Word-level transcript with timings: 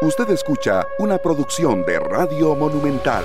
Usted 0.00 0.30
escucha 0.30 0.86
una 1.00 1.18
producción 1.18 1.84
de 1.84 1.98
Radio 1.98 2.54
Monumental. 2.54 3.24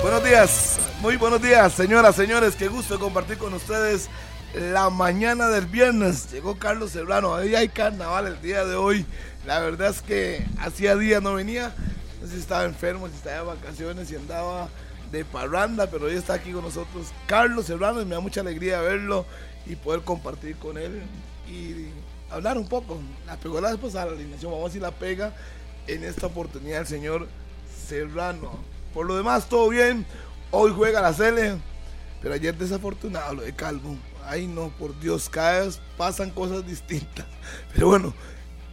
Buenos 0.00 0.22
días, 0.22 0.78
muy 1.00 1.16
buenos 1.16 1.42
días, 1.42 1.72
señoras, 1.72 2.14
señores. 2.14 2.54
Qué 2.54 2.68
gusto 2.68 3.00
compartir 3.00 3.36
con 3.36 3.52
ustedes 3.52 4.08
la 4.54 4.90
mañana 4.90 5.48
del 5.48 5.66
viernes. 5.66 6.30
Llegó 6.30 6.56
Carlos 6.56 6.92
Serrano. 6.92 7.34
Ahí 7.34 7.56
hay 7.56 7.68
carnaval 7.68 8.28
el 8.28 8.40
día 8.40 8.64
de 8.64 8.76
hoy. 8.76 9.04
La 9.44 9.58
verdad 9.58 9.90
es 9.90 10.02
que 10.02 10.46
hacía 10.60 10.94
días 10.94 11.20
no 11.20 11.34
venía. 11.34 11.74
No 12.20 12.28
sé 12.28 12.34
si 12.34 12.40
estaba 12.40 12.64
enfermo, 12.64 13.08
si 13.08 13.14
estaba 13.14 13.38
de 13.38 13.58
vacaciones, 13.58 14.06
si 14.06 14.14
andaba 14.14 14.68
de 15.10 15.24
parranda, 15.24 15.88
pero 15.90 16.06
hoy 16.06 16.14
está 16.14 16.34
aquí 16.34 16.52
con 16.52 16.62
nosotros 16.62 17.08
Carlos 17.26 17.66
Serrano 17.66 18.00
y 18.00 18.04
me 18.04 18.14
da 18.14 18.20
mucha 18.20 18.42
alegría 18.42 18.80
verlo 18.82 19.26
y 19.66 19.74
poder 19.74 20.02
compartir 20.02 20.54
con 20.58 20.78
él 20.78 21.02
hablar 22.30 22.58
un 22.58 22.66
poco. 22.66 22.98
La 23.26 23.36
pegó 23.36 23.60
la 23.60 23.70
después 23.70 23.94
a 23.94 24.06
la 24.06 24.12
alineación, 24.12 24.52
vamos 24.52 24.70
a 24.70 24.72
si 24.72 24.80
la 24.80 24.90
pega 24.90 25.34
en 25.86 26.04
esta 26.04 26.26
oportunidad 26.26 26.80
el 26.80 26.86
señor 26.86 27.28
Serrano. 27.86 28.58
Por 28.94 29.06
lo 29.06 29.16
demás, 29.16 29.48
todo 29.48 29.68
bien. 29.68 30.06
Hoy 30.50 30.72
juega 30.74 31.02
la 31.02 31.12
Cele, 31.12 31.58
pero 32.22 32.34
ayer 32.34 32.56
desafortunado 32.56 33.34
lo 33.34 33.42
de 33.42 33.54
Calvo. 33.54 33.96
Ay 34.24 34.46
no, 34.46 34.68
por 34.78 34.98
Dios, 35.00 35.28
cada 35.28 35.60
vez 35.60 35.80
pasan 35.96 36.30
cosas 36.30 36.66
distintas. 36.66 37.26
Pero 37.72 37.88
bueno, 37.88 38.14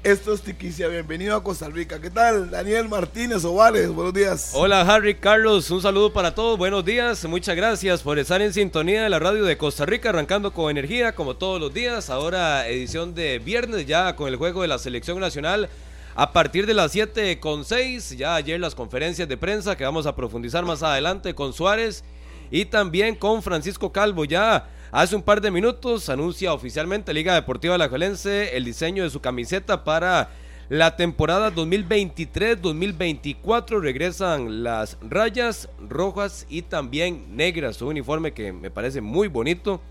esto 0.05 0.35
es 0.35 0.41
Tiquicia. 0.41 0.87
Bienvenido 0.87 1.35
a 1.35 1.41
Costa 1.41 1.67
Rica. 1.67 1.99
¿Qué 1.99 2.11
tal? 2.11 2.51
Daniel 2.51 2.87
Martínez 2.87 3.43
Ovales, 3.43 3.89
buenos 3.89 4.13
días. 4.13 4.51
Hola 4.53 4.81
Harry, 4.81 5.15
Carlos, 5.15 5.71
un 5.71 5.81
saludo 5.81 6.13
para 6.13 6.35
todos. 6.35 6.59
Buenos 6.59 6.85
días, 6.85 7.25
muchas 7.25 7.55
gracias 7.55 8.03
por 8.03 8.19
estar 8.19 8.39
en 8.39 8.53
sintonía 8.53 9.01
de 9.01 9.09
la 9.09 9.17
radio 9.17 9.43
de 9.43 9.57
Costa 9.57 9.83
Rica, 9.83 10.09
arrancando 10.09 10.53
con 10.53 10.69
energía 10.69 11.15
como 11.15 11.37
todos 11.37 11.59
los 11.59 11.73
días. 11.73 12.11
Ahora 12.11 12.67
edición 12.67 13.15
de 13.15 13.39
viernes 13.39 13.87
ya 13.87 14.15
con 14.15 14.27
el 14.27 14.35
juego 14.35 14.61
de 14.61 14.67
la 14.67 14.77
selección 14.77 15.19
nacional. 15.19 15.69
A 16.13 16.31
partir 16.31 16.67
de 16.67 16.75
las 16.75 16.91
7 16.91 17.39
con 17.39 17.65
6, 17.65 18.11
ya 18.15 18.35
ayer 18.35 18.59
las 18.59 18.75
conferencias 18.75 19.27
de 19.27 19.37
prensa 19.37 19.75
que 19.75 19.85
vamos 19.85 20.05
a 20.05 20.15
profundizar 20.15 20.63
más 20.65 20.83
adelante 20.83 21.33
con 21.33 21.51
Suárez 21.51 22.03
y 22.51 22.65
también 22.65 23.15
con 23.15 23.41
Francisco 23.41 23.91
Calvo 23.91 24.23
ya 24.23 24.69
Hace 24.95 25.15
un 25.17 25.23
par 25.23 25.41
de 25.41 25.51
minutos 25.51 26.07
anuncia 26.07 26.53
oficialmente 26.53 27.13
Liga 27.13 27.33
Deportiva 27.33 27.75
Alajuelense 27.75 28.55
el 28.55 28.63
diseño 28.63 29.03
de 29.03 29.09
su 29.09 29.19
camiseta 29.19 29.83
para 29.83 30.29
la 30.69 30.95
temporada 30.95 31.53
2023-2024. 31.53 33.81
Regresan 33.81 34.63
las 34.63 34.97
rayas 35.01 35.67
rojas 35.81 36.45
y 36.47 36.61
también 36.61 37.35
negras. 37.35 37.81
Un 37.81 37.89
uniforme 37.89 38.31
que 38.31 38.53
me 38.53 38.71
parece 38.71 39.01
muy 39.01 39.27
bonito. 39.27 39.81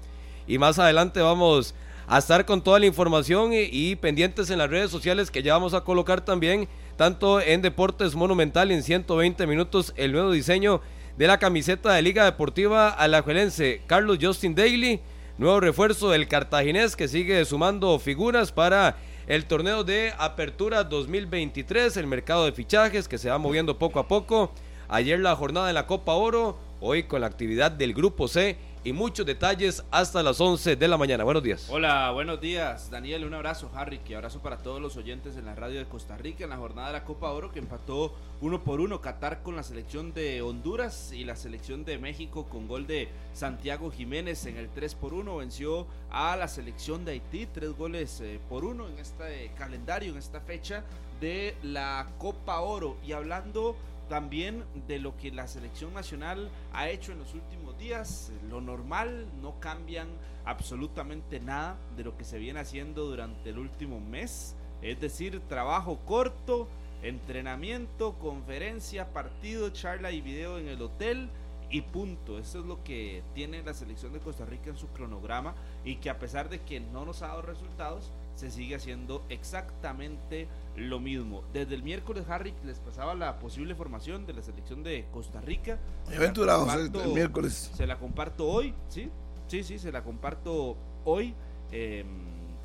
Y 0.47 0.57
más 0.57 0.79
adelante 0.79 1.21
vamos 1.21 1.75
a 2.07 2.17
estar 2.17 2.47
con 2.47 2.63
toda 2.63 2.79
la 2.79 2.87
información 2.87 3.51
y, 3.53 3.97
pendientes 3.97 4.49
en 4.49 4.57
las 4.57 4.71
redes 4.71 4.91
sociales 4.91 5.31
que 5.31 5.43
ya 5.43 5.53
vamos 5.53 5.75
a 5.75 5.83
colocar 5.83 6.25
también, 6.25 6.67
tanto 6.97 7.43
en 7.43 7.61
Deportes 7.61 8.15
Monumental 8.15 8.71
en 8.71 8.83
120 8.83 9.47
minutos, 9.47 9.93
el 9.99 10.13
nuevo 10.13 10.33
diseño 10.33 10.81
de 11.17 11.29
la 11.29 11.39
camiseta 11.39 11.93
de 11.93 12.03
Liga 12.03 12.25
Deportiva 12.25 12.89
Alajuelense, 12.89 13.83
Carlos 13.87 14.19
Justin 14.21 14.55
Daly, 14.57 15.01
nuevo 15.39 15.61
refuerzo 15.61 16.11
del 16.11 16.27
cartaginés 16.27 16.97
que 16.97 17.07
sigue 17.07 17.45
sumando 17.45 17.99
figuras 18.01 18.51
para 18.51 18.97
el 19.29 19.45
torneo 19.45 19.85
de 19.85 20.13
Apertura 20.19 20.83
2023, 20.83 21.97
el 21.99 22.09
mercado 22.09 22.45
de 22.45 22.53
fichajes 22.53 23.07
que 23.07 23.19
se 23.19 23.31
va 23.31 23.39
moviendo 23.39 23.79
poco 23.79 24.01
a 24.01 24.09
poco. 24.09 24.53
Ayer 24.89 25.21
la 25.21 25.37
jornada 25.37 25.69
en 25.69 25.77
la 25.77 25.87
Copa 25.87 26.15
Oro, 26.15 26.59
hoy 26.85 27.05
con 27.05 27.23
la 27.23 27.27
actividad 27.27 27.71
del 27.71 27.95
Grupo 27.95 28.29
C 28.29 28.59
y 28.85 28.93
muchos 28.93 29.25
detalles 29.25 29.83
hasta 29.91 30.23
las 30.23 30.39
11 30.39 30.77
de 30.77 30.89
la 30.89 30.99
mañana. 30.99 31.25
Buenos 31.25 31.43
días. 31.43 31.69
Hola, 31.71 32.11
buenos 32.11 32.39
días. 32.43 32.91
Daniel, 32.91 33.25
un 33.25 33.33
abrazo. 33.33 33.71
Harry, 33.75 33.99
que 34.01 34.15
abrazo 34.15 34.41
para 34.41 34.59
todos 34.59 34.83
los 34.83 34.99
oyentes 34.99 35.39
en 35.39 35.47
la 35.47 35.55
radio 35.55 35.79
de 35.79 35.87
Costa 35.87 36.19
Rica 36.19 36.45
en 36.45 36.51
la 36.51 36.59
jornada 36.59 36.89
de 36.89 36.93
la 36.93 37.05
Copa 37.05 37.31
Oro 37.31 37.51
que 37.51 37.59
empató 37.59 38.15
uno 38.43 38.63
por 38.63 38.83
uno 38.83 39.01
Qatar 39.01 39.43
con 39.43 39.57
la 39.57 39.63
selección 39.63 40.13
de 40.13 40.43
Honduras 40.43 41.13
y 41.13 41.25
la 41.25 41.37
selección 41.37 41.87
de 41.87 41.97
México 41.97 42.45
con 42.45 42.69
gol 42.69 42.87
de 42.87 43.09
Santiago 43.33 43.91
Jiménez 43.91 44.45
en 44.45 44.59
el 44.59 44.69
3 44.69 44.95
por 44.97 45.15
1 45.15 45.39
venció 45.39 45.87
a 46.11 46.37
la 46.37 46.49
selección 46.49 47.07
de 47.07 47.13
Haití 47.13 47.47
tres 47.47 47.71
goles 47.71 48.21
eh, 48.21 48.39
por 48.51 48.67
uno 48.67 48.87
en 48.89 48.99
este 48.99 49.51
calendario, 49.57 50.13
en 50.13 50.19
esta 50.19 50.41
fecha 50.41 50.85
de 51.21 51.57
la 51.63 52.09
Copa 52.19 52.61
Oro. 52.61 52.97
Y 53.07 53.13
hablando 53.13 53.75
también 54.09 54.65
de 54.87 54.99
lo 54.99 55.17
que 55.17 55.31
la 55.31 55.47
selección 55.47 55.93
nacional 55.95 56.51
ha 56.73 56.89
hecho 56.89 57.13
en 57.13 57.19
los 57.19 57.35
últimos 57.35 57.77
días. 57.79 58.33
Lo 58.49 58.61
normal, 58.61 59.27
no 59.41 59.61
cambian 59.61 60.09
absolutamente 60.45 61.41
nada 61.41 61.77
de 61.97 62.05
lo 62.05 62.17
que 62.17 62.25
se 62.25 62.39
viene 62.39 62.61
haciendo 62.61 63.05
durante 63.05 63.51
el 63.51 63.59
último 63.59 64.01
mes. 64.01 64.57
Es 64.83 65.01
decir, 65.01 65.41
trabajo 65.49 66.01
corto, 66.05 66.69
entrenamiento, 67.03 68.15
conferencia, 68.19 69.13
partido, 69.13 69.71
charla 69.71 70.11
y 70.11 70.21
video 70.21 70.59
en 70.59 70.69
el 70.69 70.83
hotel 70.83 71.31
y 71.71 71.83
punto. 71.83 72.39
Eso 72.39 72.61
es 72.61 72.67
lo 72.67 72.83
que 72.85 73.23
tiene 73.35 73.63
la 73.63 73.75
selección 73.75 74.13
de 74.13 74.21
Costa 74.21 74.45
Rica 74.45 74.71
en 74.71 74.77
su 74.77 74.89
cronograma 74.89 75.55
y 75.85 75.97
que 75.97 76.11
a 76.11 76.19
pesar 76.19 76.49
de 76.49 76.61
que 76.61 76.81
no 76.81 77.05
nos 77.05 77.23
ha 77.23 77.29
dado 77.29 77.43
resultados, 77.43 78.11
se 78.37 78.51
sigue 78.51 78.75
haciendo 78.75 79.25
exactamente 79.29 80.49
lo 80.77 81.01
mismo. 81.01 81.43
Desde 81.53 81.75
el 81.75 81.83
miércoles, 81.83 82.25
Harry 82.29 82.55
les 82.65 82.79
pasaba 82.79 83.15
la 83.15 83.39
posible 83.39 83.75
formación 83.75 84.27
de 84.27 84.33
la 84.33 84.43
selección 84.43 84.83
de 84.83 85.07
Costa 85.13 85.41
Rica. 85.41 85.79
Aventurados, 86.15 86.73
el 86.75 87.13
miércoles. 87.13 87.71
Se 87.75 87.87
la 87.87 87.99
comparto 87.99 88.47
hoy, 88.49 88.75
¿sí? 88.89 89.11
Sí, 89.47 89.63
sí, 89.63 89.79
se 89.79 89.93
la 89.93 90.03
comparto 90.03 90.77
hoy. 91.05 91.35
Em, 91.71 92.07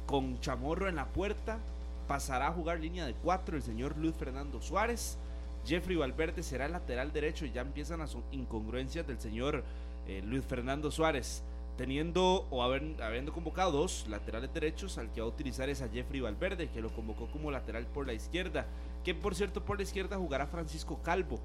con 0.06 0.40
Chamorro 0.40 0.90
en 0.90 0.96
la 0.96 1.06
puerta, 1.08 1.60
pasará 2.08 2.48
a 2.48 2.52
jugar 2.52 2.80
línea 2.80 3.06
de 3.06 3.14
cuatro 3.14 3.56
el 3.56 3.64
señor 3.64 3.96
Luis 3.98 4.16
Fernando 4.16 4.62
Suárez. 4.62 5.18
Jeffrey 5.66 5.96
Valverde 5.96 6.42
será 6.42 6.66
el 6.66 6.72
lateral 6.72 7.14
derecho 7.14 7.46
y 7.46 7.52
ya 7.52 7.62
empiezan 7.62 8.00
las 8.00 8.18
incongruencias 8.32 9.06
del 9.06 9.20
señor 9.20 9.64
eh, 10.08 10.24
Luis 10.26 10.44
Fernando 10.46 10.90
Suárez 10.90 11.44
teniendo 11.80 12.46
o 12.50 12.62
habiendo 12.62 13.32
convocado 13.32 13.72
dos 13.72 14.06
laterales 14.10 14.54
derechos, 14.54 14.98
al 14.98 15.14
que 15.14 15.22
va 15.22 15.28
a 15.28 15.30
utilizar 15.30 15.70
es 15.70 15.82
a 15.82 15.88
Jeffrey 15.88 16.20
Valverde, 16.20 16.68
que 16.68 16.82
lo 16.82 16.90
convocó 16.90 17.28
como 17.32 17.52
lateral 17.52 17.86
por 17.86 18.06
la 18.06 18.12
izquierda, 18.12 18.66
que 19.06 19.16
por 19.16 19.34
cierto 19.34 19.64
por 19.64 19.78
la 19.78 19.84
izquierda 19.84 20.18
jugará 20.18 20.46
Francisco 20.46 21.00
Calvo 21.02 21.40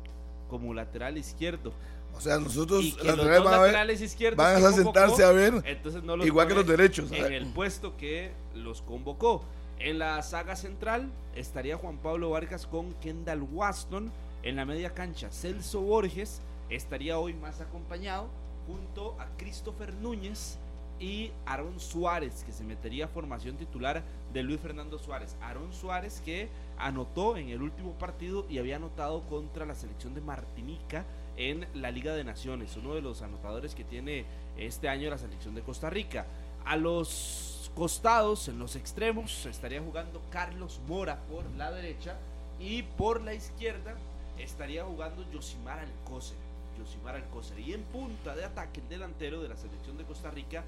como 0.50 0.74
lateral 0.74 1.16
izquierdo. 1.18 1.72
O 2.16 2.20
sea, 2.20 2.38
nosotros 2.38 3.00
laterales 3.04 4.00
izquierdos 4.00 4.38
van 4.44 4.64
a 4.64 4.72
sentarse 4.72 5.22
a 5.22 5.30
ver, 5.30 5.62
entonces 5.64 6.02
no 6.02 6.16
igual 6.26 6.48
que 6.48 6.54
los 6.54 6.66
derechos. 6.66 7.12
En 7.12 7.32
el 7.32 7.46
puesto 7.46 7.96
que 7.96 8.32
los 8.56 8.82
convocó. 8.82 9.44
En 9.78 10.00
la 10.00 10.20
saga 10.22 10.56
central 10.56 11.12
estaría 11.36 11.76
Juan 11.76 11.98
Pablo 11.98 12.30
Vargas 12.30 12.66
con 12.66 12.92
Kendall 12.94 13.42
Waston. 13.42 14.10
En 14.42 14.56
la 14.56 14.64
media 14.64 14.90
cancha, 14.90 15.30
Celso 15.30 15.80
Borges 15.80 16.40
estaría 16.70 17.20
hoy 17.20 17.34
más 17.34 17.60
acompañado 17.60 18.28
junto 18.66 19.16
a 19.20 19.26
Christopher 19.36 19.94
Núñez 19.94 20.58
y 21.00 21.32
Aaron 21.46 21.80
Suárez, 21.80 22.44
que 22.44 22.52
se 22.52 22.64
metería 22.64 23.06
a 23.06 23.08
formación 23.08 23.56
titular 23.56 24.02
de 24.32 24.42
Luis 24.42 24.60
Fernando 24.60 24.98
Suárez. 24.98 25.36
Aaron 25.40 25.72
Suárez 25.72 26.22
que 26.24 26.48
anotó 26.78 27.36
en 27.36 27.48
el 27.48 27.62
último 27.62 27.92
partido 27.92 28.46
y 28.48 28.58
había 28.58 28.76
anotado 28.76 29.22
contra 29.22 29.66
la 29.66 29.74
selección 29.74 30.14
de 30.14 30.20
Martinica 30.20 31.04
en 31.36 31.66
la 31.74 31.90
Liga 31.90 32.14
de 32.14 32.24
Naciones, 32.24 32.76
uno 32.76 32.94
de 32.94 33.02
los 33.02 33.22
anotadores 33.22 33.74
que 33.74 33.84
tiene 33.84 34.24
este 34.56 34.88
año 34.88 35.10
la 35.10 35.18
selección 35.18 35.54
de 35.54 35.62
Costa 35.62 35.90
Rica. 35.90 36.26
A 36.64 36.76
los 36.76 37.70
costados, 37.74 38.48
en 38.48 38.58
los 38.58 38.76
extremos, 38.76 39.46
estaría 39.46 39.82
jugando 39.82 40.22
Carlos 40.30 40.80
Mora 40.86 41.20
por 41.28 41.44
la 41.56 41.72
derecha 41.72 42.16
y 42.60 42.82
por 42.82 43.20
la 43.20 43.34
izquierda 43.34 43.96
estaría 44.38 44.84
jugando 44.84 45.28
Yosimar 45.32 45.80
Alcocer. 45.80 46.43
Yosimar 46.78 47.16
Alcocer. 47.16 47.58
Y 47.58 47.72
en 47.72 47.82
punta 47.84 48.34
de 48.34 48.44
ataque, 48.44 48.80
el 48.80 48.88
delantero 48.88 49.42
de 49.42 49.48
la 49.48 49.56
selección 49.56 49.96
de 49.96 50.04
Costa 50.04 50.30
Rica, 50.30 50.64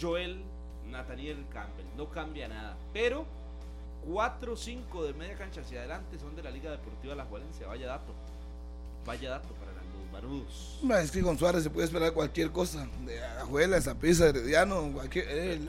Joel 0.00 0.42
Nathaniel 0.90 1.44
Campbell. 1.52 1.86
No 1.96 2.10
cambia 2.10 2.48
nada. 2.48 2.76
Pero 2.92 3.24
4 4.06 4.52
o 4.52 4.56
5 4.56 5.04
de 5.04 5.12
media 5.14 5.36
cancha 5.36 5.60
hacia 5.60 5.80
adelante 5.80 6.18
son 6.18 6.34
de 6.36 6.42
la 6.42 6.50
Liga 6.50 6.70
Deportiva 6.70 7.14
La 7.14 7.24
Juelencia. 7.24 7.66
Vaya 7.66 7.86
dato. 7.86 8.14
Vaya 9.06 9.30
dato 9.30 9.48
para 9.54 9.72
los 9.72 10.12
barudos. 10.12 10.80
Es 11.02 11.10
que 11.10 11.22
con 11.22 11.38
Suárez 11.38 11.62
se 11.62 11.70
puede 11.70 11.86
esperar 11.86 12.12
cualquier 12.12 12.50
cosa. 12.50 12.86
De 13.04 13.22
Ajuela, 13.24 13.80
Zapisa, 13.80 14.28
Herediano. 14.28 14.92
Cualquier, 14.92 15.26
eh, 15.28 15.60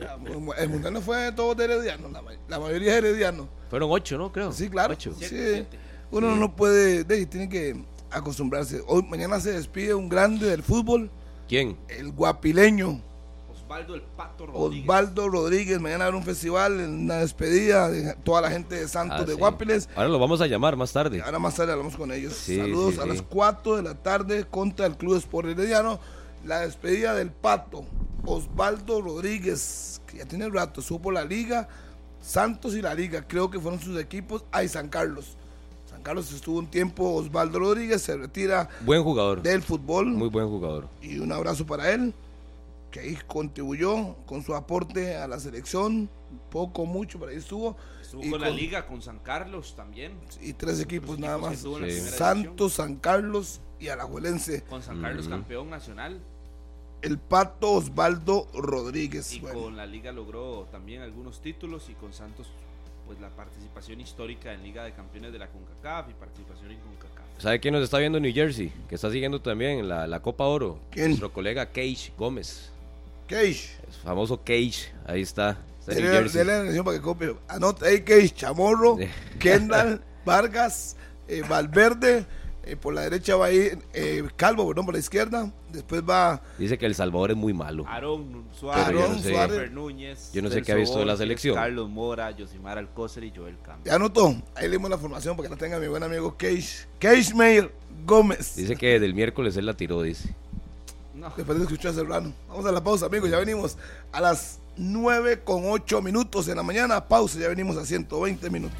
el, 0.58 0.68
mundial 0.68 0.92
no 0.92 1.00
fue 1.00 1.32
todo 1.32 1.54
de 1.54 1.64
Herediano. 1.64 2.08
La, 2.48 2.58
mayoría 2.58 2.92
es 2.92 2.98
Herediano. 2.98 3.48
Fueron 3.70 3.90
8, 3.90 4.18
¿no? 4.18 4.32
Creo. 4.32 4.52
Sí, 4.52 4.68
claro. 4.68 4.96
Uno 6.10 6.36
no 6.36 6.54
puede. 6.54 7.04
tiene 7.04 7.48
que 7.48 7.74
acostumbrarse. 8.12 8.82
Hoy, 8.86 9.02
mañana 9.02 9.40
se 9.40 9.52
despide 9.52 9.94
un 9.94 10.08
grande 10.08 10.46
del 10.46 10.62
fútbol. 10.62 11.10
¿Quién? 11.48 11.76
El 11.88 12.12
guapileño. 12.12 13.02
Osvaldo 13.50 13.94
el 13.94 14.02
Pato 14.02 14.46
Rodríguez. 14.46 14.88
Osvaldo 14.88 15.28
Rodríguez. 15.28 15.80
Mañana 15.80 16.06
habrá 16.06 16.16
un 16.16 16.24
festival, 16.24 16.72
una 16.74 17.16
despedida 17.16 17.90
de 17.90 18.14
toda 18.22 18.42
la 18.42 18.50
gente 18.50 18.76
de 18.76 18.88
Santos 18.88 19.20
ah, 19.20 19.24
de 19.24 19.34
Guapiles. 19.34 19.88
Ahora 19.94 20.08
lo 20.08 20.18
vamos 20.18 20.40
a 20.40 20.46
llamar 20.46 20.76
más 20.76 20.92
tarde. 20.92 21.22
Ahora 21.22 21.38
más 21.38 21.54
tarde 21.54 21.72
hablamos 21.72 21.96
con 21.96 22.12
ellos. 22.12 22.34
Saludos 22.34 22.98
a 22.98 23.06
las 23.06 23.22
4 23.22 23.76
de 23.76 23.82
la 23.82 23.94
tarde 23.94 24.44
contra 24.44 24.86
el 24.86 24.96
Club 24.96 25.16
Sport 25.16 25.48
Herediano. 25.48 26.00
La 26.44 26.60
despedida 26.60 27.14
del 27.14 27.30
Pato. 27.30 27.84
Osvaldo 28.24 29.00
Rodríguez, 29.00 30.00
que 30.06 30.18
ya 30.18 30.26
tiene 30.26 30.48
rato, 30.48 30.80
supo 30.80 31.10
la 31.10 31.24
liga. 31.24 31.68
Santos 32.20 32.74
y 32.74 32.82
la 32.82 32.94
liga, 32.94 33.26
creo 33.26 33.50
que 33.50 33.58
fueron 33.58 33.80
sus 33.80 33.98
equipos. 33.98 34.44
Ay, 34.52 34.68
San 34.68 34.88
Carlos 34.88 35.36
Carlos 36.02 36.32
estuvo 36.32 36.58
un 36.58 36.66
tiempo, 36.66 37.14
Osvaldo 37.14 37.58
Rodríguez 37.58 38.02
se 38.02 38.16
retira 38.16 38.68
Buen 38.82 39.02
jugador. 39.02 39.42
del 39.42 39.62
fútbol. 39.62 40.06
Muy 40.06 40.28
buen 40.28 40.48
jugador. 40.48 40.88
y 41.00 41.18
un 41.18 41.32
abrazo 41.32 41.64
para 41.66 41.90
él, 41.92 42.12
que 42.90 43.00
ahí 43.00 43.18
contribuyó 43.26 44.16
con 44.26 44.42
su 44.42 44.54
aporte 44.54 45.16
a 45.16 45.26
la 45.28 45.38
selección, 45.40 46.08
poco, 46.50 46.84
mucho, 46.86 47.18
pero 47.18 47.30
ahí 47.30 47.38
estuvo. 47.38 47.76
Estuvo 48.00 48.22
Y 48.24 48.30
con 48.30 48.40
la 48.40 48.48
con- 48.48 48.56
liga, 48.56 48.86
con 48.86 49.00
San 49.02 49.18
Carlos 49.20 49.74
también. 49.76 50.12
Y 50.42 50.52
tres 50.52 50.80
equipos 50.80 51.18
nada 51.18 51.36
equipos 51.50 51.80
más. 51.80 51.90
Sí. 51.92 52.00
Santos, 52.00 52.74
San 52.74 52.96
Carlos 52.96 53.60
y 53.80 53.88
Alajuelense. 53.88 54.62
Con 54.64 54.82
San 54.82 55.00
Carlos 55.00 55.28
campeón 55.28 55.70
nacional. 55.70 56.20
El 57.00 57.18
pato 57.18 57.72
Osvaldo 57.72 58.46
Rodríguez. 58.54 59.32
Y 59.32 59.40
Bueno, 59.40 59.60
con 59.62 59.76
la 59.76 59.86
liga 59.86 60.12
logró 60.12 60.68
también 60.70 61.02
algunos 61.02 61.40
títulos 61.42 61.88
y 61.90 61.94
con 61.94 62.12
Santos 62.12 62.46
pues 63.06 63.20
la 63.20 63.28
participación 63.30 64.00
histórica 64.00 64.52
en 64.52 64.62
Liga 64.62 64.84
de 64.84 64.92
Campeones 64.92 65.32
de 65.32 65.38
la 65.38 65.48
CONCACAF 65.48 66.10
y 66.10 66.14
participación 66.14 66.70
en 66.70 66.78
CONCACAF. 66.80 67.22
¿Sabe 67.38 67.60
quién 67.60 67.74
nos 67.74 67.82
está 67.82 67.98
viendo 67.98 68.18
en 68.18 68.22
New 68.22 68.32
Jersey? 68.34 68.72
Que 68.88 68.94
está 68.94 69.10
siguiendo 69.10 69.40
también 69.40 69.88
la, 69.88 70.06
la 70.06 70.20
Copa 70.20 70.44
Oro. 70.44 70.78
¿Quién? 70.90 71.08
Nuestro 71.08 71.32
colega 71.32 71.66
Cage 71.66 72.12
Gómez. 72.16 72.70
Cage. 73.26 73.70
El 73.86 73.92
famoso 74.04 74.38
Cage. 74.38 74.92
Ahí 75.06 75.22
está. 75.22 75.58
Está 75.80 75.92
en 75.92 75.98
New 75.98 76.06
Dele 76.06 76.18
Jersey. 76.20 76.38
dele 76.38 76.52
la 76.52 76.60
atención 76.60 76.84
para 76.84 76.96
que 76.98 77.02
copie. 77.02 77.36
Anota 77.48 77.86
ahí 77.86 78.02
Cage, 78.02 78.30
Chamorro. 78.30 78.96
Kendall, 79.40 80.00
Vargas, 80.24 80.96
eh, 81.26 81.42
Valverde. 81.48 82.24
Eh, 82.64 82.76
por 82.76 82.94
la 82.94 83.02
derecha 83.02 83.36
va 83.36 83.46
a 83.46 83.52
ir 83.52 83.78
eh, 83.92 84.22
Calvo, 84.36 84.66
perdón, 84.68 84.84
por 84.84 84.94
la 84.94 85.00
izquierda. 85.00 85.52
Después 85.72 86.02
va 86.08 86.42
Dice 86.58 86.78
que 86.78 86.86
El 86.86 86.94
Salvador 86.94 87.32
es 87.32 87.36
muy 87.36 87.52
malo. 87.52 87.84
Aarón 87.88 88.44
Suárez, 88.52 88.92
yo 88.92 89.08
no 89.08 89.18
sé. 89.18 89.70
Núñez, 89.70 90.30
Yo 90.32 90.42
no 90.42 90.50
sé 90.50 90.62
qué 90.62 90.72
ha 90.72 90.76
visto 90.76 90.98
de 90.98 91.06
la 91.06 91.16
selección. 91.16 91.54
Carlos 91.54 91.88
Mora, 91.88 92.30
Yosimar 92.30 92.78
Alcócer 92.78 93.24
y 93.24 93.32
Joel 93.34 93.56
Campos. 93.62 93.84
Ya 93.84 93.96
anotó. 93.96 94.36
Ahí 94.54 94.68
leímos 94.68 94.90
la 94.90 94.98
formación 94.98 95.36
para 95.36 95.48
que 95.48 95.54
la 95.54 95.58
tenga 95.58 95.78
mi 95.78 95.88
buen 95.88 96.02
amigo 96.02 96.36
Cage. 96.36 96.86
Cage 96.98 97.34
Mayer 97.34 97.72
Gómez. 98.06 98.54
Dice 98.56 98.76
que 98.76 99.00
del 99.00 99.14
miércoles 99.14 99.56
él 99.56 99.66
la 99.66 99.74
tiró, 99.74 100.02
dice. 100.02 100.34
No, 101.14 101.32
Después 101.36 101.58
de 101.58 101.64
escuchar 101.64 101.90
a 101.92 101.94
Serrano. 101.94 102.32
Vamos 102.48 102.64
a 102.66 102.72
la 102.72 102.82
pausa, 102.82 103.06
amigos. 103.06 103.28
Ya 103.28 103.38
venimos 103.38 103.76
a 104.12 104.20
las 104.20 104.60
9 104.76 105.42
con 105.42 105.62
8 105.66 106.00
minutos 106.00 106.48
en 106.48 106.56
la 106.56 106.62
mañana. 106.62 107.06
Pausa, 107.08 107.38
ya 107.38 107.48
venimos 107.48 107.76
a 107.76 107.84
120 107.84 108.50
minutos. 108.50 108.78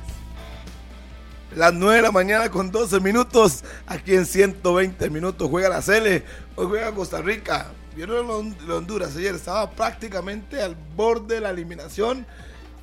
Las 1.56 1.74
9 1.74 1.96
de 1.96 2.02
la 2.02 2.12
mañana 2.12 2.50
con 2.50 2.70
12 2.70 3.00
minutos. 3.00 3.62
Aquí 3.86 4.14
en 4.14 4.24
120 4.24 5.10
minutos 5.10 5.50
juega 5.50 5.68
la 5.68 5.82
Cele. 5.82 6.24
Hoy 6.56 6.66
juega 6.66 6.92
Costa 6.92 7.20
Rica. 7.20 7.72
Vieron 7.94 8.54
lo 8.66 8.76
Honduras 8.76 9.16
ayer. 9.16 9.34
Estaba 9.34 9.70
prácticamente 9.70 10.62
al 10.62 10.76
borde 10.96 11.36
de 11.36 11.40
la 11.42 11.50
eliminación. 11.50 12.26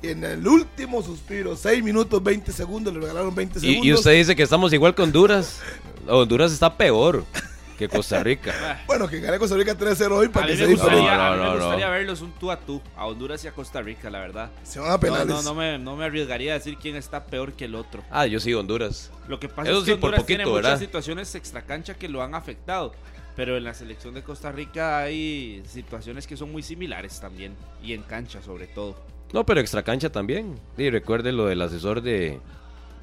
Y 0.02 0.08
en 0.08 0.24
el 0.24 0.46
último 0.46 1.02
suspiro, 1.02 1.56
6 1.56 1.82
minutos 1.82 2.22
20 2.22 2.52
segundos, 2.52 2.94
le 2.94 3.00
regalaron 3.00 3.34
20 3.34 3.60
segundos. 3.60 3.84
Y, 3.84 3.88
y 3.88 3.92
usted 3.92 4.12
dice 4.12 4.36
que 4.36 4.44
estamos 4.44 4.72
igual 4.72 4.94
que 4.94 5.02
Honduras. 5.02 5.60
Honduras 6.08 6.52
está 6.52 6.76
peor 6.76 7.24
que 7.80 7.88
Costa 7.88 8.22
Rica. 8.22 8.82
Bueno, 8.86 9.08
que 9.08 9.20
gane 9.20 9.38
Costa 9.38 9.56
Rica 9.56 9.76
3-0 9.76 10.12
hoy 10.12 10.28
para 10.28 10.46
que 10.46 10.52
me 10.52 10.58
se 10.58 10.66
gustaría- 10.66 10.98
a 11.28 11.30
mí 11.32 11.36
No, 11.38 11.42
me 11.42 11.48
no, 11.48 11.54
no. 11.54 11.60
gustaría 11.62 11.88
verlos 11.88 12.20
un 12.20 12.32
tú 12.32 12.50
a 12.50 12.60
tú 12.60 12.80
a 12.96 13.06
Honduras 13.06 13.42
y 13.44 13.48
a 13.48 13.52
Costa 13.52 13.80
Rica, 13.80 14.10
la 14.10 14.20
verdad. 14.20 14.50
Se 14.62 14.78
van 14.80 14.92
a 14.92 15.00
penales. 15.00 15.26
no, 15.26 15.42
no 15.42 15.54
me, 15.54 15.78
no 15.78 15.96
me 15.96 16.04
arriesgaría 16.04 16.52
a 16.52 16.54
decir 16.58 16.76
quién 16.76 16.96
está 16.96 17.24
peor 17.26 17.54
que 17.54 17.64
el 17.64 17.74
otro. 17.74 18.02
Ah, 18.10 18.26
yo 18.26 18.38
sí, 18.38 18.52
Honduras. 18.54 19.10
Lo 19.28 19.40
que 19.40 19.48
pasa 19.48 19.70
Eso 19.70 19.78
es 19.80 19.84
que 19.86 19.92
sí, 19.92 19.96
por 19.98 20.08
Honduras 20.10 20.26
tiene 20.26 20.44
muchas 20.44 20.62
¿verdad? 20.62 20.78
situaciones 20.78 21.34
extracancha 21.34 21.94
que 21.94 22.08
lo 22.08 22.22
han 22.22 22.34
afectado. 22.34 22.92
Pero 23.36 23.56
en 23.56 23.64
la 23.64 23.72
selección 23.74 24.12
de 24.12 24.22
Costa 24.22 24.52
Rica 24.52 24.98
hay 24.98 25.62
situaciones 25.66 26.26
que 26.26 26.36
son 26.36 26.52
muy 26.52 26.62
similares 26.62 27.18
también. 27.20 27.54
Y 27.82 27.94
en 27.94 28.02
cancha 28.02 28.42
sobre 28.42 28.66
todo. 28.66 28.96
No, 29.32 29.46
pero 29.46 29.60
extracancha 29.60 30.10
también. 30.10 30.58
Y 30.76 30.90
recuerde 30.90 31.32
lo 31.32 31.46
del 31.46 31.62
asesor 31.62 32.02
de, 32.02 32.40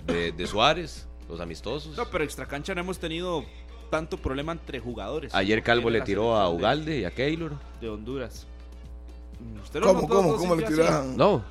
de, 0.06 0.31
de 0.33 0.45
Suárez, 0.47 1.07
los 1.30 1.39
amistosos. 1.39 1.97
No, 1.97 2.06
pero 2.12 2.23
extracancha 2.23 2.75
no 2.75 2.81
hemos 2.81 3.00
tenido 3.00 3.45
tanto 3.89 4.17
problema 4.17 4.51
entre 4.51 4.79
jugadores. 4.79 5.33
Ayer 5.33 5.59
como 5.59 5.65
Calvo 5.65 5.89
le 5.89 6.01
tiró 6.01 6.35
a 6.35 6.49
Ugalde 6.49 6.99
y 6.99 7.05
a 7.05 7.11
Keylor. 7.11 7.53
De, 7.81 7.89
Honduras. 7.89 8.47
Mm, 9.39 9.61
¿Usted 9.61 9.79
lo 9.79 9.87
¿Cómo, 9.87 10.01
notó, 10.01 10.15
cómo, 10.15 10.37
cómo 10.37 10.55
le 10.55 10.63
tiraron? 10.63 11.17
No, 11.17 11.43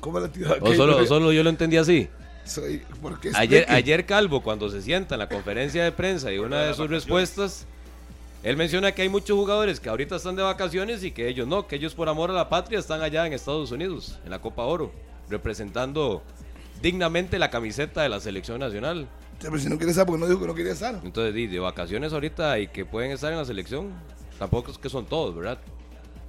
¿Cómo 0.00 0.20
le 0.20 0.28
tiraron? 0.28 0.66
o 0.66 0.74
solo, 0.74 1.06
solo 1.06 1.32
yo 1.32 1.42
lo 1.42 1.50
entendí 1.50 1.76
así. 1.76 2.08
Soy, 2.44 2.82
Ayer, 3.34 3.66
ayer 3.68 4.04
Calvo, 4.04 4.42
cuando 4.42 4.68
se 4.68 4.82
sienta 4.82 5.14
en 5.14 5.20
la 5.20 5.28
conferencia 5.28 5.84
de 5.84 5.92
prensa 5.92 6.32
y 6.32 6.38
una 6.38 6.62
de 6.62 6.74
sus 6.74 6.90
respuestas, 6.90 7.66
él 8.42 8.56
menciona 8.56 8.90
que 8.92 9.02
hay 9.02 9.08
muchos 9.08 9.36
jugadores 9.36 9.78
que 9.78 9.88
ahorita 9.88 10.16
están 10.16 10.34
de 10.34 10.42
vacaciones 10.42 11.04
y 11.04 11.12
que 11.12 11.28
ellos 11.28 11.46
no, 11.46 11.68
que 11.68 11.76
ellos 11.76 11.94
por 11.94 12.08
amor 12.08 12.30
a 12.30 12.34
la 12.34 12.48
patria 12.48 12.80
están 12.80 13.00
allá 13.00 13.24
en 13.26 13.32
Estados 13.32 13.70
Unidos, 13.70 14.18
en 14.24 14.30
la 14.30 14.40
Copa 14.40 14.64
Oro, 14.64 14.90
representando 15.30 16.22
dignamente 16.80 17.38
la 17.38 17.50
camiseta 17.50 18.02
de 18.02 18.08
la 18.08 18.18
selección 18.18 18.58
nacional. 18.58 19.06
Ya, 19.42 19.50
pero 19.50 19.58
si 19.58 19.68
no 19.68 19.76
quiere 19.76 19.90
estar, 19.90 20.06
porque 20.06 20.20
no 20.20 20.28
dijo 20.28 20.40
que 20.40 20.46
no 20.46 20.54
quería 20.54 20.72
estar. 20.72 21.00
Entonces, 21.02 21.34
de 21.34 21.58
vacaciones 21.58 22.12
ahorita 22.12 22.58
y 22.60 22.68
que 22.68 22.84
pueden 22.84 23.10
estar 23.10 23.32
en 23.32 23.38
la 23.38 23.44
selección, 23.44 23.92
tampoco 24.38 24.70
es 24.70 24.78
que 24.78 24.88
son 24.88 25.06
todos, 25.06 25.34
¿verdad? 25.34 25.58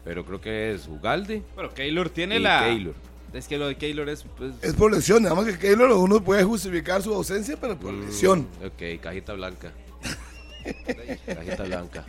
Pero 0.04 0.26
creo 0.26 0.42
que 0.42 0.74
es 0.74 0.88
Ugalde 0.88 1.44
Pero 1.56 1.74
Keylor 1.74 2.10
tiene 2.10 2.38
y 2.38 2.40
la. 2.40 2.64
Keylor. 2.66 2.96
Es 3.34 3.48
que 3.48 3.58
lo 3.58 3.68
de 3.68 3.76
Keylor 3.76 4.10
es. 4.10 4.24
pues, 4.38 4.54
Es 4.62 4.74
por 4.74 4.92
lesión, 4.92 5.24
nada 5.24 5.36
más 5.36 5.46
que 5.46 5.58
Keylor 5.58 5.92
uno 5.92 6.24
puede 6.24 6.44
justificar 6.44 7.02
su 7.02 7.14
ausencia, 7.14 7.58
pero 7.60 7.78
por 7.80 7.94
lesión. 7.94 8.48
Mm, 8.62 8.66
ok, 8.66 9.02
cajita 9.02 9.34
blanca. 9.34 9.72
cajita 11.26 11.64
blanca. 11.64 12.06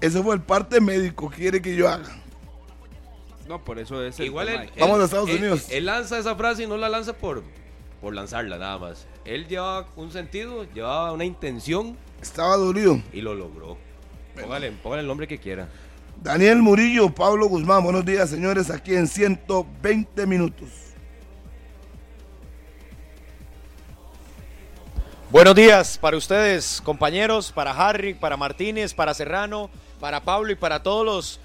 Eso 0.00 0.22
fue 0.22 0.34
el 0.34 0.42
parte 0.42 0.80
médico 0.80 1.30
que 1.30 1.36
quiere 1.36 1.62
que 1.62 1.74
yo 1.74 1.88
haga. 1.88 2.08
no, 3.48 3.64
por 3.64 3.78
eso 3.78 4.02
es 4.04 4.18
el. 4.20 4.26
Igual 4.26 4.48
de 4.48 4.70
Vamos 4.78 5.00
a 5.00 5.04
Estados 5.04 5.30
Unidos. 5.30 5.66
Él, 5.70 5.86
lanza 5.86 6.18
esa 6.18 6.34
frase 6.34 6.64
y 6.64 6.66
no 6.66 6.76
la 6.76 6.88
lanza 6.88 7.14
por, 7.14 7.42
por 8.00 8.14
lanzarla 8.14 8.58
nada 8.58 8.78
más. 8.78 9.06
Él 9.24 9.46
llevaba 9.48 9.88
un 9.96 10.10
sentido, 10.12 10.64
llevaba 10.72 11.12
una 11.12 11.24
intención 11.24 11.96
Estaba 12.20 12.56
dolido. 12.56 13.00
y 13.12 13.20
lo 13.20 13.34
logró. 13.34 13.76
Póngale, 14.40 14.70
póngale 14.72 15.02
el 15.02 15.08
nombre 15.08 15.26
que 15.28 15.38
quiera. 15.38 15.68
Daniel 16.22 16.58
Murillo, 16.62 17.10
Pablo 17.10 17.46
Guzmán, 17.48 17.82
buenos 17.84 18.04
días, 18.04 18.28
señores, 18.30 18.70
aquí 18.70 18.94
en 18.94 19.06
120 19.06 20.26
minutos. 20.26 20.68
Buenos 25.30 25.54
días 25.54 25.98
para 25.98 26.16
ustedes, 26.16 26.80
compañeros, 26.82 27.52
para 27.52 27.72
Harry, 27.72 28.14
para 28.14 28.36
Martínez, 28.36 28.94
para 28.94 29.12
Serrano, 29.12 29.70
para 30.00 30.22
Pablo 30.24 30.50
y 30.52 30.54
para 30.54 30.82
todos 30.82 31.04
los 31.04 31.40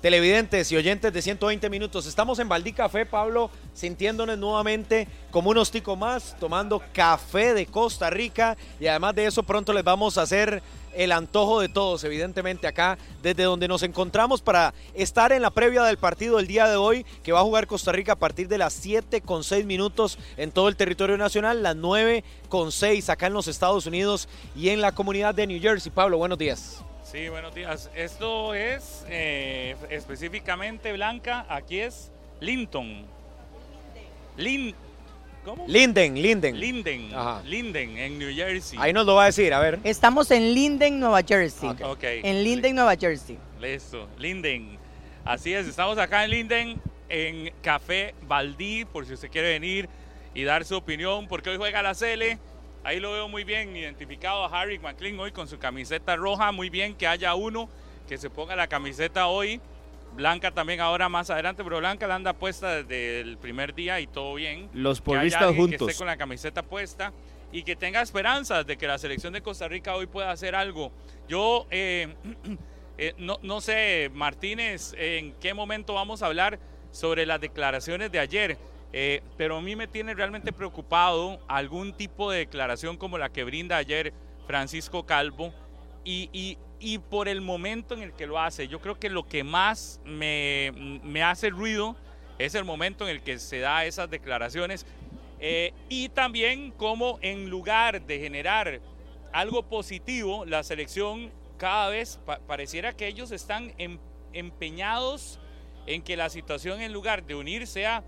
televidentes 0.00 0.70
y 0.70 0.76
oyentes 0.76 1.12
de 1.12 1.22
120 1.22 1.68
minutos. 1.70 2.06
Estamos 2.06 2.38
en 2.38 2.48
Valdí 2.48 2.72
Café, 2.72 3.04
Pablo, 3.04 3.50
sintiéndonos 3.74 4.38
nuevamente 4.38 5.08
como 5.30 5.50
unos 5.50 5.70
ticos 5.70 5.98
más, 5.98 6.36
tomando 6.38 6.82
café 6.92 7.54
de 7.54 7.66
Costa 7.66 8.10
Rica 8.10 8.56
y 8.78 8.86
además 8.86 9.14
de 9.14 9.26
eso 9.26 9.42
pronto 9.42 9.72
les 9.72 9.84
vamos 9.84 10.18
a 10.18 10.22
hacer 10.22 10.62
el 10.94 11.12
antojo 11.12 11.60
de 11.60 11.68
todos, 11.68 12.02
evidentemente 12.04 12.66
acá 12.66 12.98
desde 13.22 13.44
donde 13.44 13.68
nos 13.68 13.82
encontramos 13.82 14.40
para 14.40 14.74
estar 14.94 15.32
en 15.32 15.42
la 15.42 15.50
previa 15.50 15.84
del 15.84 15.98
partido 15.98 16.38
del 16.38 16.46
día 16.46 16.66
de 16.66 16.76
hoy 16.76 17.04
que 17.22 17.32
va 17.32 17.40
a 17.40 17.44
jugar 17.44 17.66
Costa 17.66 17.92
Rica 17.92 18.12
a 18.12 18.16
partir 18.16 18.48
de 18.48 18.58
las 18.58 18.72
7 18.72 19.20
con 19.20 19.44
6 19.44 19.64
minutos 19.64 20.18
en 20.36 20.50
todo 20.50 20.68
el 20.68 20.76
territorio 20.76 21.16
nacional, 21.16 21.62
las 21.62 21.76
9 21.76 22.24
con 22.48 22.72
6 22.72 23.10
acá 23.10 23.26
en 23.26 23.34
los 23.34 23.48
Estados 23.48 23.86
Unidos 23.86 24.28
y 24.56 24.70
en 24.70 24.80
la 24.80 24.92
comunidad 24.92 25.34
de 25.34 25.46
New 25.46 25.60
Jersey. 25.60 25.92
Pablo, 25.92 26.18
buenos 26.18 26.38
días. 26.38 26.82
Sí, 27.10 27.30
buenos 27.30 27.54
días. 27.54 27.90
Esto 27.94 28.52
es 28.52 29.06
eh, 29.08 29.74
específicamente 29.88 30.92
Blanca, 30.92 31.46
aquí 31.48 31.80
es 31.80 32.12
Linton. 32.38 33.06
Lin, 34.36 34.74
¿Cómo? 35.42 35.64
Linden, 35.66 36.20
Linden. 36.20 36.60
Linden, 36.60 37.10
Ajá. 37.14 37.42
Linden, 37.46 37.96
en 37.96 38.18
New 38.18 38.30
Jersey. 38.34 38.78
Ahí 38.78 38.92
nos 38.92 39.06
lo 39.06 39.14
va 39.14 39.22
a 39.22 39.26
decir, 39.26 39.54
a 39.54 39.60
ver. 39.60 39.78
Estamos 39.84 40.30
en 40.30 40.52
Linden, 40.52 41.00
Nueva 41.00 41.22
Jersey. 41.22 41.70
Ok. 41.70 41.80
Ok. 41.82 42.04
En 42.04 42.44
Linden, 42.44 42.74
Nueva 42.74 42.94
Jersey. 42.94 43.38
Listo, 43.58 44.06
Linden. 44.18 44.78
Así 45.24 45.54
es, 45.54 45.66
estamos 45.66 45.96
acá 45.96 46.24
en 46.24 46.30
Linden, 46.30 46.82
en 47.08 47.54
Café 47.62 48.14
Baldí, 48.26 48.84
por 48.84 49.06
si 49.06 49.14
usted 49.14 49.30
quiere 49.30 49.48
venir 49.48 49.88
y 50.34 50.42
dar 50.44 50.62
su 50.66 50.76
opinión, 50.76 51.26
porque 51.26 51.48
hoy 51.48 51.56
juega 51.56 51.80
la 51.80 51.94
Cele. 51.94 52.38
Ahí 52.84 53.00
lo 53.00 53.12
veo 53.12 53.28
muy 53.28 53.44
bien 53.44 53.76
identificado 53.76 54.44
a 54.44 54.60
Harry 54.60 54.78
McLean 54.78 55.18
hoy 55.18 55.32
con 55.32 55.48
su 55.48 55.58
camiseta 55.58 56.16
roja. 56.16 56.52
Muy 56.52 56.70
bien 56.70 56.94
que 56.94 57.06
haya 57.06 57.34
uno 57.34 57.68
que 58.08 58.18
se 58.18 58.30
ponga 58.30 58.56
la 58.56 58.66
camiseta 58.66 59.26
hoy. 59.26 59.60
Blanca 60.14 60.50
también 60.50 60.80
ahora 60.80 61.08
más 61.08 61.30
adelante, 61.30 61.62
pero 61.62 61.78
Blanca 61.78 62.06
la 62.06 62.14
anda 62.14 62.32
puesta 62.32 62.82
desde 62.82 63.20
el 63.20 63.36
primer 63.36 63.74
día 63.74 64.00
y 64.00 64.06
todo 64.06 64.34
bien. 64.34 64.68
Los 64.72 65.00
porristas 65.00 65.42
alguien 65.42 65.56
que 65.56 65.78
juntos. 65.78 65.88
esté 65.90 65.98
con 65.98 66.06
la 66.06 66.16
camiseta 66.16 66.62
puesta 66.62 67.12
y 67.52 67.62
que 67.62 67.76
tenga 67.76 68.00
esperanzas 68.00 68.66
de 68.66 68.76
que 68.76 68.86
la 68.86 68.98
selección 68.98 69.32
de 69.32 69.42
Costa 69.42 69.68
Rica 69.68 69.94
hoy 69.94 70.06
pueda 70.06 70.30
hacer 70.30 70.54
algo. 70.54 70.92
Yo 71.28 71.66
eh, 71.70 72.14
eh, 72.98 73.14
no, 73.18 73.38
no 73.42 73.60
sé, 73.60 74.10
Martínez, 74.12 74.94
en 74.96 75.34
qué 75.34 75.54
momento 75.54 75.94
vamos 75.94 76.22
a 76.22 76.26
hablar 76.26 76.58
sobre 76.90 77.26
las 77.26 77.40
declaraciones 77.40 78.10
de 78.10 78.18
ayer, 78.18 78.58
eh, 78.92 79.22
pero 79.36 79.58
a 79.58 79.60
mí 79.60 79.76
me 79.76 79.86
tiene 79.86 80.14
realmente 80.14 80.52
preocupado 80.52 81.40
algún 81.48 81.92
tipo 81.92 82.30
de 82.30 82.38
declaración 82.38 82.96
como 82.96 83.18
la 83.18 83.28
que 83.30 83.44
brinda 83.44 83.76
ayer 83.76 84.12
Francisco 84.46 85.04
Calvo 85.04 85.52
y, 86.04 86.30
y- 86.32 86.58
y 86.80 86.98
por 86.98 87.28
el 87.28 87.40
momento 87.40 87.94
en 87.94 88.02
el 88.02 88.12
que 88.12 88.26
lo 88.26 88.38
hace. 88.38 88.68
Yo 88.68 88.80
creo 88.80 88.98
que 88.98 89.10
lo 89.10 89.26
que 89.26 89.42
más 89.44 90.00
me, 90.04 90.72
me 91.02 91.22
hace 91.24 91.50
ruido 91.50 91.96
es 92.38 92.54
el 92.54 92.64
momento 92.64 93.04
en 93.08 93.16
el 93.16 93.22
que 93.22 93.38
se 93.40 93.58
da 93.58 93.84
esas 93.84 94.08
declaraciones 94.10 94.86
Eh, 95.40 95.72
y 95.88 96.08
también 96.08 96.72
como 96.72 97.20
en 97.22 97.48
lugar 97.48 98.02
de 98.04 98.18
generar 98.18 98.80
algo 99.32 99.62
positivo, 99.62 100.44
la 100.44 100.64
selección 100.64 101.30
cada 101.58 101.90
vez 101.90 102.18
pa- 102.26 102.40
pareciera 102.40 102.92
que 102.96 103.06
ellos 103.06 103.30
están 103.30 103.72
em- 103.78 104.00
empeñados 104.32 105.38
en 105.86 106.02
que 106.02 106.16
la 106.16 106.28
situación 106.28 106.80
en 106.80 106.92
lugar 106.92 107.24
de 107.24 107.36
unir 107.36 107.68
sea 107.68 108.02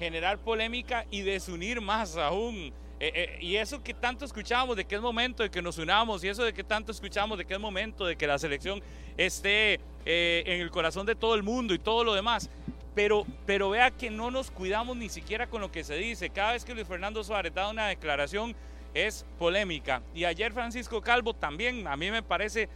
generar 0.00 0.38
polémica 0.38 1.04
y 1.10 1.20
desunir 1.20 1.82
más 1.82 2.16
aún. 2.16 2.72
Eh, 2.98 3.12
eh, 3.14 3.38
y 3.40 3.56
eso 3.56 3.82
que 3.82 3.92
tanto 3.92 4.24
escuchábamos 4.24 4.74
de 4.74 4.86
que 4.86 4.94
es 4.94 5.00
momento 5.00 5.42
de 5.42 5.50
que 5.50 5.60
nos 5.60 5.76
unamos 5.76 6.24
y 6.24 6.28
eso 6.28 6.42
de 6.42 6.54
que 6.54 6.64
tanto 6.64 6.90
escuchamos 6.90 7.36
de 7.36 7.44
que 7.44 7.52
es 7.52 7.60
momento 7.60 8.06
de 8.06 8.16
que 8.16 8.26
la 8.26 8.38
selección 8.38 8.82
esté 9.18 9.78
eh, 10.06 10.42
en 10.46 10.62
el 10.62 10.70
corazón 10.70 11.04
de 11.04 11.14
todo 11.14 11.34
el 11.34 11.42
mundo 11.42 11.74
y 11.74 11.78
todo 11.78 12.02
lo 12.02 12.14
demás. 12.14 12.48
Pero, 12.94 13.26
pero 13.44 13.68
vea 13.68 13.90
que 13.90 14.08
no 14.08 14.30
nos 14.30 14.50
cuidamos 14.50 14.96
ni 14.96 15.10
siquiera 15.10 15.46
con 15.48 15.60
lo 15.60 15.70
que 15.70 15.84
se 15.84 15.96
dice. 15.96 16.30
Cada 16.30 16.52
vez 16.52 16.64
que 16.64 16.74
Luis 16.74 16.88
Fernando 16.88 17.22
Suárez 17.22 17.52
da 17.52 17.68
una 17.68 17.88
declaración 17.88 18.56
es 18.94 19.26
polémica. 19.38 20.02
Y 20.14 20.24
ayer 20.24 20.52
Francisco 20.54 21.02
Calvo 21.02 21.34
también, 21.34 21.86
a 21.86 21.96
mí 21.96 22.10
me 22.10 22.22
parece 22.22 22.70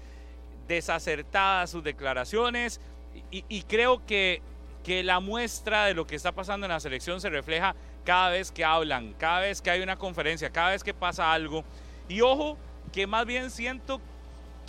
desacertadas 0.69 1.71
sus 1.71 1.83
declaraciones 1.83 2.81
y 3.31 3.62
creo 3.62 4.04
que, 4.07 4.43
que 4.85 5.03
la 5.03 5.19
muestra 5.19 5.87
de 5.87 5.95
lo 5.95 6.07
que 6.07 6.14
está 6.14 6.31
pasando 6.31 6.67
en 6.67 6.73
la 6.73 6.79
selección 6.79 7.21
se 7.21 7.31
refleja 7.31 7.75
cada 8.05 8.29
vez 8.29 8.53
que 8.53 8.64
hablan, 8.64 9.14
cada 9.14 9.41
vez 9.41 9.62
que 9.62 9.71
hay 9.71 9.81
una 9.81 9.97
conferencia, 9.97 10.50
cada 10.50 10.71
vez 10.71 10.85
que 10.85 10.93
pasa 10.93 11.33
algo. 11.33 11.64
Y 12.09 12.21
ojo, 12.21 12.59
que 12.93 13.07
más 13.07 13.25
bien 13.25 13.50
siento 13.50 14.00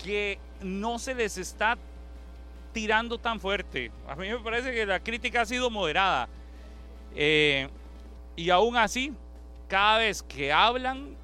que 0.02 0.40
no 0.62 0.98
se 1.00 1.14
les 1.14 1.38
está 1.38 1.78
tirando 2.72 3.18
tan 3.18 3.40
fuerte. 3.40 3.92
A 4.08 4.16
mí 4.16 4.30
me 4.30 4.40
parece 4.40 4.74
que 4.74 4.86
la 4.86 5.02
crítica 5.02 5.42
ha 5.42 5.46
sido 5.46 5.70
moderada. 5.70 6.30
Eh, 7.14 7.68
y 8.38 8.50
aún 8.50 8.78
así, 8.78 9.14
cada 9.68 10.00
vez 10.00 10.24
que 10.24 10.52
hablan, 10.52 11.16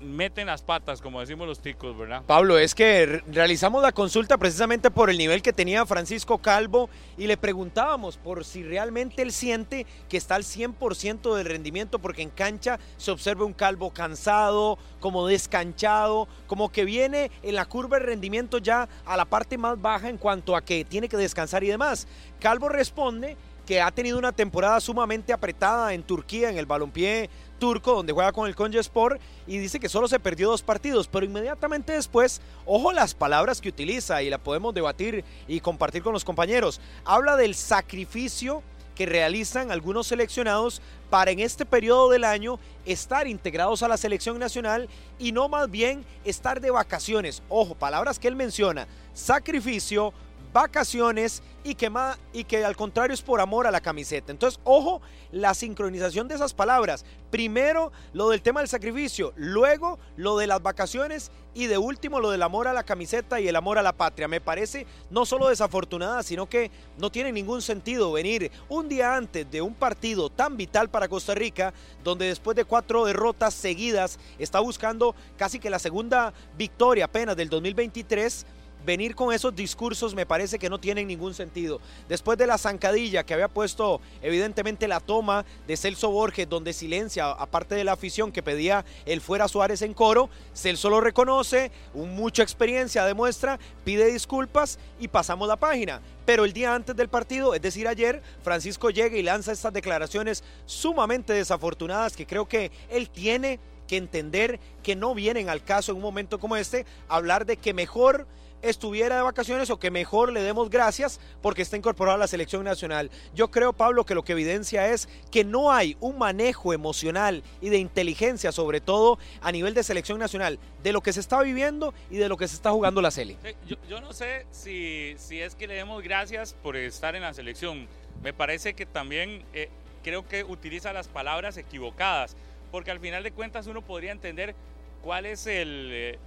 meten 0.00 0.46
las 0.46 0.62
patas, 0.62 1.00
como 1.00 1.20
decimos 1.20 1.46
los 1.46 1.60
ticos, 1.60 1.96
¿verdad? 1.96 2.22
Pablo, 2.26 2.58
es 2.58 2.74
que 2.74 3.06
re- 3.06 3.24
realizamos 3.30 3.82
la 3.82 3.92
consulta 3.92 4.38
precisamente 4.38 4.90
por 4.90 5.10
el 5.10 5.18
nivel 5.18 5.42
que 5.42 5.52
tenía 5.52 5.84
Francisco 5.86 6.38
Calvo 6.38 6.88
y 7.16 7.26
le 7.26 7.36
preguntábamos 7.36 8.16
por 8.16 8.44
si 8.44 8.62
realmente 8.62 9.22
él 9.22 9.32
siente 9.32 9.86
que 10.08 10.16
está 10.16 10.36
al 10.36 10.44
100% 10.44 11.34
del 11.34 11.46
rendimiento 11.46 11.98
porque 11.98 12.22
en 12.22 12.30
cancha 12.30 12.78
se 12.96 13.10
observa 13.10 13.44
un 13.44 13.52
Calvo 13.52 13.90
cansado, 13.92 14.78
como 15.00 15.26
descanchado, 15.26 16.28
como 16.46 16.70
que 16.70 16.84
viene 16.84 17.30
en 17.42 17.54
la 17.54 17.64
curva 17.66 17.98
de 17.98 18.06
rendimiento 18.06 18.58
ya 18.58 18.88
a 19.04 19.16
la 19.16 19.24
parte 19.24 19.58
más 19.58 19.80
baja 19.80 20.08
en 20.08 20.18
cuanto 20.18 20.54
a 20.56 20.62
que 20.64 20.84
tiene 20.84 21.08
que 21.08 21.16
descansar 21.16 21.64
y 21.64 21.68
demás. 21.68 22.06
Calvo 22.40 22.68
responde 22.68 23.36
que 23.66 23.82
ha 23.82 23.90
tenido 23.90 24.18
una 24.18 24.32
temporada 24.32 24.80
sumamente 24.80 25.30
apretada 25.32 25.92
en 25.92 26.02
Turquía, 26.02 26.48
en 26.48 26.56
el 26.56 26.64
balompié 26.64 27.28
turco, 27.58 27.94
donde 27.94 28.12
juega 28.12 28.32
con 28.32 28.48
el 28.48 28.56
Konyaspor, 28.56 29.18
y 29.46 29.58
dice 29.58 29.80
que 29.80 29.88
solo 29.88 30.08
se 30.08 30.20
perdió 30.20 30.48
dos 30.48 30.62
partidos, 30.62 31.08
pero 31.08 31.26
inmediatamente 31.26 31.92
después, 31.92 32.40
ojo 32.64 32.92
las 32.92 33.14
palabras 33.14 33.60
que 33.60 33.68
utiliza, 33.68 34.22
y 34.22 34.30
la 34.30 34.38
podemos 34.38 34.72
debatir 34.74 35.24
y 35.46 35.60
compartir 35.60 36.02
con 36.02 36.12
los 36.12 36.24
compañeros. 36.24 36.80
Habla 37.04 37.36
del 37.36 37.54
sacrificio 37.54 38.62
que 38.94 39.06
realizan 39.06 39.70
algunos 39.70 40.08
seleccionados 40.08 40.82
para 41.08 41.30
en 41.30 41.38
este 41.38 41.64
periodo 41.64 42.10
del 42.10 42.24
año 42.24 42.58
estar 42.84 43.28
integrados 43.28 43.84
a 43.84 43.88
la 43.88 43.96
selección 43.96 44.40
nacional 44.40 44.88
y 45.20 45.30
no 45.30 45.48
más 45.48 45.70
bien 45.70 46.04
estar 46.24 46.60
de 46.60 46.72
vacaciones. 46.72 47.42
Ojo, 47.48 47.76
palabras 47.76 48.18
que 48.18 48.26
él 48.26 48.34
menciona, 48.34 48.88
sacrificio, 49.14 50.12
vacaciones 50.52 51.42
y 51.64 51.74
que, 51.74 51.90
ma- 51.90 52.16
y 52.32 52.44
que 52.44 52.64
al 52.64 52.76
contrario 52.76 53.14
es 53.14 53.22
por 53.22 53.40
amor 53.40 53.66
a 53.66 53.70
la 53.70 53.80
camiseta. 53.80 54.32
Entonces, 54.32 54.60
ojo, 54.64 55.02
la 55.32 55.54
sincronización 55.54 56.28
de 56.28 56.34
esas 56.36 56.54
palabras. 56.54 57.04
Primero 57.30 57.92
lo 58.14 58.30
del 58.30 58.40
tema 58.40 58.60
del 58.60 58.68
sacrificio, 58.68 59.32
luego 59.36 59.98
lo 60.16 60.38
de 60.38 60.46
las 60.46 60.62
vacaciones 60.62 61.30
y 61.54 61.66
de 61.66 61.76
último 61.76 62.20
lo 62.20 62.30
del 62.30 62.42
amor 62.42 62.68
a 62.68 62.72
la 62.72 62.84
camiseta 62.84 63.40
y 63.40 63.48
el 63.48 63.56
amor 63.56 63.76
a 63.78 63.82
la 63.82 63.92
patria. 63.92 64.28
Me 64.28 64.40
parece 64.40 64.86
no 65.10 65.26
solo 65.26 65.48
desafortunada, 65.48 66.22
sino 66.22 66.48
que 66.48 66.70
no 66.96 67.10
tiene 67.10 67.32
ningún 67.32 67.60
sentido 67.60 68.12
venir 68.12 68.50
un 68.68 68.88
día 68.88 69.14
antes 69.14 69.50
de 69.50 69.60
un 69.60 69.74
partido 69.74 70.30
tan 70.30 70.56
vital 70.56 70.88
para 70.88 71.08
Costa 71.08 71.34
Rica, 71.34 71.74
donde 72.02 72.26
después 72.26 72.56
de 72.56 72.64
cuatro 72.64 73.04
derrotas 73.04 73.52
seguidas 73.52 74.18
está 74.38 74.60
buscando 74.60 75.14
casi 75.36 75.58
que 75.58 75.68
la 75.70 75.78
segunda 75.78 76.32
victoria 76.56 77.06
apenas 77.06 77.36
del 77.36 77.50
2023 77.50 78.46
venir 78.88 79.14
con 79.14 79.34
esos 79.34 79.54
discursos 79.54 80.14
me 80.14 80.24
parece 80.24 80.58
que 80.58 80.70
no 80.70 80.80
tienen 80.80 81.08
ningún 81.08 81.34
sentido. 81.34 81.78
Después 82.08 82.38
de 82.38 82.46
la 82.46 82.56
zancadilla 82.56 83.22
que 83.22 83.34
había 83.34 83.48
puesto 83.48 84.00
evidentemente 84.22 84.88
la 84.88 84.98
toma 84.98 85.44
de 85.66 85.76
Celso 85.76 86.10
Borges, 86.10 86.48
donde 86.48 86.72
silencia, 86.72 87.30
aparte 87.32 87.74
de 87.74 87.84
la 87.84 87.92
afición 87.92 88.32
que 88.32 88.42
pedía 88.42 88.86
el 89.04 89.20
fuera 89.20 89.46
Suárez 89.46 89.82
en 89.82 89.92
coro, 89.92 90.30
Celso 90.54 90.88
lo 90.88 91.02
reconoce, 91.02 91.70
mucha 91.92 92.42
experiencia 92.42 93.04
demuestra, 93.04 93.58
pide 93.84 94.10
disculpas 94.10 94.78
y 94.98 95.08
pasamos 95.08 95.46
la 95.48 95.56
página. 95.56 96.00
Pero 96.24 96.46
el 96.46 96.54
día 96.54 96.74
antes 96.74 96.96
del 96.96 97.08
partido, 97.08 97.54
es 97.54 97.60
decir, 97.60 97.86
ayer, 97.86 98.22
Francisco 98.42 98.88
llega 98.88 99.18
y 99.18 99.22
lanza 99.22 99.52
estas 99.52 99.74
declaraciones 99.74 100.42
sumamente 100.64 101.34
desafortunadas 101.34 102.16
que 102.16 102.26
creo 102.26 102.48
que 102.48 102.70
él 102.88 103.10
tiene 103.10 103.60
que 103.86 103.98
entender 103.98 104.58
que 104.82 104.96
no 104.96 105.14
vienen 105.14 105.50
al 105.50 105.62
caso 105.62 105.92
en 105.92 105.96
un 105.96 106.02
momento 106.02 106.40
como 106.40 106.56
este, 106.56 106.86
hablar 107.06 107.44
de 107.44 107.58
que 107.58 107.74
mejor 107.74 108.26
estuviera 108.62 109.16
de 109.16 109.22
vacaciones 109.22 109.70
o 109.70 109.78
que 109.78 109.90
mejor 109.90 110.32
le 110.32 110.42
demos 110.42 110.70
gracias 110.70 111.20
porque 111.42 111.62
está 111.62 111.76
incorporado 111.76 112.16
a 112.16 112.18
la 112.18 112.26
selección 112.26 112.64
nacional. 112.64 113.10
Yo 113.34 113.50
creo, 113.50 113.72
Pablo, 113.72 114.04
que 114.04 114.14
lo 114.14 114.24
que 114.24 114.32
evidencia 114.32 114.88
es 114.88 115.08
que 115.30 115.44
no 115.44 115.72
hay 115.72 115.96
un 116.00 116.18
manejo 116.18 116.72
emocional 116.72 117.42
y 117.60 117.68
de 117.68 117.78
inteligencia, 117.78 118.52
sobre 118.52 118.80
todo 118.80 119.18
a 119.40 119.52
nivel 119.52 119.74
de 119.74 119.82
selección 119.82 120.18
nacional, 120.18 120.58
de 120.82 120.92
lo 120.92 121.00
que 121.00 121.12
se 121.12 121.20
está 121.20 121.40
viviendo 121.42 121.94
y 122.10 122.16
de 122.16 122.28
lo 122.28 122.36
que 122.36 122.48
se 122.48 122.54
está 122.54 122.70
jugando 122.70 123.00
la 123.00 123.10
Yo, 123.10 123.76
yo 123.88 124.00
no 124.00 124.12
sé 124.12 124.46
si, 124.50 125.14
si 125.18 125.40
es 125.40 125.54
que 125.54 125.66
le 125.66 125.74
demos 125.74 126.02
gracias 126.02 126.54
por 126.54 126.76
estar 126.76 127.16
en 127.16 127.22
la 127.22 127.34
selección. 127.34 127.88
Me 128.22 128.32
parece 128.32 128.74
que 128.74 128.86
también 128.86 129.44
eh, 129.52 129.68
creo 130.02 130.26
que 130.26 130.44
utiliza 130.44 130.92
las 130.92 131.08
palabras 131.08 131.56
equivocadas, 131.56 132.36
porque 132.70 132.90
al 132.90 133.00
final 133.00 133.22
de 133.22 133.32
cuentas 133.32 133.66
uno 133.66 133.82
podría 133.82 134.12
entender 134.12 134.54
cuál 135.02 135.26
es 135.26 135.46
el, 135.46 135.90
eh, 135.92 136.18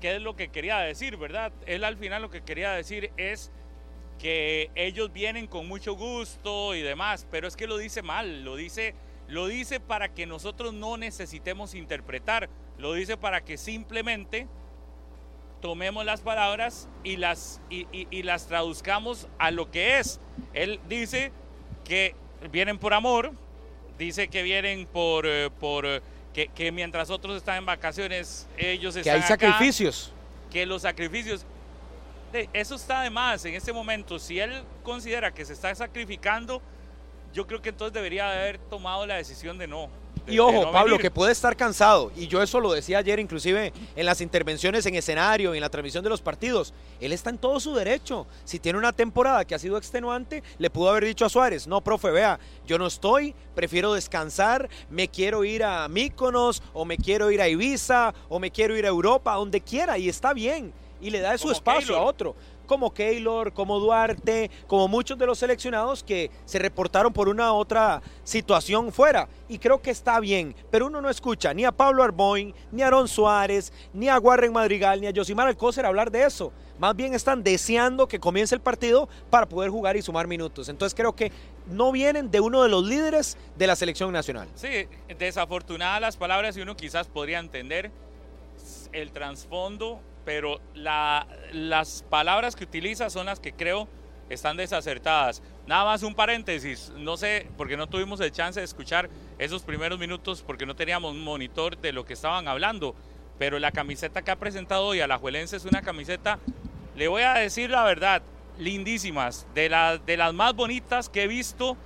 qué, 0.00 0.16
es 0.16 0.22
lo 0.22 0.36
que 0.36 0.48
quería 0.48 0.78
decir, 0.78 1.16
¿verdad? 1.16 1.52
Él 1.66 1.84
al 1.84 1.96
final 1.96 2.22
lo 2.22 2.30
que 2.30 2.42
quería 2.42 2.72
decir 2.72 3.10
es 3.16 3.50
que 4.18 4.70
ellos 4.74 5.12
vienen 5.12 5.46
con 5.46 5.66
mucho 5.66 5.94
gusto 5.94 6.74
y 6.74 6.82
demás, 6.82 7.26
pero 7.30 7.48
es 7.48 7.56
que 7.56 7.66
lo 7.66 7.78
dice 7.78 8.02
mal, 8.02 8.44
lo 8.44 8.56
dice, 8.56 8.94
lo 9.28 9.46
dice 9.46 9.80
para 9.80 10.12
que 10.12 10.26
nosotros 10.26 10.74
no 10.74 10.96
necesitemos 10.96 11.74
interpretar, 11.74 12.50
lo 12.78 12.92
dice 12.92 13.16
para 13.16 13.42
que 13.42 13.56
simplemente 13.56 14.46
tomemos 15.62 16.04
las 16.04 16.20
palabras 16.20 16.88
y 17.04 17.16
las, 17.16 17.60
y 17.70 18.22
las 18.22 18.46
traduzcamos 18.46 19.28
a 19.38 19.50
lo 19.50 19.70
que 19.70 19.98
es. 19.98 20.20
Él 20.54 20.80
dice 20.88 21.32
que 21.84 22.14
vienen 22.50 22.78
por 22.78 22.94
amor, 22.94 23.32
dice 23.98 24.28
que 24.28 24.42
vienen 24.42 24.86
por, 24.86 25.26
eh, 25.26 25.50
por 25.50 25.84
eh, 25.86 26.00
que, 26.34 26.48
que 26.48 26.70
mientras 26.72 27.10
otros 27.10 27.36
están 27.36 27.58
en 27.58 27.66
vacaciones, 27.66 28.48
ellos 28.56 28.94
Que 28.94 29.00
están 29.00 29.14
hay 29.16 29.20
acá, 29.22 29.28
sacrificios. 29.28 30.12
que 30.50 30.64
los 30.66 30.82
sacrificios, 30.82 31.44
eso 32.52 32.74
está 32.76 33.02
de 33.02 33.10
más 33.10 33.44
en 33.44 33.54
este 33.54 33.72
momento. 33.72 34.18
Si 34.18 34.38
él 34.38 34.62
considera 34.82 35.32
que 35.32 35.44
se 35.44 35.52
está 35.52 35.74
sacrificando, 35.74 36.62
yo 37.32 37.46
creo 37.46 37.60
que 37.60 37.70
entonces 37.70 37.92
debería 37.92 38.28
de 38.30 38.38
haber 38.38 38.58
tomado 38.58 39.06
la 39.06 39.16
decisión 39.16 39.58
de 39.58 39.66
no. 39.66 39.88
Y 40.26 40.38
ojo, 40.38 40.66
no 40.66 40.72
Pablo, 40.72 40.92
venir. 40.92 41.02
que 41.02 41.10
puede 41.10 41.32
estar 41.32 41.56
cansado, 41.56 42.12
y 42.16 42.26
yo 42.26 42.42
eso 42.42 42.60
lo 42.60 42.72
decía 42.72 42.98
ayer 42.98 43.18
inclusive 43.18 43.72
en 43.96 44.06
las 44.06 44.20
intervenciones 44.20 44.86
en 44.86 44.94
escenario, 44.94 45.54
en 45.54 45.60
la 45.60 45.68
transmisión 45.68 46.04
de 46.04 46.10
los 46.10 46.20
partidos, 46.20 46.72
él 47.00 47.12
está 47.12 47.30
en 47.30 47.38
todo 47.38 47.58
su 47.60 47.74
derecho. 47.74 48.26
Si 48.44 48.58
tiene 48.58 48.78
una 48.78 48.92
temporada 48.92 49.44
que 49.44 49.54
ha 49.54 49.58
sido 49.58 49.76
extenuante, 49.76 50.42
le 50.58 50.70
pudo 50.70 50.90
haber 50.90 51.04
dicho 51.04 51.24
a 51.24 51.28
Suárez, 51.28 51.66
no, 51.66 51.80
profe, 51.80 52.10
vea, 52.10 52.38
yo 52.66 52.78
no 52.78 52.86
estoy, 52.86 53.34
prefiero 53.54 53.94
descansar, 53.94 54.68
me 54.90 55.08
quiero 55.08 55.44
ir 55.44 55.64
a 55.64 55.88
Míconos, 55.88 56.62
o 56.72 56.84
me 56.84 56.96
quiero 56.96 57.30
ir 57.30 57.40
a 57.40 57.48
Ibiza, 57.48 58.14
o 58.28 58.38
me 58.38 58.50
quiero 58.50 58.76
ir 58.76 58.84
a 58.84 58.88
Europa, 58.88 59.34
donde 59.34 59.60
quiera, 59.60 59.98
y 59.98 60.08
está 60.08 60.32
bien, 60.32 60.72
y 61.00 61.10
le 61.10 61.20
da 61.20 61.36
su 61.38 61.44
Como 61.44 61.52
espacio 61.54 61.96
a 61.96 62.02
otro 62.02 62.36
como 62.70 62.94
Keylor, 62.94 63.52
como 63.52 63.80
Duarte, 63.80 64.48
como 64.68 64.86
muchos 64.86 65.18
de 65.18 65.26
los 65.26 65.40
seleccionados 65.40 66.04
que 66.04 66.30
se 66.44 66.60
reportaron 66.60 67.12
por 67.12 67.28
una 67.28 67.52
otra 67.52 68.00
situación 68.22 68.92
fuera. 68.92 69.28
Y 69.48 69.58
creo 69.58 69.82
que 69.82 69.90
está 69.90 70.20
bien, 70.20 70.54
pero 70.70 70.86
uno 70.86 71.00
no 71.00 71.10
escucha 71.10 71.52
ni 71.52 71.64
a 71.64 71.72
Pablo 71.72 72.04
Arboin, 72.04 72.54
ni 72.70 72.82
a 72.82 72.86
Aaron 72.86 73.08
Suárez, 73.08 73.72
ni 73.92 74.08
a 74.08 74.20
Warren 74.20 74.52
Madrigal, 74.52 75.00
ni 75.00 75.08
a 75.08 75.12
Josimar 75.12 75.48
Alcócer 75.48 75.84
hablar 75.84 76.12
de 76.12 76.22
eso. 76.22 76.52
Más 76.78 76.94
bien 76.94 77.12
están 77.12 77.42
deseando 77.42 78.06
que 78.06 78.20
comience 78.20 78.54
el 78.54 78.60
partido 78.60 79.08
para 79.30 79.48
poder 79.48 79.68
jugar 79.68 79.96
y 79.96 80.02
sumar 80.02 80.28
minutos. 80.28 80.68
Entonces 80.68 80.94
creo 80.94 81.16
que 81.16 81.32
no 81.66 81.90
vienen 81.90 82.30
de 82.30 82.38
uno 82.38 82.62
de 82.62 82.68
los 82.68 82.84
líderes 82.84 83.36
de 83.56 83.66
la 83.66 83.74
selección 83.74 84.12
nacional. 84.12 84.46
Sí, 84.54 84.86
desafortunadas 85.18 86.00
las 86.00 86.16
palabras 86.16 86.56
y 86.56 86.60
uno 86.60 86.76
quizás 86.76 87.08
podría 87.08 87.40
entender 87.40 87.90
el 88.92 89.10
trasfondo, 89.10 90.00
pero 90.24 90.60
la- 90.74 91.26
las 91.52 92.04
palabras 92.08 92.56
que 92.56 92.64
utiliza 92.64 93.10
son 93.10 93.26
las 93.26 93.40
que 93.40 93.52
creo 93.52 93.88
están 94.28 94.56
desacertadas. 94.56 95.42
nada 95.66 95.84
más 95.84 96.02
un 96.02 96.14
paréntesis, 96.16 96.92
no 96.96 97.16
sé, 97.16 97.46
porque 97.56 97.76
no 97.76 97.88
tuvimos 97.88 98.20
el 98.20 98.32
chance 98.32 98.58
de 98.60 98.64
escuchar 98.64 99.08
esos 99.38 99.62
primeros 99.62 99.98
minutos 100.00 100.42
porque 100.44 100.66
no 100.66 100.74
teníamos 100.74 101.14
monitor 101.14 101.76
de 101.78 101.92
lo 101.92 102.04
que 102.04 102.12
estaban 102.14 102.48
hablando, 102.48 102.94
pero 103.38 103.58
la 103.60 103.70
camiseta 103.70 104.22
que 104.22 104.30
ha 104.32 104.36
presentado 104.36 104.84
hoy 104.86 105.00
Alajuelense 105.00 105.56
es 105.56 105.64
una 105.64 105.82
camiseta, 105.82 106.38
le 106.96 107.06
voy 107.08 107.22
a 107.22 107.34
decir 107.34 107.70
la 107.70 107.84
verdad, 107.84 108.22
lindísimas, 108.58 109.46
de, 109.54 109.68
la- 109.68 109.98
de 109.98 110.16
las 110.16 110.34
más 110.34 110.54
bonitas 110.54 111.08
que 111.08 111.22
he 111.22 111.28
visto 111.28 111.76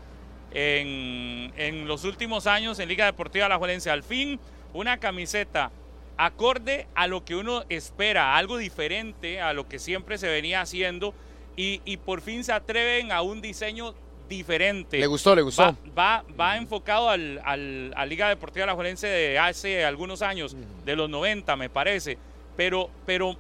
en, 0.53 1.53
en 1.57 1.87
los 1.87 2.05
últimos 2.05 2.47
años 2.47 2.79
en 2.79 2.89
Liga 2.89 3.05
Deportiva 3.07 3.47
Alajuelense. 3.47 3.91
Al 3.91 4.03
fin, 4.03 4.41
una 4.73 4.99
camiseta 4.99 5.71
acorde 6.17 6.87
a 6.95 7.07
lo 7.07 7.25
que 7.25 7.35
uno 7.37 7.65
espera, 7.69 8.37
algo 8.37 8.57
diferente 8.57 9.41
a 9.41 9.53
lo 9.53 9.69
que 9.69 9.79
siempre 9.79 10.19
se 10.19 10.29
venía 10.29 10.61
haciendo 10.61 11.15
y, 11.57 11.81
y 11.85 11.97
por 11.99 12.21
fin 12.21 12.45
se 12.45 12.53
atreven 12.53 13.13
a 13.13 13.23
un 13.23 13.41
diseño 13.41 13.95
diferente. 14.29 14.99
Le 14.99 15.07
gustó, 15.07 15.35
le 15.37 15.43
gustó. 15.43 15.63
Va, 15.63 15.77
va, 15.97 16.25
va 16.39 16.57
enfocado 16.57 17.11
al, 17.11 17.41
al- 17.45 17.93
a 17.97 18.07
Liga 18.07 18.29
Deportiva 18.29 18.65
Alajuelense 18.65 19.07
de 19.07 19.39
hace 19.39 19.85
algunos 19.85 20.23
años, 20.23 20.57
de 20.85 20.97
los 20.97 21.11
90 21.11 21.55
me 21.57 21.69
parece, 21.69 22.17
pero, 22.57 22.91
pero 23.07 23.37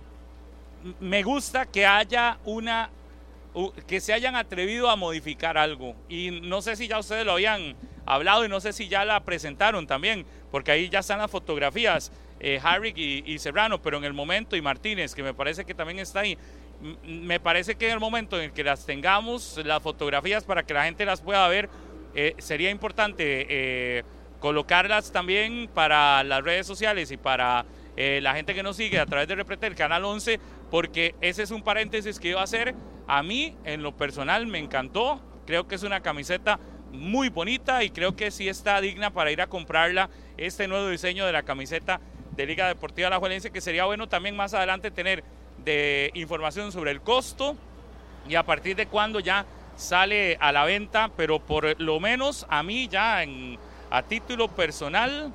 me 1.00 1.22
gusta 1.22 1.66
que 1.66 1.86
haya 1.86 2.38
una 2.44 2.90
que 3.86 4.00
se 4.00 4.12
hayan 4.12 4.34
atrevido 4.34 4.90
a 4.90 4.96
modificar 4.96 5.56
algo 5.56 5.94
y 6.08 6.40
no 6.42 6.60
sé 6.60 6.74
si 6.74 6.88
ya 6.88 6.98
ustedes 6.98 7.24
lo 7.24 7.32
habían 7.32 7.76
hablado 8.04 8.44
y 8.44 8.48
no 8.48 8.58
sé 8.60 8.72
si 8.72 8.88
ya 8.88 9.04
la 9.04 9.20
presentaron 9.20 9.86
también 9.86 10.26
porque 10.50 10.72
ahí 10.72 10.88
ya 10.88 10.98
están 10.98 11.20
las 11.20 11.30
fotografías 11.30 12.10
eh, 12.44 12.60
Harrick 12.62 12.96
y, 12.98 13.22
y 13.26 13.38
Serrano 13.38 13.80
pero 13.80 13.96
en 13.98 14.04
el 14.04 14.12
momento 14.12 14.56
y 14.56 14.62
Martínez 14.62 15.14
que 15.14 15.22
me 15.22 15.34
parece 15.34 15.64
que 15.64 15.74
también 15.74 15.98
está 15.98 16.20
ahí 16.20 16.36
me 17.04 17.40
parece 17.40 17.76
que 17.76 17.86
en 17.86 17.92
el 17.92 18.00
momento 18.00 18.36
en 18.36 18.44
el 18.44 18.52
que 18.52 18.62
las 18.62 18.84
tengamos 18.84 19.60
las 19.64 19.82
fotografías 19.82 20.44
para 20.44 20.64
que 20.64 20.74
la 20.74 20.84
gente 20.84 21.04
las 21.04 21.20
pueda 21.20 21.46
ver 21.48 21.70
eh, 22.14 22.34
sería 22.38 22.70
importante 22.70 23.46
eh, 23.48 24.04
colocarlas 24.38 25.10
también 25.10 25.68
para 25.72 26.22
las 26.22 26.44
redes 26.44 26.66
sociales 26.66 27.10
y 27.10 27.16
para 27.16 27.64
eh, 27.96 28.20
la 28.22 28.34
gente 28.34 28.54
que 28.54 28.62
nos 28.62 28.76
sigue 28.76 28.98
a 28.98 29.06
través 29.06 29.26
de 29.26 29.34
Repretel 29.36 29.74
Canal 29.74 30.04
11, 30.04 30.38
porque 30.70 31.14
ese 31.20 31.42
es 31.42 31.50
un 31.50 31.62
paréntesis 31.62 32.20
que 32.20 32.28
iba 32.28 32.40
a 32.40 32.44
hacer. 32.44 32.74
A 33.06 33.22
mí, 33.22 33.56
en 33.64 33.82
lo 33.82 33.96
personal, 33.96 34.46
me 34.46 34.58
encantó. 34.58 35.20
Creo 35.46 35.66
que 35.66 35.74
es 35.74 35.82
una 35.82 36.00
camiseta 36.00 36.58
muy 36.92 37.28
bonita 37.28 37.82
y 37.84 37.90
creo 37.90 38.16
que 38.16 38.30
sí 38.30 38.48
está 38.48 38.80
digna 38.80 39.10
para 39.10 39.32
ir 39.32 39.40
a 39.40 39.46
comprarla. 39.46 40.10
Este 40.36 40.68
nuevo 40.68 40.88
diseño 40.88 41.26
de 41.26 41.32
la 41.32 41.42
camiseta 41.42 42.00
de 42.36 42.46
Liga 42.46 42.68
Deportiva 42.68 43.08
Alajuelense, 43.08 43.50
que 43.50 43.60
sería 43.60 43.84
bueno 43.84 44.08
también 44.08 44.36
más 44.36 44.54
adelante 44.54 44.90
tener 44.90 45.22
de 45.64 46.10
información 46.14 46.72
sobre 46.72 46.90
el 46.90 47.00
costo 47.00 47.56
y 48.28 48.34
a 48.34 48.42
partir 48.42 48.76
de 48.76 48.86
cuándo 48.86 49.20
ya 49.20 49.46
sale 49.76 50.36
a 50.40 50.52
la 50.52 50.64
venta, 50.64 51.10
pero 51.16 51.38
por 51.40 51.80
lo 51.80 52.00
menos 52.00 52.46
a 52.48 52.62
mí 52.62 52.88
ya 52.88 53.22
en- 53.22 53.58
a 53.90 54.02
título 54.02 54.48
personal, 54.48 55.32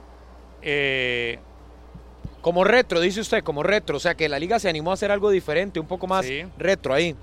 eh, 0.62 1.40
Como 2.42 2.64
retro, 2.64 3.02
dice 3.02 3.20
usted, 3.20 3.44
como 3.44 3.64
retro. 3.64 3.98
O 3.98 4.00
sea, 4.00 4.16
que 4.16 4.30
la 4.30 4.40
liga 4.40 4.60
se 4.60 4.70
animó 4.70 4.92
a 4.92 4.94
hacer 4.94 5.12
algo 5.12 5.30
diferente, 5.30 5.78
un 5.80 5.88
poco 5.88 6.08
más 6.08 6.26
Sí. 6.26 6.46
retro 6.58 6.94
ahí. 6.94 7.14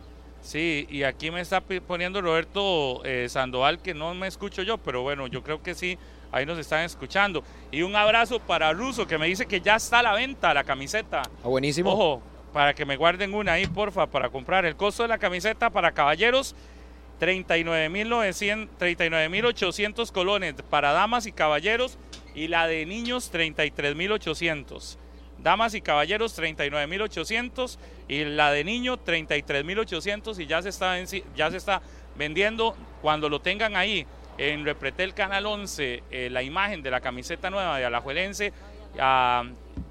Sí, 0.42 0.86
y 0.90 1.02
aquí 1.02 1.30
me 1.30 1.40
está 1.40 1.60
poniendo 1.60 2.20
Roberto 2.20 3.04
eh, 3.04 3.28
Sandoval 3.28 3.80
que 3.80 3.94
no 3.94 4.14
me 4.14 4.26
escucho 4.26 4.62
yo, 4.62 4.78
pero 4.78 5.02
bueno, 5.02 5.26
yo 5.26 5.42
creo 5.42 5.62
que 5.62 5.74
sí, 5.74 5.98
ahí 6.32 6.46
nos 6.46 6.58
están 6.58 6.84
escuchando. 6.84 7.42
Y 7.70 7.82
un 7.82 7.96
abrazo 7.96 8.40
para 8.40 8.72
Russo 8.72 9.06
que 9.06 9.18
me 9.18 9.26
dice 9.26 9.46
que 9.46 9.60
ya 9.60 9.76
está 9.76 10.00
a 10.00 10.02
la 10.02 10.12
venta 10.14 10.54
la 10.54 10.64
camiseta. 10.64 11.22
Ah, 11.44 11.48
buenísimo. 11.48 11.92
Ojo, 11.92 12.22
para 12.52 12.74
que 12.74 12.84
me 12.84 12.96
guarden 12.96 13.34
una 13.34 13.52
ahí, 13.52 13.66
porfa, 13.66 14.06
para 14.06 14.30
comprar. 14.30 14.64
El 14.64 14.76
costo 14.76 15.02
de 15.02 15.08
la 15.08 15.18
camiseta 15.18 15.70
para 15.70 15.92
caballeros, 15.92 16.54
39.900 17.20 18.68
39.800 18.78 20.12
colones. 20.12 20.54
Para 20.70 20.92
damas 20.92 21.26
y 21.26 21.32
caballeros, 21.32 21.98
y 22.34 22.48
la 22.48 22.66
de 22.66 22.86
niños, 22.86 23.32
33.800. 23.32 24.98
Damas 25.38 25.74
y 25.74 25.80
caballeros, 25.80 26.38
39.800. 26.38 27.78
Y 28.08 28.24
la 28.24 28.50
de 28.50 28.64
niño, 28.64 28.98
33.800. 28.98 30.40
Y 30.40 30.46
ya 30.46 30.62
se, 30.62 30.68
está, 30.68 30.96
ya 31.34 31.50
se 31.50 31.56
está 31.56 31.82
vendiendo. 32.16 32.74
Cuando 33.02 33.28
lo 33.28 33.40
tengan 33.40 33.76
ahí 33.76 34.06
en 34.38 34.64
Repretel 34.64 35.14
Canal 35.14 35.46
11, 35.46 36.02
eh, 36.10 36.28
la 36.30 36.42
imagen 36.42 36.82
de 36.82 36.90
la 36.90 37.00
camiseta 37.00 37.50
nueva 37.50 37.78
de 37.78 37.84
Alajuelense, 37.84 38.52
ah, 38.98 39.44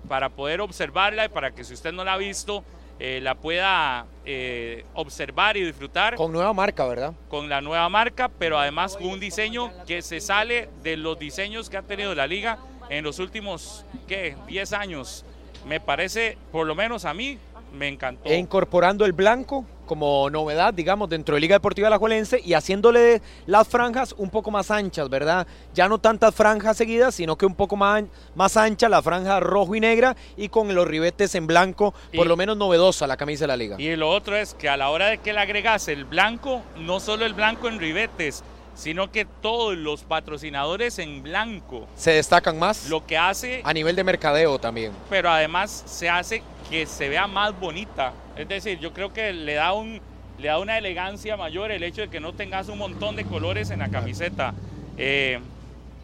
para 0.07 0.29
poder 0.29 0.61
observarla 0.61 1.25
y 1.25 1.29
para 1.29 1.51
que 1.51 1.63
si 1.63 1.73
usted 1.73 1.91
no 1.91 2.03
la 2.03 2.13
ha 2.13 2.17
visto, 2.17 2.63
eh, 2.97 3.19
la 3.21 3.35
pueda 3.35 4.05
eh, 4.23 4.85
observar 4.93 5.57
y 5.57 5.65
disfrutar 5.65 6.15
Con 6.15 6.31
nueva 6.31 6.53
marca, 6.53 6.85
¿verdad? 6.85 7.13
con 7.27 7.49
la 7.49 7.59
nueva 7.59 7.89
marca, 7.89 8.29
pero 8.29 8.57
además 8.57 8.95
con 8.95 9.07
un 9.07 9.19
diseño 9.19 9.69
que 9.85 10.01
se 10.01 10.21
sale 10.21 10.69
de 10.81 10.95
los 10.95 11.19
diseños 11.19 11.69
que 11.69 11.75
ha 11.75 11.81
tenido 11.81 12.15
la 12.15 12.25
liga 12.25 12.57
en 12.89 13.03
los 13.03 13.19
últimos, 13.19 13.85
¿qué? 14.07 14.37
10 14.47 14.73
años. 14.73 15.25
Me 15.65 15.79
parece, 15.79 16.37
por 16.51 16.67
lo 16.67 16.75
menos 16.75 17.05
a 17.05 17.13
mí, 17.13 17.39
me 17.73 17.87
encantó. 17.87 18.29
E 18.29 18.37
incorporando 18.37 19.05
el 19.05 19.13
blanco 19.13 19.65
como 19.85 20.29
novedad, 20.29 20.73
digamos, 20.73 21.09
dentro 21.09 21.35
de 21.35 21.41
Liga 21.41 21.55
Deportiva 21.55 21.87
Alajuelense 21.87 22.41
y 22.43 22.53
haciéndole 22.53 23.21
las 23.45 23.67
franjas 23.67 24.13
un 24.17 24.29
poco 24.29 24.51
más 24.51 24.71
anchas, 24.71 25.09
¿verdad? 25.09 25.45
Ya 25.73 25.87
no 25.87 25.99
tantas 25.99 26.33
franjas 26.33 26.77
seguidas, 26.77 27.15
sino 27.15 27.35
que 27.35 27.45
un 27.45 27.55
poco 27.55 27.75
más, 27.75 28.03
más 28.35 28.57
ancha 28.57 28.89
la 28.89 29.01
franja 29.01 29.39
rojo 29.39 29.75
y 29.75 29.79
negra 29.79 30.15
y 30.37 30.49
con 30.49 30.73
los 30.73 30.87
ribetes 30.87 31.35
en 31.35 31.47
blanco, 31.47 31.93
por 32.15 32.27
lo 32.27 32.35
menos 32.35 32.57
novedosa 32.57 33.07
la 33.07 33.17
camisa 33.17 33.43
de 33.43 33.47
la 33.47 33.57
liga. 33.57 33.75
Y 33.79 33.95
lo 33.95 34.09
otro 34.09 34.35
es 34.35 34.53
que 34.53 34.69
a 34.69 34.77
la 34.77 34.89
hora 34.89 35.07
de 35.07 35.17
que 35.19 35.33
le 35.33 35.39
agregas 35.39 35.87
el 35.87 36.05
blanco, 36.05 36.63
no 36.77 36.99
solo 36.99 37.25
el 37.25 37.33
blanco 37.33 37.67
en 37.67 37.79
ribetes, 37.79 38.43
sino 38.75 39.11
que 39.11 39.25
todos 39.25 39.75
los 39.77 40.03
patrocinadores 40.03 40.99
en 40.99 41.23
blanco, 41.23 41.87
Se 41.95 42.11
destacan 42.11 42.59
más 42.59 42.89
lo 42.89 43.05
que 43.05 43.17
hace 43.17 43.61
a 43.63 43.73
nivel 43.73 43.95
de 43.95 44.03
mercadeo 44.03 44.59
también. 44.59 44.91
pero 45.09 45.29
además 45.29 45.83
se 45.87 46.09
hace 46.09 46.43
que 46.69 46.85
se 46.85 47.09
vea 47.09 47.25
más 47.27 47.57
bonita. 47.59 48.13
Es 48.35 48.47
decir, 48.47 48.79
yo 48.79 48.91
creo 48.93 49.13
que 49.13 49.31
le 49.33 49.53
da 49.53 49.73
un 49.73 50.01
le 50.37 50.49
da 50.49 50.59
una 50.59 50.77
elegancia 50.77 51.37
mayor 51.37 51.71
el 51.71 51.81
hecho 51.83 52.01
de 52.01 52.09
que 52.09 52.19
no 52.19 52.33
tengas 52.33 52.67
un 52.67 52.77
montón 52.77 53.15
de 53.15 53.23
colores 53.23 53.69
en 53.69 53.79
la 53.79 53.87
camiseta. 53.87 54.53
Eh, 54.97 55.39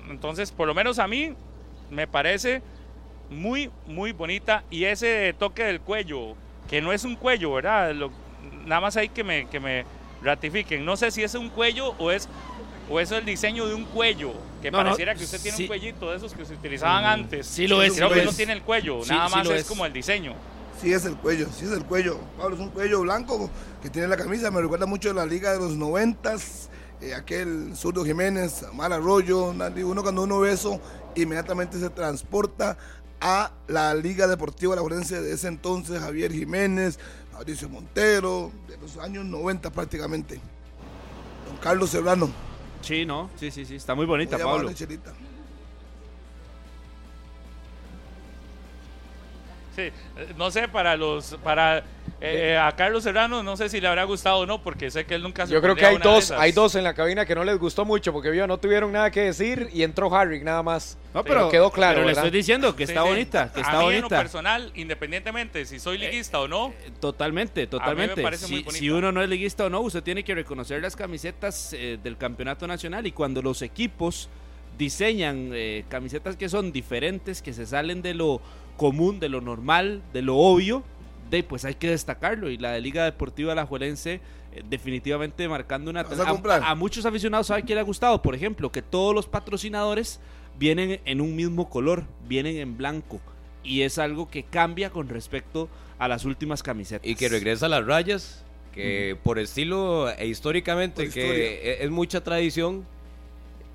entonces, 0.09 0.51
por 0.53 0.67
lo 0.67 0.73
menos 0.73 0.99
a 0.99 1.07
mí 1.07 1.33
me 1.89 2.07
parece 2.07 2.61
muy, 3.29 3.69
muy 3.87 4.13
bonita. 4.13 4.63
Y 4.69 4.85
ese 4.85 5.35
toque 5.37 5.63
del 5.65 5.81
cuello, 5.81 6.35
que 6.69 6.79
no 6.81 6.93
es 6.93 7.03
un 7.03 7.17
cuello, 7.17 7.51
¿verdad? 7.53 7.93
Lo- 7.93 8.11
nada 8.65 8.79
más 8.79 8.95
hay 8.95 9.09
que 9.09 9.23
me, 9.25 9.47
que 9.49 9.59
me 9.59 9.83
ratifiquen. 10.23 10.85
No 10.85 10.95
sé 10.95 11.11
si 11.11 11.23
es 11.23 11.35
un 11.35 11.49
cuello 11.49 11.93
o 11.97 12.11
es 12.11 12.29
o 12.91 12.99
eso 12.99 13.15
es 13.15 13.19
el 13.21 13.25
diseño 13.25 13.65
de 13.67 13.73
un 13.75 13.85
cuello, 13.85 14.33
que 14.61 14.69
No, 14.69 14.79
no, 14.79 14.83
pareciera 14.83 15.15
que 15.15 15.23
usted 15.23 15.39
tiene 15.41 15.57
sí. 15.57 15.63
un 15.63 15.67
cuellito 15.67 16.11
de 16.11 16.17
esos 16.17 16.33
que 16.33 16.45
se 16.45 16.53
utilizaban 16.53 17.05
antes. 17.05 17.47
sí 17.47 17.67
lo 17.67 17.81
es, 17.81 17.93
Creo 17.93 18.09
sí 18.09 18.15
que 18.15 18.25
no 18.25 18.33
tiene 18.33 18.53
el 18.53 18.61
cuello, 18.61 19.03
Sí, 19.03 19.09
nada 19.09 19.29
sí 19.29 19.35
más 19.35 19.47
lo 19.47 19.53
es 19.53 19.61
es. 19.61 19.67
como 19.67 19.85
el 19.85 19.93
diseño. 19.93 20.33
Sí 20.81 20.91
es 20.93 21.05
el 21.05 21.15
cuello, 21.15 21.47
sí 21.55 21.65
es 21.65 21.71
el 21.71 21.85
cuello. 21.85 22.19
Pablo, 22.37 22.55
es 22.55 22.61
un 22.61 22.69
cuello 22.69 23.01
blanco 23.01 23.49
que 23.83 23.89
tiene 23.91 24.07
la 24.07 24.17
camisa. 24.17 24.49
Me 24.51 24.61
recuerda 24.61 24.85
mucho 24.87 25.11
a 25.11 25.13
la 25.13 25.25
liga 25.25 25.53
de 25.53 25.59
los 25.59 25.75
noventas. 25.77 26.69
eh, 27.01 27.13
aquel 27.15 27.75
Zurdo 27.75 28.03
Jiménez, 28.03 28.63
Amar 28.63 28.91
Arroyo. 28.93 29.45
Uno 29.85 30.01
cuando 30.03 30.23
uno 30.23 30.39
ve 30.39 30.51
eso, 30.53 30.79
inmediatamente 31.15 31.79
se 31.79 31.89
transporta 31.91 32.77
a 33.19 33.51
la 33.67 33.93
Liga 33.95 34.25
Deportiva 34.27 34.75
Lajuelense 34.75 35.21
de 35.21 35.33
ese 35.33 35.47
entonces. 35.47 35.99
Javier 35.99 36.31
Jiménez, 36.31 36.97
Mauricio 37.33 37.69
Montero, 37.69 38.51
de 38.67 38.77
los 38.77 38.97
años 38.97 39.25
90 39.25 39.69
prácticamente. 39.71 40.39
Don 41.47 41.57
Carlos 41.57 41.89
Serrano. 41.91 42.29
Sí, 42.81 43.05
no, 43.05 43.29
sí, 43.35 43.51
sí, 43.51 43.65
sí, 43.65 43.75
está 43.75 43.95
muy 43.95 44.05
bonita, 44.05 44.37
muy 44.37 44.43
Pablo. 44.43 44.71
Sí, 49.75 49.83
eh, 49.83 49.91
no 50.37 50.51
sé, 50.51 50.67
para 50.67 50.95
los, 50.97 51.37
para 51.43 51.83
eh, 52.19 52.57
a 52.57 52.71
Carlos 52.75 53.03
Serrano, 53.03 53.41
no 53.41 53.55
sé 53.57 53.69
si 53.69 53.79
le 53.81 53.87
habrá 53.87 54.03
gustado 54.03 54.39
o 54.39 54.45
no, 54.45 54.61
porque 54.61 54.91
sé 54.91 55.05
que 55.05 55.15
él 55.15 55.23
nunca 55.23 55.47
se 55.47 55.53
Yo 55.53 55.61
creo 55.61 55.75
que 55.75 55.85
hay 55.85 55.97
dos, 55.97 56.29
hay 56.31 56.51
dos 56.51 56.75
en 56.75 56.83
la 56.83 56.93
cabina 56.93 57.25
que 57.25 57.33
no 57.35 57.43
les 57.43 57.57
gustó 57.57 57.85
mucho 57.85 58.11
porque 58.13 58.29
vio, 58.29 58.45
no 58.47 58.57
tuvieron 58.57 58.91
nada 58.91 59.09
que 59.11 59.21
decir 59.21 59.69
y 59.73 59.83
entró 59.83 60.13
Harry 60.13 60.43
nada 60.43 60.61
más. 60.61 60.97
No, 61.13 61.23
pero 61.23 61.49
quedó 61.49 61.71
claro, 61.71 61.95
Pero 61.95 62.01
le 62.01 62.07
¿verdad? 62.07 62.25
estoy 62.25 62.37
diciendo 62.39 62.75
que 62.75 62.85
Sí, 62.85 62.91
está 62.91 63.03
sí. 63.03 63.09
bonita, 63.09 63.51
que 63.53 63.59
a 63.59 63.63
está 63.63 63.71
mí 63.79 63.85
en 63.85 63.91
lo 63.95 63.97
bonita. 64.01 64.17
personal, 64.19 64.71
independientemente 64.75 65.65
si 65.65 65.79
soy 65.79 65.97
liguista 65.97 66.39
o 66.39 66.47
no, 66.47 66.67
Eh, 66.85 66.91
Totalmente, 66.99 67.65
totalmente. 67.67 68.37
si, 68.37 68.89
uno 68.89 69.11
no 69.11 69.21
es 69.23 69.29
liguista 69.29 69.65
o 69.65 69.69
no, 69.69 69.79
usted 69.81 70.03
tiene 70.03 70.23
que 70.23 70.35
reconocer 70.35 70.81
las 70.81 70.95
camisetas 70.95 71.73
eh, 71.73 71.97
del 72.03 72.17
campeonato 72.17 72.67
nacional 72.67 73.07
y 73.07 73.13
cuando 73.13 73.41
los 73.41 73.61
equipos 73.61 74.29
diseñan 74.77 75.51
eh, 75.53 75.85
camisetas 75.89 76.35
que 76.37 76.49
son 76.49 76.71
diferentes, 76.71 77.41
que 77.41 77.53
se 77.53 77.65
salen 77.65 78.01
de 78.01 78.13
lo 78.13 78.41
común, 78.81 79.19
de 79.19 79.29
lo 79.29 79.41
normal, 79.41 80.01
de 80.11 80.23
lo 80.23 80.37
obvio, 80.37 80.83
de, 81.29 81.43
pues 81.43 81.65
hay 81.65 81.75
que 81.75 81.91
destacarlo. 81.91 82.49
Y 82.49 82.57
la 82.57 82.71
de 82.71 82.81
Liga 82.81 83.05
Deportiva 83.05 83.51
Alajuelense 83.51 84.21
eh, 84.53 84.63
definitivamente 84.67 85.47
marcando 85.47 85.91
una... 85.91 86.01
¿Vas 86.01 86.19
a 86.19 86.71
a 86.71 86.73
muchos 86.73 87.05
aficionados 87.05 87.45
sabe 87.45 87.61
que 87.61 87.75
le 87.75 87.79
ha 87.79 87.83
gustado, 87.83 88.23
por 88.23 88.33
ejemplo, 88.33 88.71
que 88.71 88.81
todos 88.81 89.13
los 89.13 89.27
patrocinadores 89.27 90.19
vienen 90.57 90.99
en 91.05 91.21
un 91.21 91.35
mismo 91.35 91.69
color, 91.69 92.05
vienen 92.27 92.57
en 92.57 92.75
blanco. 92.75 93.21
Y 93.63 93.83
es 93.83 93.99
algo 93.99 94.31
que 94.31 94.41
cambia 94.41 94.89
con 94.89 95.09
respecto 95.09 95.69
a 95.99 96.07
las 96.07 96.25
últimas 96.25 96.63
camisetas. 96.63 97.07
Y 97.07 97.13
que 97.13 97.29
regresa 97.29 97.67
a 97.67 97.69
las 97.69 97.85
rayas 97.85 98.43
que 98.73 99.15
por 99.21 99.37
estilo 99.37 100.09
e 100.09 100.25
históricamente, 100.25 101.03
Por 101.03 101.13
que 101.13 101.59
e- 101.63 101.83
es 101.83 101.91
mucha 101.91 102.23
tradición, 102.23 102.83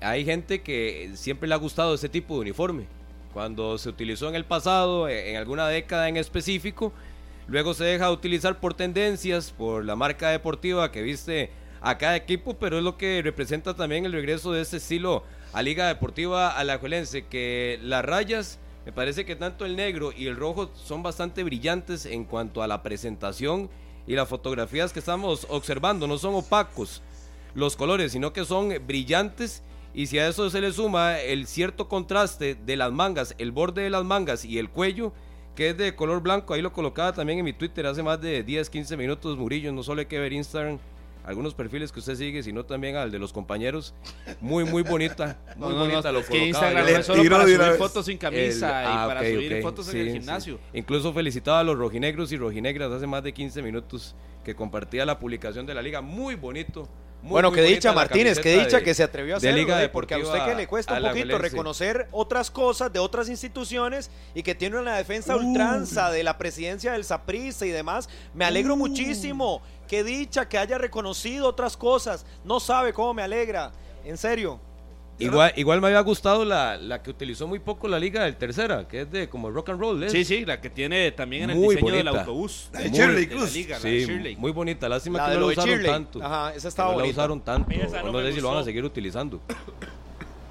hay 0.01 0.25
gente 0.25 0.61
que 0.61 1.11
siempre 1.15 1.47
le 1.47 1.55
ha 1.55 1.57
gustado 1.57 1.95
ese 1.95 2.09
tipo 2.09 2.33
de 2.33 2.41
uniforme. 2.41 2.96
Cuando 3.33 3.77
se 3.77 3.89
utilizó 3.89 4.29
en 4.29 4.35
el 4.35 4.45
pasado, 4.45 5.07
e- 5.07 5.31
en 5.31 5.37
alguna 5.37 5.67
década 5.67 6.09
en 6.09 6.17
específico, 6.17 6.93
luego 7.47 7.73
se 7.73 7.83
deja 7.83 8.07
de 8.07 8.13
utilizar 8.13 8.59
por 8.59 8.73
tendencias, 8.73 9.51
por 9.51 9.85
la 9.85 9.95
marca 9.95 10.29
deportiva 10.29 10.91
que 10.91 11.01
viste 11.01 11.51
a 11.81 11.97
cada 11.97 12.15
equipo, 12.15 12.55
pero 12.55 12.77
es 12.77 12.83
lo 12.83 12.97
que 12.97 13.21
representa 13.21 13.75
también 13.75 14.05
el 14.05 14.11
regreso 14.11 14.51
de 14.51 14.61
ese 14.61 14.77
estilo 14.77 15.23
a 15.53 15.61
Liga 15.61 15.87
Deportiva 15.87 16.49
Alajuelense, 16.49 17.25
que 17.27 17.79
las 17.83 18.03
rayas, 18.03 18.59
me 18.85 18.91
parece 18.91 19.25
que 19.25 19.35
tanto 19.35 19.65
el 19.65 19.75
negro 19.75 20.11
y 20.15 20.27
el 20.27 20.35
rojo 20.35 20.71
son 20.75 21.03
bastante 21.03 21.43
brillantes 21.43 22.05
en 22.05 22.25
cuanto 22.25 22.63
a 22.63 22.67
la 22.67 22.81
presentación 22.83 23.69
y 24.07 24.15
las 24.15 24.27
fotografías 24.27 24.93
que 24.93 24.99
estamos 24.99 25.45
observando, 25.49 26.07
no 26.07 26.17
son 26.17 26.35
opacos 26.35 27.01
los 27.53 27.75
colores, 27.75 28.11
sino 28.11 28.33
que 28.33 28.45
son 28.45 28.73
brillantes 28.85 29.63
y 29.97 30.05
si 30.07 30.19
a 30.19 30.27
eso 30.29 30.49
se 30.49 30.61
le 30.61 30.71
suma 30.71 31.19
el 31.19 31.47
cierto 31.47 31.87
contraste 31.89 32.55
de 32.55 32.77
las 32.77 32.91
mangas, 32.91 33.33
el 33.39 33.51
borde 33.51 33.81
de 33.81 33.89
las 33.89 34.05
mangas 34.05 34.45
y 34.45 34.59
el 34.59 34.69
cuello, 34.69 35.11
que 35.55 35.69
es 35.69 35.77
de 35.77 35.95
color 35.95 36.21
blanco, 36.21 36.53
ahí 36.53 36.61
lo 36.61 36.71
colocaba 36.71 37.13
también 37.13 37.39
en 37.39 37.45
mi 37.45 37.51
Twitter 37.53 37.85
hace 37.87 38.03
más 38.03 38.21
de 38.21 38.43
10, 38.43 38.69
15 38.69 38.95
minutos, 38.95 39.37
Murillo, 39.37 39.73
no 39.73 39.81
solo 39.81 39.99
hay 40.01 40.05
que 40.05 40.19
ver 40.19 40.31
Instagram, 40.33 40.77
algunos 41.25 41.53
perfiles 41.55 41.91
que 41.91 41.99
usted 41.99 42.15
sigue, 42.15 42.41
sino 42.43 42.63
también 42.63 42.95
al 42.95 43.09
de 43.11 43.17
los 43.19 43.33
compañeros, 43.33 43.93
muy, 44.39 44.63
muy 44.65 44.83
bonita, 44.83 45.37
muy 45.57 45.69
No, 45.69 45.75
no, 45.75 45.79
bonita 45.79 46.03
no, 46.03 46.11
lo 46.13 46.19
es 46.19 46.25
que 46.29 46.37
colocaba 46.37 46.47
Instagram 46.47 46.85
no 46.93 46.99
es 46.99 47.05
solo 47.05 47.21
tiro 47.23 47.35
para 47.35 47.43
subir 47.45 47.57
vez. 47.59 47.77
fotos 47.77 48.05
sin 48.05 48.17
camisa 48.19 48.83
El- 48.83 48.87
y 48.89 48.91
ah, 48.93 49.05
para 49.07 49.19
subir 49.21 49.61
fotos 49.63 49.85
sí, 49.87 49.91
en 49.99 50.01
el 50.05 50.07
sí. 50.13 50.19
gimnasio. 50.19 50.59
Incluso 50.73 51.11
felicitaba 51.11 51.59
a 51.59 51.63
los 51.63 51.77
rojinegros 51.77 52.31
y 52.31 52.37
rojinegras 52.37 52.91
hace 52.91 53.07
más 53.07 53.23
de 53.23 53.33
15 53.33 53.61
minutos 53.63 54.15
que 54.47 54.55
compartía 54.55 55.05
la 55.05 55.19
publicación 55.19 55.65
de 55.65 55.73
la 55.75 55.81
liga. 55.81 55.99
Muy 55.99 56.35
bonito. 56.35 56.87
muy, 57.21 57.31
bueno, 57.31 57.49
muy 57.49 57.57
bonita 57.59 57.75
dicha 57.75 57.91
Martínez, 57.91 58.39
camiseta 58.39 58.63
dicha 58.63 58.77
de- 58.77 58.83
que 58.85 58.93
se 58.93 59.03
atrevió 59.03 59.35
a 59.35 59.39
de 59.39 59.49
hacerlo, 59.49 59.57
Liga 59.57 59.83
¿eh? 59.83 59.89
porque 59.89 60.13
a 60.13 60.19
usted 60.19 60.45
que 60.45 60.55
le 60.55 60.67
cuesta 60.67 60.93
un 60.93 61.03
poquito 61.03 61.37
reconocer 61.37 62.07
otras 62.13 62.49
cosas 62.49 62.93
de 62.93 62.99
otras 62.99 63.27
instituciones 63.27 64.09
y 64.33 64.43
que 64.43 64.55
tiene 64.55 64.79
una 64.79 64.95
defensa 64.95 65.35
Uy. 65.35 65.43
ultranza 65.47 66.11
de 66.11 66.23
la 66.23 66.37
presidencia 66.37 66.93
del 66.93 67.03
Saprissa 67.03 67.65
y 67.65 67.71
demás, 67.71 68.07
me 68.33 68.45
alegro 68.45 68.77
muchísimo. 68.77 69.61
Qué 69.85 70.05
dicha 70.05 70.47
que 70.47 70.57
haya 70.57 70.77
reconocido 70.77 71.49
otras 71.49 71.75
cosas. 71.75 72.25
No 72.45 72.61
sabe 72.61 72.93
cómo 72.93 73.13
me 73.13 73.23
alegra. 73.23 73.73
En 74.05 74.17
serio. 74.17 74.61
Igual, 75.19 75.51
igual 75.55 75.81
me 75.81 75.87
había 75.87 76.01
gustado 76.01 76.45
la, 76.45 76.77
la 76.77 77.01
que 77.01 77.09
utilizó 77.09 77.47
muy 77.47 77.57
poco 77.59 77.87
la 77.87 77.97
liga 77.99 78.23
del 78.23 78.35
tercera, 78.35 78.87
que 78.87 79.01
es 79.01 79.11
de 79.11 79.27
como 79.27 79.49
rock 79.49 79.69
and 79.69 79.79
roll. 79.79 80.03
¿es? 80.03 80.11
Sí, 80.11 80.23
sí, 80.23 80.45
la 80.45 80.61
que 80.61 80.69
tiene 80.69 81.11
también 81.11 81.43
en 81.43 81.49
el 81.51 81.55
Muy 81.57 81.75
diseño 81.75 81.91
del 81.93 82.03
bonita. 82.05 82.19
autobús. 82.21 82.69
La 82.73 82.79
de 82.81 82.89
Shirley 82.91 83.27
Cruz. 83.27 83.49
Sí, 83.49 83.65
muy 84.37 84.51
bonita. 84.51 84.87
Lástima 84.87 85.17
La 85.19 85.25
que 85.29 85.33
no 85.33 85.39
lo 85.39 85.45
la 85.47 85.51
usaron 85.53 85.69
Shirley. 85.71 85.91
tanto. 85.91 86.23
Ajá, 86.23 86.53
esa 86.55 86.67
estaba 86.67 86.93
no 86.93 86.99
la 86.99 87.05
usaron 87.07 87.41
tanto. 87.41 87.67
Mira, 87.69 87.87
no 88.03 88.21
sé 88.21 88.33
si 88.33 88.41
lo 88.41 88.49
van 88.49 88.57
a 88.59 88.63
seguir 88.63 88.83
utilizando. 88.85 89.41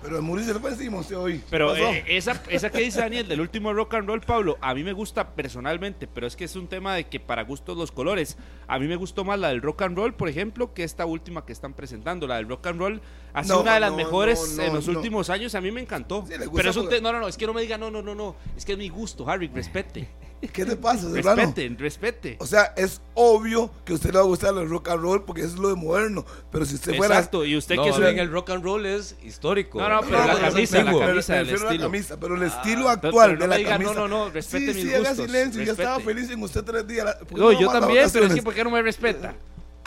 Pero 0.06 0.18
a 0.18 0.20
Murillo 0.20 0.54
le 0.54 0.60
fue 0.60 0.70
encima 0.70 0.98
usted 0.98 1.16
hoy. 1.16 1.42
Pero 1.50 1.74
eh, 1.74 2.04
esa, 2.06 2.40
esa 2.48 2.70
que 2.70 2.78
dice 2.80 3.00
Daniel 3.00 3.26
del 3.26 3.40
último 3.40 3.72
rock 3.72 3.94
and 3.94 4.06
roll, 4.06 4.20
Pablo, 4.20 4.56
a 4.60 4.72
mí 4.72 4.84
me 4.84 4.92
gusta 4.92 5.34
personalmente, 5.34 6.06
pero 6.06 6.28
es 6.28 6.36
que 6.36 6.44
es 6.44 6.54
un 6.54 6.68
tema 6.68 6.94
de 6.94 7.08
que 7.08 7.18
para 7.18 7.42
gustos 7.42 7.76
los 7.76 7.90
colores. 7.90 8.36
A 8.68 8.78
mí 8.78 8.86
me 8.86 8.94
gustó 8.94 9.24
más 9.24 9.36
la 9.40 9.48
del 9.48 9.62
rock 9.62 9.82
and 9.82 9.96
roll, 9.96 10.14
por 10.14 10.28
ejemplo, 10.28 10.72
que 10.74 10.84
esta 10.84 11.06
última 11.06 11.44
que 11.44 11.52
están 11.52 11.74
presentando. 11.74 12.28
La 12.28 12.36
del 12.36 12.48
rock 12.48 12.68
and 12.68 12.78
roll 12.78 13.00
ha 13.32 13.42
sido 13.42 13.56
No, 13.56 13.62
una 13.62 13.74
de 13.74 13.80
las 13.80 13.90
no, 13.90 13.96
mejores 13.96 14.54
no, 14.56 14.62
en 14.62 14.74
los 14.74 14.86
últimos 14.86 15.28
años. 15.28 15.56
A 15.56 15.60
mí 15.60 15.72
me 15.72 15.80
encantó. 15.80 16.24
Sí, 16.24 16.34
pero 16.54 16.70
es 16.70 16.76
un 16.76 16.84
porque- 16.84 17.00
no, 17.00 17.10
no, 17.10 17.18
no, 17.18 17.26
es 17.26 17.36
que 17.36 17.46
no 17.48 17.52
me 17.52 17.62
diga 17.62 17.76
no, 17.76 17.90
no, 17.90 18.00
no, 18.00 18.14
no. 18.14 18.36
Es 18.56 18.64
que 18.64 18.72
es 18.72 18.78
mi 18.78 18.88
gusto, 18.88 19.28
Harry, 19.28 19.48
respete. 19.48 20.08
¿Qué 20.52 20.64
te 20.64 20.76
pasa, 20.76 21.10
Serrano? 21.10 21.36
Respete, 21.42 21.76
respete. 21.78 22.36
O 22.40 22.46
sea, 22.46 22.72
es 22.76 23.00
obvio 23.14 23.70
que 23.84 23.92
a 23.92 23.96
usted 23.96 24.10
le 24.10 24.16
va 24.18 24.20
a 24.20 24.26
gustar 24.26 24.54
el 24.56 24.68
rock 24.68 24.88
and 24.90 25.00
roll 25.02 25.24
porque 25.24 25.42
es 25.42 25.54
lo 25.54 25.68
de 25.70 25.74
moderno. 25.74 26.24
Pero 26.52 26.64
si 26.64 26.74
usted 26.76 26.94
fuera. 26.96 27.14
Exacto, 27.16 27.44
y 27.44 27.56
usted 27.56 27.76
No, 27.76 27.84
que 27.84 27.90
bien, 27.92 28.14
un- 28.14 28.18
el 28.20 28.30
rock 28.30 28.50
and 28.50 28.62
roll 28.62 28.86
es 28.86 29.16
histórico. 29.24 29.78
No, 29.80 29.88
no, 29.88 30.00
pero 30.02 30.12
No, 30.18 30.26
la 30.26 30.34
pero 30.34 30.50
camisa, 30.52 30.78
la 30.78 30.84
camisa, 30.84 31.04
me 31.04 31.10
el 31.10 31.16
refiero 31.16 31.34
a 31.34 31.64
la 31.64 31.70
estilo. 31.70 31.82
camisa, 31.84 32.20
pero 32.20 32.34
el 32.36 32.42
estilo 32.42 32.88
Ah, 32.88 32.92
actual 32.92 33.12
pero 33.12 33.32
no 33.34 33.40
de 33.42 33.48
la 33.48 33.56
diga, 33.56 33.70
camisa. 33.70 33.94
no, 33.94 34.08
no, 34.08 34.24
no, 34.26 34.30
respete 34.30 34.72
sí, 34.72 34.78
mis 34.80 34.88
sí, 34.88 34.94
haga 34.94 35.08
gustos, 35.10 35.26
silencio. 35.26 35.62
Yo 35.62 35.72
estaba 35.72 35.96
respete. 35.96 36.14
feliz 36.14 36.30
en 36.30 36.42
usted 36.42 36.62
tres 36.64 36.86
días. 36.86 37.14
¿Por 37.16 37.28
qué 37.28 37.34
No, 37.34 37.52
no 37.52 37.60
yo 37.60 37.68
también, 37.72 38.08
pero 38.12 38.26
es 38.26 38.34
que 38.34 38.42
¿por 38.42 38.54
qué 38.54 38.64
no 38.64 38.70
me 38.70 38.82
respeta? 38.82 39.34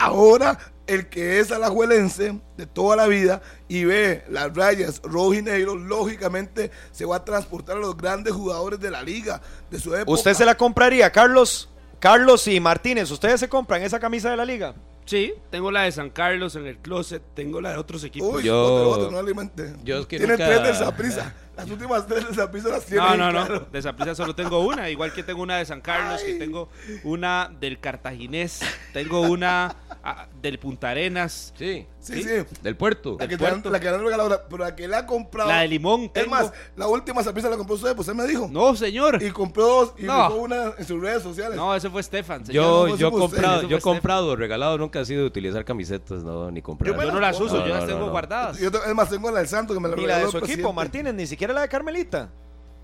Ahora, 0.00 0.58
el 0.86 1.08
que 1.08 1.38
es 1.40 1.52
alajuelense 1.52 2.40
de 2.56 2.66
toda 2.66 2.96
la 2.96 3.06
vida 3.06 3.42
y 3.68 3.84
ve 3.84 4.24
las 4.30 4.52
rayas 4.56 5.00
rojo 5.04 5.34
y 5.34 5.42
negro, 5.42 5.76
lógicamente 5.76 6.70
se 6.90 7.04
va 7.04 7.16
a 7.16 7.24
transportar 7.24 7.76
a 7.76 7.80
los 7.80 7.96
grandes 7.96 8.32
jugadores 8.32 8.80
de 8.80 8.90
la 8.90 9.02
liga, 9.02 9.40
de 9.70 9.78
su 9.78 9.94
época. 9.94 10.10
¿Usted 10.10 10.32
se 10.34 10.44
la 10.46 10.56
compraría, 10.56 11.12
Carlos? 11.12 11.68
Carlos 12.00 12.48
y 12.48 12.58
Martínez, 12.60 13.10
¿ustedes 13.10 13.38
se 13.40 13.48
compran 13.48 13.82
esa 13.82 14.00
camisa 14.00 14.30
de 14.30 14.36
la 14.38 14.44
liga? 14.46 14.74
Sí, 15.04 15.34
tengo 15.50 15.70
la 15.70 15.82
de 15.82 15.92
San 15.92 16.08
Carlos 16.08 16.56
en 16.56 16.66
el 16.66 16.78
closet, 16.78 17.22
tengo 17.34 17.60
la 17.60 17.72
de 17.72 17.76
otros 17.76 18.02
equipos. 18.04 18.36
Uy, 18.36 18.44
Yo- 18.44 18.56
otro, 18.88 18.90
otro, 18.90 19.10
no 19.10 19.18
alimente. 19.18 19.74
yo 19.84 19.98
es 19.98 20.06
que 20.06 20.16
Tiene 20.18 20.32
nunca- 20.34 20.46
tres 20.46 20.62
del 20.62 20.76
Saprissa. 20.76 21.34
Las 21.56 21.68
últimas 21.68 22.06
tres 22.06 22.24
del 22.26 22.34
Saprissa 22.34 22.68
las 22.68 22.86
tiene. 22.86 23.02
No, 23.16 23.16
no, 23.32 23.32
no. 23.46 23.60
De 23.60 23.82
Saprissa 23.82 24.14
solo 24.14 24.34
tengo 24.34 24.60
una. 24.60 24.88
Igual 24.88 25.12
que 25.12 25.22
tengo 25.22 25.42
una 25.42 25.58
de 25.58 25.66
San 25.66 25.80
Carlos, 25.80 26.22
que 26.22 26.34
tengo 26.34 26.68
una 27.04 27.50
del 27.60 27.78
Cartaginés, 27.80 28.60
tengo 28.92 29.20
una 29.20 29.76
ah, 30.02 30.26
del 30.40 30.58
Punta 30.58 30.90
Arenas, 30.90 31.52
Sí, 31.58 31.86
Sí, 32.00 32.22
sí. 32.22 32.30
del 32.62 32.76
puerto. 32.76 33.18
La 33.20 33.28
que, 33.28 33.36
te 33.36 33.44
han, 33.44 33.50
puerto. 33.60 33.70
la 33.70 33.78
que 33.78 33.90
le 33.90 33.94
han 33.96 34.02
regalado, 34.02 34.42
pero 34.48 34.64
la 34.64 34.74
que 34.74 34.88
le 34.88 34.96
ha 34.96 35.04
comprado. 35.06 35.50
la 35.50 35.60
de 35.60 35.68
Limón. 35.68 36.04
Es 36.04 36.12
Tengo. 36.14 36.30
más, 36.30 36.50
la 36.74 36.88
última 36.88 37.22
Saprissa 37.22 37.50
la 37.50 37.58
compró 37.58 37.74
usted, 37.74 37.94
pues 37.94 38.08
usted 38.08 38.14
me 38.22 38.26
dijo. 38.26 38.48
No, 38.50 38.74
señor. 38.74 39.22
Y 39.22 39.30
compró 39.30 39.66
dos 39.66 39.94
y 39.98 40.04
No. 40.04 40.16
dejó 40.16 40.34
una 40.36 40.72
en 40.78 40.86
sus 40.86 40.98
redes 40.98 41.22
sociales. 41.22 41.56
No, 41.56 41.74
ese 41.74 41.90
fue 41.90 42.02
Stefan. 42.02 42.46
señor. 42.46 42.64
Yo, 42.64 42.88
no, 42.88 42.96
yo 42.96 43.08
usted, 43.08 43.20
comprado, 43.20 43.62
yo 43.68 43.76
he 43.76 43.80
comprado, 43.80 44.34
regalado, 44.34 44.78
nunca 44.78 45.00
ha 45.00 45.04
sido 45.04 45.20
de 45.20 45.26
utilizar 45.26 45.62
camisetas, 45.66 46.22
no, 46.22 46.50
ni 46.50 46.62
comprar. 46.62 46.90
Yo 46.90 46.96
no 47.12 47.20
la- 47.20 47.28
las 47.32 47.38
uso, 47.38 47.58
No, 47.58 47.66
yo 47.66 47.74
no, 47.74 47.80
las 47.80 47.86
tengo 47.86 48.08
guardadas. 48.10 48.58
Yo 48.58 48.68
es 48.70 48.94
más, 48.94 49.10
tengo 49.10 49.30
la 49.30 49.40
del 49.40 49.48
Santo 49.48 49.74
que 49.74 49.80
me 49.80 49.88
la 49.90 49.96
Ni 49.96 50.06
la 50.06 50.14
regaló 50.20 50.32
de 50.32 50.38
su 50.40 50.52
equipo. 50.52 50.72
Martínez, 50.72 51.12
ni 51.12 51.26
siquiera 51.26 51.49
la 51.52 51.62
de 51.62 51.68
Carmelita. 51.68 52.30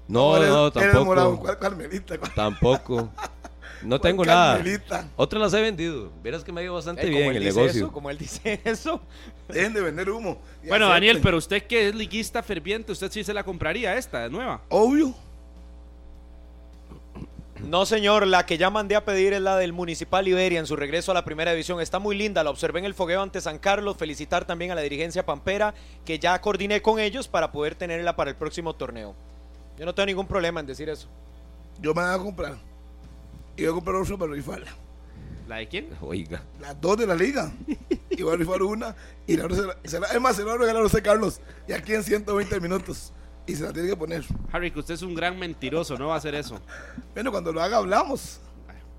No, 0.08 0.38
no, 0.38 0.40
morado, 0.40 0.72
tampoco. 0.72 1.40
¿Cuál 1.40 1.58
Carmelita? 1.58 2.18
¿Cuál 2.18 2.32
Tampoco. 2.34 3.10
No 3.82 4.00
tengo 4.00 4.18
¿Cuál 4.18 4.28
nada. 4.28 4.54
Carmelita? 4.56 5.08
Otras 5.16 5.42
las 5.42 5.54
he 5.54 5.60
vendido. 5.60 6.10
Verás 6.22 6.44
que 6.44 6.52
me 6.52 6.60
ha 6.60 6.64
ido 6.64 6.74
bastante 6.74 7.02
Eh, 7.02 7.06
como 7.06 7.18
bien 7.18 7.30
él 7.30 7.36
el 7.36 7.44
dice 7.44 7.58
negocio. 7.60 7.84
Eso, 7.84 7.92
como 7.92 8.10
él 8.10 8.18
dice 8.18 8.60
eso. 8.64 9.00
Dejen 9.48 9.72
de 9.74 9.80
vender 9.82 10.08
humo. 10.10 10.40
Bueno, 10.66 10.86
acepten. 10.86 10.88
Daniel, 10.88 11.20
pero 11.22 11.36
usted 11.36 11.62
que 11.64 11.88
es 11.88 11.94
liguista 11.94 12.42
ferviente, 12.42 12.92
usted 12.92 13.10
sí 13.10 13.24
se 13.24 13.34
la 13.34 13.42
compraría 13.44 13.96
esta, 13.96 14.28
nueva. 14.28 14.62
Obvio. 14.68 15.14
No, 17.64 17.84
señor, 17.86 18.26
la 18.26 18.46
que 18.46 18.58
ya 18.58 18.70
mandé 18.70 18.94
a 18.96 19.04
pedir 19.04 19.32
es 19.32 19.40
la 19.40 19.56
del 19.56 19.72
Municipal 19.72 20.28
Iberia 20.28 20.60
en 20.60 20.66
su 20.66 20.76
regreso 20.76 21.10
a 21.10 21.14
la 21.14 21.24
primera 21.24 21.50
división. 21.52 21.80
Está 21.80 21.98
muy 21.98 22.16
linda, 22.16 22.44
la 22.44 22.50
observé 22.50 22.78
en 22.78 22.84
el 22.84 22.94
fogueo 22.94 23.22
ante 23.22 23.40
San 23.40 23.58
Carlos. 23.58 23.96
Felicitar 23.96 24.44
también 24.44 24.70
a 24.70 24.74
la 24.74 24.82
dirigencia 24.82 25.24
Pampera, 25.26 25.74
que 26.04 26.18
ya 26.18 26.40
coordiné 26.40 26.80
con 26.82 27.00
ellos 27.00 27.28
para 27.28 27.50
poder 27.50 27.74
tenerla 27.74 28.14
para 28.14 28.30
el 28.30 28.36
próximo 28.36 28.74
torneo. 28.74 29.14
Yo 29.78 29.84
no 29.84 29.94
tengo 29.94 30.06
ningún 30.06 30.26
problema 30.26 30.60
en 30.60 30.66
decir 30.66 30.88
eso. 30.88 31.08
Yo 31.80 31.92
me 31.94 32.02
voy 32.02 32.14
a 32.14 32.18
comprar. 32.18 32.56
Y 33.56 33.62
voy 33.62 33.70
a 33.70 33.74
comprar 33.74 33.96
otra 33.96 34.16
para 34.16 34.32
rifarla. 34.32 34.70
¿La 35.48 35.56
de 35.56 35.68
quién? 35.68 35.88
Oiga. 36.00 36.42
Las 36.60 36.80
dos 36.80 36.96
de 36.98 37.06
la 37.06 37.14
liga. 37.14 37.52
Y 38.10 38.22
voy 38.22 38.34
a 38.34 38.36
rifar 38.36 38.62
una. 38.62 38.94
Y 39.26 39.36
la 39.36 39.46
otra 39.46 39.56
se 39.56 39.62
la, 39.66 39.76
se 39.84 40.00
la- 40.00 40.06
es 40.08 40.20
más, 40.20 40.36
se 40.36 40.42
la 40.42 40.48
voy 40.48 40.56
a 40.56 40.60
regalar 40.60 40.82
a 40.82 40.86
usted, 40.86 41.02
Carlos. 41.02 41.40
Y 41.66 41.72
aquí 41.72 41.94
en 41.94 42.02
120 42.02 42.60
minutos. 42.60 43.12
Y 43.46 43.54
se 43.54 43.62
la 43.62 43.72
tiene 43.72 43.88
que 43.88 43.96
poner. 43.96 44.24
Harry, 44.52 44.70
que 44.70 44.80
usted 44.80 44.94
es 44.94 45.02
un 45.02 45.14
gran 45.14 45.38
mentiroso, 45.38 45.96
no 45.96 46.08
va 46.08 46.14
a 46.14 46.18
hacer 46.18 46.34
eso. 46.34 46.60
Bueno, 47.14 47.30
cuando 47.30 47.52
lo 47.52 47.62
haga, 47.62 47.76
hablamos. 47.76 48.40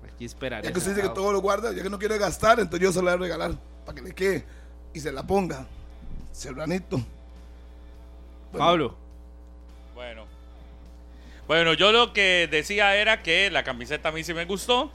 Aquí 0.06 0.24
esperaré. 0.24 0.66
Ya 0.66 0.72
que 0.72 0.78
usted 0.78 0.94
dice 0.94 1.06
que 1.06 1.14
todo 1.14 1.32
lo 1.32 1.40
guarda, 1.40 1.72
ya 1.72 1.82
que 1.82 1.90
no 1.90 1.98
quiere 1.98 2.18
gastar, 2.18 2.58
entonces 2.58 2.80
yo 2.80 2.92
se 2.92 3.02
la 3.02 3.16
voy 3.16 3.26
a 3.26 3.28
regalar. 3.28 3.52
Para 3.84 3.96
que 3.96 4.02
le 4.02 4.14
quede. 4.14 4.44
Y 4.94 5.00
se 5.00 5.12
la 5.12 5.26
ponga. 5.26 5.66
Serranito. 6.32 6.96
Bueno, 8.50 8.66
Pablo. 8.66 8.96
Bueno. 9.94 10.26
Bueno, 11.46 11.74
yo 11.74 11.92
lo 11.92 12.12
que 12.12 12.48
decía 12.50 12.96
era 12.96 13.22
que 13.22 13.50
la 13.50 13.64
camiseta 13.64 14.10
a 14.10 14.12
mí 14.12 14.22
sí 14.24 14.34
me 14.34 14.44
gustó 14.44 14.90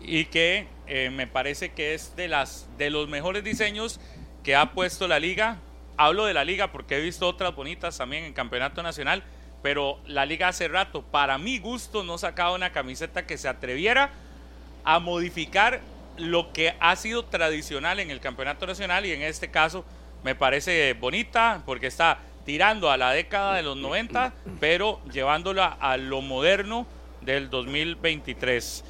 y 0.00 0.26
que 0.26 0.68
eh, 0.86 1.10
me 1.10 1.26
parece 1.26 1.72
que 1.72 1.94
es 1.94 2.14
de 2.16 2.28
las 2.28 2.66
de 2.78 2.90
los 2.90 3.08
mejores 3.08 3.42
diseños 3.42 4.00
que 4.42 4.54
ha 4.54 4.72
puesto 4.72 5.08
la 5.08 5.18
liga. 5.18 5.58
Hablo 5.96 6.26
de 6.26 6.34
la 6.34 6.44
liga 6.44 6.72
porque 6.72 6.96
he 6.96 7.00
visto 7.00 7.26
otras 7.26 7.54
bonitas 7.54 7.96
también 7.96 8.24
en 8.24 8.32
campeonato 8.32 8.82
nacional, 8.82 9.22
pero 9.62 9.98
la 10.06 10.26
liga 10.26 10.48
hace 10.48 10.68
rato, 10.68 11.02
para 11.02 11.38
mi 11.38 11.58
gusto, 11.58 12.04
no 12.04 12.18
sacaba 12.18 12.52
una 12.52 12.72
camiseta 12.72 13.26
que 13.26 13.38
se 13.38 13.48
atreviera 13.48 14.10
a 14.84 14.98
modificar 14.98 15.80
lo 16.18 16.52
que 16.52 16.74
ha 16.80 16.96
sido 16.96 17.24
tradicional 17.24 18.00
en 18.00 18.10
el 18.10 18.20
campeonato 18.20 18.66
nacional 18.66 19.06
y 19.06 19.12
en 19.12 19.22
este 19.22 19.50
caso 19.50 19.84
me 20.22 20.34
parece 20.34 20.94
bonita 20.94 21.62
porque 21.66 21.86
está 21.86 22.18
tirando 22.44 22.90
a 22.90 22.96
la 22.96 23.10
década 23.10 23.54
de 23.54 23.62
los 23.62 23.76
90 23.76 24.32
pero 24.60 25.00
llevándola 25.12 25.76
a 25.78 25.96
lo 25.96 26.22
moderno 26.22 26.86
del 27.20 27.50
2023 27.50 28.84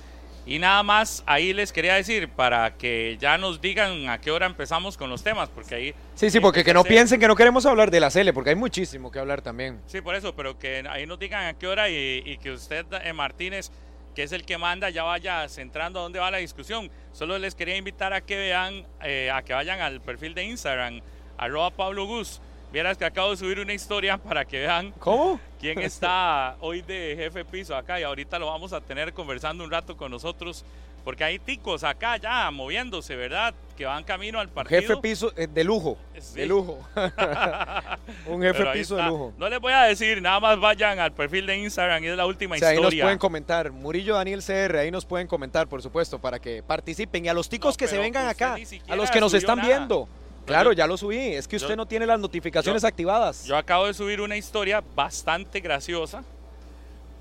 y 0.47 0.59
nada 0.61 0.83
más 0.85 1.25
ahí 1.27 1.53
les 1.53 1.73
quería 1.73 1.95
decir 1.95 2.29
para 2.29 2.77
que 2.77 3.19
ya 3.21 3.37
nos 3.37 3.61
digan 3.61 4.09
a 4.09 4.21
qué 4.21 4.31
hora 4.31 4.47
empezamos 4.47 4.97
con 4.97 5.11
los 5.11 5.23
temas 5.23 5.49
porque 5.49 5.75
ahí 5.75 5.95
Sí, 6.15 6.31
sí, 6.31 6.41
porque 6.41 6.65
que 6.65 6.73
no 6.73 6.85
piensen 6.85 7.21
que 7.21 7.29
no 7.29 7.37
queremos 7.37 7.67
hablar 7.67 7.91
de 7.91 8.01
la 8.01 8.11
Cele, 8.11 8.33
porque 8.33 8.51
hay 8.51 8.57
muchísimo 8.57 9.11
que 9.11 9.19
hablar 9.19 9.43
también. 9.43 9.83
Sí, 9.87 10.01
por 10.01 10.15
eso, 10.15 10.35
pero 10.35 10.59
que 10.59 10.83
ahí 10.89 11.05
nos 11.05 11.19
digan 11.19 11.45
a 11.47 11.59
qué 11.59 11.67
hora 11.67 11.91
y, 11.91 12.23
y 12.25 12.39
que 12.39 12.53
usted, 12.53 12.87
eh, 13.05 13.13
Martínez, 13.13 13.71
que 14.15 14.23
es 14.23 14.33
el 14.33 14.47
que 14.47 14.57
manda, 14.57 14.89
ya 14.89 15.03
vaya 15.03 15.47
centrando 15.51 15.99
a 15.99 16.03
dónde 16.05 16.19
va 16.19 16.31
la 16.31 16.39
discusión. 16.39 16.91
Solo 17.13 17.39
les 17.39 17.55
quería 17.55 17.77
invitar 17.77 18.15
a 18.15 18.23
que 18.23 18.37
vean, 18.37 18.87
eh, 19.03 19.31
a 19.31 19.43
que 19.43 19.53
vayan 19.53 19.81
al 19.81 20.01
perfil 20.01 20.33
de 20.33 20.45
Instagram, 20.45 21.03
arroba 21.37 21.71
Pablo 21.71 22.07
Gus. 22.07 22.41
Vieras 22.73 22.99
que 22.99 23.05
acabo 23.05 23.31
de 23.31 23.37
subir 23.37 23.61
una 23.61 23.73
historia 23.73 24.19
para 24.19 24.45
que 24.45 24.59
vean 24.61 24.93
¿Cómo? 24.99 25.41
quién 25.61 25.79
está 25.81 26.57
hoy 26.61 26.83
de 26.83 27.15
jefe 27.17 27.45
piso 27.45 27.77
acá 27.77 27.99
y 28.01 28.03
ahorita 28.03 28.39
lo 28.39 28.47
vamos 28.47 28.73
a 28.73 28.81
tener 28.81 29.13
conversando 29.13 29.65
un 29.65 29.71
rato 29.71 29.97
con 29.97 30.11
nosotros 30.11 30.65
porque 31.07 31.23
hay 31.23 31.39
ticos 31.39 31.85
acá 31.85 32.17
ya 32.17 32.51
moviéndose, 32.51 33.15
¿verdad? 33.15 33.55
Que 33.77 33.87
van 33.87 34.03
camino 34.03 34.41
al 34.41 34.49
partido. 34.49 34.81
Jefe 34.81 34.97
piso 34.97 35.33
eh, 35.37 35.47
de 35.47 35.63
lujo. 35.63 35.97
Sí. 36.19 36.41
De 36.41 36.47
lujo. 36.47 36.81
Un 38.27 38.43
jefe 38.43 38.67
piso 38.73 38.97
de 38.97 39.05
lujo. 39.05 39.33
No 39.39 39.49
les 39.49 39.61
voy 39.61 39.73
a 39.73 39.83
decir, 39.85 40.21
nada 40.21 40.41
más 40.41 40.59
vayan 40.59 40.99
al 40.99 41.13
perfil 41.13 41.47
de 41.47 41.59
Instagram 41.59 42.03
y 42.03 42.09
es 42.09 42.17
la 42.17 42.27
última 42.27 42.57
O 42.57 42.59
sea, 42.59 42.71
ahí 42.71 42.77
nos 42.77 42.87
historia. 42.87 43.05
pueden 43.05 43.19
comentar. 43.19 43.71
Murillo 43.71 44.17
Daniel 44.17 44.43
CR, 44.43 44.79
ahí 44.79 44.91
nos 44.91 45.05
pueden 45.05 45.29
comentar, 45.29 45.69
por 45.69 45.81
supuesto, 45.81 46.19
para 46.19 46.41
que 46.41 46.65
participen. 46.65 47.25
Y 47.25 47.29
a 47.29 47.35
los 47.35 47.49
ticos 47.49 47.75
No, 47.75 47.79
que 47.79 47.87
se 47.87 47.99
vengan 47.99 48.27
acá, 48.27 48.57
a 48.89 48.97
los 48.97 49.09
que 49.09 49.21
nos 49.21 49.33
están 49.33 49.59
nada. 49.59 49.69
viendo. 49.69 50.09
Claro, 50.47 50.71
yo- 50.73 50.77
ya 50.77 50.87
lo 50.87 50.97
subí. 50.97 51.19
Es 51.35 51.47
que 51.49 51.57
usted 51.57 51.71
yo- 51.71 51.77
no 51.77 51.87
tiene 51.87 52.07
las 52.07 52.19
notificaciones 52.21 52.83
yo- 52.83 52.89
activadas. 52.89 53.45
Yo 53.45 53.57
acabo 53.57 53.87
de 53.87 53.95
subir 53.95 54.21
una 54.21 54.37
historia 54.37 54.83
bastante 54.95 55.61
graciosa 55.61 56.23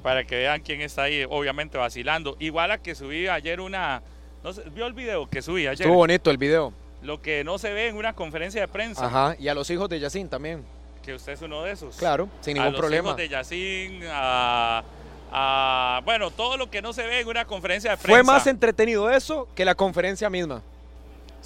para 0.04 0.24
que 0.26 0.36
vean 0.38 0.62
quién 0.62 0.82
está 0.82 1.04
ahí, 1.04 1.26
obviamente 1.30 1.78
vacilando. 1.78 2.36
Igual 2.40 2.72
a 2.72 2.78
que 2.78 2.96
subí 2.96 3.28
ayer 3.28 3.60
una. 3.60 4.02
No 4.44 4.54
sé, 4.54 4.62
¿Vio 4.70 4.86
el 4.86 4.94
video 4.94 5.28
que 5.30 5.42
subí 5.42 5.66
ayer? 5.68 5.82
Estuvo 5.82 5.96
bonito 5.98 6.30
el 6.30 6.38
video. 6.38 6.72
Lo 7.02 7.22
que 7.22 7.44
no 7.44 7.58
se 7.58 7.72
ve 7.74 7.88
en 7.88 7.98
una 7.98 8.14
conferencia 8.14 8.62
de 8.62 8.68
prensa. 8.68 9.06
Ajá. 9.06 9.36
Y 9.40 9.48
a 9.48 9.54
los 9.54 9.70
hijos 9.70 9.90
de 9.90 10.00
Yacine 10.00 10.30
también. 10.30 10.64
Que 11.04 11.14
usted 11.16 11.34
es 11.34 11.42
uno 11.42 11.62
de 11.64 11.72
esos. 11.72 11.96
Claro, 11.98 12.30
sin 12.42 12.58
a 12.58 12.62
ningún 12.62 12.74
los 12.74 12.80
problema. 12.82 13.10
hijos 13.10 13.18
de 13.18 13.30
Yacine, 13.30 14.08
a, 14.12 14.84
a- 15.32 16.02
Bueno, 16.06 16.32
todo 16.32 16.58
lo 16.58 16.70
que 16.70 16.82
no 16.82 16.94
se 16.94 17.04
ve 17.06 17.20
en 17.22 17.28
una 17.28 17.46
conferencia 17.46 17.92
de 17.92 17.98
prensa. 17.98 18.10
Fue 18.10 18.24
más 18.24 18.48
entretenido 18.48 19.10
eso 19.12 19.48
que 19.56 19.66
la 19.66 19.76
conferencia 19.76 20.30
misma. 20.30 20.62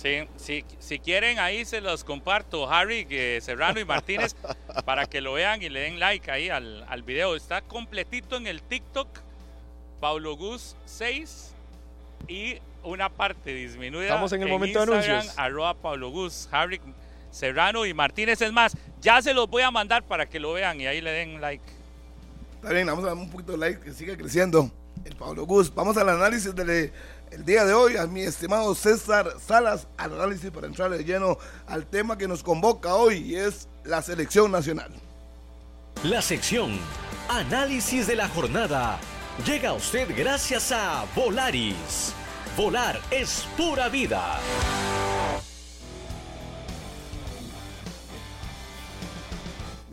Sí, 0.02 0.30
sí, 0.38 0.64
si 0.80 0.98
quieren 0.98 1.40
ahí 1.40 1.66
se 1.66 1.82
los 1.82 2.06
comparto, 2.06 2.72
Harry, 2.72 3.04
que 3.04 3.42
Serrano 3.42 3.82
y 3.82 3.86
Martínez, 3.86 4.34
para 4.86 5.08
que 5.08 5.20
lo 5.20 5.34
vean 5.34 5.62
y 5.62 5.68
le 5.68 5.82
den 5.82 6.00
like 6.00 6.32
ahí 6.32 6.48
al, 6.48 6.86
al 6.88 7.04
video. 7.04 7.36
Está 7.36 7.62
completito 7.62 8.38
en 8.38 8.48
el 8.48 8.62
TikTok, 8.62 9.10
Pablo 10.00 10.38
Gus 10.38 10.78
6 10.86 11.52
y 12.30 12.60
una 12.82 13.10
parte 13.10 13.54
disminuida. 13.54 14.06
Estamos 14.06 14.32
en 14.32 14.44
el 14.44 14.48
momento 14.48 14.80
de 14.80 14.84
anuncios. 14.84 15.38
Arroba 15.38 15.74
Pablo 15.74 16.12
Gus, 16.12 16.48
Harry, 16.50 16.80
Serrano 17.30 17.86
y 17.86 17.94
Martínez. 17.94 18.42
Es 18.42 18.54
más, 18.54 18.78
ya 19.02 19.22
se 19.22 19.34
los 19.34 19.50
voy 19.50 19.64
a 19.64 19.72
mandar 19.72 20.04
para 20.04 20.30
que 20.30 20.40
lo 20.40 20.54
vean 20.54 20.80
y 20.80 20.88
ahí 20.88 21.02
le 21.02 21.12
den 21.12 21.42
like. 21.42 21.64
Está 22.56 22.72
bien, 22.72 22.88
vamos 22.88 23.04
a 23.04 23.08
dar 23.08 23.18
un 23.18 23.30
poquito 23.30 23.52
de 23.52 23.58
like 23.58 23.82
que 23.82 23.92
siga 23.92 24.16
creciendo. 24.16 24.72
El 25.04 25.16
Pablo 25.18 25.46
Gus. 25.46 25.74
Vamos 25.76 25.98
al 25.98 26.08
análisis 26.08 26.56
del 26.56 26.92
el 27.32 27.46
día 27.46 27.66
de 27.66 27.74
hoy. 27.74 27.98
A 27.98 28.08
mi 28.08 28.22
estimado 28.22 28.76
César 28.76 29.36
Salas, 29.46 29.88
al 29.98 30.14
análisis 30.14 30.52
para 30.52 30.68
entrar 30.68 30.92
de 30.92 31.04
lleno 31.04 31.38
al 31.68 31.86
tema 31.86 32.18
que 32.18 32.28
nos 32.28 32.44
convoca 32.44 32.96
hoy 32.96 33.18
y 33.18 33.36
es 33.36 33.68
la 33.84 34.02
selección 34.02 34.52
nacional. 34.52 34.92
La 36.04 36.22
sección 36.22 36.80
Análisis 37.30 38.08
de 38.08 38.16
la 38.16 38.28
jornada 38.28 39.00
llega 39.46 39.70
a 39.70 39.74
usted 39.74 40.08
gracias 40.18 40.72
a 40.72 41.06
Volaris. 41.16 42.14
Volar 42.58 43.00
es 43.12 43.48
pura 43.56 43.88
vida. 43.88 44.40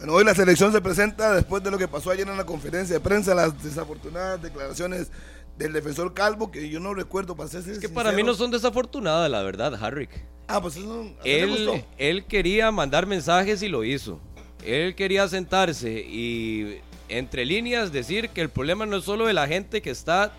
Bueno, 0.06 0.18
hoy 0.18 0.24
la 0.24 0.36
selección 0.36 0.70
se 0.70 0.80
presenta 0.80 1.34
después 1.34 1.64
de 1.64 1.70
lo 1.72 1.78
que 1.78 1.88
pasó 1.88 2.12
ayer 2.12 2.28
en 2.28 2.36
la 2.36 2.46
conferencia 2.46 2.94
de 2.94 3.00
prensa, 3.00 3.34
las 3.34 3.60
desafortunadas 3.60 4.40
declaraciones 4.40 5.10
del 5.58 5.72
defensor 5.72 6.14
Calvo, 6.14 6.52
que 6.52 6.68
yo 6.68 6.78
no 6.78 6.94
recuerdo, 6.94 7.34
para 7.34 7.48
ser 7.48 7.68
Es 7.68 7.80
que 7.80 7.88
para 7.88 8.12
mí 8.12 8.22
no 8.22 8.32
son 8.34 8.52
desafortunadas, 8.52 9.28
la 9.28 9.42
verdad, 9.42 9.74
Harrick. 9.74 10.10
Ah, 10.46 10.62
pues 10.62 10.76
eso. 10.76 11.12
Él, 11.24 11.84
él 11.98 12.24
quería 12.24 12.70
mandar 12.70 13.04
mensajes 13.04 13.64
y 13.64 13.68
lo 13.68 13.82
hizo. 13.82 14.20
Él 14.64 14.94
quería 14.94 15.26
sentarse 15.26 15.90
y 15.90 16.78
entre 17.08 17.44
líneas 17.44 17.90
decir 17.90 18.28
que 18.28 18.42
el 18.42 18.48
problema 18.48 18.86
no 18.86 18.98
es 18.98 19.04
solo 19.04 19.26
de 19.26 19.32
la 19.32 19.48
gente 19.48 19.82
que 19.82 19.90
está 19.90 20.32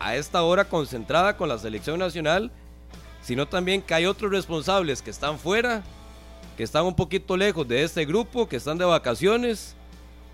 a 0.00 0.16
esta 0.16 0.42
hora 0.42 0.66
concentrada 0.68 1.38
con 1.38 1.48
la 1.48 1.58
selección 1.58 1.98
nacional, 1.98 2.52
sino 3.22 3.48
también 3.48 3.80
que 3.80 3.94
hay 3.94 4.04
otros 4.04 4.30
responsables 4.30 5.00
que 5.00 5.08
están 5.08 5.38
fuera, 5.38 5.82
que 6.58 6.64
están 6.64 6.84
un 6.84 6.94
poquito 6.96 7.36
lejos 7.36 7.66
de 7.68 7.84
este 7.84 8.04
grupo, 8.04 8.48
que 8.48 8.56
están 8.56 8.76
de 8.78 8.84
vacaciones, 8.84 9.76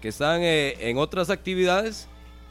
que 0.01 0.09
están 0.09 0.41
eh, 0.43 0.75
en 0.81 0.97
otras 0.97 1.29
actividades 1.29 2.09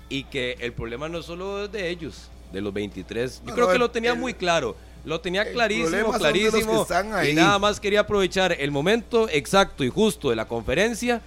y 0.09 0.25
que 0.25 0.55
el 0.59 0.73
problema 0.73 1.09
no 1.09 1.17
es 1.17 1.25
solo 1.25 1.67
de 1.67 1.89
ellos, 1.89 2.29
de 2.51 2.61
los 2.61 2.71
23. 2.71 3.39
Yo 3.41 3.47
No, 3.49 3.53
creo 3.55 3.65
no, 3.65 3.69
que 3.71 3.75
el- 3.77 3.79
lo 3.79 3.89
tenía 3.89 4.11
el- 4.11 4.19
muy 4.19 4.35
claro. 4.35 4.75
Lo 5.05 5.19
tenía 5.19 5.51
clarísimo, 5.51 6.13
clarísimo. 6.13 6.85
Y 7.27 7.33
nada 7.33 7.57
más 7.57 7.79
quería 7.79 8.01
aprovechar 8.01 8.55
el 8.57 8.69
momento 8.69 9.27
exacto 9.27 9.83
y 9.83 9.89
justo 9.89 10.29
de 10.29 10.35
la 10.35 10.45
conferencia 10.47 11.19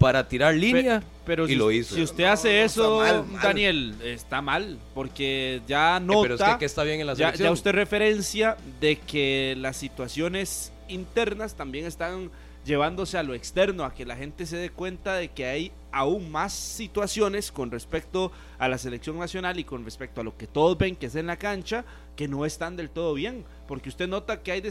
para 0.00 0.26
tirar 0.28 0.52
línea 0.54 1.00
Pero 1.24 1.46
y 1.46 1.50
si, 1.50 1.54
lo 1.54 1.70
hizo. 1.70 1.94
si 1.94 2.02
usted 2.02 2.24
No, 2.24 2.32
hace 2.32 2.58
no, 2.58 2.64
eso, 2.66 3.04
está 3.04 3.14
mal, 3.22 3.26
mal. 3.32 3.42
Daniel, 3.42 3.94
está 4.04 4.42
mal, 4.42 4.78
porque 4.94 5.62
ya 5.68 5.96
Eh, 5.96 6.00
nota, 6.00 6.22
pero 6.22 6.34
es 6.34 6.42
que, 6.42 6.58
que 6.58 6.64
está 6.64 6.82
bien 6.82 7.00
en 7.00 7.06
la 7.06 7.14
ya, 7.14 7.32
ya 7.32 7.52
usted 7.52 7.70
referencia 7.72 8.56
de 8.80 8.96
que 8.96 9.54
las 9.58 9.76
situaciones 9.78 10.72
internas 10.88 11.54
también 11.54 11.86
están 11.86 12.30
llevándose 12.64 13.18
a 13.18 13.22
lo 13.22 13.34
externo, 13.34 13.84
a 13.84 13.92
que 13.92 14.06
la 14.06 14.16
gente 14.16 14.46
se 14.46 14.56
dé 14.56 14.70
cuenta 14.70 15.14
de 15.14 15.28
que 15.28 15.46
hay 15.46 15.72
aún 15.92 16.30
más 16.30 16.52
situaciones 16.52 17.52
con 17.52 17.70
respecto 17.70 18.32
a 18.58 18.68
la 18.68 18.78
selección 18.78 19.18
nacional 19.18 19.58
y 19.58 19.64
con 19.64 19.84
respecto 19.84 20.20
a 20.20 20.24
lo 20.24 20.36
que 20.36 20.46
todos 20.46 20.76
ven 20.78 20.96
que 20.96 21.06
es 21.06 21.14
en 21.14 21.26
la 21.26 21.36
cancha, 21.36 21.84
que 22.16 22.26
no 22.26 22.46
están 22.46 22.76
del 22.76 22.90
todo 22.90 23.14
bien, 23.14 23.44
porque 23.68 23.90
usted 23.90 24.08
nota 24.08 24.42
que 24.42 24.52
hay, 24.52 24.62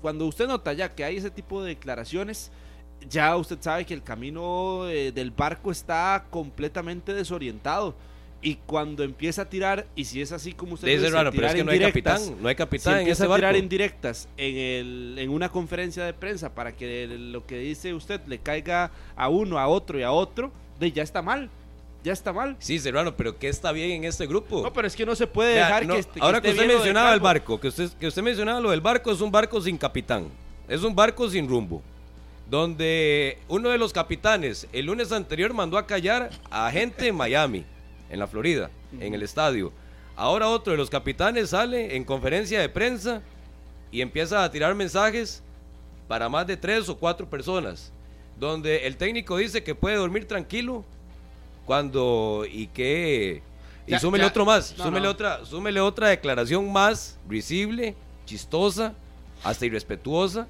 cuando 0.00 0.26
usted 0.26 0.46
nota 0.46 0.72
ya 0.72 0.94
que 0.94 1.04
hay 1.04 1.16
ese 1.16 1.30
tipo 1.30 1.62
de 1.62 1.70
declaraciones, 1.70 2.50
ya 3.08 3.36
usted 3.36 3.58
sabe 3.60 3.86
que 3.86 3.94
el 3.94 4.02
camino 4.02 4.88
eh, 4.88 5.12
del 5.12 5.30
barco 5.30 5.70
está 5.70 6.26
completamente 6.30 7.14
desorientado. 7.14 7.94
Y 8.40 8.54
cuando 8.66 9.02
empieza 9.02 9.42
a 9.42 9.44
tirar, 9.48 9.86
y 9.96 10.04
si 10.04 10.22
es 10.22 10.30
así 10.30 10.52
como 10.52 10.74
usted 10.74 10.86
Dice 10.86 11.00
dice, 11.00 11.10
Rano, 11.12 11.32
pero 11.32 11.46
es 11.48 11.52
tirar 11.52 11.56
que 11.56 11.64
no 11.64 11.72
hay 11.72 11.80
capitán, 11.80 12.20
no 12.40 12.48
hay 12.48 12.54
si 12.54 12.58
capitán 12.58 12.92
en 12.94 12.98
empieza 13.00 13.24
ese 13.24 13.32
a 13.32 13.36
tirar 13.36 13.52
barco. 13.52 13.62
indirectas 13.64 14.28
en, 14.36 14.56
el, 14.56 15.14
en 15.18 15.30
una 15.30 15.48
conferencia 15.48 16.04
de 16.04 16.12
prensa 16.14 16.54
para 16.54 16.70
que 16.76 17.08
lo 17.08 17.44
que 17.46 17.58
dice 17.58 17.92
usted 17.94 18.20
le 18.28 18.38
caiga 18.38 18.92
a 19.16 19.28
uno, 19.28 19.58
a 19.58 19.66
otro 19.66 19.98
y 19.98 20.04
a 20.04 20.12
otro, 20.12 20.52
de 20.78 20.92
ya 20.92 21.02
está 21.02 21.20
mal. 21.20 21.50
Ya 22.04 22.12
está 22.12 22.32
mal. 22.32 22.54
Sí, 22.60 22.78
Serrano, 22.78 23.16
pero 23.16 23.36
¿qué 23.40 23.48
está 23.48 23.72
bien 23.72 23.90
en 23.90 24.04
este 24.04 24.24
grupo? 24.28 24.62
No, 24.62 24.72
pero 24.72 24.86
es 24.86 24.94
que 24.94 25.04
no 25.04 25.16
se 25.16 25.26
puede 25.26 25.54
Vea, 25.54 25.66
dejar 25.66 25.86
no, 25.86 25.94
que, 25.94 26.00
este- 26.00 26.20
ahora 26.22 26.40
que 26.40 26.50
usted 26.50 26.68
mencionaba 26.68 27.12
el 27.12 27.18
barco, 27.20 27.58
que 27.58 27.66
usted, 27.68 27.90
que 27.98 28.06
usted 28.06 28.22
mencionaba 28.22 28.60
lo 28.60 28.70
del 28.70 28.80
barco, 28.80 29.10
es 29.10 29.20
un 29.20 29.32
barco 29.32 29.60
sin 29.60 29.76
capitán. 29.76 30.28
Es 30.68 30.84
un 30.84 30.94
barco 30.94 31.28
sin 31.28 31.48
rumbo. 31.48 31.82
Donde 32.48 33.38
uno 33.48 33.68
de 33.68 33.78
los 33.78 33.92
capitanes 33.92 34.68
el 34.72 34.86
lunes 34.86 35.10
anterior 35.12 35.52
mandó 35.52 35.76
a 35.76 35.86
callar 35.86 36.30
a 36.50 36.70
gente 36.70 37.08
en 37.08 37.16
Miami, 37.16 37.64
en 38.10 38.18
la 38.18 38.26
Florida, 38.26 38.70
en 39.00 39.14
el 39.14 39.22
estadio. 39.22 39.72
Ahora 40.16 40.48
otro 40.48 40.72
de 40.72 40.76
los 40.76 40.90
capitanes 40.90 41.50
sale 41.50 41.94
en 41.96 42.04
conferencia 42.04 42.60
de 42.60 42.68
prensa 42.68 43.22
y 43.92 44.00
empieza 44.00 44.42
a 44.44 44.50
tirar 44.50 44.74
mensajes 44.74 45.42
para 46.08 46.28
más 46.28 46.46
de 46.46 46.56
tres 46.56 46.88
o 46.88 46.96
cuatro 46.96 47.28
personas. 47.28 47.92
Donde 48.38 48.86
el 48.86 48.96
técnico 48.96 49.36
dice 49.36 49.62
que 49.64 49.74
puede 49.74 49.96
dormir 49.96 50.26
tranquilo 50.26 50.84
cuando 51.66 52.44
y 52.50 52.66
que 52.68 53.42
y 53.86 53.92
Ya, 53.92 53.98
súmele 54.00 54.24
ya. 54.24 54.28
otro 54.28 54.44
más, 54.44 54.74
No, 54.76 54.84
súmele 54.84 55.06
no. 55.06 55.10
otra, 55.12 55.44
súmele 55.44 55.80
otra 55.80 56.08
declaración 56.08 56.70
más 56.72 57.18
risible, 57.28 57.94
chistosa, 58.26 58.92
hasta 59.42 59.64
irrespetuosa, 59.66 60.46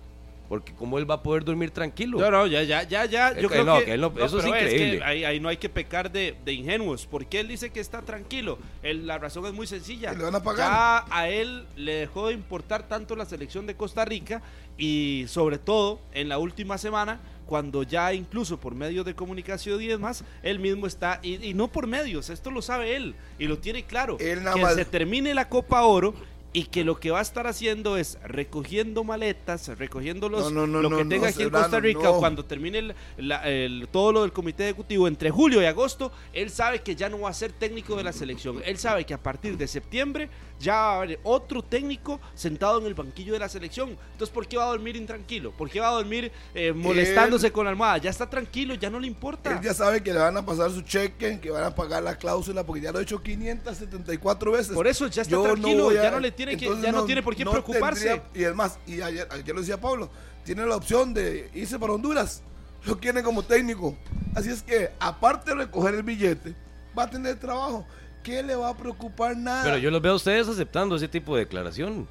porque 0.49 0.73
cómo 0.75 0.99
él 0.99 1.09
va 1.11 1.17
a 1.17 1.23
poder 1.23 1.45
dormir 1.45 1.71
tranquilo. 1.71 2.19
No, 2.19 2.31
no, 2.31 2.47
ya, 2.47 2.63
ya, 2.63 2.83
ya, 2.85 3.05
ya. 3.05 3.29
Es 3.31 3.43
Yo 3.43 3.49
que 3.49 3.55
creo 3.57 3.65
no, 3.65 3.79
que, 3.79 3.85
que 3.85 3.93
él 3.95 4.01
no- 4.01 4.13
eso 4.19 4.39
es 4.41 4.47
increíble. 4.47 4.99
que 4.99 5.05
ahí, 5.05 5.25
ahí 5.25 5.41
no 5.41 5.49
hay 5.49 5.59
que 5.59 5.69
pecar 5.69 6.11
de, 6.11 6.37
de 6.45 6.53
ingenuos. 6.53 7.07
Porque 7.07 7.41
él 7.41 7.49
dice 7.49 7.71
que 7.71 7.81
está 7.81 8.03
tranquilo. 8.03 8.59
Él- 8.83 9.07
la 9.07 9.19
razón 9.19 9.45
es 9.47 9.53
muy 9.53 9.67
sencilla. 9.67 10.11
Que 10.13 10.17
le 10.19 10.25
van 10.25 10.35
a 10.35 10.43
pagar. 10.43 10.71
Ya 10.71 11.05
a 11.17 11.29
él 11.29 11.67
le 11.77 11.95
dejó 11.95 12.29
de 12.29 12.35
importar 12.35 12.89
tanto 12.89 13.15
la 13.17 13.27
selección 13.27 13.67
de 13.67 13.75
Costa 13.77 14.05
Rica 14.05 14.43
y 14.79 15.25
sobre 15.29 15.59
todo 15.59 16.01
en 16.13 16.29
la 16.29 16.39
última 16.39 16.79
semana 16.79 17.21
cuando 17.47 17.83
ya 17.83 18.13
incluso 18.13 18.61
por 18.61 18.75
medios 18.75 19.07
de 19.07 19.15
comunicación 19.15 19.81
y 19.83 19.87
demás, 19.87 20.23
él 20.43 20.59
mismo 20.59 20.87
está, 20.87 21.19
y, 21.23 21.43
y 21.43 21.55
no 21.55 21.69
por 21.69 21.87
medios, 21.87 22.29
esto 22.29 22.51
lo 22.51 22.61
sabe 22.61 22.95
él 22.95 23.15
y 23.39 23.47
lo 23.47 23.57
tiene 23.57 23.85
claro, 23.85 24.19
Él 24.21 24.43
nada 24.45 24.55
que 24.55 24.61
más- 24.63 24.75
se 24.75 24.85
termine 24.85 25.33
la 25.33 25.49
Copa 25.49 25.83
Oro 25.85 26.13
y 26.53 26.65
que 26.65 26.83
lo 26.83 26.99
que 26.99 27.11
va 27.11 27.19
a 27.19 27.23
estar 27.23 27.47
haciendo 27.47 27.99
es 27.99 28.19
recogiendo 28.25 29.05
maletas, 29.05 29.69
recogiendo 29.79 30.29
los, 30.31 30.51
No, 30.51 30.67
no, 30.67 30.67
no, 30.67 30.83
lo 30.83 30.89
que 30.97 31.05
tenga 31.05 31.29
aquí 31.29 31.43
en 31.43 31.51
Costa 31.51 31.79
Rica 31.81 32.01
cuando 32.19 32.45
termine 32.47 32.79
el- 32.79 32.95
la- 33.19 33.47
el- 33.49 33.87
todo 33.93 34.13
lo 34.13 34.23
del 34.23 34.33
comité 34.33 34.65
ejecutivo 34.65 35.07
entre 35.09 35.31
julio 35.31 35.61
y 35.61 35.67
agosto, 35.67 36.11
él 36.33 36.49
sabe 36.51 36.81
que 36.81 36.97
ya 36.97 37.09
no 37.11 37.21
va 37.21 37.31
a 37.31 37.35
ser 37.35 37.53
técnico 37.53 37.97
de 37.97 38.03
la 38.05 38.13
selección. 38.15 38.63
Él 38.65 38.79
sabe 38.79 39.05
que 39.05 39.13
a 39.15 39.23
partir 39.23 39.59
de 39.59 39.67
septiembre 39.69 40.31
ya 40.61 40.73
va 40.75 40.91
a 40.93 40.97
haber 41.03 41.21
otro 41.23 41.63
técnico 41.63 42.21
sentado 42.35 42.81
en 42.81 42.87
el 42.87 42.95
banquillo 42.95 43.33
de 43.33 43.39
la 43.39 43.49
selección. 43.49 43.91
Entonces, 44.13 44.31
¿por 44.31 44.47
qué 44.47 44.57
va 44.57 44.65
a 44.65 44.69
dormir 44.69 44.97
intranquilo? 44.97 45.53
¿Por 45.53 45.71
qué 45.71 45.81
va 45.81 45.89
a 45.89 45.93
dormir 45.93 46.33
eh, 46.55 46.73
molestándose 46.73 47.53
con 47.53 47.65
la 47.65 47.71
almohada? 47.71 47.99
Ya 47.99 48.11
está 48.11 48.29
tranquilo, 48.29 48.75
ya 48.75 48.91
no 48.91 48.99
le 48.99 49.07
importa. 49.07 49.53
Él 49.53 49.61
ya 49.63 49.73
sabe 49.75 50.03
que 50.03 50.13
le 50.13 50.19
van 50.19 50.37
a 50.37 50.45
pasar 50.45 50.71
su 50.71 50.83
cheque, 50.83 51.39
que 51.41 51.51
van 51.51 51.65
a 51.65 51.75
pagar 51.75 52.03
la 52.03 52.17
cláusula, 52.17 52.65
porque 52.65 52.83
ya 52.83 52.93
lo 52.93 52.99
he 52.99 53.03
hecho 53.03 53.23
574 53.23 54.53
veces. 54.53 54.75
Por 54.75 54.87
eso 54.87 55.07
ya 55.07 55.23
está 55.23 55.31
Yo 55.33 55.43
tranquilo, 55.43 55.91
a- 55.91 55.95
ya 55.95 56.11
no 56.11 56.21
le 56.21 56.31
tiene 56.33 56.57
que, 56.57 56.67
ya 56.83 56.93
no, 56.93 57.05
tiene 57.05 57.23
por 57.23 57.37
qué 57.37 57.45
no 57.45 57.51
preocuparse. 57.53 58.09
tendría- 58.09 58.31
y 58.35 58.45
es 58.45 58.55
más, 58.55 58.79
y 58.87 59.01
ayer, 59.01 59.29
ayer 59.31 59.55
lo 59.55 59.61
decía 59.61 59.81
Pablo, 59.81 60.11
tiene 60.45 60.65
la 60.67 60.77
opción 60.77 61.15
de 61.15 61.51
irse 61.55 61.79
para 61.79 61.93
Honduras. 61.93 62.43
Lo 62.85 62.99
quiere 62.99 63.23
como 63.23 63.43
técnico. 63.43 63.97
Así 64.35 64.51
es 64.51 64.63
que, 64.63 64.91
aparte 65.01 65.51
de 65.51 65.57
recoger 65.57 65.95
el 65.95 66.03
billete, 66.05 66.55
va 66.97 67.05
a 67.05 67.11
tener 67.11 67.39
trabajo. 67.39 67.85
¿Qué 68.29 68.43
le 68.43 68.55
va 68.55 68.69
a 68.71 68.77
preocupar 68.77 69.37
nada? 69.37 69.65
Pero 69.65 69.79
yo 69.79 69.91
los 69.91 70.03
veo 70.03 70.13
a 70.13 70.17
ustedes 70.17 70.47
aceptando 70.49 70.97
ese 70.97 71.09
tipo 71.09 71.35
de 71.35 71.45
declaración. 71.45 72.07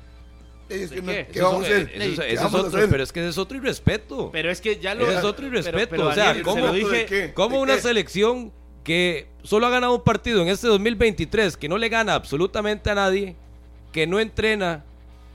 Es 0.68 0.90
que 0.90 0.96
¿De 0.98 1.02
no- 1.02 1.12
qué? 1.12 1.28
¿Qué 1.32 1.40
Eso 1.40 1.48
vamos 1.48 1.64
a 1.64 1.68
hacer? 1.68 1.82
eso 1.82 1.90
es- 1.90 1.98
¿Qué 2.00 2.10
eso 2.12 2.22
es 2.26 2.36
vamos 2.44 2.54
a 2.54 2.68
otro, 2.68 2.78
hacer? 2.80 2.90
pero 2.90 3.04
es 3.04 3.12
que 3.12 3.20
ese 3.22 3.30
es 3.30 3.38
otro 3.38 3.58
irrespeto. 3.58 4.30
Pero 4.32 4.50
es 4.52 4.60
que 4.60 4.80
ya 4.80 4.96
lo. 4.96 5.10
Es 5.10 5.24
otro 5.24 5.48
irrespeto, 5.48 5.88
pero, 5.92 6.08
o 6.08 6.14
sea, 6.14 6.42
¿cómo- 6.44 6.56
se 6.56 6.62
lo 6.62 6.74
¿De 6.74 6.80
dije. 6.80 7.34
¿Cómo 7.34 7.56
¿De 7.58 7.62
una 7.62 7.76
qué? 7.76 7.82
selección 7.82 8.52
que 8.84 9.28
solo 9.44 9.68
ha 9.68 9.70
ganado 9.70 9.94
un 9.96 10.04
partido 10.04 10.42
en 10.42 10.48
este 10.50 10.68
2023, 10.68 11.56
que 11.56 11.70
no 11.70 11.78
le 11.78 11.88
gana 11.90 12.16
absolutamente 12.16 12.90
a 12.90 12.96
nadie, 12.96 13.36
que 13.92 14.08
no 14.08 14.20
entrena, 14.20 14.84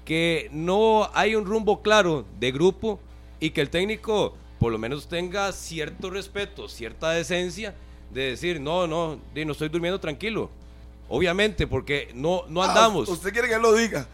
que 0.05 0.49
no 0.53 1.09
hay 1.14 1.35
un 1.37 1.47
rumbo 1.47 1.81
claro 1.81 2.27
de 2.40 2.51
grupo 2.51 2.99
y 3.40 3.51
que 3.51 3.61
el 3.61 3.71
técnico 3.71 4.37
por 4.59 4.71
lo 4.73 4.79
menos 4.79 5.09
tenga 5.09 5.51
cierto 5.53 6.09
respeto, 6.11 6.68
cierta 6.68 7.11
decencia 7.11 7.75
de 8.11 8.23
decir, 8.31 8.61
no, 8.61 8.87
no, 8.87 9.18
no 9.35 9.53
estoy 9.53 9.68
durmiendo 9.68 9.99
tranquilo? 9.99 10.51
Obviamente, 11.14 11.66
porque 11.66 12.09
no, 12.14 12.44
no 12.48 12.62
Ah, 12.62 12.68
andamos. 12.68 13.07
usted 13.07 13.33
quiere 13.35 13.46
que 13.46 13.55
él 13.55 13.61
lo 13.62 13.75
diga. 13.75 14.07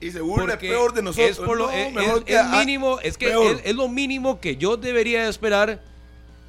Y 0.00 0.10
se 0.10 0.20
Porque 0.20 0.56
peor 0.56 0.94
de 0.94 1.02
nosotros. 1.02 1.30
Es, 1.32 1.36
por 1.36 1.58
lo, 1.58 1.66
No, 1.66 1.72
es- 1.72 1.92
mejor 1.92 2.18
es- 2.20 2.24
que 2.24 2.32
es 2.32 2.38
a- 2.40 2.44
mínimo, 2.58 2.98
es 3.02 3.18
que 3.18 3.26
peor. 3.26 3.56
es, 3.56 3.60
es 3.66 3.74
lo 3.74 3.88
mínimo 3.88 4.40
que 4.40 4.56
yo 4.56 4.78
debería 4.78 5.28
esperar 5.28 5.82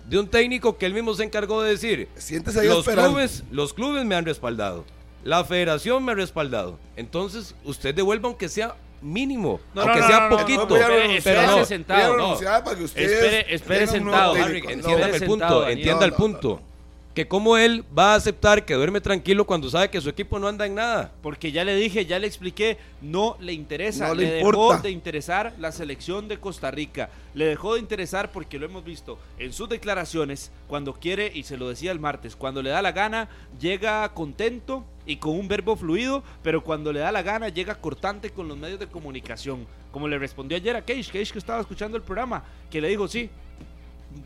de 0.08 0.18
un 0.18 0.30
técnico 0.30 0.78
que 0.78 0.86
él 0.86 0.94
mismo 0.94 1.14
se 1.14 1.26
encargó 1.26 1.62
de 1.62 1.72
decir. 1.72 2.08
Siéntese 2.16 2.62
ahí 2.62 2.68
Los 2.70 2.80
esperando. 2.80 3.10
clubes, 3.12 3.44
los 3.52 3.74
clubes 3.74 4.06
me 4.06 4.16
han 4.16 4.24
respaldado. 4.24 4.86
La 5.26 5.44
federación 5.44 6.06
me 6.06 6.14
ha 6.14 6.16
respaldado. 6.16 6.80
Entonces, 6.96 7.54
usted 7.66 7.94
devuelva 7.94 8.30
aunque 8.30 8.48
sea 8.48 8.76
mínimo, 9.02 9.60
No, 9.74 9.82
aunque 9.82 10.00
no, 10.00 10.08
sea 10.08 10.16
no, 10.22 10.24
no, 10.24 10.30
no, 10.30 10.38
poquito. 10.38 10.76
Espere, 10.78 11.22
Pero 11.22 11.66
sentado. 11.66 12.38
Espere- 12.96 13.46
espere 13.50 13.88
sentado, 13.88 14.36
Harry, 14.36 14.60
entienda 14.60 14.88
No, 14.88 15.06
el 15.06 15.20
sentado, 15.20 15.28
punto, 15.28 15.68
entienda 15.68 16.00
No, 16.00 16.06
el 16.06 16.12
no, 16.12 16.18
punto. 16.18 16.62
Que 17.14 17.28
como 17.28 17.58
él 17.58 17.84
va 17.98 18.14
a 18.14 18.16
aceptar 18.16 18.64
que 18.64 18.74
duerme 18.74 19.02
tranquilo 19.02 19.46
cuando 19.46 19.70
sabe 19.70 19.90
que 19.90 20.00
su 20.00 20.08
equipo 20.08 20.40
no 20.40 20.48
anda 20.48 20.66
en 20.66 20.76
nada. 20.76 21.12
Porque 21.22 21.52
ya 21.52 21.66
le 21.66 21.76
dije, 21.76 22.06
ya 22.06 22.20
le 22.20 22.28
expliqué, 22.28 22.78
no 23.02 23.36
le 23.42 23.52
interesa. 23.52 24.08
No 24.08 24.16
le 24.16 24.28
le 24.28 24.32
dejó 24.36 24.78
de 24.78 24.92
interesar 24.92 25.54
la 25.60 25.74
selección 25.74 26.30
de 26.30 26.40
Costa 26.40 26.72
Rica. 26.72 27.10
Le 27.34 27.46
dejó 27.46 27.74
de 27.74 27.82
interesar 27.82 28.32
porque 28.32 28.58
lo 28.58 28.66
hemos 28.66 28.86
visto 28.86 29.20
en 29.40 29.52
sus 29.52 29.68
declaraciones, 29.68 30.52
cuando 30.68 30.94
quiere, 30.94 31.32
y 31.34 31.44
se 31.44 31.58
lo 31.58 31.68
decía 31.68 31.92
el 31.92 32.00
martes, 32.00 32.36
cuando 32.36 32.62
le 32.62 32.70
da 32.70 32.82
la 32.82 32.94
gana, 32.94 33.28
llega 33.60 34.08
contento 34.14 34.86
y 35.06 35.18
con 35.18 35.38
un 35.38 35.48
verbo 35.48 35.76
fluido, 35.76 36.24
pero 36.44 36.64
cuando 36.64 36.94
le 36.94 37.02
da 37.02 37.12
la 37.12 37.24
gana, 37.24 37.50
llega 37.50 37.76
cortante 37.76 38.30
con 38.30 38.48
los 38.48 38.58
medios 38.58 38.80
de 38.80 38.88
comunicación. 38.88 39.68
Como 39.92 40.08
le 40.08 40.18
respondió 40.18 40.56
ayer 40.56 40.76
a 40.76 40.82
Cage, 40.82 41.12
Cage 41.12 41.34
que 41.34 41.40
estaba 41.40 41.60
escuchando 41.60 41.98
el 41.98 42.04
programa, 42.04 42.44
que 42.70 42.80
le 42.80 42.88
dijo, 42.88 43.08
sí, 43.08 43.30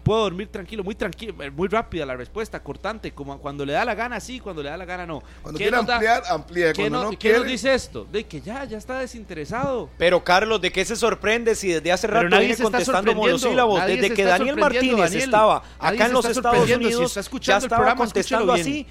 puedo 0.04 0.22
dormir 0.22 0.48
tranquilo, 0.50 0.84
muy 0.84 0.96
tranquilo, 0.96 1.34
muy 1.56 1.68
rápida 1.68 2.06
la 2.06 2.16
respuesta, 2.16 2.62
cortante, 2.62 3.12
como 3.14 3.38
cuando 3.40 3.66
le 3.66 3.74
da 3.74 3.84
la 3.86 3.96
gana 3.96 4.20
sí, 4.20 4.40
cuando 4.40 4.62
le 4.64 4.70
da 4.70 4.78
la 4.78 4.86
gana 4.86 5.06
no. 5.06 5.22
Cuando 5.42 5.58
¿Qué 5.58 5.66
quiere 5.66 5.78
nos 5.78 5.86
da- 5.86 5.96
ampliar, 5.96 6.24
amplía. 6.30 6.74
¿Qué, 6.74 6.82
Cuando 6.84 6.98
no- 7.00 7.04
no 7.06 7.10
qué 7.12 7.18
quiere, 7.18 7.38
nos 7.40 7.48
dice 7.48 7.74
esto? 7.74 8.06
De 8.12 8.24
que 8.26 8.42
ya, 8.42 8.64
ya 8.66 8.78
está 8.78 9.00
desinteresado. 9.00 9.90
Pero 9.98 10.24
Carlos, 10.24 10.62
¿de 10.62 10.72
qué 10.72 10.86
se 10.86 10.96
sorprende 10.96 11.56
si 11.56 11.70
desde 11.70 11.92
hace 11.92 12.08
Pero 12.08 12.22
rato 12.22 12.30
nadie 12.30 12.48
viene 12.48 12.62
contestando 12.64 13.12
sorprendiendo. 13.12 13.38
monosílabos? 13.40 13.80
Nadie 13.80 13.96
Desde 14.02 14.16
que 14.16 14.24
Daniel 14.24 14.56
Martínez 14.58 14.98
Daniel. 14.98 15.22
estaba 15.24 15.64
acá 15.80 16.06
en 16.06 16.14
los 16.14 16.26
Estados 16.26 16.58
sorprendiendo. 16.58 16.88
Si 16.90 16.96
Unidos, 16.96 17.12
está 17.12 17.20
ya 17.20 17.22
escuchando 17.22 17.58
el 17.58 17.64
estaba 17.66 17.80
programa, 17.80 17.98
contestando 18.06 18.54
bien. 18.54 18.62
así. 18.68 18.88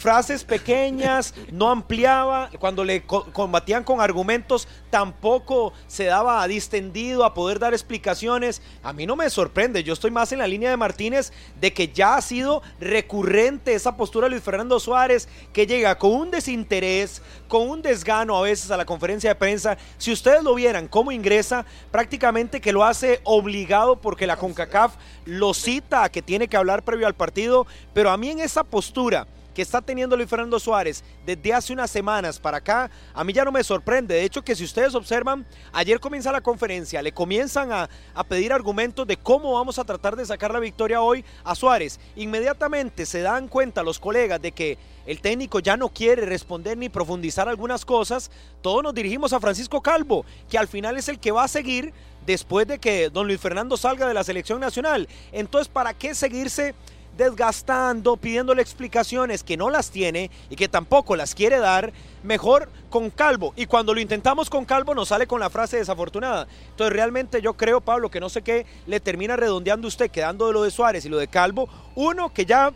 Frases 0.00 0.44
pequeñas, 0.44 1.34
no 1.52 1.68
ampliaba, 1.68 2.48
cuando 2.58 2.84
le 2.84 3.02
co- 3.02 3.26
combatían 3.34 3.84
con 3.84 4.00
argumentos 4.00 4.66
tampoco 4.88 5.74
se 5.88 6.04
daba 6.04 6.42
a 6.42 6.48
distendido 6.48 7.22
a 7.22 7.34
poder 7.34 7.58
dar 7.58 7.74
explicaciones. 7.74 8.62
A 8.82 8.94
mí 8.94 9.04
no 9.04 9.14
me 9.14 9.28
sorprende, 9.28 9.84
yo 9.84 9.92
estoy 9.92 10.10
más 10.10 10.32
en 10.32 10.38
la 10.38 10.46
línea 10.46 10.70
de 10.70 10.78
Martínez 10.78 11.34
de 11.60 11.74
que 11.74 11.88
ya 11.88 12.14
ha 12.14 12.22
sido 12.22 12.62
recurrente 12.80 13.74
esa 13.74 13.94
postura 13.98 14.24
de 14.24 14.30
Luis 14.30 14.42
Fernando 14.42 14.80
Suárez, 14.80 15.28
que 15.52 15.66
llega 15.66 15.98
con 15.98 16.12
un 16.12 16.30
desinterés, 16.30 17.20
con 17.46 17.68
un 17.68 17.82
desgano 17.82 18.38
a 18.38 18.40
veces 18.40 18.70
a 18.70 18.78
la 18.78 18.86
conferencia 18.86 19.28
de 19.28 19.34
prensa. 19.34 19.76
Si 19.98 20.10
ustedes 20.12 20.42
lo 20.42 20.54
vieran 20.54 20.88
cómo 20.88 21.12
ingresa, 21.12 21.66
prácticamente 21.90 22.62
que 22.62 22.72
lo 22.72 22.84
hace 22.84 23.20
obligado 23.24 24.00
porque 24.00 24.26
la 24.26 24.38
CONCACAF 24.38 24.94
lo 25.26 25.52
cita 25.52 26.04
a 26.04 26.08
que 26.08 26.22
tiene 26.22 26.48
que 26.48 26.56
hablar 26.56 26.84
previo 26.84 27.06
al 27.06 27.14
partido, 27.14 27.66
pero 27.92 28.10
a 28.10 28.16
mí 28.16 28.30
en 28.30 28.40
esa 28.40 28.64
postura 28.64 29.26
que 29.60 29.64
está 29.64 29.82
teniendo 29.82 30.16
Luis 30.16 30.30
Fernando 30.30 30.58
Suárez 30.58 31.04
desde 31.26 31.52
hace 31.52 31.74
unas 31.74 31.90
semanas 31.90 32.40
para 32.40 32.56
acá, 32.56 32.90
a 33.12 33.22
mí 33.22 33.34
ya 33.34 33.44
no 33.44 33.52
me 33.52 33.62
sorprende. 33.62 34.14
De 34.14 34.24
hecho, 34.24 34.40
que 34.40 34.56
si 34.56 34.64
ustedes 34.64 34.94
observan, 34.94 35.46
ayer 35.70 36.00
comienza 36.00 36.32
la 36.32 36.40
conferencia, 36.40 37.02
le 37.02 37.12
comienzan 37.12 37.70
a, 37.70 37.90
a 38.14 38.24
pedir 38.24 38.54
argumentos 38.54 39.06
de 39.06 39.18
cómo 39.18 39.52
vamos 39.52 39.78
a 39.78 39.84
tratar 39.84 40.16
de 40.16 40.24
sacar 40.24 40.50
la 40.50 40.60
victoria 40.60 41.02
hoy 41.02 41.22
a 41.44 41.54
Suárez. 41.54 42.00
Inmediatamente 42.16 43.04
se 43.04 43.20
dan 43.20 43.48
cuenta 43.48 43.82
los 43.82 43.98
colegas 43.98 44.40
de 44.40 44.52
que 44.52 44.78
el 45.04 45.20
técnico 45.20 45.58
ya 45.58 45.76
no 45.76 45.90
quiere 45.90 46.24
responder 46.24 46.78
ni 46.78 46.88
profundizar 46.88 47.46
algunas 47.46 47.84
cosas. 47.84 48.30
Todos 48.62 48.82
nos 48.82 48.94
dirigimos 48.94 49.34
a 49.34 49.40
Francisco 49.40 49.82
Calvo, 49.82 50.24
que 50.48 50.56
al 50.56 50.68
final 50.68 50.96
es 50.96 51.10
el 51.10 51.18
que 51.18 51.32
va 51.32 51.44
a 51.44 51.48
seguir 51.48 51.92
después 52.24 52.66
de 52.66 52.78
que 52.78 53.10
don 53.10 53.26
Luis 53.26 53.40
Fernando 53.40 53.76
salga 53.76 54.08
de 54.08 54.14
la 54.14 54.24
selección 54.24 54.58
nacional. 54.58 55.06
Entonces, 55.32 55.68
¿para 55.68 55.92
qué 55.92 56.14
seguirse? 56.14 56.74
Desgastando, 57.20 58.16
pidiéndole 58.16 58.62
explicaciones 58.62 59.44
que 59.44 59.56
no 59.56 59.70
las 59.70 59.90
tiene 59.90 60.30
y 60.48 60.56
que 60.56 60.68
tampoco 60.68 61.16
las 61.16 61.34
quiere 61.34 61.58
dar, 61.58 61.92
mejor 62.22 62.68
con 62.88 63.10
Calvo. 63.10 63.52
Y 63.56 63.66
cuando 63.66 63.94
lo 63.94 64.00
intentamos 64.00 64.48
con 64.48 64.64
Calvo 64.64 64.94
nos 64.94 65.08
sale 65.08 65.26
con 65.26 65.38
la 65.38 65.50
frase 65.50 65.76
desafortunada. 65.76 66.48
Entonces 66.70 66.92
realmente 66.92 67.42
yo 67.42 67.54
creo, 67.54 67.80
Pablo, 67.80 68.10
que 68.10 68.20
no 68.20 68.28
sé 68.28 68.42
qué 68.42 68.66
le 68.86 69.00
termina 69.00 69.36
redondeando 69.36 69.86
usted, 69.86 70.10
quedando 70.10 70.46
de 70.46 70.52
lo 70.52 70.62
de 70.62 70.70
Suárez 70.70 71.04
y 71.04 71.08
lo 71.08 71.18
de 71.18 71.28
Calvo. 71.28 71.68
Uno, 71.94 72.32
que 72.32 72.46
ya 72.46 72.72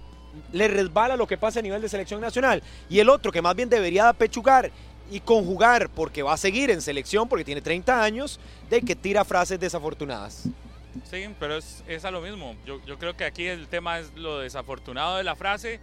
le 0.52 0.68
resbala 0.68 1.16
lo 1.16 1.26
que 1.26 1.38
pasa 1.38 1.60
a 1.60 1.62
nivel 1.62 1.80
de 1.80 1.88
selección 1.88 2.20
nacional. 2.20 2.62
Y 2.88 2.98
el 2.98 3.08
otro, 3.08 3.32
que 3.32 3.42
más 3.42 3.56
bien 3.56 3.68
debería 3.68 4.08
apechugar 4.08 4.70
y 5.10 5.20
conjugar, 5.20 5.90
porque 5.90 6.22
va 6.22 6.34
a 6.34 6.36
seguir 6.36 6.70
en 6.70 6.82
selección, 6.82 7.28
porque 7.28 7.44
tiene 7.44 7.60
30 7.60 8.02
años, 8.02 8.40
de 8.70 8.82
que 8.82 8.96
tira 8.96 9.24
frases 9.24 9.60
desafortunadas. 9.60 10.48
Sí, 11.10 11.28
pero 11.38 11.56
es, 11.56 11.84
es 11.86 12.04
a 12.04 12.10
lo 12.10 12.20
mismo. 12.20 12.56
Yo, 12.64 12.84
yo 12.86 12.98
creo 12.98 13.16
que 13.16 13.24
aquí 13.24 13.46
el 13.46 13.68
tema 13.68 13.98
es 13.98 14.12
lo 14.14 14.38
desafortunado 14.38 15.16
de 15.16 15.24
la 15.24 15.34
frase, 15.34 15.80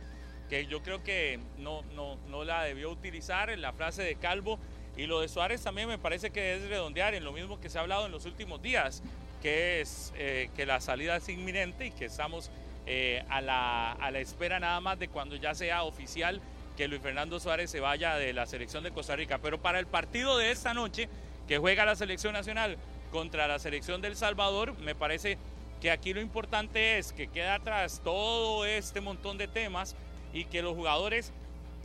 que 0.50 0.66
yo 0.66 0.82
creo 0.82 1.04
que 1.04 1.40
no, 1.58 1.84
no, 1.96 2.18
no 2.30 2.44
la 2.44 2.64
debió 2.64 2.90
utilizar 2.90 3.50
en 3.50 3.62
la 3.62 3.74
frase 3.74 4.04
de 4.04 4.16
Calvo. 4.16 4.60
Y 4.98 5.06
lo 5.06 5.22
de 5.22 5.30
Suárez 5.30 5.62
también 5.62 5.88
me 5.88 5.98
parece 5.98 6.32
que 6.32 6.56
es 6.56 6.68
redondear 6.68 7.14
en 7.14 7.24
lo 7.24 7.32
mismo 7.32 7.60
que 7.60 7.70
se 7.70 7.78
ha 7.78 7.82
hablado 7.82 8.06
en 8.06 8.12
los 8.12 8.26
últimos 8.26 8.62
días, 8.62 9.02
que 9.42 9.82
es 9.82 10.14
eh, 10.18 10.50
que 10.56 10.66
la 10.66 10.82
salida 10.82 11.16
es 11.16 11.30
inminente 11.30 11.86
y 11.88 11.92
que 11.92 12.06
estamos 12.06 12.52
eh, 12.86 13.24
a, 13.30 13.42
la, 13.42 13.94
a 13.94 14.12
la 14.12 14.20
espera 14.20 14.60
nada 14.60 14.82
más 14.82 15.00
de 15.00 15.08
cuando 15.08 15.36
ya 15.38 15.56
sea 15.56 15.84
oficial 15.84 16.42
que 16.76 16.88
Luis 16.88 17.02
Fernando 17.02 17.40
Suárez 17.40 17.70
se 17.70 17.80
vaya 17.80 18.16
de 18.16 18.34
la 18.34 18.46
selección 18.46 18.84
de 18.84 18.92
Costa 18.92 19.16
Rica. 19.16 19.38
Pero 19.38 19.62
para 19.62 19.80
el 19.80 19.88
partido 19.88 20.38
de 20.38 20.52
esta 20.52 20.74
noche, 20.74 21.08
que 21.48 21.58
juega 21.58 21.86
la 21.86 21.96
selección 21.96 22.34
nacional 22.34 22.78
contra 23.12 23.48
la 23.48 23.60
selección 23.60 24.02
del 24.02 24.16
Salvador, 24.16 24.78
me 24.80 24.96
parece 24.96 25.38
que 25.80 25.92
aquí 25.92 26.14
lo 26.14 26.22
importante 26.22 26.98
es 26.98 27.12
que 27.12 27.28
queda 27.28 27.56
atrás 27.56 28.02
todo 28.04 28.66
este 28.66 29.02
montón 29.02 29.38
de 29.38 29.48
temas 29.48 29.96
y 30.34 30.46
que 30.46 30.62
los 30.62 30.76
jugadores, 30.76 31.34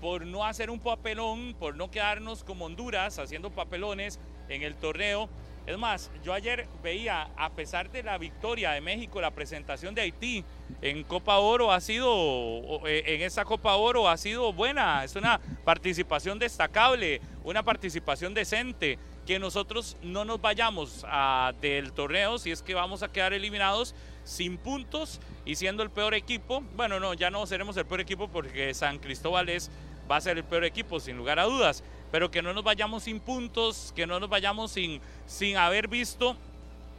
por 0.00 0.24
no 0.24 0.44
hacer 0.44 0.70
un 0.70 0.80
papelón, 0.80 1.54
por 1.58 1.76
no 1.76 1.90
quedarnos 1.90 2.44
como 2.44 2.66
Honduras 2.66 3.18
haciendo 3.18 3.50
papelones 3.50 4.20
en 4.48 4.62
el 4.62 4.76
torneo, 4.76 5.28
es 5.66 5.76
más, 5.76 6.12
yo 6.24 6.32
ayer 6.32 6.68
veía, 6.80 7.28
a 7.36 7.50
pesar 7.50 7.90
de 7.90 8.04
la 8.04 8.18
victoria 8.18 8.70
de 8.70 8.80
México, 8.80 9.20
la 9.20 9.32
presentación 9.32 9.96
de 9.96 10.02
Haití 10.02 10.44
en 10.80 11.02
Copa 11.02 11.38
Oro 11.38 11.72
ha 11.72 11.80
sido, 11.80 12.86
eh, 12.86 13.02
en 13.06 13.22
esa 13.22 13.44
Copa 13.44 13.74
Oro 13.74 14.08
ha 14.08 14.16
sido 14.16 14.52
buena, 14.52 15.02
es 15.02 15.16
una 15.16 15.40
participación 15.64 16.38
destacable, 16.38 17.20
una 17.42 17.64
participación 17.64 18.32
decente, 18.32 18.96
que 19.26 19.38
nosotros 19.38 19.96
no 20.02 20.24
nos 20.24 20.40
vayamos 20.40 21.04
a- 21.08 21.53
del 21.61 21.92
torneo 21.92 22.38
si 22.38 22.53
es 22.53 22.62
que 22.62 22.74
vamos 22.74 23.03
a 23.03 23.09
quedar 23.12 23.32
eliminados 23.32 23.94
sin 24.24 24.57
puntos 24.57 25.20
y 25.44 25.57
siendo 25.57 25.82
el 25.82 25.90
peor 25.90 26.14
equipo. 26.14 26.62
Bueno, 26.76 27.01
no, 27.01 27.12
ya 27.14 27.30
no 27.30 27.44
seremos 27.46 27.76
el 27.76 27.86
peor 27.86 28.01
equipo 28.01 28.28
porque 28.28 28.72
San 28.74 28.98
Cristóbal 28.98 29.48
es 29.48 29.70
va 30.11 30.16
a 30.16 30.20
ser 30.20 30.36
el 30.38 30.44
peor 30.44 30.64
equipo, 30.64 31.01
sin 31.01 31.16
lugar 31.16 31.38
a 31.40 31.44
dudas. 31.44 31.82
Pero 32.12 32.30
que 32.30 32.40
no 32.40 32.53
nos 32.53 32.62
vayamos 32.62 33.03
sin 33.03 33.18
puntos, 33.18 33.92
que 33.96 34.07
no 34.07 34.20
nos 34.20 34.28
vayamos 34.30 34.70
sin, 34.70 35.01
sin 35.26 35.57
haber 35.57 35.88
visto 35.88 36.36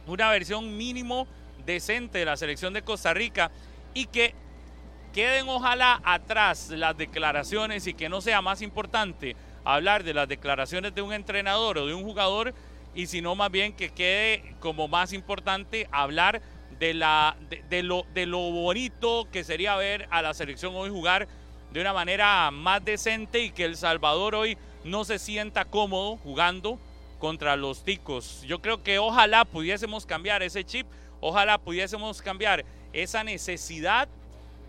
una 0.06 0.30
versión 0.30 0.76
mínimo 0.76 1.26
decente 1.64 2.18
de 2.18 2.24
la 2.26 2.36
selección 2.36 2.74
de 2.74 2.82
Costa 2.82 3.14
Rica 3.14 3.50
y 3.94 4.06
que 4.06 4.34
queden 5.14 5.48
ojalá 5.48 6.00
atrás 6.04 6.68
las 6.70 6.96
declaraciones 6.96 7.86
y 7.86 7.94
que 7.94 8.10
no 8.10 8.20
sea 8.20 8.42
más 8.42 8.60
importante 8.60 9.34
hablar 9.74 10.02
de 10.02 10.14
las 10.14 10.26
declaraciones 10.26 10.94
de 10.94 11.02
un 11.02 11.12
entrenador 11.12 11.76
o 11.76 11.86
de 11.86 11.92
un 11.92 12.02
jugador 12.02 12.54
y 12.94 13.06
sino 13.06 13.34
más 13.34 13.50
bien 13.50 13.74
que 13.74 13.90
quede 13.90 14.54
como 14.60 14.88
más 14.88 15.12
importante 15.12 15.86
hablar 15.92 16.40
de, 16.78 16.94
la, 16.94 17.36
de, 17.68 17.82
lo, 17.82 18.06
de 18.14 18.24
lo 18.24 18.38
bonito 18.38 19.28
que 19.30 19.44
sería 19.44 19.76
ver 19.76 20.08
a 20.10 20.22
la 20.22 20.32
selección 20.32 20.74
hoy 20.74 20.88
jugar 20.88 21.28
de 21.70 21.82
una 21.82 21.92
manera 21.92 22.50
más 22.50 22.82
decente 22.82 23.40
y 23.40 23.50
que 23.50 23.66
El 23.66 23.76
Salvador 23.76 24.34
hoy 24.34 24.56
no 24.84 25.04
se 25.04 25.18
sienta 25.18 25.66
cómodo 25.66 26.16
jugando 26.16 26.78
contra 27.18 27.54
los 27.56 27.84
ticos. 27.84 28.42
Yo 28.46 28.62
creo 28.62 28.82
que 28.82 28.98
ojalá 28.98 29.44
pudiésemos 29.44 30.06
cambiar 30.06 30.42
ese 30.42 30.64
chip, 30.64 30.86
ojalá 31.20 31.58
pudiésemos 31.58 32.22
cambiar 32.22 32.64
esa 32.94 33.22
necesidad 33.22 34.08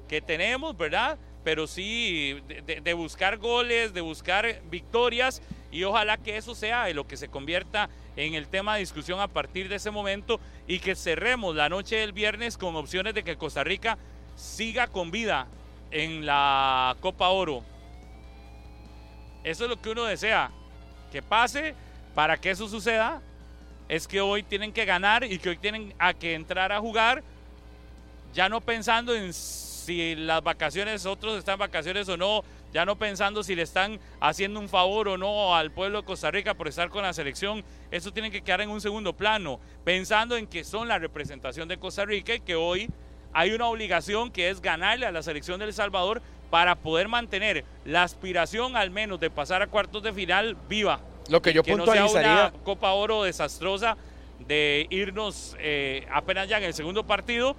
que 0.10 0.20
tenemos, 0.20 0.76
¿verdad? 0.76 1.18
Pero 1.50 1.66
sí 1.66 2.40
de, 2.84 2.94
buscar 2.94 3.38
goles, 3.38 3.92
de 3.92 4.02
buscar 4.02 4.62
victorias 4.70 5.42
y 5.72 5.84
ojalá 5.84 6.18
que 6.18 6.38
eso 6.38 6.54
sea 6.54 6.88
lo 6.94 7.08
que 7.08 7.18
se 7.18 7.30
convierta 7.30 7.90
en 8.16 8.36
el 8.36 8.48
tema 8.48 8.76
de 8.76 8.82
discusión 8.82 9.20
a 9.20 9.28
partir 9.28 9.68
de 9.68 9.78
ese 9.78 9.90
momento 9.90 10.40
y 10.68 10.78
que 10.78 10.96
cerremos 10.96 11.56
la 11.56 11.68
noche 11.68 11.96
del 11.96 12.14
viernes 12.14 12.56
con 12.56 12.76
opciones 12.76 13.16
de 13.16 13.24
que 13.24 13.36
Costa 13.36 13.64
Rica 13.64 13.98
siga 14.36 14.86
con 14.86 15.10
vida 15.10 15.48
en 15.90 16.24
la 16.24 16.96
Copa 17.00 17.30
Oro. 17.30 17.64
Eso 19.44 19.64
es 19.64 19.72
lo 19.72 19.82
que 19.82 19.90
uno 19.90 20.06
desea, 20.06 20.52
que 21.12 21.24
pase 21.24 21.74
para 22.14 22.38
que 22.38 22.52
eso 22.52 22.70
suceda. 22.70 23.24
Es 23.88 24.08
que 24.08 24.22
hoy 24.22 24.44
tienen 24.44 24.72
que 24.72 24.86
ganar 24.86 25.24
y 25.24 25.40
que 25.40 25.50
hoy 25.50 25.58
tienen 25.58 25.96
a 25.98 26.14
que 26.14 26.36
entrar 26.36 26.72
a 26.72 26.80
jugar, 26.80 27.24
ya 28.36 28.50
no 28.50 28.62
pensando 28.62 29.16
en 29.16 29.34
si 29.90 30.16
las 30.16 30.44
vacaciones, 30.44 31.08
otros 31.08 31.40
están 31.40 31.54
en 31.54 31.60
vacaciones 31.62 32.08
o 32.10 32.16
no, 32.16 32.44
ya 32.72 32.86
no 32.86 32.96
pensando 32.96 33.42
si 33.42 33.56
le 33.56 33.64
están 33.64 34.00
haciendo 34.20 34.60
un 34.60 34.70
favor 34.70 35.08
o 35.08 35.18
no 35.18 35.56
al 35.56 35.72
pueblo 35.72 36.02
de 36.02 36.06
Costa 36.06 36.30
Rica 36.30 36.54
por 36.54 36.68
estar 36.68 36.90
con 36.90 37.02
la 37.02 37.12
selección, 37.12 37.64
eso 37.90 38.14
tiene 38.14 38.30
que 38.30 38.44
quedar 38.44 38.62
en 38.62 38.70
un 38.70 38.82
segundo 38.82 39.14
plano, 39.14 39.60
pensando 39.84 40.38
en 40.38 40.46
que 40.46 40.64
son 40.64 40.88
la 40.88 41.00
representación 41.00 41.68
de 41.68 41.78
Costa 41.78 42.06
Rica 42.06 42.36
y 42.36 42.40
que 42.40 42.54
hoy 42.56 42.88
hay 43.34 43.52
una 43.52 43.66
obligación 43.68 44.30
que 44.30 44.50
es 44.52 44.62
ganarle 44.62 45.08
a 45.08 45.12
la 45.12 45.24
selección 45.24 45.58
de 45.60 45.66
El 45.66 45.74
Salvador 45.74 46.22
para 46.52 46.76
poder 46.76 47.08
mantener 47.08 47.66
la 47.84 48.04
aspiración 48.04 48.78
al 48.78 48.92
menos 48.92 49.20
de 49.20 49.32
pasar 49.32 49.64
a 49.64 49.68
cuartos 49.68 50.04
de 50.04 50.14
final 50.14 50.56
viva. 50.68 51.00
Lo 51.30 51.42
que 51.42 51.52
yo 51.52 51.64
que 51.64 51.76
no 51.76 51.86
sea 51.88 52.06
puntualizaría- 52.06 52.50
una 52.52 52.64
Copa 52.64 52.92
Oro 52.92 53.24
desastrosa 53.24 53.98
de 54.48 54.86
irnos 54.92 55.56
eh, 55.60 56.08
apenas 56.12 56.48
ya 56.48 56.60
en 56.60 56.64
el 56.66 56.74
segundo 56.76 57.04
partido 57.06 57.56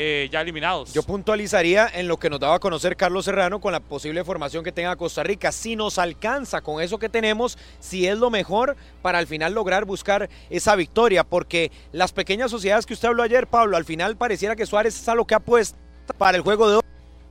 eh, 0.00 0.28
ya 0.30 0.42
eliminados. 0.42 0.92
Yo 0.92 1.02
puntualizaría 1.02 1.90
en 1.92 2.06
lo 2.06 2.18
que 2.18 2.30
nos 2.30 2.38
daba 2.38 2.54
a 2.54 2.58
conocer 2.60 2.96
Carlos 2.96 3.24
Serrano 3.24 3.60
con 3.60 3.72
la 3.72 3.80
posible 3.80 4.22
formación 4.22 4.62
que 4.62 4.70
tenga 4.70 4.94
Costa 4.94 5.24
Rica. 5.24 5.50
Si 5.50 5.74
nos 5.74 5.98
alcanza 5.98 6.60
con 6.60 6.80
eso 6.80 7.00
que 7.00 7.08
tenemos, 7.08 7.58
si 7.80 8.06
es 8.06 8.16
lo 8.16 8.30
mejor 8.30 8.76
para 9.02 9.18
al 9.18 9.26
final 9.26 9.54
lograr 9.54 9.86
buscar 9.86 10.30
esa 10.50 10.76
victoria. 10.76 11.24
Porque 11.24 11.72
las 11.90 12.12
pequeñas 12.12 12.52
sociedades 12.52 12.86
que 12.86 12.94
usted 12.94 13.08
habló 13.08 13.24
ayer, 13.24 13.48
Pablo, 13.48 13.76
al 13.76 13.84
final 13.84 14.16
pareciera 14.16 14.54
que 14.54 14.66
Suárez 14.66 14.94
es 14.94 15.08
a 15.08 15.16
lo 15.16 15.24
que 15.24 15.34
apuesta 15.34 15.76
para 16.16 16.36
el 16.36 16.44
juego 16.44 16.70
de 16.70 16.76
hoy. 16.76 16.82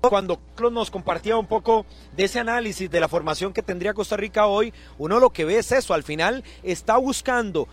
Cuando 0.01 0.37
Carlos 0.53 0.73
nos 0.73 0.91
compartía 0.91 1.37
un 1.37 1.47
poco 1.47 1.85
de 2.17 2.25
ese 2.25 2.39
análisis 2.39 2.91
de 2.91 2.99
la 2.99 3.07
formación 3.07 3.53
que 3.53 3.63
tendría 3.63 3.93
Costa 3.93 4.17
Rica 4.17 4.45
hoy, 4.45 4.73
uno 4.97 5.21
lo 5.21 5.29
que 5.29 5.45
ve 5.45 5.57
es 5.57 5.71
eso, 5.71 5.93
al 5.93 6.03
final 6.03 6.43
está 6.63 6.97
buscando 6.97 7.67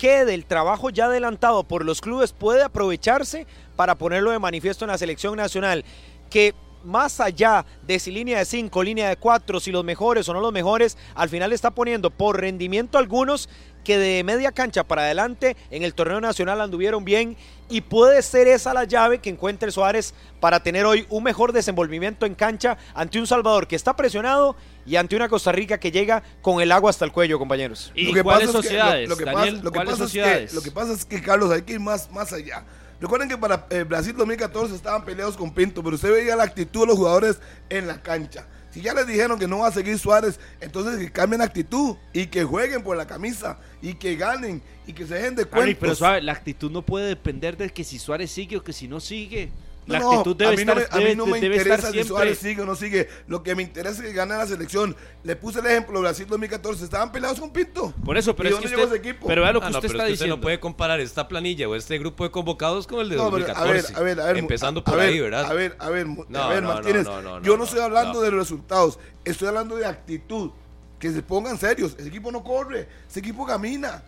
que 0.00 0.24
del 0.24 0.46
trabajo 0.46 0.88
ya 0.88 1.04
adelantado 1.04 1.62
por 1.64 1.84
los 1.84 2.00
clubes 2.00 2.32
puede 2.32 2.62
aprovecharse 2.62 3.46
para 3.76 3.96
ponerlo 3.96 4.30
de 4.30 4.38
manifiesto 4.38 4.86
en 4.86 4.90
la 4.90 4.96
selección 4.96 5.36
nacional. 5.36 5.84
Que 6.30 6.54
más 6.84 7.20
allá 7.20 7.64
de 7.86 7.98
si 7.98 8.10
línea 8.10 8.38
de 8.38 8.44
5, 8.44 8.82
línea 8.82 9.08
de 9.08 9.16
4, 9.16 9.60
si 9.60 9.70
los 9.72 9.84
mejores 9.84 10.28
o 10.28 10.32
no 10.34 10.40
los 10.40 10.52
mejores, 10.52 10.96
al 11.14 11.28
final 11.28 11.52
está 11.52 11.70
poniendo 11.70 12.10
por 12.10 12.40
rendimiento 12.40 12.98
algunos 12.98 13.48
que 13.84 13.96
de 13.96 14.22
media 14.24 14.52
cancha 14.52 14.84
para 14.84 15.02
adelante 15.02 15.56
en 15.70 15.82
el 15.82 15.94
torneo 15.94 16.20
nacional 16.20 16.60
anduvieron 16.60 17.02
bien 17.04 17.36
y 17.70 17.80
puede 17.80 18.20
ser 18.20 18.46
esa 18.46 18.74
la 18.74 18.84
llave 18.84 19.20
que 19.20 19.30
encuentre 19.30 19.70
Suárez 19.72 20.12
para 20.38 20.62
tener 20.62 20.84
hoy 20.84 21.06
un 21.08 21.22
mejor 21.22 21.52
desenvolvimiento 21.52 22.26
en 22.26 22.34
cancha 22.34 22.76
ante 22.94 23.18
un 23.18 23.26
Salvador 23.26 23.66
que 23.66 23.76
está 23.76 23.96
presionado 23.96 24.54
y 24.84 24.96
ante 24.96 25.16
una 25.16 25.28
Costa 25.30 25.50
Rica 25.52 25.78
que 25.80 25.90
llega 25.90 26.22
con 26.42 26.60
el 26.60 26.72
agua 26.72 26.90
hasta 26.90 27.06
el 27.06 27.12
cuello, 27.12 27.38
compañeros. 27.38 27.90
¿Y 27.94 28.06
Lo 28.08 28.12
que 28.12 28.22
cuáles 28.22 28.48
pasa 28.48 28.58
es 28.58 28.62
que- 28.62 28.68
sociedades? 28.68 29.08
lo, 29.08 29.14
lo 29.14 29.18
que 29.18 29.24
Daniel, 29.24 29.54
pasa, 29.54 29.64
lo 29.64 29.70
que 29.70 29.76
¿cuáles 29.76 29.92
pasa 29.92 30.04
sociedades? 30.04 30.42
Es 30.44 30.50
que, 30.50 30.56
lo 30.56 30.62
que 30.62 30.70
pasa 30.72 30.92
es 30.92 31.04
que, 31.06 31.22
Carlos, 31.22 31.50
hay 31.50 31.62
que 31.62 31.72
ir 31.74 31.80
más, 31.80 32.10
más 32.10 32.32
allá. 32.34 32.64
Recuerden 33.00 33.28
que 33.28 33.38
para 33.38 33.66
eh, 33.70 33.82
Brasil 33.82 34.14
2014 34.14 34.74
estaban 34.74 35.04
peleados 35.04 35.36
con 35.36 35.52
Pinto, 35.52 35.82
pero 35.82 35.96
usted 35.96 36.12
veía 36.12 36.36
la 36.36 36.44
actitud 36.44 36.80
de 36.80 36.86
los 36.88 36.96
jugadores 36.96 37.40
en 37.70 37.86
la 37.86 38.02
cancha. 38.02 38.46
Si 38.70 38.82
ya 38.82 38.94
les 38.94 39.06
dijeron 39.06 39.38
que 39.38 39.48
no 39.48 39.60
va 39.60 39.68
a 39.68 39.72
seguir 39.72 39.98
Suárez, 39.98 40.38
entonces 40.60 40.98
que 40.98 41.10
cambien 41.10 41.40
actitud 41.40 41.96
y 42.12 42.26
que 42.26 42.44
jueguen 42.44 42.82
por 42.82 42.96
la 42.96 43.06
camisa 43.06 43.58
y 43.82 43.94
que 43.94 44.14
ganen 44.16 44.62
y 44.86 44.92
que 44.92 45.06
se 45.06 45.14
dejen 45.14 45.34
de 45.34 45.44
cuentos. 45.44 45.76
pero 45.80 45.94
suave, 45.94 46.22
la 46.22 46.32
actitud 46.32 46.70
no 46.70 46.82
puede 46.82 47.08
depender 47.08 47.56
de 47.56 47.70
que 47.70 47.82
si 47.82 47.98
Suárez 47.98 48.30
sigue 48.30 48.58
o 48.58 48.62
que 48.62 48.72
si 48.72 48.86
no 48.86 49.00
sigue. 49.00 49.50
La 49.90 49.98
actitud 49.98 50.36
debe 50.36 50.52
a 50.52 50.54
mí 50.56 50.60
estar, 50.62 50.74
no 50.76 50.80
me, 50.80 50.86
a 50.90 50.96
mí 50.96 51.02
debe- 51.04 51.16
no 51.16 51.26
me 51.26 51.40
debe 51.40 51.56
estar 51.56 51.78
interesa 51.78 51.92
si. 52.02 52.04
Suárez 52.08 52.38
sigue 52.38 52.62
o 52.62 52.66
no 52.66 52.74
sigue. 52.76 53.08
Lo 53.26 53.42
que 53.42 53.54
me 53.54 53.62
interesa 53.62 54.02
es 54.02 54.08
que 54.08 54.12
gane 54.12 54.36
la 54.36 54.46
selección. 54.46 54.96
Le 55.22 55.36
puse 55.36 55.60
el 55.60 55.66
ejemplo, 55.66 56.00
Brasil 56.00 56.26
2014, 56.28 56.84
estaban 56.84 57.12
peleados 57.12 57.38
con 57.40 57.52
Pinto. 57.52 57.92
Por 58.04 58.16
eso, 58.16 58.34
pero 58.36 58.48
¿Y 58.48 58.52
es 58.52 58.58
que 58.58 58.62
dónde 58.62 58.76
llegó 58.76 58.82
usted, 58.88 58.96
ese 59.00 59.08
equipo? 59.10 59.26
pero 59.26 59.42
vea 59.42 59.52
lo 59.52 59.60
que 59.60 59.66
Ah, 59.66 59.70
no, 59.70 59.78
usted 59.78 59.90
está 59.90 60.02
es 60.04 60.06
que 60.08 60.12
usted 60.12 60.24
diciendo. 60.26 60.36
no 60.36 60.40
puede 60.42 60.60
comparar 60.60 61.00
esta 61.00 61.28
planilla 61.28 61.68
o 61.68 61.74
este 61.74 61.98
grupo 61.98 62.24
de 62.24 62.30
convocados 62.30 62.86
con 62.86 63.00
el 63.00 63.08
de 63.08 63.16
No, 63.16 63.30
pero, 63.30 63.46
2014. 63.46 63.70
A 63.70 63.72
ver, 63.72 63.84
a 63.96 64.00
ver, 64.02 64.20
a 64.20 64.26
ver. 64.32 64.36
Empezando 64.38 64.80
a 64.80 64.84
por 64.84 64.96
ver, 64.96 65.08
ahí, 65.08 65.20
¿verdad? 65.20 65.44
A 65.44 65.52
ver, 65.54 65.76
a 65.78 65.88
ver, 65.90 66.06
No, 66.06 66.38
a 66.42 66.48
ver, 66.48 66.62
Martínez. 66.62 67.04
no, 67.04 67.20
no, 67.22 67.42
yo 67.42 67.52
no, 67.52 67.58
no 67.58 67.64
estoy 67.64 67.80
hablando 67.80 68.14
no. 68.14 68.20
de 68.20 68.30
los 68.30 68.40
resultados, 68.40 68.98
estoy 69.24 69.48
hablando 69.48 69.76
de 69.76 69.86
actitud. 69.86 70.50
Que 70.98 71.10
se 71.10 71.22
pongan 71.22 71.56
serios. 71.58 71.94
Ese 71.98 72.08
equipo 72.08 72.30
no 72.30 72.44
corre, 72.44 72.86
ese 73.08 73.20
equipo 73.20 73.46
camina, 73.46 74.02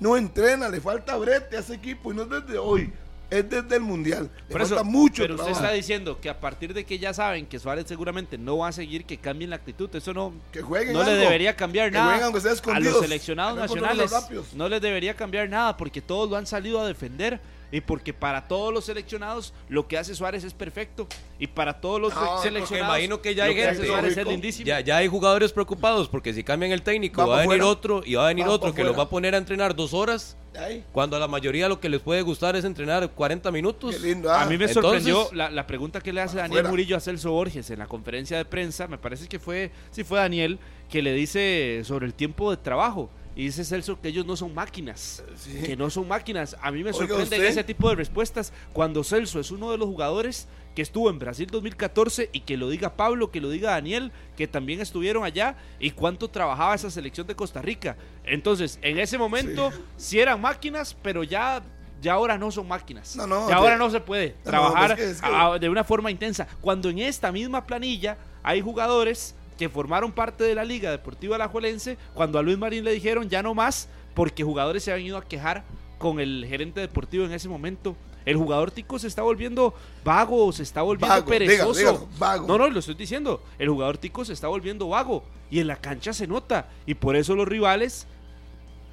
no 0.00 0.16
entrena, 0.16 0.70
le 0.70 0.80
falta 0.80 1.14
brete 1.18 1.58
a 1.58 1.60
ese 1.60 1.74
equipo 1.74 2.10
y 2.12 2.16
no 2.16 2.22
es 2.22 2.30
desde 2.30 2.56
hoy, 2.56 2.90
es 3.30 3.48
desde 3.48 3.76
el 3.76 3.82
mundial. 3.82 4.30
Le 4.48 4.52
Por 4.52 4.66
falta 4.66 4.82
mucho 4.82 5.22
pero 5.22 5.36
usted 5.36 5.52
está 5.52 5.70
diciendo 5.72 6.20
que 6.20 6.28
a 6.28 6.38
partir 6.38 6.74
de 6.74 6.84
que 6.84 6.98
ya 6.98 7.14
saben 7.14 7.46
que 7.46 7.58
Suárez 7.58 7.86
seguramente 7.86 8.36
no 8.36 8.58
va 8.58 8.68
a 8.68 8.72
seguir, 8.72 9.04
que 9.04 9.18
cambien 9.18 9.50
la 9.50 9.56
actitud. 9.56 9.88
Eso 9.94 10.12
no, 10.12 10.32
Que 10.52 10.62
jueguen 10.62 10.92
no 10.92 11.02
le 11.04 11.10
algo. 11.12 11.22
debería 11.22 11.54
cambiar 11.56 11.90
Que 11.90 11.98
nada 11.98 12.18
jueguen 12.18 12.40
sea 12.40 12.74
a 12.74 12.80
los 12.80 13.00
seleccionados 13.00 13.56
nacionales. 13.58 14.12
No 14.54 14.68
les 14.68 14.80
debería 14.82 15.14
cambiar 15.14 15.48
nada 15.48 15.76
porque 15.76 16.02
todos 16.02 16.28
lo 16.28 16.36
han 16.36 16.46
salido 16.46 16.80
a 16.80 16.86
defender. 16.86 17.40
Y 17.72 17.80
porque 17.80 18.12
para 18.12 18.48
todos 18.48 18.72
los 18.74 18.84
seleccionados 18.84 19.54
lo 19.68 19.86
que 19.86 19.96
hace 19.96 20.14
Suárez 20.14 20.42
es 20.44 20.54
perfecto. 20.54 21.06
Y 21.38 21.46
para 21.46 21.80
todos 21.80 22.00
los 22.00 22.14
No, 22.14 22.42
seleccionados 22.42 22.96
imagino 22.96 23.22
que 23.22 23.34
ya 23.34 23.44
hay 23.44 23.54
gente- 23.54 23.86
Suárez 23.86 24.10
es 24.10 24.16
lógico. 24.16 24.30
lindísimo. 24.32 24.66
Ya, 24.66 24.80
ya 24.80 24.96
hay 24.96 25.08
jugadores 25.08 25.52
preocupados 25.52 26.08
porque 26.08 26.34
si 26.34 26.42
cambian 26.42 26.72
el 26.72 26.82
técnico 26.82 27.20
Va 27.22 27.26
va, 27.26 27.34
a 27.34 27.40
venir 27.42 27.48
fuera. 27.58 27.66
otro 27.66 28.02
y 28.04 28.14
va 28.16 28.24
a 28.24 28.28
venir 28.28 28.46
Va 28.46 28.50
otro 28.50 28.74
que 28.74 28.82
los 28.84 28.98
va 28.98 29.04
a 29.04 29.08
poner 29.08 29.34
a 29.34 29.38
entrenar 29.38 29.74
dos 29.76 29.94
horas 29.94 30.36
Ay, 30.58 30.84
cuando 30.92 31.16
a 31.16 31.20
la 31.20 31.28
mayoría 31.28 31.68
lo 31.68 31.78
que 31.78 31.88
les 31.88 32.00
puede 32.00 32.22
gustar 32.22 32.56
es 32.56 32.64
entrenar 32.64 33.08
40 33.12 33.52
minutos. 33.52 33.94
qué 33.94 34.00
lindo. 34.08 34.30
ah. 34.32 34.42
A 34.42 34.46
mí 34.46 34.58
me 34.58 34.64
Entonces- 34.64 34.74
sorprendió 34.74 35.28
la, 35.32 35.48
la 35.50 35.66
pregunta 35.66 36.00
que 36.00 36.12
le 36.12 36.20
hace 36.22 36.38
Daniel. 36.38 36.66
Murillo 36.66 36.96
a 36.96 37.00
Celso 37.00 37.30
Borges 37.30 37.70
en 37.70 37.78
la 37.78 37.86
conferencia 37.86 38.36
de 38.36 38.44
prensa. 38.44 38.88
Me 38.88 38.98
parece 38.98 39.28
que 39.28 39.38
fue, 39.38 39.70
sí 39.92 40.02
fue 40.02 40.18
Daniel, 40.18 40.58
que 40.90 41.02
le 41.02 41.12
dice 41.12 41.82
sobre 41.84 42.06
el 42.06 42.14
tiempo 42.14 42.50
de 42.50 42.56
trabajo. 42.56 43.10
Y 43.36 43.44
dice 43.44 43.64
Celso 43.64 44.00
que 44.00 44.08
ellos 44.08 44.26
no 44.26 44.36
son 44.36 44.54
máquinas. 44.54 45.22
Sí. 45.36 45.62
Que 45.64 45.76
no 45.76 45.88
son 45.88 46.08
máquinas. 46.08 46.56
A 46.60 46.70
mí 46.72 46.82
me 46.82 46.92
sorprende 46.92 47.48
ese 47.48 47.64
tipo 47.64 47.88
de 47.88 47.94
respuestas 47.96 48.52
cuando 48.72 49.04
Celso 49.04 49.38
es 49.40 49.50
uno 49.50 49.70
de 49.70 49.78
los 49.78 49.86
jugadores 49.86 50.48
que 50.74 50.82
estuvo 50.82 51.08
en 51.10 51.18
Brasil 51.18 51.48
2014 51.50 52.30
y 52.32 52.40
que 52.40 52.56
lo 52.56 52.68
diga 52.68 52.96
Pablo, 52.96 53.30
que 53.30 53.40
lo 53.40 53.48
diga 53.50 53.70
Daniel, 53.72 54.12
que 54.36 54.46
también 54.46 54.80
estuvieron 54.80 55.24
allá 55.24 55.56
y 55.78 55.90
cuánto 55.92 56.28
trabajaba 56.28 56.74
esa 56.74 56.90
selección 56.90 57.26
de 57.26 57.34
Costa 57.36 57.62
Rica. 57.62 57.96
Entonces, 58.24 58.78
en 58.82 58.98
ese 58.98 59.16
momento 59.16 59.70
sí, 59.96 60.18
eran 60.20 60.40
máquinas, 60.40 60.96
pero 61.02 61.22
ya, 61.24 61.62
ya 62.02 62.14
ahora 62.14 62.36
no 62.36 62.50
son 62.50 62.68
máquinas. 62.68 63.14
No, 63.16 63.26
no, 63.26 63.48
ya 63.48 63.56
ahora 63.56 63.76
no 63.78 63.90
se 63.90 64.00
puede 64.00 64.34
no, 64.44 64.50
trabajar 64.50 64.90
es 64.92 64.96
que- 64.96 65.10
es 65.10 65.20
que- 65.22 65.26
a- 65.32 65.58
de 65.58 65.68
una 65.68 65.84
forma 65.84 66.10
intensa. 66.10 66.46
Cuando 66.60 66.88
en 66.90 66.98
esta 66.98 67.32
misma 67.32 67.64
planilla 67.66 68.16
hay 68.42 68.60
jugadores 68.60 69.34
que 69.60 69.68
formaron 69.68 70.10
parte 70.10 70.42
de 70.42 70.54
la 70.54 70.64
Liga 70.64 70.90
Deportiva 70.90 71.36
Alajuelense, 71.36 71.98
cuando 72.14 72.38
a 72.38 72.42
Luis 72.42 72.56
Marín 72.56 72.82
le 72.82 72.92
dijeron 72.92 73.28
ya 73.28 73.42
no 73.42 73.52
más, 73.52 73.90
porque 74.14 74.42
jugadores 74.42 74.82
se 74.84 74.90
habían 74.90 75.08
ido 75.08 75.18
a 75.18 75.22
quejar 75.22 75.64
con 75.98 76.18
el 76.18 76.46
gerente 76.48 76.80
deportivo 76.80 77.26
en 77.26 77.32
ese 77.32 77.46
momento. 77.46 77.94
El 78.24 78.38
jugador 78.38 78.70
tico 78.70 78.98
se 78.98 79.06
está 79.06 79.20
volviendo 79.20 79.74
vago, 80.02 80.50
se 80.52 80.62
está 80.62 80.80
volviendo 80.80 81.14
Vago, 81.14 81.26
perezoso. 81.26 81.78
dígalo, 81.78 82.08
vago. 82.18 82.46
No, 82.46 82.56
no, 82.56 82.70
lo 82.70 82.78
estoy 82.78 82.94
diciendo. 82.94 83.42
El 83.58 83.68
jugador 83.68 83.98
tico 83.98 84.24
se 84.24 84.32
está 84.32 84.48
volviendo 84.48 84.88
vago 84.88 85.24
y 85.50 85.60
en 85.60 85.66
la 85.66 85.76
cancha 85.76 86.14
se 86.14 86.26
nota 86.26 86.70
y 86.86 86.94
por 86.94 87.14
eso 87.14 87.36
los 87.36 87.46
rivales 87.46 88.06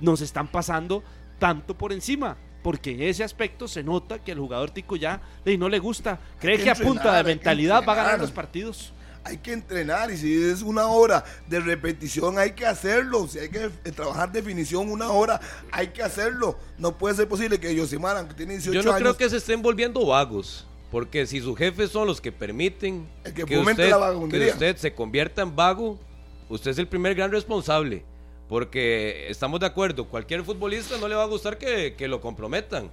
nos 0.01 0.19
están 0.19 0.49
pasando 0.49 1.01
tanto 1.39 1.77
por 1.77 1.93
encima. 1.93 2.35
Porque 2.61 2.91
en 2.91 3.03
ese 3.03 3.23
aspecto 3.23 3.69
se 3.69 3.83
nota 3.83 4.19
que 4.19 4.33
el 4.33 4.39
jugador 4.39 4.71
tico 4.71 4.97
ya 4.97 5.21
de, 5.45 5.57
no 5.57 5.69
le 5.69 5.79
gusta. 5.79 6.19
Cree 6.41 6.57
que 6.57 6.65
que, 6.65 6.71
a 6.71 6.75
punta 6.75 7.15
de 7.15 7.23
mentalidad 7.23 7.85
va 7.87 7.93
a 7.93 7.95
ganar 7.95 8.19
los 8.19 8.31
partidos. 8.31 8.91
Hay 9.27 9.37
que 9.37 9.51
entrenar 9.51 10.09
y 10.09 10.17
si 10.17 10.41
es 10.41 10.61
una 10.61 10.87
hora 10.87 11.23
de 11.47 11.59
repetición 11.59 12.39
hay 12.39 12.51
que 12.51 12.65
hacerlo. 12.65 13.27
Si 13.27 13.39
hay 13.39 13.49
que 13.49 13.65
eh, 13.65 13.91
trabajar 13.91 14.31
definición 14.31 14.89
una 14.89 15.09
hora, 15.09 15.39
hay 15.71 15.87
que 15.87 16.01
hacerlo. 16.01 16.57
No 16.77 16.97
puede 16.97 17.15
ser 17.15 17.27
posible 17.27 17.59
que 17.59 17.75
Yosimar, 17.75 18.27
que 18.27 18.33
tiene 18.33 18.53
18 18.53 18.73
Yo 18.73 18.83
no 18.83 18.95
años, 18.95 19.01
creo 19.01 19.17
que 19.17 19.29
se 19.29 19.37
estén 19.37 19.61
volviendo 19.61 20.05
vagos. 20.05 20.65
Porque 20.91 21.25
si 21.25 21.41
sus 21.41 21.57
jefes 21.57 21.91
son 21.91 22.07
los 22.07 22.21
que 22.21 22.31
permiten 22.31 23.05
El 23.25 23.33
que 23.33 23.43
usted, 23.43 23.89
la 23.89 24.13
que 24.29 24.49
usted 24.49 24.77
se 24.77 24.95
convierta 24.95 25.41
en 25.41 25.53
vago, 25.53 25.99
usted 26.47 26.71
es 26.71 26.77
el 26.77 26.87
primer 26.87 27.13
gran 27.13 27.29
responsable. 27.29 28.05
Porque 28.47 29.29
estamos 29.29 29.59
de 29.59 29.65
acuerdo, 29.65 30.07
cualquier 30.07 30.45
futbolista 30.45 30.97
no 30.97 31.09
le 31.09 31.15
va 31.15 31.23
a 31.23 31.27
gustar 31.27 31.57
que, 31.57 31.95
que 31.95 32.07
lo 32.07 32.21
comprometan. 32.21 32.89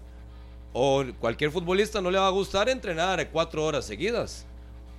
O 0.72 1.04
cualquier 1.20 1.52
futbolista 1.52 2.00
no 2.00 2.10
le 2.10 2.18
va 2.18 2.26
a 2.26 2.30
gustar 2.30 2.68
entrenar 2.68 3.30
cuatro 3.30 3.64
horas 3.64 3.86
seguidas. 3.86 4.44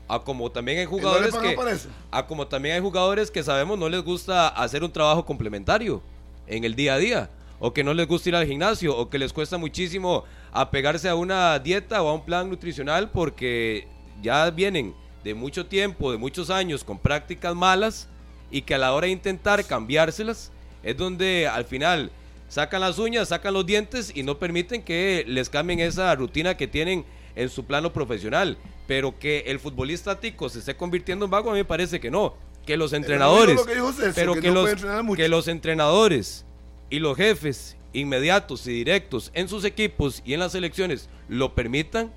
A 0.08 0.20
como 0.20 0.51
también 0.51 0.78
hay 0.78 0.84
¿Y 0.84 0.88
no 0.88 1.20
le 1.20 1.32
jugadores 1.32 1.36
que, 1.36 1.89
a 2.12 2.28
como 2.28 2.47
también 2.47 2.76
hay 2.76 2.82
jugadores 2.82 3.32
que 3.32 3.43
sabemos 3.43 3.78
no 3.80 3.89
les 3.89 4.03
gusta 4.03 4.47
hacer 4.47 4.84
un 4.84 4.91
trabajo 4.91 5.26
complementario 5.26 6.01
en 6.47 6.64
el 6.64 6.76
día 6.76 6.93
a 6.93 6.97
día, 6.97 7.30
o 7.60 7.74
que 7.74 7.84
no 7.84 7.93
les 7.93 8.08
gusta 8.08 8.30
ir 8.30 8.36
al 8.36 8.45
gimnasio, 8.45 8.95
o 8.95 9.10
que 9.10 9.18
les 9.18 9.34
cuesta 9.34 9.58
muchísimo 9.58 10.24
apegarse 10.51 11.10
a 11.10 11.16
una 11.16 11.58
dieta 11.60 12.01
o 12.03 12.10
a 12.10 12.14
un 12.14 12.24
plan 12.24 12.49
nutricional 12.49 13.10
porque 13.10 13.88
ya 14.22 14.49
vienen 14.51 14.93
de 15.24 15.34
mucho 15.34 15.66
tiempo, 15.66 16.12
de 16.12 16.18
muchos 16.18 16.49
años 16.49 16.84
con 16.84 16.99
prácticas 16.99 17.56
malas 17.56 18.08
y 18.51 18.62
que 18.62 18.76
a 18.76 18.78
la 18.78 18.93
hora 18.93 19.08
de 19.08 19.14
intentar 19.14 19.66
cambiárselas 19.66 20.51
es 20.84 20.95
donde 20.95 21.47
al 21.47 21.66
final 21.66 22.12
sacan 22.47 22.82
las 22.82 22.99
uñas, 22.99 23.30
sacan 23.30 23.53
los 23.53 23.66
dientes 23.66 24.12
y 24.16 24.24
no 24.24 24.38
permiten 24.38 24.84
que 24.84 25.26
les 25.28 25.49
cambien 25.49 25.80
esa 25.80 26.14
rutina 26.16 26.56
que 26.56 26.68
tienen 26.68 27.03
en 27.36 27.49
su 27.49 27.66
plano 27.66 27.91
profesional. 27.91 28.58
Pero 28.88 29.17
que 29.17 29.39
el 29.47 29.59
futbolista 29.59 30.19
tico 30.19 30.49
se 30.49 30.59
esté 30.59 30.75
convirtiendo 30.75 31.25
en 31.25 31.31
vago, 31.31 31.49
a 31.49 31.53
mí 31.53 31.59
me 31.59 31.65
parece 31.65 31.99
que 31.99 32.11
no. 32.11 32.36
Que 32.65 32.77
los 32.77 32.93
entrenadores, 32.93 33.55
lo 33.55 33.65
que 33.65 33.73
Celso, 33.75 34.11
pero 34.15 34.33
que 34.33 34.41
que, 34.41 34.51
no 34.51 34.63
los, 34.63 35.15
que 35.15 35.27
los 35.27 35.47
entrenadores 35.47 36.45
y 36.89 36.99
los 36.99 37.15
jefes 37.15 37.77
inmediatos 37.93 38.65
y 38.67 38.71
directos 38.71 39.31
en 39.33 39.47
sus 39.47 39.63
equipos 39.65 40.21
y 40.25 40.33
en 40.33 40.39
las 40.39 40.51
selecciones 40.51 41.09
lo 41.29 41.53
permitan, 41.55 42.11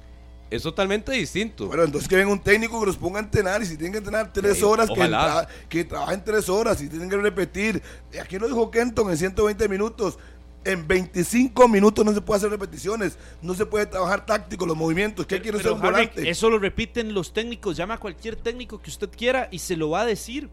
es 0.51 0.63
totalmente 0.63 1.13
distinto. 1.13 1.67
Bueno, 1.67 1.85
entonces 1.85 2.09
que 2.09 2.17
venga 2.17 2.33
un 2.33 2.41
técnico 2.41 2.81
que 2.81 2.87
los 2.87 2.97
ponga 2.97 3.21
a 3.21 3.23
entrenar 3.23 3.63
y 3.63 3.67
si 3.67 3.77
tienen 3.77 3.93
que 3.93 3.99
entrenar 3.99 4.33
tres 4.33 4.59
Sí, 4.59 4.65
horas, 4.65 4.87
que, 4.89 4.95
ojalá. 4.95 5.47
que 5.69 5.85
trabajen 5.85 6.25
tres 6.25 6.49
horas 6.49 6.81
y 6.81 6.89
tienen 6.89 7.11
que 7.11 7.19
repetir. 7.19 7.83
Aquí 8.21 8.39
lo 8.39 8.47
dijo 8.49 8.71
Kenton 8.71 9.11
en 9.11 9.17
120 9.19 9.69
minutos. 9.69 10.19
En 10.65 10.87
25 10.87 11.69
minutos 11.69 12.05
no 12.05 12.13
se 12.13 12.21
puede 12.21 12.39
hacer 12.39 12.51
repeticiones, 12.51 13.17
no 13.41 13.55
se 13.55 13.65
puede 13.65 13.87
trabajar 13.87 14.27
táctico, 14.27 14.67
los 14.67 14.77
movimientos. 14.77 15.27
¿Qué 15.27 15.41
quiere 15.41 15.59
ser 15.59 15.73
un 15.73 15.79
Harvick, 15.79 16.13
volante? 16.15 16.29
eso 16.31 16.51
lo 16.51 16.59
repiten 16.59 17.15
los 17.15 17.33
técnicos. 17.33 17.77
Llame 17.77 17.95
a 17.95 17.99
cualquier 17.99 18.37
técnico 18.37 18.81
que 18.81 18.91
usted 18.91 19.09
quiera 19.11 19.49
y 19.51 19.61
se 19.61 19.77
lo 19.77 19.91
va 19.91 20.03
a 20.03 20.07
decir. 20.07 20.51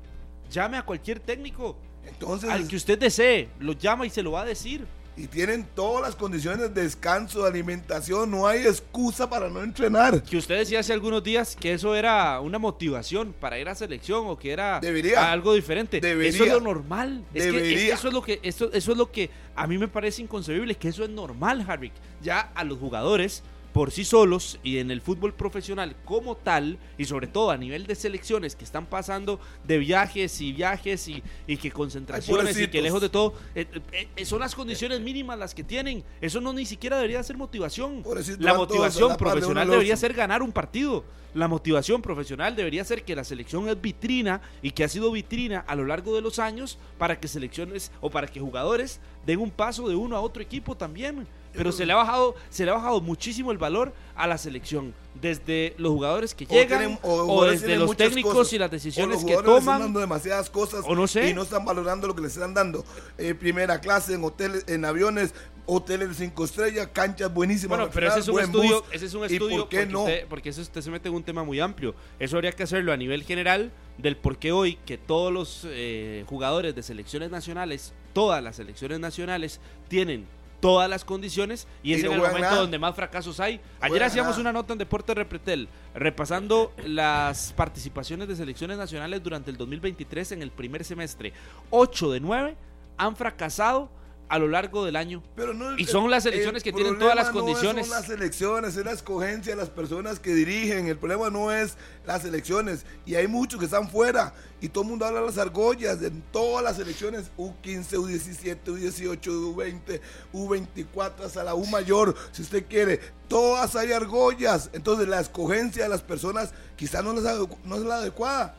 Llame 0.51 0.77
a 0.77 0.83
cualquier 0.85 1.19
técnico. 1.19 1.77
Entonces, 2.05 2.49
Al 2.49 2.67
que 2.67 2.75
usted 2.75 2.99
desee, 2.99 3.49
lo 3.59 3.73
llama 3.73 4.05
y 4.05 4.09
se 4.09 4.21
lo 4.21 4.31
va 4.31 4.41
a 4.41 4.45
decir. 4.45 4.85
Y 5.17 5.27
tienen 5.27 5.65
todas 5.75 6.01
las 6.01 6.15
condiciones 6.15 6.73
de 6.73 6.81
descanso, 6.83 7.43
de 7.43 7.49
alimentación, 7.49 8.29
no 8.31 8.47
hay 8.47 8.65
excusa 8.67 9.29
para 9.29 9.49
no 9.49 9.63
entrenar. 9.63 10.21
Que 10.23 10.37
usted 10.37 10.57
decía 10.57 10.81
hace 10.81 10.91
algunos 10.93 11.23
días 11.23 11.55
que 11.55 11.73
eso 11.73 11.95
era 11.95 12.39
una 12.41 12.59
motivación 12.59 13.33
para 13.39 13.57
ir 13.57 13.69
a 13.69 13.75
selección 13.75 14.25
o 14.27 14.37
que 14.37 14.51
era 14.51 14.79
Debería. 14.81 15.31
algo 15.31 15.53
diferente. 15.53 16.01
Debería. 16.01 16.29
Eso 16.31 16.43
es 16.43 16.51
lo 16.51 16.59
normal. 16.59 17.23
Es 17.33 17.43
que- 17.43 17.49
es 17.49 17.53
que 17.55 17.61
Debería. 17.61 17.93
eso 17.93 18.07
es 18.09 18.13
lo 18.13 18.21
que 18.21 18.39
eso, 18.43 18.69
eso 18.73 18.91
es 18.91 18.97
lo 18.97 19.11
que 19.11 19.29
a 19.55 19.67
mí 19.67 19.77
me 19.77 19.87
parece 19.87 20.21
inconcebible, 20.21 20.75
que 20.75 20.89
eso 20.89 21.03
es 21.03 21.09
normal, 21.09 21.63
Harvick. 21.67 21.93
Ya 22.21 22.51
a 22.53 22.63
los 22.65 22.77
jugadores 22.77 23.41
por 23.75 23.91
sí 23.91 24.05
solos 24.05 24.57
y 24.63 24.77
en 24.77 24.89
el 24.89 25.01
fútbol 25.01 25.33
profesional 25.33 25.97
como 26.05 26.37
tal, 26.37 26.79
y 26.97 27.03
sobre 27.03 27.27
todo 27.27 27.51
a 27.51 27.57
nivel 27.57 27.85
de 27.85 27.95
selecciones 27.95 28.55
que 28.55 28.63
están 28.63 28.85
pasando 28.85 29.37
de 29.65 29.79
viajes 29.79 30.39
y 30.39 30.53
viajes 30.53 31.09
y, 31.09 31.21
y 31.45 31.57
que 31.57 31.71
concentraciones 31.71 32.57
y 32.57 32.69
que 32.69 32.81
lejos 32.81 33.01
de 33.01 33.09
todo, 33.09 33.33
eh, 33.53 33.67
eh, 33.91 34.07
eh, 34.15 34.25
son 34.25 34.39
las 34.39 34.55
condiciones 34.55 35.01
mínimas 35.01 35.37
las 35.37 35.53
que 35.53 35.65
tienen. 35.65 36.05
Eso 36.21 36.39
no 36.39 36.53
ni 36.53 36.65
siquiera 36.65 36.95
debería 36.95 37.21
ser 37.21 37.35
motivación. 37.35 38.01
Pobrecitos 38.01 38.39
La 38.39 38.53
motivación 38.53 39.09
la 39.09 39.17
par 39.17 39.27
de 39.27 39.31
profesional 39.33 39.69
debería 39.69 39.97
ser 39.97 40.13
ganar 40.13 40.41
un 40.41 40.53
partido. 40.53 41.03
La 41.33 41.49
motivación 41.49 42.01
profesional 42.01 42.55
debería 42.55 42.85
ser 42.85 43.03
que 43.03 43.13
la 43.13 43.25
selección 43.25 43.67
es 43.67 43.81
vitrina 43.81 44.39
y 44.61 44.71
que 44.71 44.85
ha 44.85 44.87
sido 44.87 45.11
vitrina 45.11 45.65
a 45.67 45.75
lo 45.75 45.83
largo 45.83 46.15
de 46.15 46.21
los 46.21 46.39
años 46.39 46.79
para 46.97 47.19
que 47.19 47.27
selecciones 47.27 47.91
o 47.99 48.09
para 48.09 48.27
que 48.27 48.39
jugadores 48.39 49.01
den 49.25 49.41
un 49.41 49.51
paso 49.51 49.89
de 49.89 49.95
uno 49.95 50.15
a 50.15 50.21
otro 50.21 50.41
equipo 50.41 50.77
también. 50.77 51.27
Pero 51.55 51.71
se 51.71 51.85
le 51.85 51.93
ha 51.93 51.95
bajado, 51.97 52.35
se 52.49 52.65
le 52.65 52.71
ha 52.71 52.75
bajado 52.75 53.01
muchísimo 53.01 53.51
el 53.51 53.57
valor 53.57 53.93
a 54.15 54.27
la 54.27 54.37
selección, 54.37 54.93
desde 55.21 55.73
los 55.77 55.91
jugadores 55.91 56.33
que 56.33 56.45
O 56.45 56.47
llegan 56.49 56.79
tienen- 56.79 56.99
o, 57.03 57.45
desde 57.45 57.75
los 57.77 57.95
técnicos 57.97 58.33
cosas, 58.33 58.53
y 58.53 58.57
las 58.59 58.69
o 58.69 58.71
decisiones 58.71 59.15
los 59.17 59.25
que 59.25 59.31
jugadores 59.35 59.59
están 59.59 59.65
toman. 59.65 59.81
dando 59.81 59.99
demasiadas 59.99 60.49
cosas 60.49 60.83
o 60.87 60.95
no 60.95 61.07
sé. 61.07 61.29
y 61.29 61.33
no 61.33 61.43
están 61.43 61.65
valorando 61.65 62.07
lo 62.07 62.15
que 62.15 62.21
les 62.21 62.33
están 62.33 62.53
dando. 62.53 62.83
Eh, 63.17 63.33
primera 63.33 63.79
clase 63.81 64.13
en 64.13 64.23
hoteles, 64.23 64.63
en 64.67 64.85
aviones, 64.85 65.33
hoteles 65.67 66.09
de 66.09 66.13
cinco 66.15 66.45
estrellas, 66.45 66.87
canchas 66.93 67.33
buenísimas. 67.33 67.77
Bueno, 67.77 67.91
pero 67.93 68.07
ese 68.09 68.19
es 68.19 68.27
un 68.27 68.39
estudio, 68.39 68.81
bus. 68.81 68.89
ese 68.93 69.05
es 69.07 69.13
un 69.15 69.21
¿Y 69.23 69.33
estudio 69.33 69.57
por 69.61 69.69
qué 69.69 69.77
porque, 69.79 69.91
no? 69.91 70.01
usted, 70.03 70.27
porque 70.27 70.49
eso 70.49 70.61
usted 70.61 70.81
se 70.81 70.91
mete 70.91 71.09
en 71.09 71.15
un 71.15 71.23
tema 71.23 71.43
muy 71.43 71.59
amplio. 71.59 71.95
Eso 72.19 72.35
habría 72.37 72.51
que 72.51 72.63
hacerlo 72.63 72.93
a 72.93 72.97
nivel 72.97 73.23
general 73.23 73.71
del 73.97 74.15
por 74.15 74.37
qué 74.37 74.51
hoy 74.51 74.77
que 74.85 74.97
todos 74.97 75.33
los 75.33 75.61
eh, 75.65 76.23
jugadores 76.27 76.75
de 76.75 76.83
selecciones 76.83 77.31
nacionales, 77.31 77.93
todas 78.13 78.43
las 78.43 78.57
selecciones 78.57 78.99
nacionales 78.99 79.59
tienen 79.87 80.27
todas 80.65 80.89
las 80.89 81.05
condiciones 81.05 81.67
y, 81.83 81.91
Y 81.91 81.93
es 81.93 82.03
no 82.03 82.09
en 82.09 82.13
el 82.15 82.19
momento 82.21 82.39
nada. 82.41 82.61
donde 82.61 82.79
más 82.79 82.95
fracasos 82.95 83.39
hay. 83.39 83.61
Ayer 83.79 84.03
hacíamos 84.03 84.31
nada. 84.31 84.41
una 84.41 84.53
nota 84.53 84.73
en 84.73 84.79
Deporte 84.79 85.13
Repretel 85.13 85.67
repasando 85.93 86.73
las 86.85 87.53
participaciones 87.53 88.27
de 88.27 88.35
selecciones 88.35 88.77
nacionales 88.77 89.21
durante 89.21 89.51
el 89.51 89.57
2023 89.57 90.31
en 90.31 90.41
el 90.41 90.49
primer 90.49 90.83
semestre. 90.83 91.33
8 91.69 92.11
de 92.13 92.19
9 92.19 92.55
han 92.97 93.15
fracasado 93.15 93.89
a 94.27 94.39
lo 94.39 94.47
largo 94.47 94.83
del 94.83 94.95
año. 94.95 95.21
Pero 95.35 95.53
no- 95.53 95.77
Y 95.77 95.85
son 95.85 96.09
las 96.09 96.25
el 96.25 96.31
selecciones 96.31 96.63
que 96.63 96.73
tienen 96.73 96.97
todas 96.97 97.15
las 97.15 97.25
problema 97.29 97.47
no 97.47 97.53
condiciones. 97.53 97.87
son 97.87 97.95
las 97.97 98.05
selecciones, 98.07 98.75
es 98.77 98.83
la 98.85 98.91
escogencia 98.91 99.53
de 99.53 99.57
las 99.61 99.69
personas 99.69 100.19
que 100.19 100.33
dirigen. 100.33 100.87
El 100.87 100.97
problema 100.97 101.29
no 101.29 101.51
es 101.51 101.75
las 102.05 102.25
elecciones. 102.25 102.85
Y 103.05 103.15
hay 103.15 103.27
muchos 103.27 103.59
que 103.59 103.65
están 103.65 103.89
fuera. 103.89 104.33
Y 104.61 104.69
todo 104.69 104.83
el 104.83 104.89
mundo 104.89 105.05
habla 105.05 105.19
de 105.19 105.27
las 105.27 105.37
argollas 105.37 106.01
en 106.01 106.23
todas 106.31 106.63
las 106.63 106.77
selecciones: 106.77 107.29
U15, 107.37 107.97
U17, 107.99 108.57
U18, 108.65 109.53
U20, 109.53 110.01
U24, 110.33 111.25
hasta 111.25 111.43
la 111.43 111.55
U 111.55 111.65
mayor, 111.67 112.15
si 112.31 112.41
usted 112.41 112.65
quiere. 112.67 112.99
Todas 113.27 113.75
hay 113.75 113.91
argollas. 113.91 114.69
Entonces, 114.73 115.07
la 115.07 115.19
escogencia 115.19 115.83
de 115.83 115.89
las 115.89 116.01
personas 116.01 116.51
quizás 116.75 117.03
no, 117.03 117.13
no 117.13 117.75
es 117.75 117.81
la 117.83 117.95
adecuada. 117.97 118.55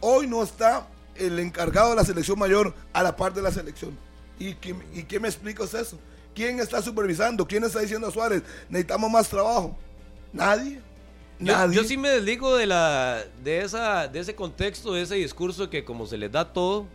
Hoy 0.00 0.26
no 0.26 0.42
está 0.42 0.86
el 1.14 1.38
encargado 1.38 1.90
de 1.90 1.96
la 1.96 2.04
selección 2.04 2.38
mayor 2.38 2.74
a 2.92 3.02
la 3.02 3.16
par 3.16 3.34
de 3.34 3.42
la 3.42 3.50
selección. 3.50 3.96
¿Y 4.38 4.54
qué, 4.54 4.74
y 4.94 5.02
qué 5.02 5.18
me 5.20 5.28
explica 5.28 5.62
usted 5.64 5.80
eso? 5.80 5.98
¿Quién 6.34 6.60
está 6.60 6.80
supervisando? 6.82 7.46
¿Quién 7.46 7.64
está 7.64 7.80
diciendo 7.80 8.06
a 8.06 8.10
Suárez, 8.10 8.42
necesitamos 8.68 9.10
más 9.10 9.28
trabajo? 9.28 9.76
Nadie. 10.32 10.80
Yo, 11.40 11.46
Nadie. 11.52 11.76
yo 11.76 11.84
sí 11.84 11.96
me 11.96 12.08
desligo 12.10 12.56
de 12.56 12.66
la 12.66 13.24
de 13.44 13.60
esa 13.62 14.08
de 14.08 14.18
ese 14.20 14.34
contexto, 14.34 14.92
de 14.92 15.02
ese 15.02 15.14
discurso 15.16 15.70
que 15.70 15.84
como 15.84 16.06
se 16.06 16.16
les 16.18 16.30
da 16.32 16.52
todo, 16.52 16.86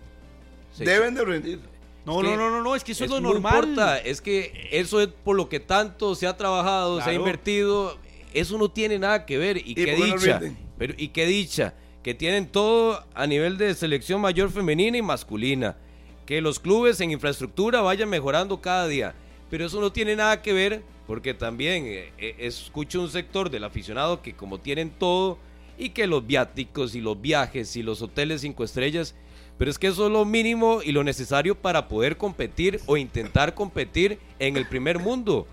se- 0.74 0.84
Deben 0.86 1.16
de 1.16 1.24
rendir. 1.26 1.60
No, 2.06 2.22
no, 2.22 2.36
no, 2.36 2.50
no, 2.52 2.62
no, 2.62 2.76
es 2.76 2.84
que 2.84 2.92
eso 2.92 3.06
es, 3.06 3.10
lo 3.10 3.22
no 3.22 3.30
normal. 3.34 3.54
importa, 3.64 3.98
es 4.00 4.22
que 4.22 4.68
eso 4.74 5.00
es 5.00 5.08
por 5.08 5.38
lo 5.38 5.48
que 5.48 5.62
tanto 5.62 6.16
se 6.16 6.28
ha 6.28 6.36
trabajado, 6.36 7.02
se 7.02 7.10
ha 7.10 7.14
invertido, 7.14 7.98
eso 8.34 8.58
no 8.58 8.70
tiene 8.70 9.00
nada 9.00 9.26
que 9.26 9.38
ver 9.38 9.56
y, 9.58 9.72
¿Y 9.72 9.76
qué 9.76 9.98
no 9.98 10.06
dicha, 10.06 10.42
pero 10.78 10.94
y 10.98 11.08
qué 11.10 11.26
dicha 11.26 11.74
que 12.04 12.14
tienen 12.14 12.48
todo 12.48 13.06
a 13.16 13.26
nivel 13.26 13.58
de 13.58 13.74
selección 13.74 14.20
mayor 14.20 14.52
femenina 14.52 14.98
y 14.98 15.02
masculina, 15.02 15.78
que 16.26 16.42
los 16.42 16.60
clubes 16.60 17.00
en 17.02 17.12
infraestructura 17.12 17.82
vayan 17.82 18.10
mejorando 18.10 18.62
cada 18.62 18.88
día, 18.88 19.14
pero 19.50 19.66
eso 19.66 19.82
no 19.82 19.92
tiene 19.92 20.16
nada 20.16 20.42
que 20.42 20.54
ver 20.54 20.84
porque 21.08 21.34
también 21.34 21.86
eh, 21.86 22.12
eh, 22.18 22.36
escucho 22.40 23.02
un 23.02 23.10
sector 23.10 23.50
del 23.50 23.64
aficionado 23.64 24.22
que 24.22 24.34
como 24.34 24.60
tienen 24.60 24.90
todo 24.90 25.38
y 25.78 25.90
que 25.90 26.08
los 26.08 26.26
viáticos 26.26 26.96
y 26.96 27.02
los 27.02 27.20
viajes 27.20 27.76
y 27.76 27.84
los 27.84 28.02
hoteles 28.02 28.42
cinco 28.42 28.64
estrellas, 28.64 29.16
pero 29.58 29.70
es 29.70 29.78
que 29.78 29.88
eso 29.88 30.06
es 30.06 30.12
lo 30.12 30.26
mínimo 30.26 30.82
y 30.84 30.92
lo 30.92 31.04
necesario 31.04 31.56
para 31.56 31.88
poder 31.88 32.18
competir 32.18 32.80
o 32.86 32.98
intentar 32.98 33.54
competir 33.54 34.20
en 34.40 34.56
el 34.58 34.66
primer 34.68 35.00
mundo 35.00 35.48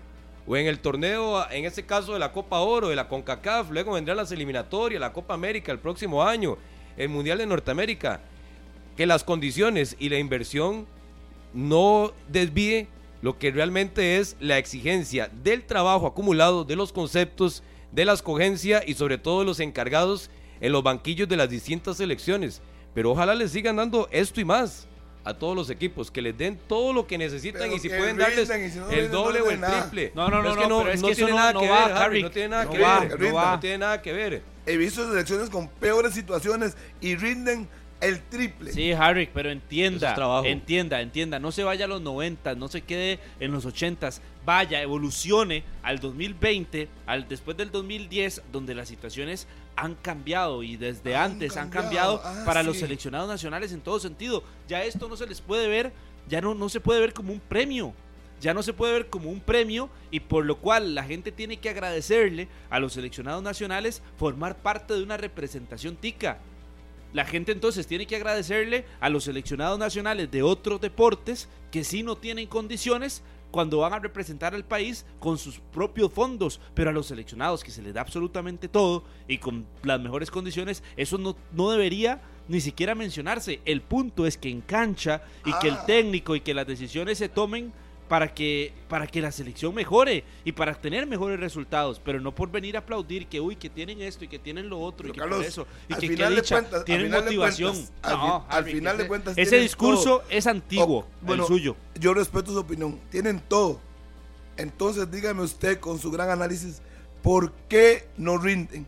o 0.47 0.57
en 0.57 0.67
el 0.67 0.79
torneo, 0.79 1.49
en 1.51 1.65
este 1.65 1.85
caso 1.85 2.13
de 2.13 2.19
la 2.19 2.31
Copa 2.31 2.59
Oro, 2.59 2.89
de 2.89 2.95
la 2.95 3.07
CONCACAF, 3.07 3.69
luego 3.69 3.93
vendrán 3.93 4.17
las 4.17 4.31
eliminatorias, 4.31 4.99
la 4.99 5.13
Copa 5.13 5.33
América 5.33 5.71
el 5.71 5.79
próximo 5.79 6.23
año, 6.23 6.57
el 6.97 7.09
Mundial 7.09 7.37
de 7.37 7.45
Norteamérica, 7.45 8.21
que 9.01 9.07
las 9.07 9.23
condiciones 9.23 9.95
y 9.97 10.09
la 10.09 10.19
inversión 10.19 10.85
no 11.55 12.13
desvíe 12.27 12.87
lo 13.23 13.39
que 13.39 13.49
realmente 13.49 14.17
es 14.19 14.35
la 14.39 14.59
exigencia 14.59 15.31
del 15.41 15.63
trabajo 15.63 16.05
acumulado, 16.05 16.65
de 16.65 16.75
los 16.75 16.93
conceptos, 16.93 17.63
de 17.91 18.05
la 18.05 18.13
escogencia 18.13 18.83
y 18.85 18.93
sobre 18.93 19.17
todo 19.17 19.39
de 19.39 19.45
los 19.47 19.59
encargados 19.59 20.29
en 20.59 20.71
los 20.71 20.83
banquillos 20.83 21.27
de 21.27 21.35
las 21.35 21.49
distintas 21.49 21.97
selecciones. 21.97 22.61
Pero 22.93 23.09
ojalá 23.09 23.33
les 23.33 23.49
sigan 23.49 23.77
dando 23.77 24.07
esto 24.11 24.39
y 24.39 24.45
más, 24.45 24.85
a 25.23 25.33
todos 25.33 25.55
los 25.55 25.71
equipos, 25.71 26.11
que 26.11 26.21
les 26.21 26.37
den 26.37 26.59
todo 26.67 26.93
lo 26.93 27.07
que 27.07 27.17
necesitan 27.17 27.63
Pero 27.63 27.75
y 27.77 27.79
si 27.79 27.89
pueden 27.89 28.17
darles 28.17 28.49
si 28.71 28.77
no 28.77 28.87
el 28.91 29.07
no 29.09 29.23
doble 29.23 29.41
o 29.41 29.49
el 29.49 29.61
triple. 29.61 30.11
No, 30.13 30.29
no, 30.29 30.43
no, 30.43 30.55
no, 30.55 30.79
pero 30.83 30.91
es 30.91 31.01
que 31.01 31.15
tiene 31.15 31.31
eso 31.31 31.35
nada 31.39 31.53
no- 31.53 31.59
que 31.61 31.65
no 31.65 31.71
va, 31.73 32.07
ver, 32.07 32.21
no 32.21 32.29
tiene 32.29 32.49
nada 32.49 32.65
No 32.65 32.71
que 32.71 32.79
va, 32.79 32.99
ver, 32.99 33.19
no 33.19 33.51
no, 33.51 33.59
tiene 33.59 33.77
nada 33.79 33.99
que 33.99 34.13
ver. 34.13 34.43
He 34.67 34.77
visto 34.77 35.09
selecciones 35.09 35.49
con 35.49 35.67
peores 35.69 36.13
situaciones 36.13 36.77
y 37.01 37.15
rinden 37.15 37.67
el 38.01 38.21
triple. 38.23 38.71
Sí, 38.73 38.91
Harry, 38.91 39.29
pero 39.33 39.49
entienda, 39.51 40.09
es 40.09 40.15
trabajo. 40.15 40.45
entienda, 40.45 41.01
entienda, 41.01 41.39
no 41.39 41.51
se 41.51 41.63
vaya 41.63 41.85
a 41.85 41.87
los 41.87 42.01
90, 42.01 42.55
no 42.55 42.67
se 42.67 42.81
quede 42.81 43.19
en 43.39 43.51
los 43.51 43.65
80, 43.65 44.09
vaya, 44.45 44.81
evolucione 44.81 45.63
al 45.83 45.99
2020, 45.99 46.89
al 47.05 47.27
después 47.27 47.55
del 47.57 47.71
2010, 47.71 48.41
donde 48.51 48.75
las 48.75 48.89
situaciones 48.89 49.47
han 49.75 49.95
cambiado 49.95 50.63
y 50.63 50.77
desde 50.77 51.15
Han 51.15 51.33
antes 51.33 51.57
han 51.57 51.69
cambiado, 51.69 52.21
cambiado 52.21 52.41
ah, 52.41 52.45
para 52.45 52.61
sí. 52.61 52.67
los 52.67 52.77
seleccionados 52.77 53.29
nacionales 53.29 53.71
en 53.71 53.81
todo 53.81 53.99
sentido. 53.99 54.43
Ya 54.67 54.83
esto 54.83 55.07
no 55.07 55.15
se 55.15 55.27
les 55.27 55.39
puede 55.39 55.67
ver, 55.67 55.93
ya 56.27 56.41
no, 56.41 56.55
no 56.55 56.69
se 56.69 56.79
puede 56.79 56.99
ver 56.99 57.13
como 57.13 57.31
un 57.31 57.39
premio. 57.39 57.93
Ya 58.41 58.55
no 58.55 58.63
se 58.63 58.73
puede 58.73 58.93
ver 58.93 59.07
como 59.07 59.29
un 59.29 59.39
premio 59.39 59.87
y 60.09 60.19
por 60.19 60.45
lo 60.45 60.57
cual 60.57 60.95
la 60.95 61.03
gente 61.03 61.31
tiene 61.31 61.57
que 61.57 61.69
agradecerle 61.69 62.47
a 62.71 62.79
los 62.79 62.93
seleccionados 62.93 63.43
nacionales 63.43 64.01
formar 64.17 64.57
parte 64.57 64.95
de 64.95 65.03
una 65.03 65.15
representación 65.15 65.95
tica. 65.95 66.39
La 67.13 67.25
gente 67.25 67.51
entonces 67.51 67.87
tiene 67.87 68.07
que 68.07 68.15
agradecerle 68.15 68.85
a 68.99 69.09
los 69.09 69.25
seleccionados 69.25 69.77
nacionales 69.77 70.31
de 70.31 70.43
otros 70.43 70.79
deportes 70.79 71.49
que 71.71 71.83
sí 71.83 72.03
no 72.03 72.15
tienen 72.15 72.47
condiciones 72.47 73.21
cuando 73.51 73.79
van 73.79 73.91
a 73.91 73.99
representar 73.99 74.55
al 74.55 74.63
país 74.63 75.05
con 75.19 75.37
sus 75.37 75.59
propios 75.59 76.11
fondos, 76.13 76.61
pero 76.73 76.89
a 76.89 76.93
los 76.93 77.07
seleccionados 77.07 77.63
que 77.65 77.71
se 77.71 77.81
les 77.81 77.93
da 77.93 77.99
absolutamente 77.99 78.69
todo 78.69 79.03
y 79.27 79.39
con 79.39 79.65
las 79.83 79.99
mejores 79.99 80.31
condiciones, 80.31 80.83
eso 80.95 81.17
no, 81.17 81.35
no 81.51 81.69
debería 81.69 82.21
ni 82.47 82.61
siquiera 82.61 82.95
mencionarse. 82.95 83.59
El 83.65 83.81
punto 83.81 84.25
es 84.25 84.37
que 84.37 84.49
en 84.49 84.61
cancha 84.61 85.23
y 85.45 85.51
que 85.59 85.67
el 85.67 85.75
Ah. 85.75 85.85
técnico 85.85 86.35
y 86.35 86.41
que 86.41 86.53
las 86.53 86.65
decisiones 86.65 87.17
se 87.17 87.27
tomen 87.27 87.73
para 88.11 88.27
que, 88.33 88.73
para 88.89 89.07
que 89.07 89.21
la 89.21 89.31
selección 89.31 89.73
mejore 89.73 90.25
y 90.43 90.51
para 90.51 90.73
tener 90.75 91.07
mejores 91.07 91.39
resultados, 91.39 92.01
pero 92.03 92.19
no 92.19 92.35
por 92.35 92.51
venir 92.51 92.75
a 92.75 92.79
aplaudir 92.79 93.27
que 93.27 93.39
uy, 93.39 93.55
que 93.55 93.69
tienen 93.69 94.01
esto 94.01 94.25
y 94.25 94.27
que 94.27 94.37
tienen 94.37 94.67
lo 94.67 94.81
otro 94.81 95.07
y 95.07 95.11
que 95.13 95.19
Carlos, 95.19 95.37
por 95.37 95.45
eso 95.47 95.65
y 95.87 95.93
que 95.93 96.07
final 96.09 96.35
dicha, 96.35 96.55
cuentas- 96.55 96.79
al 96.79 96.83
tienen 96.85 97.05
final 97.05 97.23
motivación. 97.23 97.71
cuentas, 97.73 97.93
al 98.01 98.17
No, 98.17 98.45
al 98.49 98.57
Harry, 98.63 98.71
final 98.73 98.97
de 98.97 99.07
cuentas 99.07 99.37
ese 99.37 99.59
discurso 99.59 100.03
todo. 100.19 100.23
es 100.29 100.45
antiguo, 100.45 100.99
Oh, 100.99 101.05
bueno, 101.21 101.43
el 101.43 101.47
suyo. 101.47 101.77
Yo 101.97 102.13
respeto 102.13 102.51
su 102.51 102.59
opinión. 102.59 102.99
Tienen 103.09 103.39
todo. 103.47 103.79
Entonces 104.57 105.09
dígame 105.09 105.41
usted 105.43 105.79
con 105.79 105.97
su 105.97 106.11
gran 106.11 106.29
análisis, 106.29 106.81
¿por 107.23 107.53
qué 107.69 108.09
no 108.17 108.37
rinden? 108.37 108.85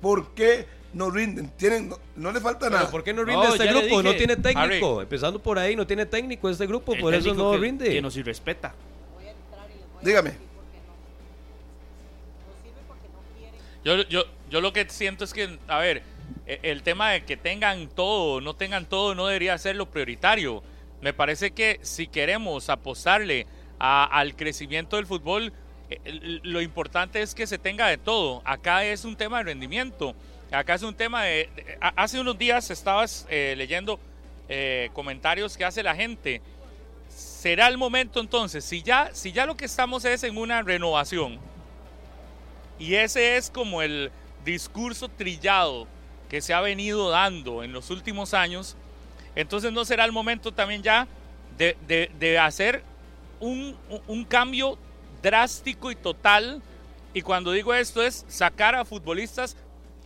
¿Por 0.00 0.34
qué 0.34 0.66
no 0.94 1.10
rinden? 1.10 1.50
Tienen, 1.56 1.88
no, 1.88 1.98
no 2.16 2.32
le 2.32 2.40
falta 2.40 2.70
nada. 2.70 2.90
¿por 2.90 3.02
qué 3.04 3.12
no 3.12 3.24
rinde 3.24 3.42
No, 3.44 3.54
este 3.54 3.66
grupo? 3.66 4.02
No 4.02 4.14
tiene 4.14 4.36
técnico. 4.36 4.94
Harry. 4.96 5.02
Empezando 5.02 5.42
por 5.42 5.58
ahí, 5.58 5.76
no 5.76 5.86
tiene 5.86 6.06
técnico 6.06 6.48
este 6.48 6.66
grupo, 6.66 6.94
El 6.94 7.00
por 7.00 7.14
eso 7.14 7.34
no 7.34 7.52
que, 7.52 7.58
rinde. 7.58 7.88
Que 7.90 8.00
nos 8.02 8.16
irrespeta. 8.16 8.74
Dígame. 10.02 10.32
Yo, 13.84 13.96
yo, 14.08 14.24
yo 14.50 14.60
lo 14.60 14.72
que 14.72 14.88
siento 14.88 15.24
es 15.24 15.32
que, 15.34 15.58
a 15.68 15.78
ver, 15.78 16.02
e- 16.46 16.60
el 16.62 16.82
tema 16.82 17.10
de 17.10 17.24
que 17.24 17.36
tengan 17.36 17.88
todo 17.88 18.34
o 18.36 18.40
no 18.40 18.54
tengan 18.54 18.86
todo 18.86 19.14
no 19.14 19.26
debería 19.26 19.58
ser 19.58 19.76
lo 19.76 19.90
prioritario. 19.90 20.62
Me 21.02 21.12
parece 21.12 21.50
que 21.50 21.80
si 21.82 22.06
queremos 22.06 22.70
apostarle 22.70 23.46
a- 23.78 24.04
al 24.04 24.36
crecimiento 24.36 24.96
del 24.96 25.06
fútbol, 25.06 25.52
l- 25.90 26.40
lo 26.44 26.62
importante 26.62 27.20
es 27.20 27.34
que 27.34 27.46
se 27.46 27.58
tenga 27.58 27.88
de 27.88 27.98
todo. 27.98 28.40
Acá 28.46 28.84
es 28.86 29.04
un 29.04 29.16
tema 29.16 29.38
de 29.38 29.44
rendimiento. 29.44 30.14
Acá 30.54 30.74
es 30.74 30.82
un 30.82 30.94
tema 30.94 31.24
de... 31.24 31.48
hace 31.96 32.20
unos 32.20 32.38
días 32.38 32.70
estabas 32.70 33.26
eh, 33.28 33.54
leyendo 33.56 33.98
eh, 34.48 34.90
comentarios 34.92 35.56
que 35.56 35.64
hace 35.64 35.82
la 35.82 35.94
gente. 35.94 36.40
Será 37.08 37.68
el 37.68 37.76
momento 37.78 38.20
entonces, 38.20 38.64
si 38.64 38.82
ya, 38.82 39.10
si 39.12 39.32
ya 39.32 39.46
lo 39.46 39.56
que 39.56 39.64
estamos 39.66 40.04
es 40.04 40.22
en 40.24 40.36
una 40.38 40.62
renovación, 40.62 41.38
y 42.78 42.94
ese 42.94 43.36
es 43.36 43.50
como 43.50 43.82
el 43.82 44.10
discurso 44.44 45.08
trillado 45.08 45.86
que 46.28 46.40
se 46.40 46.52
ha 46.54 46.60
venido 46.60 47.10
dando 47.10 47.62
en 47.62 47.72
los 47.72 47.90
últimos 47.90 48.34
años. 48.34 48.76
Entonces 49.36 49.72
no 49.72 49.84
será 49.84 50.04
el 50.04 50.12
momento 50.12 50.52
también 50.52 50.82
ya 50.82 51.06
de, 51.56 51.76
de- 51.86 52.10
de 52.18 52.38
hacer 52.38 52.82
un- 53.40 53.76
un 54.08 54.24
cambio 54.24 54.76
drástico 55.22 55.90
y 55.92 55.96
total. 55.96 56.62
Y 57.12 57.22
cuando 57.22 57.52
digo 57.52 57.72
esto 57.74 58.02
es 58.02 58.24
sacar 58.28 58.74
a 58.74 58.84
futbolistas 58.84 59.56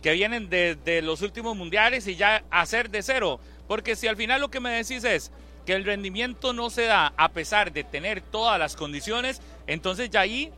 que 0.01 0.13
vienen 0.13 0.49
de, 0.49 0.75
de 0.75 1.01
los 1.01 1.21
últimos 1.21 1.55
mundiales 1.55 2.07
y 2.07 2.15
ya 2.15 2.43
hacer 2.49 2.89
de 2.89 3.03
cero. 3.03 3.39
Porque 3.67 3.95
si 3.95 4.07
al 4.07 4.15
final 4.15 4.41
lo 4.41 4.49
que 4.49 4.59
me 4.59 4.71
decís 4.71 5.03
es 5.03 5.31
que 5.65 5.73
el 5.73 5.85
rendimiento 5.85 6.53
no 6.53 6.69
se 6.69 6.83
da 6.83 7.13
a 7.17 7.29
pesar 7.29 7.71
de 7.71 7.83
tener 7.83 8.21
todas 8.21 8.57
las 8.57 8.75
condiciones, 8.75 9.41
entonces 9.67 10.09
ya 10.09 10.21
ahí 10.21 10.51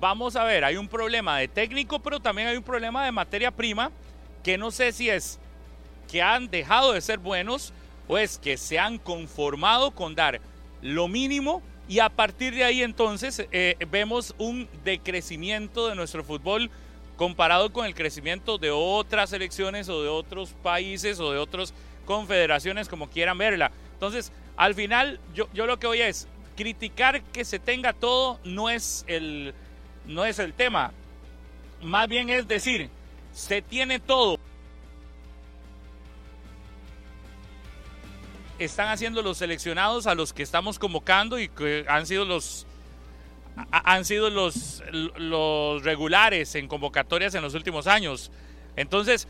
vamos 0.00 0.36
a 0.36 0.44
ver, 0.44 0.64
hay 0.64 0.76
un 0.76 0.88
problema 0.88 1.38
de 1.38 1.48
técnico, 1.48 2.00
pero 2.00 2.20
también 2.20 2.48
hay 2.48 2.56
un 2.56 2.62
problema 2.62 3.04
de 3.04 3.12
materia 3.12 3.50
prima, 3.50 3.90
que 4.42 4.58
no 4.58 4.70
sé 4.70 4.92
si 4.92 5.08
es 5.08 5.38
que 6.10 6.22
han 6.22 6.50
dejado 6.50 6.92
de 6.92 7.00
ser 7.00 7.18
buenos 7.18 7.72
o 8.08 8.18
es 8.18 8.38
que 8.38 8.56
se 8.56 8.78
han 8.78 8.98
conformado 8.98 9.92
con 9.92 10.14
dar 10.14 10.40
lo 10.82 11.08
mínimo 11.08 11.62
y 11.88 12.00
a 12.00 12.08
partir 12.08 12.54
de 12.54 12.64
ahí 12.64 12.82
entonces 12.82 13.46
eh, 13.52 13.76
vemos 13.90 14.34
un 14.38 14.68
decrecimiento 14.84 15.88
de 15.88 15.94
nuestro 15.94 16.24
fútbol 16.24 16.70
comparado 17.16 17.72
con 17.72 17.86
el 17.86 17.94
crecimiento 17.94 18.58
de 18.58 18.70
otras 18.70 19.30
selecciones 19.30 19.88
o 19.88 20.02
de 20.02 20.08
otros 20.08 20.50
países 20.62 21.20
o 21.20 21.32
de 21.32 21.38
otras 21.38 21.74
confederaciones 22.04 22.88
como 22.88 23.08
quieran 23.08 23.38
verla. 23.38 23.70
Entonces, 23.92 24.32
al 24.56 24.74
final 24.74 25.20
yo, 25.34 25.48
yo 25.52 25.66
lo 25.66 25.78
que 25.78 25.86
voy 25.86 26.00
es 26.00 26.28
criticar 26.56 27.22
que 27.22 27.44
se 27.44 27.58
tenga 27.58 27.92
todo 27.92 28.38
no 28.44 28.70
es 28.70 29.04
el 29.08 29.54
no 30.06 30.24
es 30.24 30.38
el 30.38 30.52
tema. 30.52 30.92
Más 31.82 32.08
bien 32.08 32.30
es 32.30 32.46
decir, 32.46 32.90
se 33.32 33.62
tiene 33.62 34.00
todo. 34.00 34.38
Están 38.58 38.88
haciendo 38.88 39.20
los 39.22 39.38
seleccionados 39.38 40.06
a 40.06 40.14
los 40.14 40.32
que 40.32 40.42
estamos 40.42 40.78
convocando 40.78 41.38
y 41.38 41.48
que 41.48 41.84
han 41.88 42.06
sido 42.06 42.24
los 42.24 42.66
han 43.70 44.04
sido 44.04 44.30
los, 44.30 44.82
los 45.16 45.82
regulares 45.84 46.54
en 46.54 46.68
convocatorias 46.68 47.34
en 47.34 47.42
los 47.42 47.54
últimos 47.54 47.86
años. 47.86 48.30
Entonces, 48.76 49.28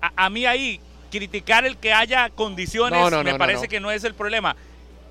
a, 0.00 0.12
a 0.24 0.30
mí 0.30 0.46
ahí 0.46 0.80
criticar 1.10 1.66
el 1.66 1.76
que 1.76 1.92
haya 1.92 2.30
condiciones 2.30 2.98
No, 2.98 3.10
no, 3.10 3.24
me 3.24 3.32
no, 3.32 3.38
parece 3.38 3.68
que 3.68 3.80
no 3.80 3.90
es 3.90 4.04
el 4.04 4.14
problema. 4.14 4.56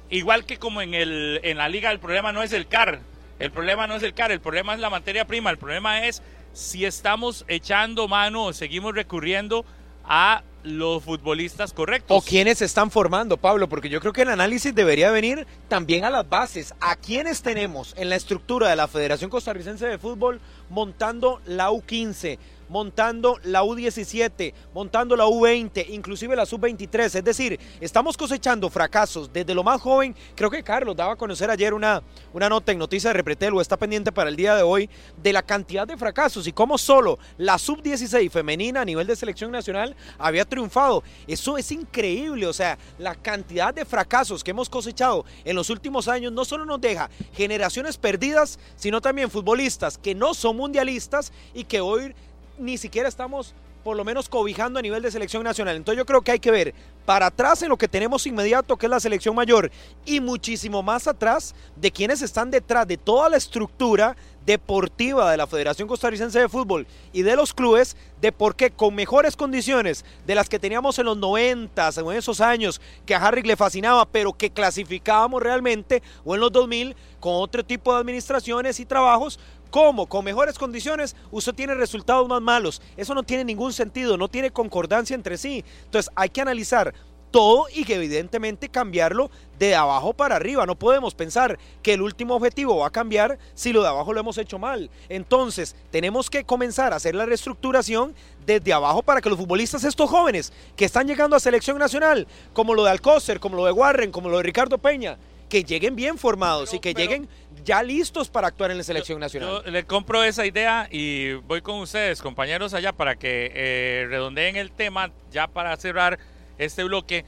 Igual 0.09 0.45
que 0.45 0.57
como 0.57 0.81
en, 0.81 0.93
el, 0.93 1.39
en 1.43 1.57
la 1.57 1.69
liga, 1.69 1.91
el 1.91 1.99
problema 1.99 2.31
no 2.31 2.41
es 2.41 2.53
el 2.53 2.67
CAR. 2.67 2.99
El 3.37 3.51
problema 3.51 3.85
no 3.85 3.95
es 3.95 4.03
el 4.03 4.13
CAR, 4.13 4.31
el 4.31 4.41
problema 4.41 4.73
es 4.73 4.79
la 4.79 4.89
materia 4.89 5.25
prima. 5.25 5.51
El 5.51 5.57
problema 5.57 6.05
es 6.05 6.23
si 6.53 6.85
estamos 6.85 7.45
echando 7.47 8.07
mano 8.07 8.45
o 8.45 8.53
seguimos 8.53 8.95
recurriendo 8.95 9.65
a 10.03 10.41
los 10.63 11.03
futbolistas 11.03 11.73
correctos. 11.73 12.17
O 12.17 12.21
quienes 12.21 12.61
están 12.61 12.91
formando, 12.91 13.37
Pablo, 13.37 13.69
porque 13.69 13.89
yo 13.89 13.99
creo 13.99 14.13
que 14.13 14.23
el 14.23 14.29
análisis 14.29 14.73
debería 14.73 15.11
venir 15.11 15.47
también 15.67 16.05
a 16.05 16.09
las 16.09 16.27
bases. 16.27 16.73
¿A 16.79 16.95
quiénes 16.95 17.41
tenemos 17.41 17.93
en 17.97 18.09
la 18.09 18.15
estructura 18.15 18.69
de 18.69 18.75
la 18.75 18.87
Federación 18.87 19.29
Costarricense 19.29 19.87
de 19.87 19.97
Fútbol 19.97 20.39
montando 20.69 21.41
la 21.45 21.71
U15? 21.71 22.37
Montando 22.69 23.37
la 23.43 23.63
U17, 23.63 24.53
montando 24.73 25.15
la 25.15 25.25
U20, 25.25 25.89
inclusive 25.89 26.35
la 26.35 26.43
Sub23. 26.43 27.15
Es 27.15 27.23
decir, 27.23 27.59
estamos 27.81 28.15
cosechando 28.15 28.69
fracasos 28.69 29.31
desde 29.33 29.53
lo 29.53 29.63
más 29.63 29.81
joven. 29.81 30.15
Creo 30.35 30.49
que 30.49 30.63
Carlos 30.63 30.95
daba 30.95 31.13
a 31.13 31.15
conocer 31.15 31.49
ayer 31.49 31.73
una, 31.73 32.01
una 32.33 32.47
nota 32.47 32.71
en 32.71 32.77
Noticias 32.77 33.11
de 33.11 33.17
Repretel 33.17 33.53
o 33.53 33.61
está 33.61 33.75
pendiente 33.75 34.11
para 34.11 34.29
el 34.29 34.35
día 34.35 34.55
de 34.55 34.63
hoy 34.63 34.89
de 35.21 35.33
la 35.33 35.41
cantidad 35.41 35.87
de 35.87 35.97
fracasos 35.97 36.47
y 36.47 36.53
cómo 36.53 36.77
solo 36.77 37.19
la 37.37 37.55
Sub16 37.55 38.29
femenina 38.29 38.81
a 38.81 38.85
nivel 38.85 39.07
de 39.07 39.15
selección 39.15 39.51
nacional 39.51 39.95
había 40.17 40.45
triunfado. 40.45 41.03
Eso 41.27 41.57
es 41.57 41.71
increíble, 41.71 42.45
o 42.45 42.53
sea, 42.53 42.77
la 42.97 43.15
cantidad 43.15 43.73
de 43.73 43.85
fracasos 43.85 44.43
que 44.43 44.51
hemos 44.51 44.69
cosechado 44.69 45.25
en 45.43 45.55
los 45.55 45.69
últimos 45.69 46.07
años 46.07 46.31
no 46.31 46.45
solo 46.45 46.65
nos 46.65 46.79
deja 46.79 47.09
generaciones 47.33 47.97
perdidas, 47.97 48.59
sino 48.75 49.01
también 49.01 49.31
futbolistas 49.31 49.97
que 49.97 50.15
no 50.15 50.33
son 50.33 50.57
mundialistas 50.57 51.31
y 51.53 51.63
que 51.63 51.81
hoy 51.81 52.13
ni 52.59 52.77
siquiera 52.77 53.09
estamos 53.09 53.53
por 53.83 53.95
lo 53.95 54.03
menos 54.03 54.27
cobijando 54.29 54.77
a 54.79 54.81
nivel 54.81 55.01
de 55.01 55.11
selección 55.11 55.43
nacional. 55.43 55.75
Entonces 55.75 55.97
yo 55.97 56.05
creo 56.05 56.21
que 56.21 56.31
hay 56.31 56.39
que 56.39 56.51
ver 56.51 56.73
para 57.05 57.27
atrás 57.27 57.63
en 57.63 57.69
lo 57.69 57.77
que 57.77 57.87
tenemos 57.87 58.27
inmediato, 58.27 58.77
que 58.77 58.85
es 58.85 58.89
la 58.89 58.99
selección 58.99 59.33
mayor, 59.33 59.71
y 60.05 60.19
muchísimo 60.19 60.83
más 60.83 61.07
atrás 61.07 61.55
de 61.75 61.91
quienes 61.91 62.21
están 62.21 62.51
detrás 62.51 62.87
de 62.87 62.97
toda 62.97 63.29
la 63.29 63.37
estructura 63.37 64.15
deportiva 64.45 65.29
de 65.29 65.37
la 65.37 65.47
Federación 65.47 65.87
Costarricense 65.87 66.39
de 66.39 66.49
Fútbol 66.49 66.87
y 67.13 67.21
de 67.21 67.35
los 67.35 67.53
clubes, 67.53 67.95
de 68.19 68.31
por 68.31 68.55
qué 68.55 68.71
con 68.71 68.95
mejores 68.95 69.35
condiciones 69.35 70.03
de 70.25 70.35
las 70.35 70.49
que 70.49 70.59
teníamos 70.59 70.97
en 70.99 71.05
los 71.05 71.17
90, 71.17 71.89
en 71.97 72.11
esos 72.11 72.41
años 72.41 72.81
que 73.05 73.15
a 73.15 73.25
Harry 73.25 73.43
le 73.43 73.55
fascinaba, 73.55 74.05
pero 74.05 74.33
que 74.33 74.49
clasificábamos 74.49 75.41
realmente, 75.41 76.01
o 76.25 76.35
en 76.35 76.41
los 76.41 76.51
2000, 76.51 76.95
con 77.19 77.33
otro 77.35 77.63
tipo 77.63 77.93
de 77.93 77.99
administraciones 77.99 78.79
y 78.79 78.85
trabajos, 78.85 79.39
¿Cómo? 79.69 80.07
Con 80.07 80.25
mejores 80.25 80.57
condiciones 80.57 81.15
usted 81.31 81.53
tiene 81.53 81.75
resultados 81.75 82.27
más 82.27 82.41
malos. 82.41 82.81
Eso 82.97 83.13
no 83.13 83.23
tiene 83.23 83.43
ningún 83.43 83.73
sentido, 83.73 84.17
no 84.17 84.27
tiene 84.27 84.51
concordancia 84.51 85.15
entre 85.15 85.37
sí. 85.37 85.63
Entonces 85.85 86.11
hay 86.15 86.29
que 86.29 86.41
analizar 86.41 86.93
todo 87.31 87.67
y 87.73 87.83
que 87.83 87.95
evidentemente 87.95 88.69
cambiarlo 88.69 89.29
de 89.57 89.75
abajo 89.75 90.13
para 90.13 90.35
arriba. 90.35 90.65
No 90.65 90.75
podemos 90.75 91.13
pensar 91.13 91.57
que 91.81 91.93
el 91.93 92.01
último 92.01 92.35
objetivo 92.35 92.77
va 92.77 92.87
a 92.87 92.91
cambiar 92.91 93.37
si 93.53 93.71
lo 93.71 93.81
de 93.81 93.89
abajo 93.89 94.13
lo 94.13 94.19
hemos 94.19 94.37
hecho 94.37 94.57
mal. 94.57 94.89
Entonces, 95.09 95.75
tenemos 95.91 96.29
que 96.29 96.43
comenzar 96.43 96.93
a 96.93 96.97
hacer 96.97 97.15
la 97.15 97.25
reestructuración 97.25 98.15
desde 98.45 98.73
abajo 98.73 99.03
para 99.03 99.21
que 99.21 99.29
los 99.29 99.37
futbolistas, 99.37 99.83
estos 99.83 100.09
jóvenes 100.09 100.51
que 100.75 100.85
están 100.85 101.07
llegando 101.07 101.35
a 101.35 101.39
selección 101.39 101.77
nacional, 101.77 102.27
como 102.53 102.73
lo 102.73 102.83
de 102.83 102.91
Alcócer, 102.91 103.39
como 103.39 103.57
lo 103.57 103.65
de 103.65 103.71
Warren, 103.71 104.11
como 104.11 104.29
lo 104.29 104.37
de 104.37 104.43
Ricardo 104.43 104.77
Peña, 104.77 105.17
que 105.49 105.63
lleguen 105.63 105.95
bien 105.95 106.17
formados 106.17 106.73
y 106.73 106.79
que 106.79 106.93
lleguen 106.93 107.27
ya 107.69 107.83
listos 107.83 108.29
para 108.29 108.47
actuar 108.47 108.71
en 108.71 108.79
la 108.79 108.83
selección 108.83 109.19
nacional. 109.19 109.61
Yo 109.63 109.71
le 109.71 109.83
compro 109.83 110.23
esa 110.23 110.43
idea 110.43 110.87
y 110.89 111.33
voy 111.33 111.61
con 111.61 111.77
ustedes, 111.81 112.19
compañeros, 112.19 112.73
allá 112.73 112.93
para 112.93 113.15
que 113.15 113.51
eh, 113.53 114.07
redondeen 114.09 114.55
el 114.55 114.71
tema, 114.71 115.11
ya 115.29 115.45
para 115.45 115.77
cerrar 115.77 116.17
este 116.57 116.83
bloque. 116.83 117.25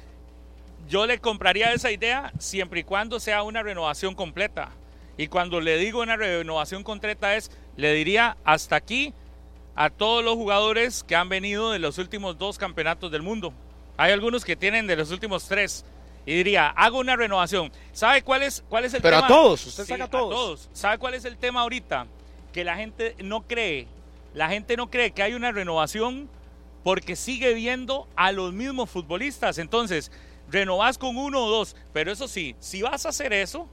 Yo 0.89 1.05
le 1.05 1.19
compraría 1.19 1.71
esa 1.73 1.91
idea 1.91 2.33
siempre 2.39 2.79
y 2.79 2.83
cuando 2.83 3.19
sea 3.19 3.43
una 3.43 3.61
renovación 3.61 4.15
completa. 4.15 4.71
Y 5.15 5.27
cuando 5.27 5.61
le 5.61 5.77
digo 5.77 6.01
una 6.01 6.17
renovación 6.17 6.83
completa 6.83 7.35
es, 7.35 7.51
le 7.75 7.93
diría 7.93 8.35
hasta 8.43 8.77
aquí 8.77 9.13
a 9.75 9.91
todos 9.91 10.25
los 10.25 10.33
jugadores 10.33 11.03
que 11.03 11.15
han 11.15 11.29
venido 11.29 11.69
de 11.69 11.77
los 11.77 11.99
últimos 11.99 12.39
dos 12.39 12.57
campeonatos 12.57 13.11
del 13.11 13.21
mundo. 13.21 13.53
Hay 13.95 14.11
algunos 14.11 14.43
que 14.43 14.55
tienen 14.55 14.87
de 14.87 14.95
los 14.95 15.11
últimos 15.11 15.47
tres. 15.47 15.85
Y 16.26 16.36
diría, 16.36 16.67
hago 16.69 16.99
una 16.99 17.15
renovación. 17.15 17.72
¿Sabe 17.93 18.22
cuál 18.22 18.43
es, 18.43 18.63
cuál 18.69 18.86
es 18.86 18.93
el 18.93 19.01
Pero 19.01 19.17
tema? 19.17 19.26
a 19.26 19.30
todos, 19.30 19.65
usted 19.65 19.84
Sí, 19.84 19.89
saca 19.89 20.03
a 20.03 20.07
a 20.07 20.09
todos. 20.09 20.69
¿Sabe 20.74 20.97
cuál 20.97 21.13
es 21.15 21.26
el 21.26 21.38
tema 21.38 21.61
ahorita? 21.61 22.05
Que 22.53 22.63
la 22.63 22.76
gente 22.76 23.15
no 23.24 23.41
cree. 23.41 23.88
La 24.34 24.49
gente 24.49 24.78
no 24.78 24.89
cree 24.89 25.11
que 25.11 25.24
hay 25.24 25.34
una 25.34 25.51
renovación 25.51 26.30
porque 26.84 27.15
sigue 27.15 27.53
viendo 27.53 28.07
a 28.15 28.32
los 28.32 28.53
mismos 28.53 28.89
futbolistas. 28.89 29.57
Entonces, 29.57 30.11
renovás 30.49 30.97
con 30.97 31.17
uno 31.17 31.45
o 31.45 31.49
dos. 31.49 31.76
Pero 31.93 32.11
eso 32.11 32.28
sí, 32.28 32.55
si 32.59 32.82
vas 32.82 33.05
a 33.05 33.09
hacer 33.09 33.34
eso, 33.34 33.67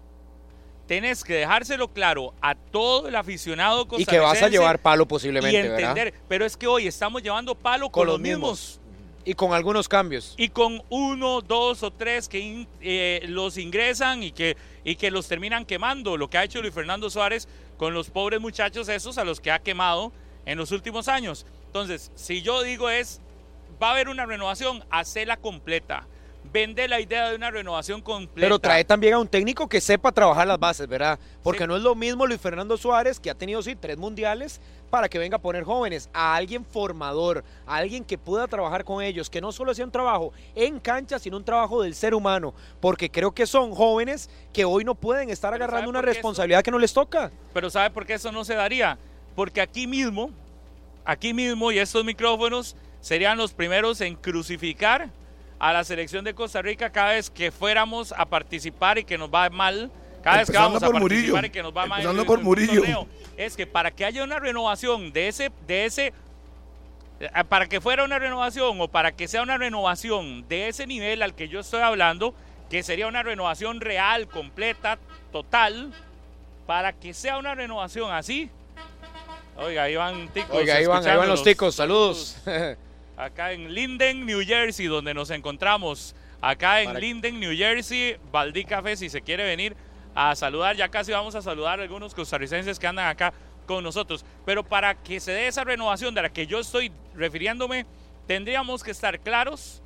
tenés 0.86 1.22
que 1.22 1.34
dejárselo 1.34 1.88
claro 1.88 2.34
a 2.40 2.54
todo 2.54 3.08
el 3.08 3.14
aficionado 3.16 3.86
Y 3.96 4.04
que 4.06 4.18
vas 4.18 4.42
a 4.42 4.48
llevar 4.48 4.78
palo 4.80 5.04
y 5.04 5.06
posiblemente, 5.06 5.58
entender. 5.60 5.94
¿verdad? 5.94 6.20
Pero 6.28 6.46
es 6.46 6.56
que 6.56 6.66
hoy 6.66 6.86
estamos 6.86 7.22
llevando 7.22 7.54
palo 7.54 7.90
con, 7.90 8.00
Con 8.00 8.06
los 8.06 8.14
los 8.14 8.20
mismos. 8.20 8.80
Y 9.28 9.34
con 9.34 9.52
algunos 9.52 9.88
cambios. 9.88 10.32
Y 10.38 10.48
con 10.48 10.82
uno, 10.88 11.42
dos 11.42 11.82
o 11.82 11.90
tres 11.90 12.30
que 12.30 12.38
in- 12.38 12.68
eh, 12.80 13.20
los 13.28 13.58
ingresan 13.58 14.22
y 14.22 14.32
que, 14.32 14.56
y 14.84 14.96
que 14.96 15.10
los 15.10 15.28
terminan 15.28 15.66
quemando. 15.66 16.16
Lo 16.16 16.30
que 16.30 16.38
ha 16.38 16.44
hecho 16.44 16.62
Luis 16.62 16.72
Fernando 16.72 17.10
Suárez 17.10 17.46
con 17.76 17.92
los 17.92 18.08
pobres 18.08 18.40
muchachos 18.40 18.88
esos 18.88 19.18
a 19.18 19.24
los 19.24 19.38
que 19.38 19.50
ha 19.50 19.58
quemado 19.58 20.12
en 20.46 20.56
los 20.56 20.72
últimos 20.72 21.08
años. 21.08 21.44
Entonces, 21.66 22.10
si 22.14 22.40
yo 22.40 22.62
digo 22.62 22.88
es, 22.88 23.20
va 23.82 23.88
a 23.88 23.90
haber 23.90 24.08
una 24.08 24.24
renovación, 24.24 24.82
hacela 24.88 25.36
completa. 25.36 26.06
Vende 26.50 26.88
la 26.88 26.98
idea 26.98 27.28
de 27.28 27.36
una 27.36 27.50
renovación 27.50 28.00
completa. 28.00 28.46
Pero 28.46 28.58
trae 28.58 28.82
también 28.82 29.12
a 29.12 29.18
un 29.18 29.28
técnico 29.28 29.68
que 29.68 29.82
sepa 29.82 30.10
trabajar 30.10 30.46
las 30.48 30.58
bases, 30.58 30.88
¿verdad? 30.88 31.18
Porque 31.42 31.66
no 31.66 31.76
es 31.76 31.82
lo 31.82 31.94
mismo 31.94 32.26
Luis 32.26 32.40
Fernando 32.40 32.78
Suárez, 32.78 33.20
que 33.20 33.28
ha 33.28 33.34
tenido, 33.34 33.60
sí, 33.60 33.76
tres 33.76 33.98
mundiales, 33.98 34.58
para 34.88 35.08
que 35.08 35.18
venga 35.18 35.36
a 35.36 35.40
poner 35.40 35.64
jóvenes, 35.64 36.08
a 36.12 36.34
alguien 36.34 36.64
formador, 36.64 37.44
a 37.66 37.76
alguien 37.76 38.04
que 38.04 38.18
pueda 38.18 38.48
trabajar 38.48 38.84
con 38.84 39.02
ellos, 39.02 39.30
que 39.30 39.40
no 39.40 39.52
solo 39.52 39.74
sea 39.74 39.84
un 39.84 39.90
trabajo 39.90 40.32
en 40.54 40.80
cancha, 40.80 41.18
sino 41.18 41.36
un 41.36 41.44
trabajo 41.44 41.82
del 41.82 41.94
ser 41.94 42.14
humano, 42.14 42.54
porque 42.80 43.10
creo 43.10 43.32
que 43.32 43.46
son 43.46 43.74
jóvenes 43.74 44.30
que 44.52 44.64
hoy 44.64 44.84
no 44.84 44.94
pueden 44.94 45.30
estar 45.30 45.52
Pero 45.52 45.64
agarrando 45.64 45.88
¿sabe 45.88 45.90
una 45.90 46.00
eso? 46.00 46.06
responsabilidad 46.14 46.62
que 46.62 46.70
no 46.70 46.78
les 46.78 46.92
toca. 46.92 47.30
Pero 47.52 47.70
¿sabe 47.70 47.90
por 47.90 48.06
qué 48.06 48.14
eso 48.14 48.32
no 48.32 48.44
se 48.44 48.54
daría? 48.54 48.98
Porque 49.36 49.60
aquí 49.60 49.86
mismo, 49.86 50.30
aquí 51.04 51.32
mismo 51.34 51.70
y 51.70 51.78
estos 51.78 52.04
micrófonos 52.04 52.76
serían 53.00 53.38
los 53.38 53.52
primeros 53.52 54.00
en 54.00 54.16
crucificar 54.16 55.10
a 55.58 55.72
la 55.72 55.84
selección 55.84 56.24
de 56.24 56.34
Costa 56.34 56.62
Rica 56.62 56.90
cada 56.90 57.12
vez 57.12 57.30
que 57.30 57.50
fuéramos 57.50 58.12
a 58.16 58.26
participar 58.26 58.98
y 58.98 59.04
que 59.04 59.18
nos 59.18 59.28
va 59.32 59.48
mal. 59.50 59.90
Cada 60.22 60.38
vez 60.38 60.50
que 60.50 60.56
vamos 60.56 60.82
a 60.82 60.86
por 60.86 61.00
participar 61.00 61.30
Murillo. 61.32 61.46
y 61.46 61.50
que 61.50 61.62
nos 61.62 61.76
va 61.76 61.86
mal. 61.86 62.00
Empezando 62.00 62.22
en- 62.22 62.26
por 62.26 62.38
en 62.38 62.44
Murillo. 62.44 62.80
torneo. 62.80 63.08
Es 63.36 63.56
que 63.56 63.66
para 63.66 63.90
que 63.90 64.04
haya 64.04 64.24
una 64.24 64.38
renovación 64.38 65.12
de 65.12 65.28
ese, 65.28 65.50
de 65.66 65.84
ese, 65.84 66.12
eh, 67.20 67.28
para 67.48 67.66
que 67.68 67.80
fuera 67.80 68.04
una 68.04 68.18
renovación 68.18 68.80
o 68.80 68.88
para 68.88 69.12
que 69.12 69.28
sea 69.28 69.42
una 69.42 69.56
renovación 69.58 70.46
de 70.48 70.68
ese 70.68 70.86
nivel 70.86 71.22
al 71.22 71.34
que 71.34 71.48
yo 71.48 71.60
estoy 71.60 71.80
hablando, 71.82 72.34
que 72.70 72.82
sería 72.82 73.06
una 73.06 73.22
renovación 73.22 73.80
real, 73.80 74.26
completa, 74.28 74.98
total, 75.32 75.92
para 76.66 76.92
que 76.92 77.14
sea 77.14 77.38
una 77.38 77.54
renovación 77.54 78.12
así. 78.12 78.50
Oiga, 79.56 79.84
ahí 79.84 79.96
van 79.96 80.28
ticos. 80.28 80.54
Oiga, 80.56 80.74
ahí 80.76 80.86
van, 80.86 81.06
ahí 81.06 81.16
van 81.16 81.28
los 81.28 81.42
ticos, 81.42 81.74
saludos. 81.74 82.36
Acá 83.16 83.52
en 83.52 83.72
Linden, 83.74 84.24
New 84.26 84.40
Jersey, 84.44 84.86
donde 84.86 85.14
nos 85.14 85.30
encontramos. 85.30 86.14
Acá 86.40 86.82
en 86.82 86.88
Para- 86.88 87.00
Linden, 87.00 87.40
New 87.40 87.56
Jersey, 87.56 88.16
Baldí 88.30 88.64
Café, 88.64 88.96
si 88.96 89.08
se 89.08 89.20
quiere 89.22 89.42
venir 89.44 89.74
a 90.18 90.34
saludar. 90.34 90.74
Ya 90.74 90.88
casi 90.88 91.12
vamos 91.12 91.36
a 91.36 91.42
saludar 91.42 91.78
a 91.78 91.82
algunos 91.84 92.12
costarricenses 92.12 92.78
que 92.78 92.86
andan 92.88 93.06
acá 93.06 93.32
con 93.66 93.84
nosotros. 93.84 94.24
Pero 94.44 94.64
para 94.64 94.94
que 94.96 95.20
se 95.20 95.30
dé 95.30 95.46
esa 95.46 95.62
renovación 95.62 96.12
de 96.14 96.22
la 96.22 96.28
que 96.30 96.46
yo 96.46 96.58
estoy 96.58 96.90
refiriéndome, 97.14 97.86
tendríamos 98.26 98.82
que 98.82 98.90
estar 98.90 99.20
claros 99.20 99.80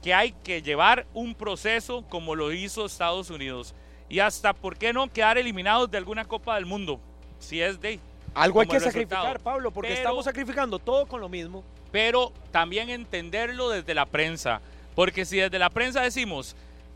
que 0.00 0.14
hay 0.14 0.32
que 0.44 0.62
llevar 0.62 1.06
un 1.12 1.34
proceso 1.34 2.04
como 2.08 2.34
lo 2.36 2.52
hizo 2.52 2.86
Estados 2.86 3.30
Unidos. 3.30 3.74
Y 4.08 4.20
hasta, 4.20 4.52
¿por 4.52 4.76
qué 4.76 4.92
no 4.92 5.12
quedar 5.12 5.38
eliminados 5.38 5.90
de 5.90 5.98
alguna 5.98 6.24
Copa 6.24 6.54
del 6.54 6.66
Mundo? 6.66 7.00
Si 7.40 7.60
es 7.60 7.80
de... 7.80 7.98
Algo 8.32 8.60
hay 8.60 8.68
que 8.68 8.74
resultado. 8.78 8.92
sacrificar, 9.24 9.40
Pablo, 9.40 9.72
porque 9.72 9.88
Pero- 9.88 10.00
estamos 10.02 10.24
sacrificando 10.24 10.78
todo 10.78 11.06
con 11.06 11.20
lo 11.20 11.28
mismo. 11.28 11.64
pero 11.90 12.32
también 12.52 12.88
entenderlo 12.88 13.70
desde 13.70 13.92
la 13.92 14.06
prensa. 14.06 14.60
Porque 14.94 15.24
si 15.24 15.38
desde 15.38 15.58
la 15.58 15.68
prensa 15.70 16.00
decimos, 16.02 16.54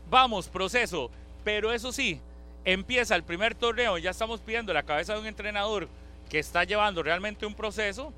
vamos, 0.09 0.47
proceso, 0.47 1.11
pero 1.45 1.71
eso 1.71 1.93
sí, 1.93 2.19
empieza 2.65 3.15
el 3.15 3.23
primer 3.23 3.55
torneo, 3.55 3.97
ya 3.97 4.09
estamos 4.09 4.41
pidiendo 4.41 4.73
la 4.73 4.83
cabeza 4.83 5.13
de 5.13 5.19
un 5.21 5.27
entrenador 5.27 5.87
que 6.29 6.39
está 6.39 6.65
llevando 6.65 7.03
realmente 7.03 7.45
un 7.45 7.53
proceso, 7.53 8.11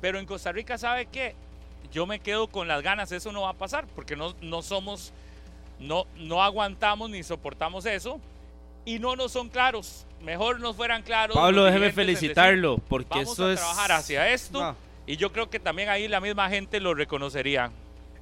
pero 0.00 0.20
en 0.20 0.26
Costa 0.26 0.52
Rica 0.52 0.78
sabe 0.78 1.06
que 1.06 1.34
yo 1.90 2.06
me 2.06 2.20
quedo 2.20 2.46
con 2.46 2.68
las 2.68 2.82
ganas, 2.82 3.10
eso 3.10 3.32
no 3.32 3.42
va 3.42 3.50
a 3.50 3.54
pasar, 3.54 3.86
porque 3.94 4.14
no, 4.14 4.34
no 4.42 4.60
somos, 4.60 5.12
no, 5.80 6.06
no 6.16 6.42
aguantamos 6.42 7.08
ni 7.08 7.22
soportamos 7.22 7.86
eso, 7.86 8.20
y 8.84 8.98
no 8.98 9.16
nos 9.16 9.32
son 9.32 9.48
claros. 9.48 10.06
Mejor 10.22 10.60
nos 10.60 10.76
fueran 10.76 11.02
claros. 11.02 11.34
Pablo, 11.34 11.64
déjeme 11.64 11.92
felicitarlo, 11.92 12.78
porque 12.88 13.08
Vamos 13.20 13.32
eso 13.32 13.46
a 13.46 13.52
es... 13.52 13.58
trabajar 13.58 13.92
hacia 13.92 14.28
esto. 14.30 14.60
No. 14.60 14.76
Y 15.06 15.16
yo 15.16 15.32
creo 15.32 15.48
que 15.48 15.58
también 15.58 15.88
ahí 15.88 16.08
la 16.08 16.20
misma 16.20 16.48
gente 16.48 16.78
lo 16.78 16.94
reconocería. 16.94 17.70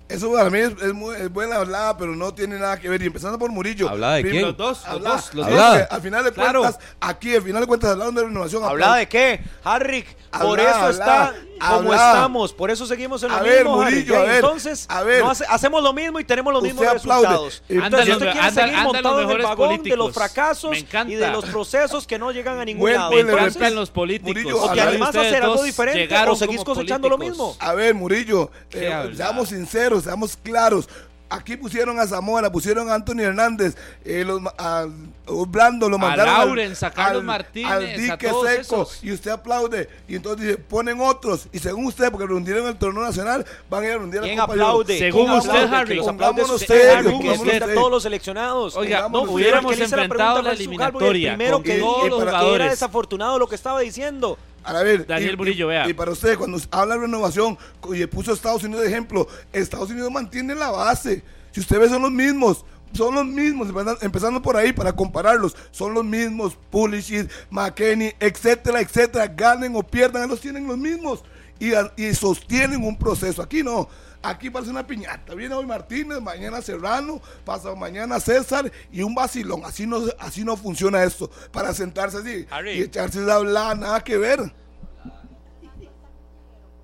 Eso 0.06 0.30
para 0.32 0.50
mí 0.50 0.58
es, 0.58 0.70
es 0.82 0.92
muy, 0.92 1.16
es 1.16 1.32
buena 1.32 1.56
hablada, 1.56 1.96
pero 1.96 2.14
no 2.14 2.34
tiene 2.34 2.58
nada 2.58 2.78
que 2.78 2.88
ver. 2.90 3.00
Y 3.02 3.06
empezando 3.06 3.38
por 3.38 3.50
Murillo. 3.50 3.88
¿Hablaba 3.88 4.14
de 4.16 4.22
quién? 4.30 4.42
Los 4.42 4.56
dos, 4.56 4.82
los 4.92 5.02
dos, 5.02 5.34
los 5.34 5.46
dos. 5.50 5.80
Al 5.90 6.02
final 6.02 6.24
de 6.24 6.32
Claro. 6.32 6.60
cuentas, 6.60 6.80
aquí 7.00 7.34
al 7.34 7.42
final 7.42 7.62
de 7.62 7.66
cuentas 7.66 7.90
hablaron 7.92 8.14
de 8.14 8.22
renovación. 8.24 8.64
¿Hablaba 8.64 8.98
de 8.98 9.08
qué? 9.08 9.40
Harrick, 9.64 10.06
por 10.40 10.60
eso 10.60 10.90
está 10.90 11.34
como 11.70 11.94
estamos, 11.94 12.52
por 12.52 12.70
eso 12.70 12.84
seguimos 12.84 13.22
en 13.22 13.30
lo 13.30 13.36
A 13.36 13.42
ver, 13.42 13.64
mismo, 13.64 13.80
Harrick. 13.80 13.94
Murillo, 14.00 14.18
a 14.18 14.22
ver, 14.24 14.34
Entonces, 14.36 14.86
a 14.90 15.02
ver. 15.04 15.22
no 15.24 15.30
hace- 15.30 15.46
hacemos 15.48 15.82
lo 15.82 15.92
mismo 15.94 16.20
y 16.20 16.24
tenemos 16.24 16.52
los 16.52 16.62
Usted 16.62 16.74
mismos 16.74 16.96
aplaude. 17.00 17.26
resultados. 17.28 17.62
Entonces, 17.68 18.08
los- 18.08 18.16
usted 18.18 18.32
quiere 18.32 18.48
andan- 18.48 18.54
seguir 18.68 18.82
montado 18.84 19.20
en 19.22 19.30
el 19.30 19.38
vagón 19.42 19.68
de 19.70 19.76
políticos. 19.76 19.98
los 19.98 20.14
fracasos 20.14 20.76
y 21.06 21.14
de 21.14 21.30
los 21.30 21.44
procesos 21.46 22.06
que 22.06 22.18
no 22.18 22.30
llegan 22.32 22.58
a 22.58 22.64
ningún 22.66 22.80
Buen 22.82 22.96
lado. 22.96 23.12
Entonces, 23.18 23.72
los 23.72 23.90
políticos. 23.90 24.34
Murillo, 24.34 24.62
o 24.62 24.72
que 24.72 24.80
además 24.82 25.16
hacer 25.16 25.42
algo 25.42 25.62
diferente 25.62 26.14
o 26.28 26.36
seguís 26.36 26.62
cosechando 26.62 27.08
lo 27.08 27.16
mismo. 27.16 27.56
A 27.58 27.72
ver, 27.72 27.94
Murillo, 27.94 28.50
¿Qué 28.68 28.88
eh, 28.88 29.12
seamos 29.16 29.48
sinceros, 29.48 29.93
seamos 30.02 30.36
claros. 30.42 30.88
Aquí 31.30 31.56
pusieron 31.56 31.98
a 31.98 32.06
Zamora, 32.06 32.52
pusieron 32.52 32.88
a 32.90 32.94
Anthony 32.94 33.20
Hernández, 33.22 33.76
eh, 34.04 34.24
los, 34.24 34.40
a 34.58 34.86
Blando, 35.26 35.88
lo 35.88 35.96
A 35.96 35.98
mandaron 35.98 36.32
al- 36.32 36.46
Lauren, 36.46 36.74
a 36.80 36.90
Carlos 36.90 37.24
Martínez, 37.24 37.72
al 37.72 37.82
a 37.84 37.86
dique 37.96 38.28
todos 38.28 38.46
seco, 38.48 38.60
esos. 38.82 39.02
y 39.02 39.10
usted 39.10 39.30
aplaude, 39.32 39.88
y 40.06 40.16
entonces 40.16 40.46
dice, 40.46 40.58
ponen 40.58 41.00
otros, 41.00 41.48
y 41.50 41.58
según 41.58 41.86
usted, 41.86 42.12
porque 42.12 42.26
rundieron 42.26 42.66
el 42.68 42.76
torneo 42.76 43.02
nacional, 43.02 43.44
van 43.68 43.82
a 43.82 43.86
ir 43.86 43.92
a 43.94 43.96
rundir 43.96 44.20
la 44.20 44.26
¿Quién 44.28 44.38
Copa 44.38 44.52
aplaude? 44.52 44.98
Según 44.98 45.24
¿Quién 45.26 45.38
usted, 45.38 45.50
aplaude? 45.50 45.76
Harry. 45.76 45.98
Pongámonos 45.98 46.50
usted, 46.50 46.66
serios, 46.66 46.94
Harry, 46.94 47.04
que 47.04 47.10
pongámonos 47.14 47.40
usted 47.40 47.62
a 47.62 47.74
todos 47.74 47.90
los 47.90 48.02
seleccionados. 48.04 48.76
Oiga, 48.76 49.08
no, 49.08 49.22
hubiéramos 49.22 49.38
serios. 49.40 49.70
que 49.72 49.76
le 49.78 49.84
hice 49.86 49.96
la 49.96 50.02
enfrentado 50.04 50.34
pregunta 50.34 50.40
a 50.40 50.42
la 50.42 50.50
Calvo 50.50 50.52
y 50.52 50.52
el 50.52 50.60
eliminatoria 50.60 51.30
primero 51.36 51.62
que 51.62 51.78
todos 51.80 52.04
dijo 52.04 52.16
que 52.18 52.22
era 52.22 52.30
jugadores. 52.38 52.70
desafortunado 52.70 53.38
lo 53.40 53.48
que 53.48 53.54
estaba 53.56 53.80
diciendo. 53.80 54.38
A 54.64 54.72
ver, 54.82 55.06
Daniel 55.06 55.34
y- 55.34 55.36
Murillo, 55.36 55.66
y- 55.66 55.68
vea. 55.68 55.88
Y 55.88 55.94
para 55.94 56.10
usted, 56.12 56.36
cuando 56.38 56.58
habla 56.70 56.94
de 56.94 57.02
renovación, 57.02 57.58
y 57.92 58.06
puso 58.06 58.30
a 58.30 58.34
Estados 58.34 58.64
Unidos 58.64 58.82
de 58.82 58.88
ejemplo, 58.90 59.26
Estados 59.52 59.90
Unidos 59.90 60.10
mantiene 60.10 60.54
la 60.54 60.70
base. 60.70 61.22
Si 61.52 61.60
usted 61.60 61.78
ve, 61.78 61.88
son 61.88 62.02
los 62.02 62.10
mismos. 62.10 62.64
Son 62.92 63.12
los 63.14 63.26
mismos, 63.26 63.68
empezando- 64.02 64.40
por 64.40 64.56
ahí 64.56 64.72
para 64.72 64.92
compararlos. 64.92 65.56
Son 65.72 65.92
los 65.94 66.04
mismos, 66.04 66.56
Pulisic, 66.70 67.28
McKenny, 67.50 68.12
etcétera, 68.20 68.80
etcétera. 68.80 69.26
Ganen 69.26 69.74
o 69.74 69.82
pierdan, 69.82 70.28
los 70.28 70.40
tienen 70.40 70.66
los 70.66 70.78
mismos. 70.78 71.24
Y, 71.58 71.72
y 72.00 72.14
sostienen 72.14 72.84
un 72.84 72.96
proceso. 72.96 73.42
Aquí 73.42 73.62
no. 73.64 73.88
Aquí 74.24 74.48
parece 74.50 74.70
una 74.70 74.86
piñata. 74.86 75.34
Viene 75.34 75.54
hoy 75.54 75.66
Martínez, 75.66 76.20
mañana 76.20 76.62
Serrano, 76.62 77.20
pasado 77.44 77.76
mañana 77.76 78.18
César 78.18 78.70
y 78.90 79.02
un 79.02 79.14
vacilón. 79.14 79.62
Así 79.64 79.86
no, 79.86 79.98
así 80.18 80.44
no 80.44 80.56
funciona 80.56 81.04
esto. 81.04 81.30
Para 81.52 81.74
sentarse 81.74 82.18
así 82.18 82.46
Harry. 82.50 82.72
y 82.72 82.82
echarse 82.82 83.20
la 83.20 83.34
hablar, 83.34 83.76
nada 83.76 84.02
que 84.02 84.16
ver. 84.16 84.40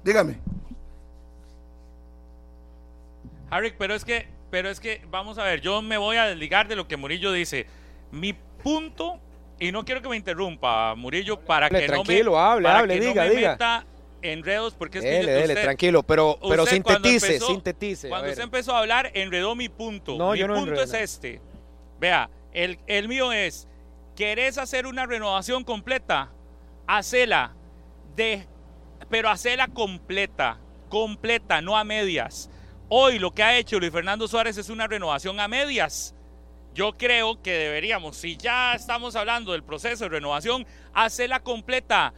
Dígame. 0.05 0.38
Harry, 3.51 3.74
pero 3.76 3.95
es 3.95 4.05
que 4.05 4.41
pero 4.51 4.68
es 4.68 4.80
que, 4.80 5.01
vamos 5.11 5.38
a 5.38 5.45
ver, 5.45 5.61
yo 5.61 5.80
me 5.80 5.97
voy 5.97 6.16
a 6.16 6.24
desligar 6.24 6.66
de 6.66 6.76
lo 6.76 6.88
que 6.88 6.97
Murillo 6.97 7.32
dice. 7.32 7.66
Mi 8.11 8.32
punto, 8.32 9.20
y 9.61 9.70
no 9.70 9.84
quiero 9.84 10.03
que 10.03 10.09
me 10.09 10.16
interrumpa, 10.16 10.95
Murillo, 10.97 11.41
para 11.41 11.66
Hable, 11.66 11.80
que 11.80 11.86
tranquilo, 11.86 12.32
no 12.32 12.36
me, 12.36 12.43
hable, 12.43 12.64
para 12.64 12.78
hable, 12.80 12.95
que 12.95 13.07
diga, 13.07 13.24
no 13.24 13.30
me 13.30 13.36
diga. 13.36 13.53
meta 13.53 13.86
enredos, 14.23 14.75
porque 14.75 14.99
es 14.99 15.05
que 15.05 15.11
Dele, 15.11 15.33
yo- 15.33 15.39
dele, 15.41 15.53
usted- 15.55 15.62
tranquilo, 15.62 16.03
pero, 16.03 16.39
pero 16.49 16.62
usted 16.64 16.83
cuando 16.83 17.09
sintetice, 17.09 17.27
empezó- 17.35 17.47
sintetice. 17.47 18.09
Cuando 18.09 18.29
usted 18.31 18.43
empezó 18.43 18.75
a 18.75 18.81
hablar, 18.81 19.11
enredó 19.14 19.55
mi 19.55 19.68
punto. 19.68 20.16
No, 20.18 20.33
mi 20.33 20.39
yo 20.39 20.49
no 20.49 20.55
punto 20.55 20.71
enredo 20.73 20.85
es 20.85 20.93
este. 20.95 21.41
Vea, 21.99 22.29
el, 22.53 22.79
el 22.87 23.09
mío 23.09 23.33
es, 23.33 23.66
¿querés 24.16 24.59
hacer 24.59 24.87
una 24.87 25.07
renovación 25.07 25.64
completa? 25.64 26.31
Hacela, 26.87 27.53
de, 28.16 28.47
pero 29.09 29.29
hacela 29.31 29.68
completa, 29.68 30.59
completa, 30.89 31.61
no 31.61 31.77
a 31.77 31.85
medias. 31.85 32.51
Hoy 32.89 33.18
lo 33.18 33.31
que 33.33 33.43
ha 33.43 33.57
hecho 33.57 33.79
Luis 33.79 33.93
Fernando 33.93 34.27
Suárez 34.27 34.57
es 34.59 34.68
una 34.68 34.87
renovación 34.89 35.39
a 35.39 35.47
medias. 35.49 36.14
Yo 36.75 36.93
creo 36.97 37.41
que 37.43 37.53
deberíamos, 37.53 38.16
si 38.16 38.37
ya 38.37 38.75
estamos 38.75 39.14
hablando 39.16 39.53
del 39.53 39.62
proceso 39.62 40.05
de 40.05 40.11
renovación, 40.11 40.66
hacerla 40.93 41.41
completa. 41.41 42.12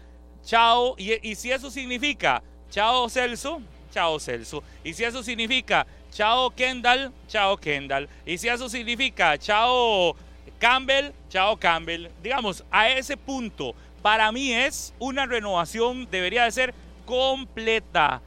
Chao, 0.44 0.96
y, 0.98 1.34
si 1.34 1.52
eso 1.52 1.70
significa 1.70 2.42
chao 2.70 3.08
Celso, 3.08 3.62
chao 3.92 4.18
Celso. 4.18 4.62
Y 4.82 4.92
si 4.92 5.04
eso 5.04 5.22
significa 5.22 5.86
chao 6.10 6.50
Kendall, 6.50 7.12
chao 7.28 7.56
Kendall. 7.56 8.08
Y 8.26 8.38
si 8.38 8.48
eso 8.48 8.68
significa 8.68 9.38
chao 9.38 10.16
Campbell, 10.58 11.12
chao 11.28 11.56
Campbell. 11.56 12.08
Digamos, 12.22 12.64
a 12.70 12.88
ese 12.88 13.16
punto, 13.16 13.74
para 14.02 14.32
mí 14.32 14.52
es 14.52 14.92
una 14.98 15.26
renovación, 15.26 16.08
debería 16.10 16.44
de 16.44 16.52
ser 16.52 16.74
completa. 17.06 18.20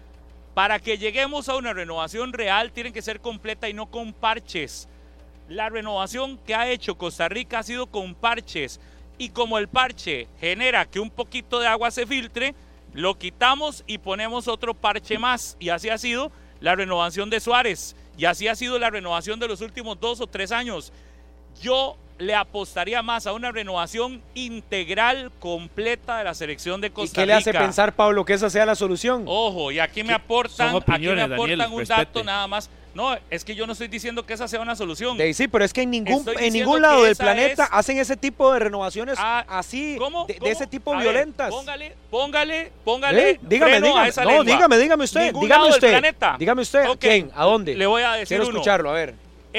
Para 0.53 0.79
que 0.79 0.97
lleguemos 0.97 1.49
a 1.49 1.57
una 1.57 1.73
renovación 1.73 2.31
real, 2.31 2.71
tiene 2.71 2.93
que 2.93 3.01
ser 3.01 3.19
completa 3.19 3.67
y 3.67 3.73
no 3.73 3.87
con 3.87 4.13
parches. 4.13 4.87
La 5.49 5.69
renovación 5.69 6.37
que 6.37 6.55
ha 6.55 6.69
hecho 6.69 6.97
Costa 6.97 7.27
Rica 7.27 7.59
ha 7.59 7.63
sido 7.63 7.87
con 7.87 8.15
parches. 8.15 8.79
Y 9.17 9.29
como 9.29 9.57
el 9.57 9.67
parche 9.67 10.27
genera 10.39 10.85
que 10.85 10.99
un 10.99 11.09
poquito 11.09 11.59
de 11.59 11.67
agua 11.67 11.91
se 11.91 12.05
filtre, 12.05 12.53
lo 12.93 13.17
quitamos 13.17 13.83
y 13.87 13.97
ponemos 13.97 14.47
otro 14.47 14.73
parche 14.73 15.17
más. 15.17 15.55
Y 15.59 15.69
así 15.69 15.89
ha 15.89 15.97
sido 15.97 16.31
la 16.59 16.75
renovación 16.75 17.29
de 17.29 17.39
Suárez. 17.39 17.95
Y 18.17 18.25
así 18.25 18.47
ha 18.47 18.55
sido 18.55 18.79
la 18.79 18.89
renovación 18.89 19.39
de 19.39 19.47
los 19.47 19.61
últimos 19.61 19.99
dos 19.99 20.21
o 20.21 20.27
tres 20.27 20.51
años. 20.51 20.91
Yo 21.61 21.97
le 22.17 22.33
apostaría 22.33 23.01
más 23.01 23.27
a 23.27 23.33
una 23.33 23.51
renovación 23.51 24.21
integral, 24.35 25.31
completa 25.39 26.17
de 26.17 26.23
la 26.23 26.33
selección 26.33 26.79
de 26.79 26.87
¿Y 26.87 26.91
Costa 26.91 27.21
qué 27.21 27.25
le 27.25 27.33
hace 27.33 27.51
Rica. 27.51 27.63
pensar, 27.63 27.93
Pablo, 27.93 28.23
que 28.23 28.33
esa 28.33 28.49
sea 28.49 28.65
la 28.65 28.75
solución? 28.75 29.23
Ojo, 29.27 29.71
y 29.71 29.79
aquí 29.79 30.03
me 30.03 30.13
aportan, 30.13 30.75
aquí 30.77 31.07
me 31.07 31.21
aportan 31.21 31.57
Daniel, 31.57 31.61
un 31.73 31.79
respete. 31.79 32.01
dato 32.05 32.23
nada 32.23 32.47
más. 32.47 32.69
No, 32.95 33.15
es 33.29 33.43
que 33.43 33.53
yo 33.55 33.67
no 33.67 33.73
estoy 33.73 33.89
diciendo 33.89 34.25
que 34.25 34.33
esa 34.33 34.47
sea 34.47 34.61
una 34.61 34.75
solución. 34.75 35.17
De- 35.17 35.33
sí, 35.33 35.47
pero 35.49 35.65
es 35.65 35.73
que 35.73 35.81
en 35.81 35.91
ningún, 35.91 36.19
Estoy 36.19 36.35
en 36.39 36.53
ningún 36.53 36.81
lado 36.81 37.03
del 37.03 37.15
planeta 37.15 37.65
es- 37.65 37.69
hacen 37.73 37.97
ese 37.99 38.15
tipo 38.15 38.53
de 38.53 38.59
renovaciones 38.59 39.17
Ah, 39.19 39.43
así, 39.49 39.97
¿Cómo? 39.99 40.25
de, 40.25 40.39
ese 40.49 40.65
tipo 40.65 40.93
A 40.93 40.97
ver, 40.97 41.03
violentas. 41.03 41.49
póngale, 41.49 41.93
póngale, 42.09 42.71
póngale. 42.85 43.29
¿Eh? 43.31 43.39
Dígame, 43.41 43.81
dígame. 43.81 44.11
No, 44.15 44.23
lengua. 44.23 44.43
dígame, 44.45 44.77
dígame 44.77 45.03
usted. 45.03 45.25
Ningún 45.25 45.41
dígame 45.41 45.49
lado 45.59 45.65
del 45.65 45.73
usted. 45.75 45.89
planeta. 45.91 46.35
Dígame 46.39 46.61
usted. 46.61 46.85
¿Quién? 46.97 47.31
¿A 47.35 47.43
dónde? 47.43 47.75
Le 47.75 47.85
voy 47.85 48.01
a 48.01 48.13
decir 48.13 48.27
Quiero 48.29 48.45
uno. 48.47 48.59
escucharlo, 48.59 48.89
a 48.89 48.93
ver. 48.93 49.13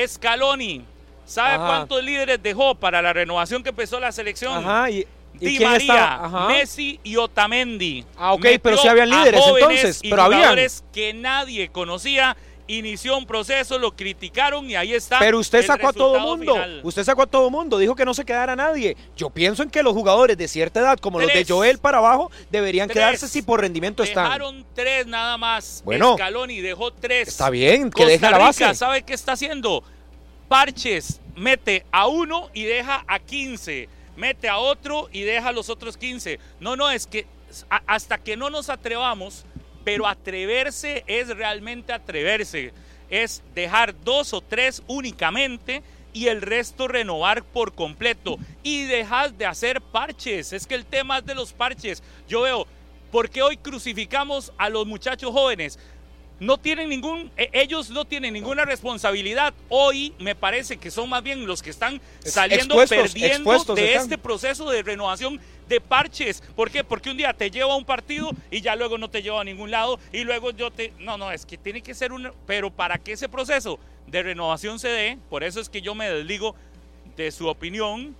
Scaloni. 0.07 0.82
¿Sabe 1.26 1.55
Ajá. 1.57 1.66
cuántos 1.66 2.03
líderes 2.05 2.43
dejó 2.43 2.74
para 2.76 3.03
la 3.03 3.12
renovación 3.12 3.62
que 3.62 3.70
empezó 3.70 3.99
la 3.99 4.12
selección? 4.12 4.64
Ajá, 4.64 4.89
y, 4.91 5.01
¿y 5.41 5.47
Di 5.47 5.57
quién 5.59 5.68
María. 5.68 6.20
Messi 6.49 7.01
y 7.03 7.16
Otamendi. 7.16 8.05
Ah, 8.16 8.32
ok, 8.32 8.43
Metió 8.45 8.61
pero 8.62 8.76
sí 8.78 8.89
habían 8.89 9.11
líderes 9.11 9.43
entonces, 9.45 9.99
y 10.03 10.11
pero 10.11 10.22
habían. 10.22 10.41
jugadores 10.41 10.84
que 10.93 11.12
nadie 11.12 11.68
conocía. 11.68 12.37
Inició 12.69 13.17
un 13.17 13.27
proceso, 13.27 13.79
lo 13.79 13.95
criticaron 13.95 14.69
y 14.69 14.75
ahí 14.75 14.93
está. 14.93 15.21
Pero 15.21 15.39
usted 15.39 15.64
sacó 15.64 15.89
a 15.89 15.93
todo 15.93 16.19
mundo. 16.19 16.55
final. 16.55 16.81
Usted 16.83 17.05
sacó 17.05 17.23
a 17.23 17.27
todo 17.27 17.49
mundo. 17.49 17.79
Dijo 17.79 17.95
que 17.95 18.05
no 18.05 18.12
se 18.12 18.25
quedara 18.25 18.57
nadie. 18.57 18.97
Yo 19.17 19.31
pienso 19.31 19.62
en 19.62 19.71
que 19.71 19.83
los 19.83 19.93
jugadores 19.93 20.37
de 20.37 20.49
cierta 20.49 20.81
edad, 20.81 20.99
como 20.99 21.21
los 21.21 21.29
de 21.29 21.35
Tres. 21.35 21.49
Joel 21.49 21.79
para 21.79 21.99
abajo, 21.99 22.31
deberían 22.51 22.89
Tres. 22.89 22.97
quedarse 22.97 23.29
si 23.29 23.43
por 23.43 23.61
rendimiento 23.61 24.03
están. 24.03 24.25
Dejaron 24.25 24.67
tres 24.75 25.07
nada 25.07 25.37
más. 25.39 25.83
Bueno. 25.85 26.14
Scaloni 26.14 26.61
dejó 26.61 26.93
tres. 26.93 27.29
Está 27.29 27.51
bien, 27.51 27.85
que 27.85 28.03
Costa 28.03 28.07
deje 28.07 28.23
la 28.23 28.31
Rica, 28.33 28.45
base. 28.45 28.75
¿sabe 28.75 29.03
qué 29.03 29.14
está 29.14 29.33
haciendo? 29.33 29.85
Parches, 30.49 31.21
mete 31.37 31.85
a 31.93 32.07
uno 32.07 32.51
y 32.53 32.64
deja 32.64 33.05
a 33.07 33.19
15. 33.19 33.89
Mete 34.17 34.49
a 34.49 34.59
otro 34.59 35.09
y 35.12 35.23
deja 35.23 35.49
a 35.49 35.53
los 35.53 35.69
otros 35.69 35.97
15. 35.97 36.39
No, 36.61 36.77
no, 36.77 36.91
es 36.91 37.07
que 37.07 37.27
hasta 37.87 38.19
que 38.19 38.37
no 38.37 38.51
nos 38.51 38.71
atrevamos, 38.71 39.45
pero 39.87 40.09
atreverse 40.09 41.05
es 41.07 41.28
realmente 41.28 41.93
atreverse. 41.93 42.72
Es 43.09 43.41
dejar 43.55 43.95
dos 44.03 44.32
o 44.32 44.41
tres 44.41 44.82
únicamente 44.89 45.80
y 46.12 46.26
el 46.26 46.43
resto 46.43 46.89
renovar 46.89 47.45
por 47.45 47.72
completo. 47.72 48.37
Y 48.64 48.87
dejar 48.87 49.34
de 49.34 49.47
hacer 49.47 49.80
parches. 49.80 50.53
Es 50.53 50.66
que 50.66 50.74
el 50.74 50.84
tema 50.84 51.18
es 51.18 51.26
de 51.26 51.37
los 51.37 51.53
parches. 51.53 52.03
Yo 52.26 52.41
veo, 52.41 52.66
¿por 53.12 53.30
qué 53.30 53.43
hoy 53.43 53.59
crucificamos 53.59 54.53
a 54.59 54.68
los 54.70 54.89
muchachos 54.89 55.30
jóvenes? 55.30 55.78
No 56.39 56.59
tienen 56.59 56.89
ningún, 56.91 57.30
e- 57.37 57.49
ellos 57.53 57.91
no 57.91 58.05
tienen 58.05 58.34
ninguna 58.34 58.64
responsabilidad. 58.64 59.55
Hoy 59.68 60.12
me 60.18 60.34
parece 60.34 60.76
que 60.76 60.91
son 60.91 61.09
más 61.09 61.22
bien 61.22 61.47
los 61.47 61.62
que 61.62 61.70
están 61.70 62.01
saliendo 62.24 62.74
expuestos, 62.80 63.12
perdiendo 63.12 63.37
expuestos 63.53 63.76
de 63.76 63.87
están. 63.89 64.03
este 64.03 64.18
proceso 64.18 64.68
de 64.70 64.82
renovación 64.82 65.41
de 65.68 65.80
parches. 65.80 66.43
¿Por 66.55 66.70
qué? 66.70 66.84
Porque 66.84 67.11
un 67.11 67.16
día 67.16 67.32
te 67.32 67.51
lleva 67.51 67.72
a 67.72 67.76
un 67.76 67.84
partido 67.84 68.30
y 68.51 68.61
ya 68.61 68.76
luego 68.76 68.99
no 68.99 69.09
te 69.09 69.22
lleva 69.22 69.41
a 69.41 69.45
ningún 69.45 69.70
lado 69.70 69.99
y 70.12 70.24
luego 70.24 70.51
yo 70.51 70.70
te... 70.70 70.93
No, 70.99 71.16
no, 71.18 71.32
es 71.32 71.47
que 71.47 71.57
tiene 71.59 71.80
que 71.82 71.95
ser 71.95 72.12
un... 72.12 72.30
Pero 72.47 72.70
para 72.70 72.99
que 72.99 73.12
ese 73.12 73.28
proceso 73.28 73.78
de 74.07 74.22
renovación 74.22 74.78
se 74.78 74.89
dé, 74.89 75.18
por 75.30 75.43
eso 75.43 75.61
es 75.61 75.68
que 75.68 75.80
yo 75.82 75.95
me 75.95 76.09
desligo 76.11 76.55
de 77.16 77.32
su 77.32 77.49
opinión, 77.49 78.14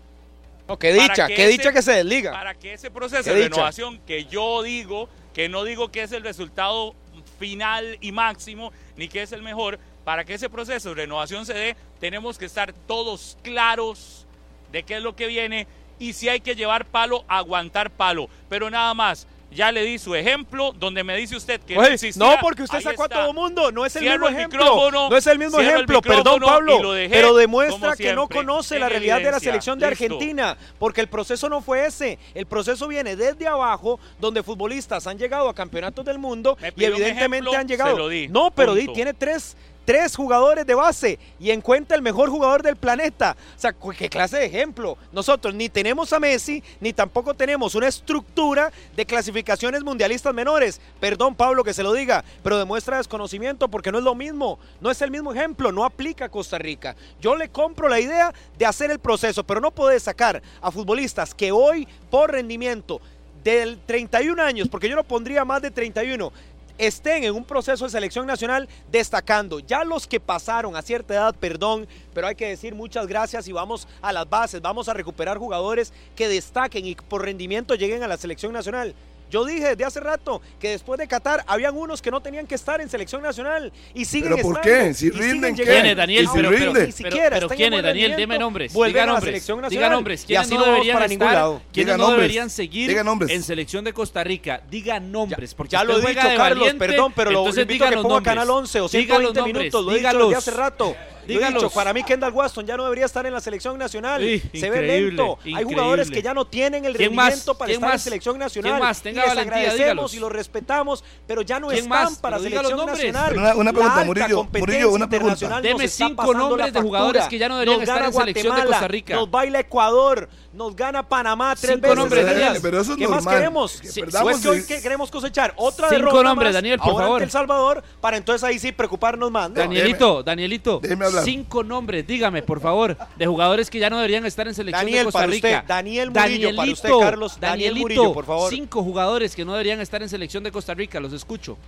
No, 0.67 0.79
qué 0.79 0.93
dicha, 0.93 1.27
que 1.29 1.35
qué 1.35 1.43
ese- 1.45 1.53
dicha 1.53 1.73
que 1.73 1.83
se 1.83 1.93
desliga. 1.93 2.33
para 2.33 2.55
que 2.55 2.73
ese 2.73 2.91
proceso 2.91 3.23
Qué 3.25 3.31
de 3.31 3.37
dicha. 3.43 3.51
renovación 3.51 4.01
que 4.07 4.25
yo 4.25 4.63
digo, 4.63 5.09
que 5.35 5.49
no 5.49 5.63
digo 5.65 5.93
que 5.93 6.03
es 6.03 6.11
el 6.13 6.23
resultado 6.25 6.95
final 7.39 7.99
y 8.01 8.13
máximo, 8.13 8.73
ni 8.97 9.09
que 9.09 9.23
es 9.23 9.33
el 9.33 9.43
mejor, 9.43 9.79
para 10.05 10.25
que 10.25 10.35
ese 10.35 10.49
proceso 10.49 10.91
de 10.91 10.95
renovación 10.97 11.47
se 11.47 11.55
dé, 11.55 11.77
tenemos 12.01 12.39
que 12.39 12.45
estar 12.45 12.73
todos 12.73 13.37
claros 13.43 14.27
de 14.73 14.83
qué 14.83 14.97
es 14.97 15.03
lo 15.03 15.17
que 15.17 15.27
viene 15.27 15.67
y 15.99 16.13
si 16.13 16.29
hay 16.29 16.41
que 16.41 16.55
llevar 16.55 16.85
palo, 16.85 17.25
aguantar 17.29 17.91
palo. 17.91 18.29
Pero 18.49 18.71
nada 18.71 18.93
más, 18.95 19.27
ya 19.57 19.73
le 19.73 19.83
di 19.83 19.99
su 19.99 20.15
ejemplo 20.15 20.73
donde 20.79 21.03
me 21.03 21.17
dice 21.17 21.35
usted 21.35 21.61
que 21.63 21.77
Oye, 21.77 21.89
no 21.89 21.95
existía. 21.95 22.25
no, 22.25 22.37
porque 22.41 22.63
usted 22.63 22.81
sacó 22.81 23.03
a 23.03 23.07
está. 23.07 23.23
todo 23.23 23.33
mundo, 23.33 23.73
no 23.73 23.85
es 23.87 23.97
el 23.97 24.03
Cierro 24.03 24.27
mismo 24.27 24.29
el 24.29 24.35
ejemplo. 24.37 24.91
no 25.11 25.17
es 25.17 25.27
el 25.27 25.39
mismo 25.39 25.59
cierro 25.59 25.71
el 25.71 25.75
ejemplo, 25.77 26.03
perdón 26.03 26.41
Pablo, 26.41 26.81
pero 27.11 27.35
demuestra 27.35 27.97
que 27.97 28.13
no 28.15 28.29
conoce 28.29 28.79
la 28.79 28.89
realidad 28.89 29.19
de 29.19 29.31
la 29.33 29.41
selección 29.41 29.79
de 29.79 29.89
Listo. 29.89 30.05
Argentina, 30.05 30.57
porque 30.79 31.01
el 31.01 31.09
proceso 31.09 31.49
no 31.49 31.63
fue 31.63 31.87
ese, 31.87 32.19
el 32.35 32.47
proceso 32.47 32.87
viene 32.87 33.17
desde 33.17 33.49
abajo, 33.49 33.99
donde 34.21 34.43
futbolistas 34.43 35.07
han 35.07 35.19
llegado 35.19 35.49
a 35.49 35.55
campeonatos 35.55 36.05
del 36.05 36.19
mundo 36.19 36.57
y 36.77 36.85
evidentemente 36.85 37.49
ejemplo, 37.49 37.57
han 37.57 37.67
llegado. 37.67 38.09
di, 38.09 38.29
no, 38.29 38.51
pero 38.51 38.75
di, 38.75 38.87
tiene 38.89 39.15
tres 39.15 39.57
tres 39.87 40.17
jugadores 40.17 40.67
de 40.67 40.75
base 40.75 41.19
y 41.41 41.51
encuentra 41.51 41.97
el 41.97 42.03
mejor 42.03 42.29
jugador 42.29 42.63
del 42.63 42.77
planeta. 42.77 43.37
O 43.57 43.59
sea, 43.59 43.73
¿qué 43.73 44.11
clase 44.11 44.37
de 44.37 44.45
ejemplo? 44.45 44.99
Nosotros 45.13 45.55
ni 45.55 45.71
tenemos 45.71 46.13
a 46.13 46.21
Messi, 46.21 46.63
ni 46.81 46.93
tampoco 46.93 47.33
tenemos 47.33 47.75
una 47.75 47.87
estructura 47.87 48.71
de 48.95 49.07
clasificaciones 49.07 49.85
mundialistas 49.85 50.35
menores. 50.35 50.81
Perdón, 51.01 51.35
Pablo, 51.37 51.65
que 51.65 51.73
se 51.73 51.85
lo 51.85 51.93
diga, 51.93 52.25
pero 52.43 52.59
demuestra 52.59 52.99
desconocimiento 52.99 53.69
porque 53.69 53.93
no 53.93 53.99
es 53.99 54.05
lo 54.05 54.15
mismo. 54.15 54.59
No 54.81 54.91
es 54.91 55.01
el 55.01 55.11
mismo 55.11 55.33
ejemplo, 55.33 55.71
no 55.71 55.85
aplica 55.85 56.27
a 56.27 56.31
Costa 56.31 56.59
Rica. 56.59 56.97
Yo 57.21 57.37
le 57.37 57.49
compro 57.49 57.89
la 57.89 58.01
idea 58.01 58.35
de 58.59 58.67
hacer 58.67 58.91
el 58.91 58.99
proceso, 58.99 59.45
pero 59.45 59.61
no 59.61 59.71
puede 59.71 60.01
sacar 60.01 60.43
a 60.61 60.71
futbolistas 60.73 61.33
que 61.33 61.53
hoy, 61.53 61.87
por 62.11 62.33
rendimiento, 62.33 63.01
del 63.47 63.79
31 63.87 64.43
años, 64.43 64.69
porque 64.69 64.89
yo 64.89 64.97
no 64.97 65.05
pondría 65.05 65.45
más 65.45 65.63
de 65.63 65.71
31, 65.71 66.33
estén 66.79 67.25
en 67.25 67.35
un 67.35 67.45
proceso 67.45 67.85
de 67.85 67.91
selección 67.91 68.27
nacional 68.27 68.69
destacando. 68.91 69.61
Ya 69.61 69.85
los 69.85 70.07
que 70.07 70.21
pasaron 70.21 70.77
a 70.77 70.83
cierta 70.83 71.15
edad, 71.15 71.35
perdón, 71.35 71.87
pero 72.15 72.27
hay 72.27 72.35
que 72.35 72.49
decir 72.49 72.75
muchas 72.75 73.07
gracias 73.07 73.49
y 73.49 73.53
vamos 73.53 73.89
a 74.03 74.13
las 74.13 74.29
bases, 74.29 74.63
vamos 74.63 74.89
a 74.89 74.95
recuperar 74.95 75.39
jugadores 75.39 75.93
que 76.15 76.29
destaquen 76.29 76.87
y 76.87 76.95
por 76.95 77.23
rendimiento 77.23 77.75
lleguen 77.75 78.03
a 78.03 78.09
la 78.09 78.17
selección 78.17 78.53
nacional. 78.53 78.95
Yo 79.31 79.45
dije 79.45 79.71
desde 79.71 79.85
hace 79.85 80.01
rato 80.01 80.41
que 80.61 80.71
después 80.71 80.99
de 80.99 81.09
Qatar 81.09 81.43
habían 81.47 81.77
unos 81.77 82.01
que 82.01 82.11
no 82.11 82.21
tenían 82.21 82.47
que 82.47 82.55
estar 82.55 82.81
en 82.81 82.89
selección 82.89 83.23
nacional 83.23 83.73
y 83.93 84.05
siguen 84.05 84.33
¿Pero 84.35 84.43
por 84.43 84.57
estando, 84.59 84.85
qué? 84.89 84.95
Si 84.95 85.11
rinden, 85.11 85.57
¿qué? 85.57 85.65
¿Quién 85.65 85.87
es, 85.87 85.97
Daniel? 85.97 86.25
¿Y 86.25 86.27
si 86.29 86.33
Pero, 86.35 86.51
pero, 86.51 86.73
pero, 86.73 86.87
Ni 86.87 86.93
siquiera 86.93 87.31
pero 87.31 87.49
¿quién 87.49 87.75
es, 87.75 87.83
Daniel? 87.83 88.15
Dime 88.17 88.39
nombres. 88.39 88.73
Diga 88.73 89.07
nombres. 89.07 89.25
selección 89.25 89.57
Diga 89.59 89.63
nacional. 89.69 89.91
nombres. 89.93 90.23
Y 90.23 90.27
¿Quiénes 90.27 90.47
así 90.47 90.55
no 90.57 90.65
deberían 90.65 90.95
para 90.97 91.09
ningún 91.09 91.27
estar? 91.27 91.35
lado. 91.35 91.63
¿Quiénes 91.73 91.87
Diga 91.87 91.97
no 91.97 92.03
nombres. 92.05 92.23
deberían 92.23 92.51
seguir 92.51 92.89
Diga 92.89 93.03
nombres. 93.05 93.31
en 93.33 93.43
selección 93.43 93.85
de 93.85 93.93
Costa 93.93 94.23
Rica? 94.23 94.63
Diga 94.71 95.01
nombres. 95.01 95.55
Porque 95.55 95.73
Ya 95.73 95.83
lo 95.85 95.95
he 95.99 96.01
dicho, 96.01 96.15
Carlos, 96.15 96.59
valiente, 96.61 96.79
perdón, 96.87 97.13
pero 97.17 97.31
lo 97.33 97.49
invito 97.49 97.85
a 97.85 97.89
que 97.91 97.97
ponga 97.97 98.09
nombres. 98.09 98.25
Canal 98.35 98.51
11 98.51 98.81
o 98.81 98.89
Diga 98.89 99.19
los 99.19 99.33
120 99.33 99.41
nombres, 99.41 99.55
minutos, 99.65 99.85
lo 99.85 99.93
he 99.93 99.99
dicho 99.99 100.19
desde 100.29 100.37
hace 100.37 100.51
rato. 100.53 100.97
Yo 101.27 101.35
he 101.35 101.39
dicho, 101.39 101.49
dígalos. 101.49 101.73
para 101.73 101.93
mí 101.93 102.03
Kendall 102.05 102.33
Waston 102.33 102.67
ya 102.67 102.77
no 102.77 102.85
debería 102.85 103.05
estar 103.07 103.25
en 103.27 103.33
la 103.33 103.41
selección 103.41 103.79
nacional. 103.79 104.21
Sí, 104.23 104.41
Se 104.59 104.71
ve 104.71 104.77
increíble, 104.79 105.07
lento. 105.09 105.39
Hay 105.45 105.51
increíble. 105.51 105.75
jugadores 105.75 106.11
que 106.11 106.23
ya 106.23 106.35
no 106.35 106.47
tienen 106.47 106.85
el 106.85 106.97
¿Quién 106.97 107.15
más? 107.15 107.27
rendimiento 107.27 107.55
para 107.59 107.67
¿Quién 107.67 107.75
estar 107.77 107.89
en 107.91 107.95
más? 107.95 108.03
selección 108.03 108.39
nacional. 108.39 108.73
¿Quién 108.73 108.83
más? 108.85 109.03
Tenga 109.03 109.21
y 109.23 109.27
les 109.27 109.29
valentía, 109.35 109.57
agradecemos 109.59 109.79
dígalos. 109.95 110.15
y 110.15 110.19
los 110.21 110.33
respetamos, 110.33 111.05
pero 111.27 111.43
ya 111.43 111.61
no 111.61 111.69
¿Quién 111.69 111.85
están 111.85 112.05
más? 112.05 112.19
para 112.19 112.39
selección 112.39 112.87
nacional. 112.87 113.37
Una- 113.37 113.55
una 113.55 113.73
pregunta, 113.73 114.05
Murillo, 114.05 114.45
Murillo, 114.53 114.91
una 114.93 115.09
pregunta. 115.09 115.35
internacional 115.35 115.63
Deme 115.63 115.89
cinco 115.89 116.33
nombres 116.35 116.73
de 116.73 116.81
jugadores 116.81 117.25
que 117.29 117.39
ya 117.39 117.49
no 117.49 117.55
deberían 117.59 117.83
estar 117.83 118.05
en 118.05 118.13
selección 118.13 118.57
de 118.57 118.63
Costa 118.65 118.89
Rica. 118.89 119.15
Nos 119.15 119.31
baila 119.31 119.61
Ecuador, 119.61 120.29
nos 120.57 120.75
gana 120.75 121.07
Panamá 121.07 121.55
tres 121.55 121.73
Cinco 121.75 121.83
veces. 121.83 121.97
nombres. 121.99 122.25
Daniel. 122.27 122.59
Pero 122.63 122.81
eso 122.81 122.93
es 122.93 122.99
¿Qué 122.99 123.07
más 123.09 123.27
queremos? 123.27 123.81
Que 123.81 123.89
¿O 124.23 124.31
es 124.31 124.41
que 124.41 124.49
hoy 124.49 124.65
que 124.65 124.81
queremos 124.81 125.11
cosechar 125.11 125.53
otra 125.57 125.89
Cinco 125.89 126.01
derrota 126.07 126.23
nombres, 126.23 126.49
más 126.49 126.55
Daniel, 126.55 126.79
por 126.79 126.89
ahora 126.89 127.05
favor. 127.05 127.17
ante 127.17 127.25
El 127.25 127.31
Salvador 127.31 127.85
para 128.01 128.17
entonces 128.17 128.43
ahí 128.43 128.59
sí 128.59 128.73
preocuparnos 128.73 129.31
más. 129.31 129.51
No, 129.51 129.57
Danielito, 129.57 130.23
Danielito, 130.23 130.81
cinco 131.25 131.63
nombres, 131.63 132.07
dígame, 132.07 132.43
por 132.43 132.61
favor, 132.61 132.97
de 133.17 133.27
jugadores 133.27 133.69
que 133.71 133.79
ya 133.79 133.91
no 133.91 133.97
deberían 133.97 134.25
estar 134.27 134.49
en 134.49 134.55
selección 134.55 134.85
Daniel, 134.87 134.99
de 134.99 135.05
Costa 135.05 135.19
para 135.19 135.31
Rica. 135.31 135.49
usted, 135.49 135.69
Daniel 135.69 136.11
Murillo, 136.11 136.57
para 136.57 136.73
usted, 136.73 136.89
Danielito, 136.89 137.01
Carlos, 137.01 137.39
Daniel 137.41 137.71
Danielito, 137.75 137.83
Murillo, 137.83 138.15
por 138.15 138.25
favor. 138.25 138.51
Cinco 138.51 138.83
jugadores 138.83 139.37
que 139.37 139.45
no 139.45 139.53
deberían 139.53 139.81
estar 139.81 140.03
en 140.03 140.09
selección 140.09 140.43
de 140.43 140.51
Costa 140.53 140.75
Rica, 140.75 140.99
los 141.01 141.13
escucho. 141.13 141.59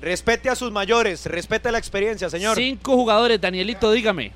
Respete 0.00 0.50
a 0.50 0.54
sus 0.54 0.70
mayores, 0.70 1.24
respete 1.26 1.72
la 1.72 1.78
experiencia, 1.78 2.28
señor. 2.28 2.56
Cinco 2.56 2.92
jugadores, 2.92 3.40
Danielito, 3.40 3.90
dígame. 3.90 4.32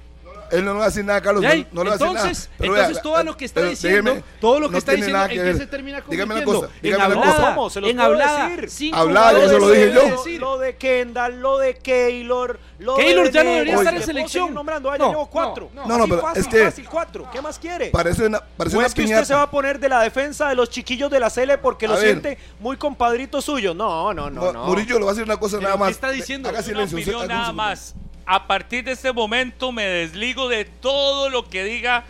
Él 0.51 0.65
no 0.65 0.73
le 0.73 0.79
va 0.79 0.85
a 0.85 0.89
decir 0.89 1.05
nada, 1.05 1.21
Carlos. 1.21 1.45
Ey, 1.45 1.67
no, 1.73 1.83
no 1.83 1.85
le 1.85 1.91
va 1.91 1.95
a 1.95 1.99
decir 1.99 2.13
nada. 2.13 2.21
entonces, 2.29 2.51
Pero 2.59 2.75
entonces 2.75 2.95
vea, 2.95 3.03
todo 3.03 3.23
lo 3.25 3.37
que 3.37 3.45
está 3.45 3.63
diciendo, 3.63 4.11
déjeme, 4.11 4.25
todo 4.41 4.61
lo 4.61 4.67
que 4.69 4.73
no 4.73 4.79
está 4.79 4.93
diciendo, 4.93 5.19
nada 5.19 5.33
¿en 5.33 5.39
que 5.39 5.45
qué 5.53 5.55
se 5.59 5.67
termina 5.67 6.03
Dígame 6.09 6.35
una 6.35 6.45
cosa, 6.45 6.67
En 6.67 6.83
dígame 6.83 7.05
una 7.07 7.15
hablada, 7.15 7.55
cosa. 7.55 7.75
Se 7.75 7.81
los 7.81 7.91
en 7.91 8.01
hablada. 8.01 8.49
decir. 8.57 8.95
Hablada, 8.95 9.45
eso 9.45 9.59
lo 9.59 9.71
dije 9.71 9.87
que 9.93 9.95
yo. 9.95 10.39
Lo 10.41 10.59
de 10.59 10.77
Kendall, 10.77 11.41
lo 11.41 11.59
de 11.59 11.77
Keylor, 11.77 12.59
lo 12.79 12.97
Keylor 12.97 13.27
de 13.27 13.33
ya 13.33 13.45
no 13.45 13.51
debería 13.53 13.75
estar 13.77 13.95
en 13.95 14.03
selección. 14.03 14.55
nombrando, 14.55 14.91
ah, 14.91 14.99
No, 14.99 15.05
ya 15.05 15.11
llevo 15.11 15.27
cuatro. 15.31 15.71
no, 15.75 15.87
no. 15.87 16.05
Pero 16.09 16.21
fácil, 16.21 16.41
es 16.43 16.49
que- 16.49 16.65
fácil, 16.65 16.89
cuatro. 16.91 17.29
¿Qué 17.31 17.41
más 17.43 17.59
quiere? 17.59 17.91
Parece 17.91 18.27
una, 18.27 18.41
parece 18.57 18.77
¿O 18.77 18.79
una 18.79 18.87
es 18.89 18.95
que 18.95 19.03
piñata. 19.03 19.23
usted 19.23 19.35
se 19.35 19.37
va 19.37 19.43
a 19.43 19.51
poner 19.51 19.79
de 19.79 19.89
la 19.89 20.03
defensa 20.03 20.49
de 20.49 20.55
los 20.55 20.71
chiquillos 20.71 21.11
de 21.11 21.21
la 21.21 21.31
Cele 21.31 21.59
porque 21.59 21.87
lo 21.87 21.97
siente 21.97 22.39
muy 22.59 22.77
compadrito 22.77 23.41
suyo? 23.43 23.75
No, 23.75 24.13
no, 24.15 24.31
no, 24.31 24.41
Mu- 24.41 24.53
no. 24.53 24.65
Murillo 24.65 24.99
le 24.99 25.05
va 25.05 25.11
a 25.11 25.15
decir 25.15 25.25
una 25.25 25.37
cosa 25.39 25.59
nada 25.61 25.75
¿qué 25.75 25.79
más. 25.81 25.91
está 25.91 26.11
diciendo? 26.11 26.49
Haga 26.49 26.59
Una 26.59 26.87
silencio. 26.87 27.27
nada 27.27 27.53
más. 27.53 27.95
A 28.27 28.47
partir 28.47 28.85
de 28.85 28.93
este 28.93 29.13
momento 29.13 29.73
me 29.73 29.85
desligo 29.87 30.49
de 30.49 30.65
todo 30.65 31.31
lo 31.31 31.49
que 31.49 31.65
diga 31.65 32.05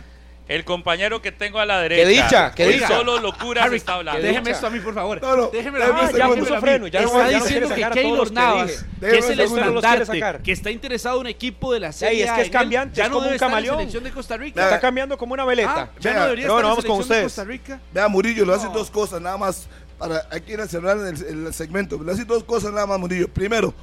el 0.47 0.65
compañero 0.65 1.21
que 1.21 1.31
tengo 1.31 1.59
a 1.59 1.65
la 1.65 1.79
derecha. 1.79 2.07
dicha, 2.09 2.51
qué 2.53 2.65
Hoy 2.65 2.73
dicha. 2.73 2.87
Solo 2.89 3.19
locuras 3.19 3.65
Harry, 3.65 3.77
está 3.77 3.93
hablando. 3.93 4.21
déjeme 4.21 4.51
esto 4.51 4.67
a 4.67 4.69
mí, 4.69 4.79
por 4.81 4.93
favor. 4.93 5.21
No, 5.21 5.35
no, 5.37 5.47
déjeme 5.47 5.79
déjeme 5.79 5.99
a 5.99 6.03
mí, 6.03 6.09
un 6.11 6.17
ya 6.17 6.27
puso 6.27 6.59
freno, 6.59 6.87
ya 6.87 7.01
no- 7.01 7.07
está 7.07 7.31
ya 7.31 7.39
no 7.39 7.45
quiere 7.45 7.65
diciendo 7.67 7.75
que 7.75 7.85
a 7.85 7.89
todos 7.89 8.01
Keylor 8.01 8.17
los 8.17 8.27
que 8.29 8.35
Navas, 8.35 8.67
dije. 8.67 8.79
que 8.99 9.17
es 9.17 9.27
Déjeme 9.27 9.43
el 9.43 9.49
no 9.73 9.79
estandarte, 9.79 10.05
sacar. 10.05 10.41
que 10.41 10.51
está 10.51 10.71
interesado 10.71 11.15
en 11.15 11.21
un 11.21 11.27
equipo 11.27 11.71
de 11.73 11.79
la 11.79 11.87
Ey, 11.87 11.93
Serie 11.93 12.23
es 12.25 12.29
A 12.29 12.35
que 12.35 12.41
es 12.41 12.49
cambiante, 12.49 12.95
ya 12.97 13.03
es 13.05 13.09
no 13.09 13.13
como 13.15 13.23
debe 13.23 13.31
un 13.31 13.35
estar 13.35 13.47
en 13.47 13.51
camaleón. 13.51 13.77
selección 13.77 14.03
de 14.03 14.11
Costa 14.11 14.37
Rica. 14.37 14.63
Está 14.63 14.79
cambiando 14.81 15.17
como 15.17 15.33
una 15.33 15.45
veleta. 15.45 15.73
Ah, 15.83 15.89
ya 15.99 16.09
Vea, 16.11 16.19
no 16.19 16.23
debería 16.25 16.45
estar 16.47 16.63
vamos 16.63 16.83
en 16.85 16.91
con 16.91 16.99
ustedes. 16.99 17.23
Costa 17.23 17.43
Rica. 17.45 17.79
Vea, 17.93 18.07
Murillo, 18.09 18.39
le 18.39 18.51
voy 18.51 18.53
a 18.53 18.57
decir 18.57 18.71
dos 18.73 18.91
cosas 18.91 19.21
nada 19.21 19.37
más. 19.37 19.67
Para, 19.97 20.27
hay 20.31 20.41
que 20.41 20.51
ir 20.53 20.59
a 20.59 20.67
cerrar 20.67 20.97
el, 20.97 21.45
el 21.47 21.53
segmento. 21.53 21.97
A 22.01 22.03
decir 22.03 22.25
dos 22.25 22.43
cosas 22.43 22.73
nada 22.73 22.87
más, 22.87 22.99
Murillo. 22.99 23.29
Primero, 23.29 23.73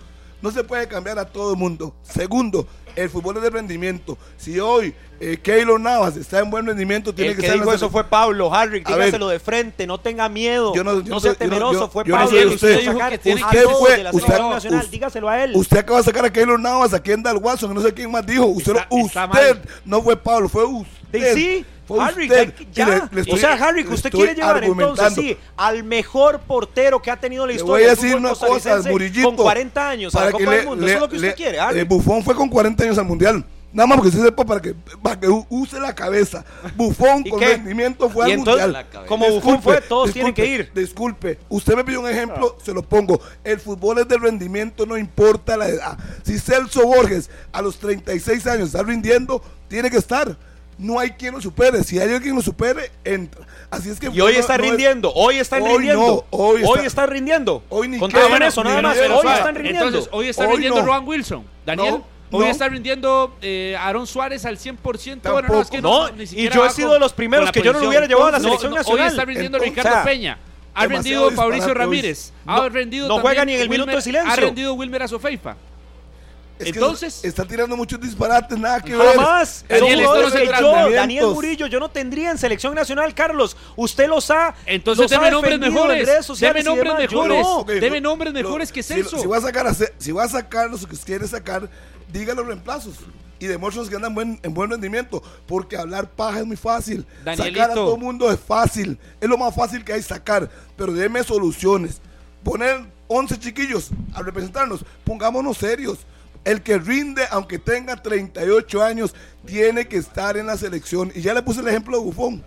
no 0.42 0.50
se 0.50 0.64
puede 0.64 0.86
cambiar 0.88 1.18
a 1.18 1.24
todo 1.26 1.52
el 1.52 1.58
mundo. 1.58 1.94
Segundo, 2.02 2.66
el 2.96 3.10
fútbol 3.10 3.36
es 3.36 3.42
de 3.42 3.50
rendimiento. 3.50 4.16
Si 4.36 4.58
hoy 4.58 4.94
eh, 5.20 5.36
Keylor 5.42 5.80
Navas 5.80 6.16
está 6.16 6.38
en 6.38 6.48
buen 6.50 6.64
rendimiento, 6.66 7.12
tiene 7.12 7.30
El 7.32 7.36
que 7.36 7.40
que 7.42 7.46
estar 7.48 7.58
dijo 7.60 7.72
eso 7.72 7.90
fue 7.90 8.04
Pablo, 8.04 8.54
Harry, 8.54 8.78
dígaselo 8.84 9.28
de 9.28 9.40
frente, 9.40 9.86
no 9.86 9.98
tenga 9.98 10.28
miedo, 10.28 10.72
Yo 10.74 10.84
no- 10.84 10.94
no, 10.94 11.00
yo 11.00 11.10
no 11.14 11.20
sea 11.20 11.30
yo 11.32 11.34
no- 11.34 11.38
temeroso, 11.38 11.80
yo- 11.80 11.88
fue 11.88 12.04
no 12.04 12.14
Pablo 12.16 12.30
que 12.30 12.46
usted. 12.46 12.76
Usted 12.78 13.64
a 13.66 13.68
fue- 13.76 13.98
la 13.98 14.10
usted- 14.12 14.28
nacional, 14.38 14.78
usted- 14.80 14.90
dígaselo 14.92 15.28
a 15.28 15.42
él. 15.44 15.52
Usted 15.56 15.78
acaba 15.78 15.98
de 15.98 16.04
sacar 16.04 16.24
a 16.24 16.32
Keylor 16.32 16.58
Navas, 16.60 16.94
a 16.94 17.02
Kendall 17.02 17.36
Watson, 17.38 17.74
no 17.74 17.80
sé 17.82 17.92
quién 17.92 18.10
más 18.10 18.24
dijo. 18.24 18.46
Usted, 18.46 18.76
Está- 18.76 18.88
no- 18.90 19.06
está 19.06 19.24
usted 19.26 19.54
mal. 19.56 19.62
no 19.84 20.02
fue 20.02 20.16
Pablo, 20.16 20.48
fue 20.48 20.64
usted. 20.64 21.34
Sí, 21.34 21.64
Harry, 22.00 22.24
usted. 22.28 22.54
ya, 22.72 23.08
le- 23.10 23.22
le 23.22 23.32
o 23.32 23.36
sea, 23.36 23.52
Harry, 23.54 23.82
que 23.82 23.88
le 23.90 23.94
usted 23.94 24.10
quiere 24.10 24.34
llevar 24.34 24.62
entonces, 24.64 25.14
sí, 25.14 25.36
al 25.56 25.84
mejor 25.84 26.40
portero 26.40 27.00
que 27.00 27.10
ha 27.10 27.16
tenido 27.18 27.46
la 27.46 27.52
Le 27.52 27.56
historia 27.58 27.72
voy 27.72 27.84
a 27.84 27.90
decir 27.94 28.16
una 28.16 28.30
cosa, 28.34 28.82
Murillito. 28.90 29.28
con 29.28 29.36
40 29.36 29.88
años 29.88 30.14
a 30.14 30.18
la 30.18 30.24
para 30.26 30.32
Copa 30.32 30.44
que 30.44 30.50
del 30.50 30.60
le- 30.60 30.66
Mundo. 30.66 30.86
le- 30.86 30.92
Eso 30.92 30.96
es 30.96 31.00
lo 31.02 31.08
que 31.08 31.16
usted 31.16 31.28
le- 31.28 31.34
quiere, 31.34 31.60
Harry. 31.60 31.80
eh, 31.80 31.84
Buffon 31.84 32.22
fue 32.22 32.34
con 32.34 32.48
40 32.48 32.84
años 32.84 32.98
al 32.98 33.04
Mundial. 33.04 33.44
Nada 33.70 33.86
más 33.86 33.96
porque 33.98 34.08
usted 34.08 34.24
sepa 34.24 34.46
para 34.46 34.62
que, 34.62 34.74
para 35.02 35.20
que 35.20 35.28
use 35.50 35.78
la 35.78 35.94
cabeza. 35.94 36.42
Buffon 36.74 37.22
¿Y 37.26 37.28
con 37.28 37.38
qué? 37.38 37.48
rendimiento 37.48 38.08
fue 38.08 38.24
al 38.24 38.30
entonces, 38.30 38.64
Mundial. 38.64 39.06
como 39.06 39.28
Buffon 39.30 39.62
fue, 39.62 39.82
todos 39.82 40.10
tienen 40.10 40.32
que 40.32 40.46
ir. 40.46 40.72
Disculpe, 40.74 41.38
usted 41.50 41.74
me 41.76 41.84
pidió 41.84 42.00
un 42.00 42.08
ejemplo, 42.08 42.56
se 42.64 42.72
lo 42.72 42.82
pongo. 42.82 43.20
El 43.44 43.60
fútbol 43.60 43.98
es 43.98 44.08
de 44.08 44.16
rendimiento, 44.16 44.86
no 44.86 44.96
importa 44.96 45.54
la 45.58 45.68
edad. 45.68 45.98
Si 46.22 46.38
Celso 46.38 46.82
Borges 46.86 47.28
a 47.52 47.60
los 47.60 47.78
36 47.78 48.46
años 48.46 48.68
está 48.68 48.82
rindiendo, 48.82 49.42
tiene 49.68 49.90
que 49.90 49.98
estar. 49.98 50.34
No 50.78 50.98
hay 51.00 51.10
quien 51.10 51.34
lo 51.34 51.40
supere. 51.40 51.82
Si 51.82 51.98
hay 51.98 52.14
alguien 52.14 52.36
lo 52.36 52.40
supere, 52.42 52.92
entra. 53.04 53.44
Así 53.68 53.90
es 53.90 53.98
que 53.98 54.06
Y 54.06 54.20
hoy 54.20 54.34
no- 54.34 54.38
está 54.38 54.56
no 54.56 54.64
es- 54.64 54.70
rindiendo, 54.70 55.12
hoy 55.12 55.36
están 55.38 55.62
Hoy 55.62 55.72
rindiendo. 55.72 56.06
no, 56.06 56.24
hoy 56.38 56.62
hoy, 56.62 56.72
está- 56.76 56.86
está, 56.86 57.06
rindiendo. 57.06 57.64
Hoy 57.68 57.88
ni 57.88 57.98
Contaban 57.98 58.38
qué, 58.38 58.46
eso, 58.46 58.62
nada 58.62 58.80
más. 58.82 58.96
Hoy 58.96 59.28
están 59.32 59.54
rindiendo. 59.56 59.84
Entonces, 59.86 60.10
hoy 60.12 60.28
está 60.28 60.44
Hoy 60.44 60.52
rindiendo 60.52 60.80
no. 60.80 60.86
Rowan 60.86 61.06
Wilson. 61.06 61.44
Daniel, 61.66 61.94
No, 62.30 62.38
hoy 62.38 62.44
no. 62.44 62.50
está 62.50 62.68
rindiendo 62.68 63.36
eh, 63.42 63.76
Aaron 63.80 64.06
Suárez 64.06 64.44
al 64.44 64.56
100%. 64.56 65.32
Bueno, 65.32 65.48
no, 65.48 65.60
es 65.62 65.68
que 65.68 65.82
No, 65.82 66.10
ni 66.10 66.22
y 66.24 66.48
yo 66.48 66.64
he 66.64 66.70
sido 66.70 66.92
de 66.92 67.00
los 67.00 67.12
primeros 67.12 67.50
que 67.50 67.60
yo 67.60 67.72
no 67.72 67.80
lo 67.80 67.88
hubiera 67.88 68.06
llevado 68.06 68.28
a 68.28 68.32
la 68.32 68.40
selección 68.40 68.70
no, 68.70 68.76
nacional. 68.76 69.02
Hoy 69.02 69.08
está 69.10 69.24
rindiendo 69.24 69.58
Entonces, 69.58 69.76
Ricardo 69.76 69.90
o 69.90 70.02
sea, 70.02 70.04
Peña. 70.04 70.38
Ha 70.74 70.86
rendido 70.86 71.30
Fabricio. 71.32 71.74
Ramírez. 71.74 72.32
Ha 72.46 72.68
rendido 72.68 73.08
no 73.08 73.18
juega 73.18 73.44
ni 73.44 73.54
en 73.54 73.62
el 73.62 73.68
minuto 73.68 73.90
Wilmer- 73.90 73.96
de 73.96 74.02
silencio. 74.02 74.32
Ha 74.32 74.36
rendido 74.36 74.74
Wilmer 74.74 75.02
Azofeifa. 75.02 75.56
Es 76.58 76.64
que 76.72 76.78
Entonces- 76.78 77.24
está 77.24 77.44
tirando 77.44 77.76
muchos 77.76 78.00
disparates, 78.00 78.58
nada 78.58 78.80
que 78.80 78.96
ver. 78.96 79.14
Jamás. 79.16 79.64
Es 79.68 79.80
Daniel, 79.80 80.00
esto 80.00 80.22
no 80.22 80.30
se 80.30 80.46
yo, 80.46 80.90
Daniel. 80.90 81.26
Murillo, 81.26 81.66
yo 81.66 81.78
no 81.78 81.90
tendría 81.90 82.30
en 82.30 82.38
selección 82.38 82.74
nacional, 82.74 83.14
Carlos. 83.14 83.56
Usted 83.76 84.08
los 84.08 84.30
ha. 84.30 84.54
Entonces 84.66 85.02
los 85.02 85.12
ha 85.12 85.16
deme 85.16 85.30
nombres 85.30 85.58
mejores. 85.60 86.08
Deme 86.40 86.62
nombres 86.62 86.94
mejores. 86.98 87.42
no. 87.42 87.64
Deme 87.64 88.00
nombres 88.00 88.32
mejores 88.32 88.72
que 88.72 88.82
si- 88.82 88.94
Celso. 88.94 89.18
Si, 89.18 89.26
va 89.26 89.36
a 89.36 89.40
sacar 89.40 89.66
a 89.66 89.74
si 89.74 90.12
va 90.12 90.24
a 90.24 90.28
sacar 90.28 90.68
los 90.68 90.86
que 90.86 90.96
quiere 90.96 91.26
sacar, 91.28 91.68
diga 92.12 92.34
los 92.34 92.46
reemplazos. 92.46 92.94
Y 93.40 93.46
demuéstranos 93.46 93.88
que 93.88 93.94
andan 93.94 94.16
buen, 94.16 94.40
en 94.42 94.52
buen 94.52 94.68
rendimiento. 94.68 95.22
Porque 95.46 95.76
hablar 95.76 96.10
paja 96.10 96.40
es 96.40 96.46
muy 96.46 96.56
fácil. 96.56 97.06
Danielito. 97.24 97.60
Sacar 97.60 97.70
a 97.70 97.74
todo 97.74 97.94
el 97.94 98.00
mundo 98.00 98.30
es 98.32 98.40
fácil. 98.40 98.98
Es 99.20 99.28
lo 99.28 99.38
más 99.38 99.54
fácil 99.54 99.84
que 99.84 99.92
hay 99.92 100.02
sacar. 100.02 100.50
Pero 100.76 100.92
deme 100.92 101.22
soluciones. 101.22 102.00
Poner 102.42 102.80
11 103.06 103.38
chiquillos 103.38 103.90
a 104.12 104.22
representarnos. 104.22 104.84
Pongámonos 105.04 105.56
serios. 105.56 105.98
El 106.48 106.62
que 106.62 106.78
rinde, 106.78 107.24
aunque 107.30 107.58
tenga 107.58 107.96
38 107.96 108.82
años, 108.82 109.14
tiene 109.44 109.86
que 109.86 109.98
estar 109.98 110.36
en 110.38 110.46
la 110.46 110.56
selección. 110.56 111.12
Y 111.14 111.20
ya 111.20 111.34
le 111.34 111.42
puse 111.42 111.60
el 111.60 111.68
ejemplo 111.68 111.98
de 111.98 112.04
Bufón. 112.04 112.42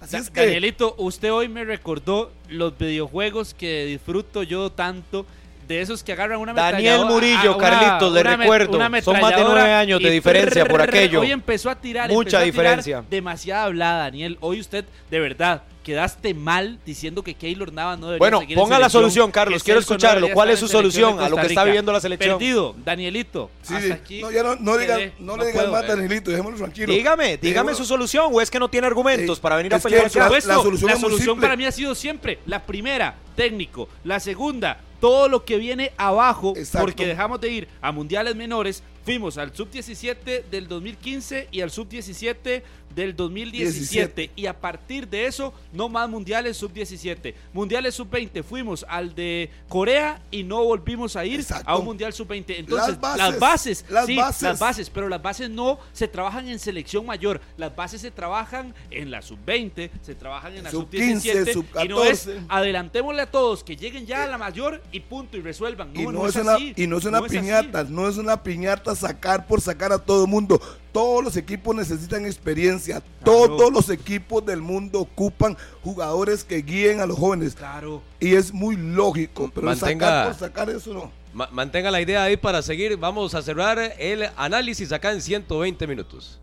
Así 0.00 0.12
Da- 0.12 0.18
es 0.18 0.30
que. 0.30 0.40
Danielito, 0.40 0.96
usted 0.98 1.32
hoy 1.32 1.48
me 1.48 1.64
recordó 1.64 2.32
los 2.48 2.76
videojuegos 2.76 3.54
que 3.54 3.84
disfruto 3.84 4.42
yo 4.42 4.70
tanto. 4.70 5.26
De 5.68 5.80
esos 5.80 6.04
que 6.04 6.12
agarran 6.12 6.38
una 6.38 6.52
Daniel 6.52 7.06
Murillo, 7.06 7.58
Carlitos, 7.58 8.12
le 8.12 8.22
recuerdo, 8.22 8.72
son 9.02 9.20
más 9.20 9.34
de 9.36 9.44
nueve 9.44 9.72
años 9.72 10.00
de 10.00 10.10
diferencia 10.10 10.64
por 10.64 10.80
aquello. 10.80 11.20
Hoy 11.20 11.32
empezó 11.32 11.70
a 11.70 11.74
tirar. 11.74 12.08
Mucha 12.08 12.18
empezó 12.20 12.36
a 12.38 12.40
tirar 12.40 12.76
diferencia. 12.76 13.04
Demasiada 13.10 13.64
hablada, 13.64 13.98
Daniel. 14.04 14.38
Hoy 14.40 14.60
usted, 14.60 14.84
de 15.10 15.18
verdad, 15.20 15.62
quedaste 15.86 16.34
mal 16.34 16.80
diciendo 16.84 17.22
que 17.22 17.34
Keylor 17.34 17.72
Navas 17.72 17.96
no 18.00 18.06
debería 18.06 18.18
Bueno, 18.18 18.40
seguir 18.40 18.58
en 18.58 18.64
ponga 18.64 18.80
la 18.80 18.88
solución, 18.90 19.30
Carlos, 19.30 19.62
quiero 19.62 19.78
no 19.78 19.82
escucharlo. 19.82 20.14
debería 20.16 20.34
¿Cuál 20.34 20.50
es 20.50 20.58
su 20.58 20.66
solución 20.66 21.20
a 21.20 21.28
lo 21.28 21.36
que 21.36 21.46
está 21.46 21.62
viviendo 21.62 21.92
la 21.92 22.00
selección? 22.00 22.38
Perdido, 22.38 22.74
Danielito. 22.84 23.52
Sí, 23.62 23.74
hasta 23.74 23.86
sí. 23.86 23.92
aquí 23.92 24.20
no, 24.20 24.32
ya 24.32 24.42
no, 24.42 24.56
no, 24.56 24.76
diga- 24.76 25.12
no 25.20 25.36
le 25.36 25.46
digas 25.46 25.60
puedo, 25.62 25.70
más, 25.72 25.84
eh. 25.84 25.86
Danielito, 25.86 26.30
dejémoslo 26.32 26.58
tranquilo. 26.58 26.92
Dígame, 26.92 27.36
dígame 27.36 27.70
Dejémoslo- 27.70 27.76
su 27.76 27.84
solución. 27.84 28.30
¿O 28.32 28.40
es 28.40 28.50
que 28.50 28.58
no 28.58 28.68
tiene 28.68 28.88
argumentos 28.88 29.38
Eh, 29.38 29.40
para 29.40 29.54
venir 29.54 29.72
a 29.74 29.78
pelear 29.78 30.10
Por 30.10 30.16
la- 30.16 30.28
la 30.28 30.54
solución 30.56 30.90
solución, 30.90 31.10
muy 31.10 31.18
simple. 31.20 31.42
para 31.42 31.56
mí 31.56 31.64
ha 31.66 31.70
sido 31.72 31.94
siempre 31.94 32.40
la 32.46 32.64
primera, 32.66 33.14
técnico, 33.36 33.88
la 34.02 34.18
segunda, 34.18 34.80
todo 35.00 35.28
lo 35.28 35.44
que 35.44 35.56
viene 35.56 35.92
abajo, 35.96 36.54
Exacto. 36.56 36.84
porque 36.84 37.06
dejamos 37.06 37.40
de 37.40 37.48
ir 37.50 37.68
a 37.80 37.92
mundiales 37.92 38.34
menores, 38.34 38.82
fuimos 39.06 39.38
al 39.38 39.54
sub-17 39.54 40.46
del 40.50 40.66
2015 40.66 41.46
y 41.52 41.60
al 41.60 41.70
sub-17 41.70 42.62
del 42.92 43.14
2017 43.14 44.30
y 44.34 44.46
a 44.46 44.58
partir 44.58 45.06
de 45.06 45.26
eso 45.26 45.52
no 45.72 45.88
más 45.88 46.08
mundiales 46.08 46.56
sub-17, 46.56 47.34
mundiales 47.52 47.94
sub-20 47.94 48.42
fuimos 48.42 48.84
al 48.88 49.14
de 49.14 49.50
Corea 49.68 50.20
y 50.30 50.42
no 50.42 50.64
volvimos 50.64 51.14
a 51.14 51.24
ir 51.24 51.40
Exacto. 51.40 51.70
a 51.70 51.76
un 51.78 51.84
mundial 51.84 52.12
sub-20. 52.14 52.54
Entonces, 52.56 52.96
Las 53.00 53.16
las 53.18 53.38
bases, 53.38 53.38
bases, 53.38 53.84
las 53.90 54.06
sí, 54.06 54.16
bases. 54.16 54.42
las 54.42 54.58
bases, 54.58 54.90
pero 54.90 55.08
las 55.08 55.22
bases 55.22 55.50
no 55.50 55.78
se 55.92 56.08
trabajan 56.08 56.48
en 56.48 56.58
selección 56.58 57.06
mayor, 57.06 57.40
las 57.58 57.76
bases 57.76 58.00
se 58.00 58.10
trabajan 58.10 58.74
en 58.90 59.10
la 59.12 59.22
sub-20, 59.22 59.90
se 60.02 60.14
trabajan 60.16 60.56
en 60.56 60.64
la 60.64 60.70
Sub-15, 60.72 61.52
sub-17 61.52 61.84
y 61.84 61.88
no 61.88 62.02
es 62.02 62.20
sub-14. 62.22 62.46
adelantémosle 62.48 63.22
a 63.22 63.30
todos 63.30 63.62
que 63.62 63.76
lleguen 63.76 64.04
ya 64.06 64.24
a 64.24 64.26
la 64.26 64.38
mayor 64.38 64.82
y 64.90 64.98
punto 65.00 65.36
y 65.36 65.42
resuelvan. 65.42 65.92
No, 65.92 66.00
Y 66.00 66.04
no, 66.06 66.12
no 66.12 66.26
es 66.26 66.34
es 66.34 66.42
una, 66.42 66.54
así. 66.54 66.72
y 66.76 66.86
no 66.88 66.96
es 66.96 67.04
una 67.04 67.20
no 67.20 67.26
piñata, 67.26 67.84
no 67.84 68.08
es 68.08 68.16
una 68.16 68.42
piñata 68.42 68.95
sacar 68.96 69.46
por 69.46 69.60
sacar 69.60 69.92
a 69.92 69.98
todo 69.98 70.24
el 70.24 70.30
mundo. 70.30 70.60
Todos 70.92 71.22
los 71.22 71.36
equipos 71.36 71.76
necesitan 71.76 72.24
experiencia. 72.26 73.02
Todos 73.22 73.70
los 73.72 73.90
equipos 73.90 74.44
del 74.44 74.62
mundo 74.62 75.00
ocupan 75.00 75.56
jugadores 75.84 76.42
que 76.42 76.56
guíen 76.62 77.00
a 77.00 77.06
los 77.06 77.18
jóvenes. 77.18 77.54
Claro. 77.54 78.02
Y 78.18 78.34
es 78.34 78.52
muy 78.52 78.76
lógico, 78.76 79.50
pero 79.54 79.66
Mantenga- 79.68 80.00
sacar 80.06 80.26
por 80.26 80.34
sacar 80.38 80.70
eso 80.70 80.94
no. 80.94 81.12
Ma- 81.34 81.48
mantenga 81.52 81.90
la 81.90 82.00
idea 82.00 82.22
ahí 82.24 82.36
para 82.38 82.62
seguir. 82.62 82.96
Vamos 82.96 83.34
a 83.34 83.42
cerrar 83.42 83.78
el 83.98 84.28
análisis 84.36 84.90
acá 84.90 85.12
en 85.12 85.20
120 85.20 85.86
minutos. 85.86 86.40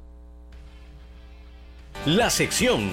La 2.05 2.29
sección 2.29 2.91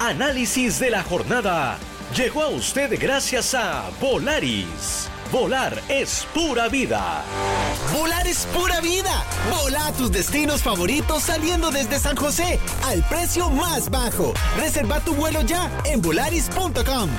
Análisis 0.00 0.78
de 0.78 0.90
la 0.90 1.02
jornada 1.02 1.76
llegó 2.16 2.42
a 2.42 2.48
usted 2.48 2.98
gracias 3.00 3.54
a 3.54 3.90
Volaris. 4.00 5.08
Volar 5.32 5.78
es 5.90 6.26
pura 6.32 6.68
vida. 6.68 7.22
Volar 7.92 8.26
es 8.26 8.46
pura 8.46 8.80
vida. 8.80 9.24
Vola 9.50 9.88
a 9.88 9.92
tus 9.92 10.10
destinos 10.10 10.62
favoritos 10.62 11.22
saliendo 11.22 11.70
desde 11.70 11.98
San 11.98 12.16
José 12.16 12.58
al 12.86 13.06
precio 13.08 13.50
más 13.50 13.90
bajo. 13.90 14.32
Reserva 14.56 15.00
tu 15.00 15.14
vuelo 15.14 15.42
ya 15.42 15.70
en 15.84 16.00
volaris.com. 16.00 17.10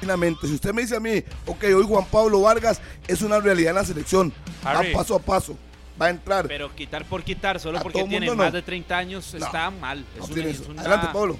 Finalmente, 0.00 0.46
si 0.46 0.54
usted 0.54 0.72
me 0.72 0.80
dice 0.80 0.96
a 0.96 1.00
mí, 1.00 1.22
ok, 1.44 1.62
hoy 1.76 1.84
Juan 1.86 2.06
Pablo 2.10 2.40
Vargas 2.40 2.80
es 3.06 3.20
una 3.20 3.38
realidad 3.38 3.70
en 3.70 3.76
la 3.76 3.84
selección, 3.84 4.32
Harry. 4.64 4.92
va 4.94 4.98
paso 5.00 5.14
a 5.14 5.18
paso, 5.18 5.58
va 6.00 6.06
a 6.06 6.10
entrar. 6.10 6.46
Pero 6.48 6.74
quitar 6.74 7.04
por 7.04 7.22
quitar, 7.22 7.58
solo 7.60 7.78
A 7.78 7.82
porque 7.82 8.02
tiene 8.04 8.26
no. 8.26 8.36
más 8.36 8.52
de 8.52 8.62
30 8.62 8.96
años, 8.96 9.34
No. 9.34 9.44
está 9.44 9.70
mal. 9.70 10.04
No 10.16 10.24
Es 10.24 10.30
una- 10.30 10.44
es 10.46 10.60
una- 10.60 10.80
Adelante, 10.82 11.08
Pablo. 11.12 11.38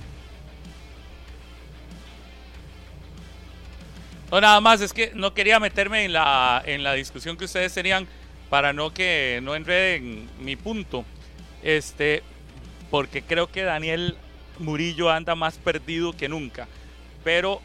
No, 4.30 4.40
nada 4.40 4.60
más, 4.60 4.80
es 4.80 4.92
que 4.92 5.10
no 5.14 5.34
quería 5.34 5.58
meterme 5.58 6.04
en 6.04 6.12
la, 6.12 6.62
en 6.64 6.84
la 6.84 6.92
discusión 6.94 7.36
que 7.36 7.46
ustedes 7.46 7.74
tenían 7.74 8.06
para 8.48 8.72
no 8.72 8.92
que 8.94 9.40
no 9.42 9.54
enreden 9.56 10.28
mi 10.38 10.54
punto. 10.56 11.04
Este, 11.62 12.22
porque 12.90 13.22
creo 13.22 13.48
que 13.50 13.62
Daniel 13.62 14.16
Murillo 14.58 15.10
anda 15.10 15.34
más 15.34 15.58
perdido 15.58 16.12
que 16.16 16.28
nunca. 16.28 16.68
Pero 17.24 17.60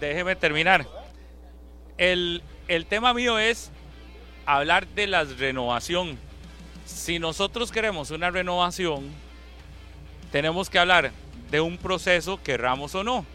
déjeme 0.00 0.36
terminar. 0.36 0.86
El, 1.96 2.42
el 2.68 2.86
tema 2.86 3.12
mío 3.12 3.38
es 3.38 3.72
hablar 4.48 4.86
de 4.88 5.06
la 5.06 5.24
renovación. 5.24 6.18
Si 6.86 7.18
nosotros 7.18 7.70
queremos 7.70 8.10
una 8.10 8.30
renovación, 8.30 9.10
tenemos 10.32 10.70
que 10.70 10.78
hablar 10.78 11.12
de 11.50 11.60
un 11.60 11.76
proceso, 11.76 12.42
querramos 12.42 12.94
o 12.94 13.04
no. 13.04 13.26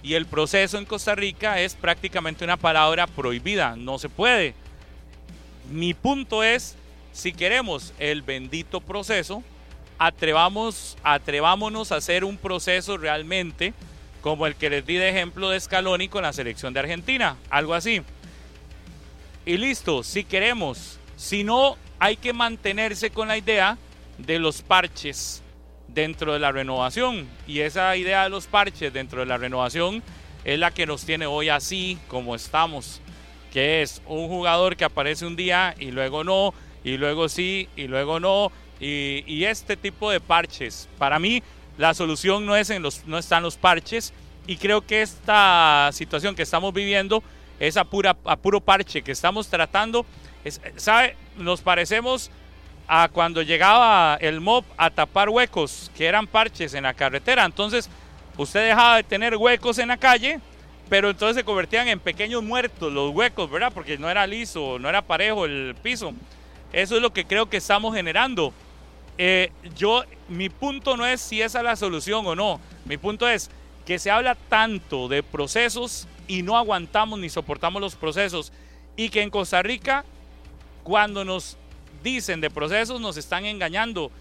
Y 0.00 0.14
el 0.14 0.26
proceso 0.26 0.78
en 0.78 0.84
Costa 0.84 1.16
Rica 1.16 1.60
es 1.60 1.74
prácticamente 1.74 2.44
una 2.44 2.56
palabra 2.56 3.08
prohibida, 3.08 3.74
no 3.74 3.98
se 3.98 4.08
puede. 4.08 4.54
Mi 5.72 5.92
punto 5.92 6.44
es, 6.44 6.76
si 7.12 7.32
queremos 7.32 7.92
el 7.98 8.22
bendito 8.22 8.80
proceso, 8.80 9.42
atrevamos, 9.98 10.96
atrevámonos 11.02 11.90
a 11.90 11.96
hacer 11.96 12.22
un 12.24 12.36
proceso 12.36 12.96
realmente 12.96 13.74
como 14.22 14.46
el 14.46 14.54
que 14.54 14.70
les 14.70 14.86
di 14.86 14.94
de 14.94 15.08
ejemplo 15.08 15.50
de 15.50 15.58
Scaloni 15.58 16.08
con 16.08 16.22
la 16.22 16.32
selección 16.32 16.72
de 16.72 16.80
Argentina, 16.80 17.36
algo 17.50 17.74
así. 17.74 18.02
Y 19.46 19.56
listo, 19.56 20.02
si 20.02 20.24
queremos, 20.24 20.98
si 21.16 21.44
no, 21.44 21.76
hay 21.98 22.16
que 22.16 22.32
mantenerse 22.32 23.10
con 23.10 23.28
la 23.28 23.38
idea 23.38 23.78
de 24.18 24.38
los 24.38 24.62
parches 24.62 25.42
dentro 25.88 26.32
de 26.32 26.38
la 26.38 26.52
renovación. 26.52 27.28
Y 27.46 27.60
esa 27.60 27.96
idea 27.96 28.24
de 28.24 28.30
los 28.30 28.46
parches 28.46 28.92
dentro 28.92 29.20
de 29.20 29.26
la 29.26 29.38
renovación 29.38 30.02
es 30.44 30.58
la 30.58 30.70
que 30.72 30.86
nos 30.86 31.04
tiene 31.04 31.26
hoy 31.26 31.48
así 31.48 31.98
como 32.08 32.34
estamos. 32.34 33.00
Que 33.52 33.82
es 33.82 34.02
un 34.06 34.28
jugador 34.28 34.76
que 34.76 34.84
aparece 34.84 35.26
un 35.26 35.36
día 35.36 35.74
y 35.78 35.90
luego 35.90 36.22
no, 36.22 36.54
y 36.84 36.96
luego 36.96 37.28
sí, 37.28 37.68
y 37.76 37.86
luego 37.86 38.20
no. 38.20 38.52
Y, 38.78 39.44
este 39.44 39.76
tipo 39.76 40.10
de 40.10 40.20
parches. 40.20 40.88
Para 40.96 41.18
mí, 41.18 41.42
la 41.76 41.92
solución 41.92 42.46
no, 42.46 42.56
es 42.56 42.70
en 42.70 42.82
los, 42.82 43.04
no 43.06 43.18
está 43.18 43.38
en 43.38 43.42
los 43.42 43.56
parches. 43.56 44.12
Y 44.46 44.56
creo 44.56 44.80
que 44.86 45.02
esta 45.02 45.90
situación 45.92 46.34
que 46.34 46.42
estamos 46.42 46.72
viviendo 46.72 47.22
es 47.60 47.76
a, 47.76 47.84
pura, 47.84 48.16
a 48.24 48.36
puro 48.36 48.60
parche 48.60 49.02
que 49.02 49.12
estamos 49.12 49.48
tratando. 49.48 50.04
Es, 50.42 50.60
¿Sabe? 50.76 51.14
Nos 51.36 51.60
parecemos 51.60 52.30
a 52.88 53.08
cuando 53.08 53.42
llegaba 53.42 54.18
el 54.20 54.40
MOB 54.40 54.64
a 54.76 54.90
tapar 54.90 55.28
huecos 55.28 55.92
que 55.96 56.06
eran 56.06 56.26
parches 56.26 56.74
en 56.74 56.82
la 56.82 56.94
carretera. 56.94 57.44
Entonces, 57.44 57.88
usted 58.36 58.66
dejaba 58.66 58.96
de 58.96 59.04
tener 59.04 59.36
huecos 59.36 59.78
en 59.78 59.88
la 59.88 59.96
calle, 59.96 60.40
pero 60.88 61.10
entonces 61.10 61.36
se 61.36 61.44
convertían 61.44 61.86
en 61.86 62.00
pequeños 62.00 62.42
muertos 62.42 62.92
los 62.92 63.14
huecos, 63.14 63.48
¿verdad? 63.48 63.70
Porque 63.72 63.96
no 63.96 64.10
era 64.10 64.26
liso, 64.26 64.78
no 64.80 64.88
era 64.88 65.02
parejo 65.02 65.44
el 65.44 65.76
piso. 65.82 66.12
Eso 66.72 66.96
es 66.96 67.02
lo 67.02 67.12
que 67.12 67.26
creo 67.26 67.48
que 67.48 67.58
estamos 67.58 67.94
generando. 67.94 68.52
Eh, 69.18 69.52
yo, 69.76 70.02
mi 70.28 70.48
punto 70.48 70.96
no 70.96 71.06
es 71.06 71.20
si 71.20 71.42
esa 71.42 71.58
es 71.58 71.64
la 71.64 71.76
solución 71.76 72.26
o 72.26 72.34
no. 72.34 72.60
Mi 72.86 72.96
punto 72.96 73.28
es 73.28 73.50
que 73.86 73.98
se 73.98 74.10
habla 74.10 74.34
tanto 74.34 75.08
de 75.08 75.22
procesos 75.22 76.08
y 76.30 76.44
no 76.44 76.56
aguantamos 76.56 77.18
ni 77.18 77.28
soportamos 77.28 77.82
los 77.82 77.96
procesos. 77.96 78.52
Y 78.94 79.08
que 79.08 79.20
en 79.20 79.30
Costa 79.30 79.62
Rica, 79.62 80.04
cuando 80.84 81.24
nos 81.24 81.56
dicen 82.04 82.40
de 82.40 82.48
procesos, 82.50 83.00
nos 83.00 83.16
están 83.16 83.46
engañando. 83.46 84.12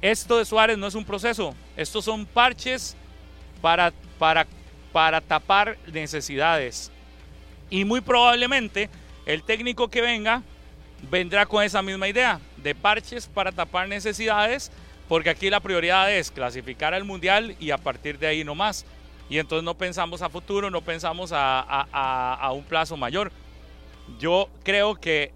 Esto 0.00 0.38
de 0.38 0.46
Suárez 0.46 0.78
no 0.78 0.86
es 0.86 0.94
un 0.94 1.04
proceso. 1.04 1.54
Estos 1.76 2.06
son 2.06 2.24
parches 2.24 2.96
para, 3.60 3.92
para, 4.18 4.46
para 4.92 5.20
tapar 5.20 5.76
necesidades. 5.92 6.90
Y 7.68 7.84
muy 7.84 8.00
probablemente 8.00 8.88
el 9.26 9.42
técnico 9.42 9.88
que 9.88 10.00
venga 10.00 10.42
vendrá 11.10 11.44
con 11.44 11.62
esa 11.62 11.82
misma 11.82 12.08
idea 12.08 12.40
de 12.56 12.74
parches 12.74 13.26
para 13.26 13.52
tapar 13.52 13.90
necesidades, 13.90 14.72
porque 15.06 15.28
aquí 15.28 15.50
la 15.50 15.60
prioridad 15.60 16.10
es 16.10 16.30
clasificar 16.30 16.94
al 16.94 17.04
mundial 17.04 17.56
y 17.60 17.72
a 17.72 17.76
partir 17.76 18.18
de 18.18 18.26
ahí 18.26 18.42
no 18.42 18.54
más. 18.54 18.86
Y 19.30 19.38
entonces 19.38 19.64
no 19.64 19.74
pensamos 19.74 20.22
a 20.22 20.28
futuro, 20.30 20.70
no 20.70 20.80
pensamos 20.80 21.32
a, 21.32 21.60
a- 21.60 21.86
a- 21.92 22.34
a 22.34 22.52
un 22.52 22.64
plazo 22.64 22.96
mayor. 22.96 23.30
Yo 24.18 24.48
creo 24.64 24.94
que 24.94 25.32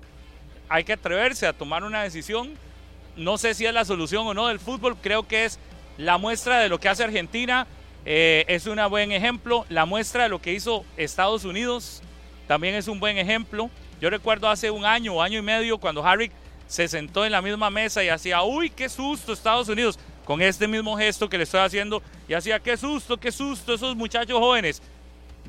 hay 0.69 0.85
que 0.85 0.95
atreverse 0.95 1.47
a 1.47 1.53
tomar 1.53 1.85
una 1.85 2.03
decisión. 2.03 2.55
No 3.17 3.37
sé 3.37 3.53
si 3.55 3.67
es 3.67 3.75
la 3.75 3.85
solución 3.85 4.27
o 4.27 4.33
no 4.35 4.47
del 4.49 4.59
fútbol, 4.59 4.97
creo 4.97 5.29
que 5.29 5.45
es 5.45 5.59
la 5.99 6.17
muestra 6.17 6.59
de 6.61 6.69
lo 6.71 6.79
que 6.81 6.89
hace 6.89 7.05
Argentina. 7.05 7.67
eh, 8.05 8.45
es 8.49 8.67
un 8.67 8.81
buen 8.91 9.13
ejemplo. 9.13 9.65
La 9.69 9.85
muestra 9.85 10.25
de 10.25 10.29
lo 10.31 10.41
que 10.41 10.53
hizo 10.53 10.85
Estados 10.97 11.45
Unidos 11.45 12.03
también 12.49 12.75
es 12.75 12.89
un 12.89 12.99
buen 12.99 13.17
ejemplo. 13.19 13.71
Yo 14.01 14.11
recuerdo 14.11 14.49
hace 14.49 14.71
un 14.73 14.85
año 14.85 15.15
o 15.15 15.23
año 15.23 15.39
y 15.39 15.43
medio 15.43 15.79
cuando 15.79 16.05
Harry 16.05 16.33
se 16.67 16.89
sentó 16.89 17.25
en 17.25 17.31
la 17.33 17.41
misma 17.43 17.71
mesa 17.71 18.03
y 18.03 18.09
hacía, 18.09 18.43
uy, 18.43 18.71
qué 18.71 18.89
susto 18.89 19.33
Estados 19.33 19.69
Unidos, 19.69 20.01
con 20.25 20.41
este 20.43 20.69
mismo 20.69 20.97
gesto 20.97 21.29
que 21.29 21.39
le 21.39 21.45
estoy 21.45 21.61
haciendo, 21.61 22.03
y 22.29 22.35
hacía, 22.35 22.61
qué 22.61 22.77
susto, 22.77 23.17
qué 23.17 23.33
susto 23.33 23.75
esos 23.75 23.97
muchachos 23.97 24.39
jóvenes. 24.39 24.83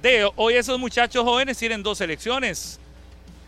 De 0.02 0.30
hoy 0.36 0.56
esos 0.56 0.80
muchachos 0.80 1.24
jóvenes 1.24 1.58
tienen 1.58 1.84
dos 1.84 2.00
selecciones. 2.00 2.80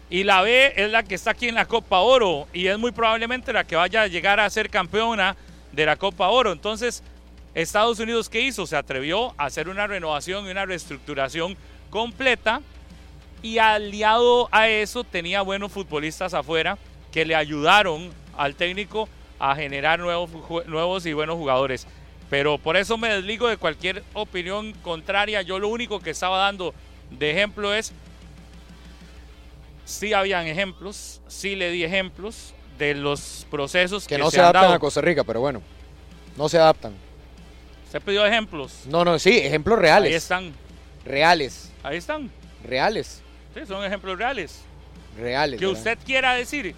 Y 0.09 0.23
la 0.23 0.41
B 0.41 0.73
es 0.75 0.91
la 0.91 1.03
que 1.03 1.15
está 1.15 1.31
aquí 1.31 1.47
en 1.47 1.55
la 1.55 1.65
Copa 1.65 1.99
Oro 1.99 2.47
y 2.53 2.67
es 2.67 2.77
muy 2.77 2.91
probablemente 2.91 3.51
la 3.51 3.63
que 3.63 3.75
vaya 3.75 4.03
a 4.03 4.07
llegar 4.07 4.39
a 4.39 4.49
ser 4.49 4.69
campeona 4.69 5.35
de 5.71 5.85
la 5.85 5.95
Copa 5.95 6.29
Oro. 6.29 6.51
Entonces, 6.51 7.01
Estados 7.55 7.99
Unidos, 7.99 8.29
¿qué 8.29 8.41
hizo? 8.41 8.67
Se 8.67 8.77
atrevió 8.77 9.33
a 9.37 9.45
hacer 9.45 9.67
una 9.67 9.87
renovación 9.87 10.45
y 10.45 10.51
una 10.51 10.65
reestructuración 10.65 11.57
completa 11.89 12.61
y 13.41 13.57
aliado 13.57 14.47
a 14.51 14.67
eso 14.67 15.03
tenía 15.03 15.41
buenos 15.41 15.71
futbolistas 15.71 16.33
afuera 16.33 16.77
que 17.11 17.25
le 17.25 17.35
ayudaron 17.35 18.11
al 18.37 18.55
técnico 18.55 19.07
a 19.39 19.55
generar 19.55 19.99
nuevos, 19.99 20.29
nuevos 20.67 21.05
y 21.05 21.13
buenos 21.13 21.35
jugadores. 21.35 21.87
Pero 22.29 22.57
por 22.57 22.75
eso 22.77 22.97
me 22.97 23.09
desligo 23.09 23.47
de 23.47 23.57
cualquier 23.57 24.03
opinión 24.13 24.73
contraria. 24.81 25.41
Yo 25.41 25.59
lo 25.59 25.67
único 25.67 25.99
que 25.99 26.09
estaba 26.09 26.37
dando 26.39 26.73
de 27.11 27.31
ejemplo 27.31 27.73
es 27.73 27.93
sí 29.85 30.13
habían 30.13 30.47
ejemplos, 30.47 31.21
sí 31.27 31.55
le 31.55 31.69
di 31.71 31.83
ejemplos 31.83 32.53
de 32.77 32.95
los 32.95 33.45
procesos 33.51 34.07
que, 34.07 34.15
Que 34.15 34.21
no 34.21 34.31
se 34.31 34.39
adaptan 34.39 34.63
dado. 34.63 34.73
a 34.73 34.79
Costa 34.79 35.01
Rica, 35.01 35.23
pero 35.23 35.39
bueno. 35.39 35.61
No 36.35 36.49
se 36.49 36.57
adaptan. 36.57 36.93
Usted 37.85 38.01
pidió 38.01 38.25
ejemplos. 38.25 38.81
No, 38.87 39.05
no, 39.05 39.17
sí, 39.19 39.37
ejemplos 39.37 39.79
reales. 39.79 40.09
Ahí 40.09 40.15
están, 40.15 40.53
Reales. 41.05 41.71
ahí 41.83 41.97
están. 41.97 42.29
Reales. 42.63 43.21
Sí, 43.53 43.61
son 43.65 43.85
ejemplos 43.85 44.17
reales. 44.17 44.61
Reales. 45.17 45.59
Que 45.59 45.65
¿verdad? 45.67 45.79
usted 45.79 45.97
quiera 46.05 46.33
decir 46.33 46.75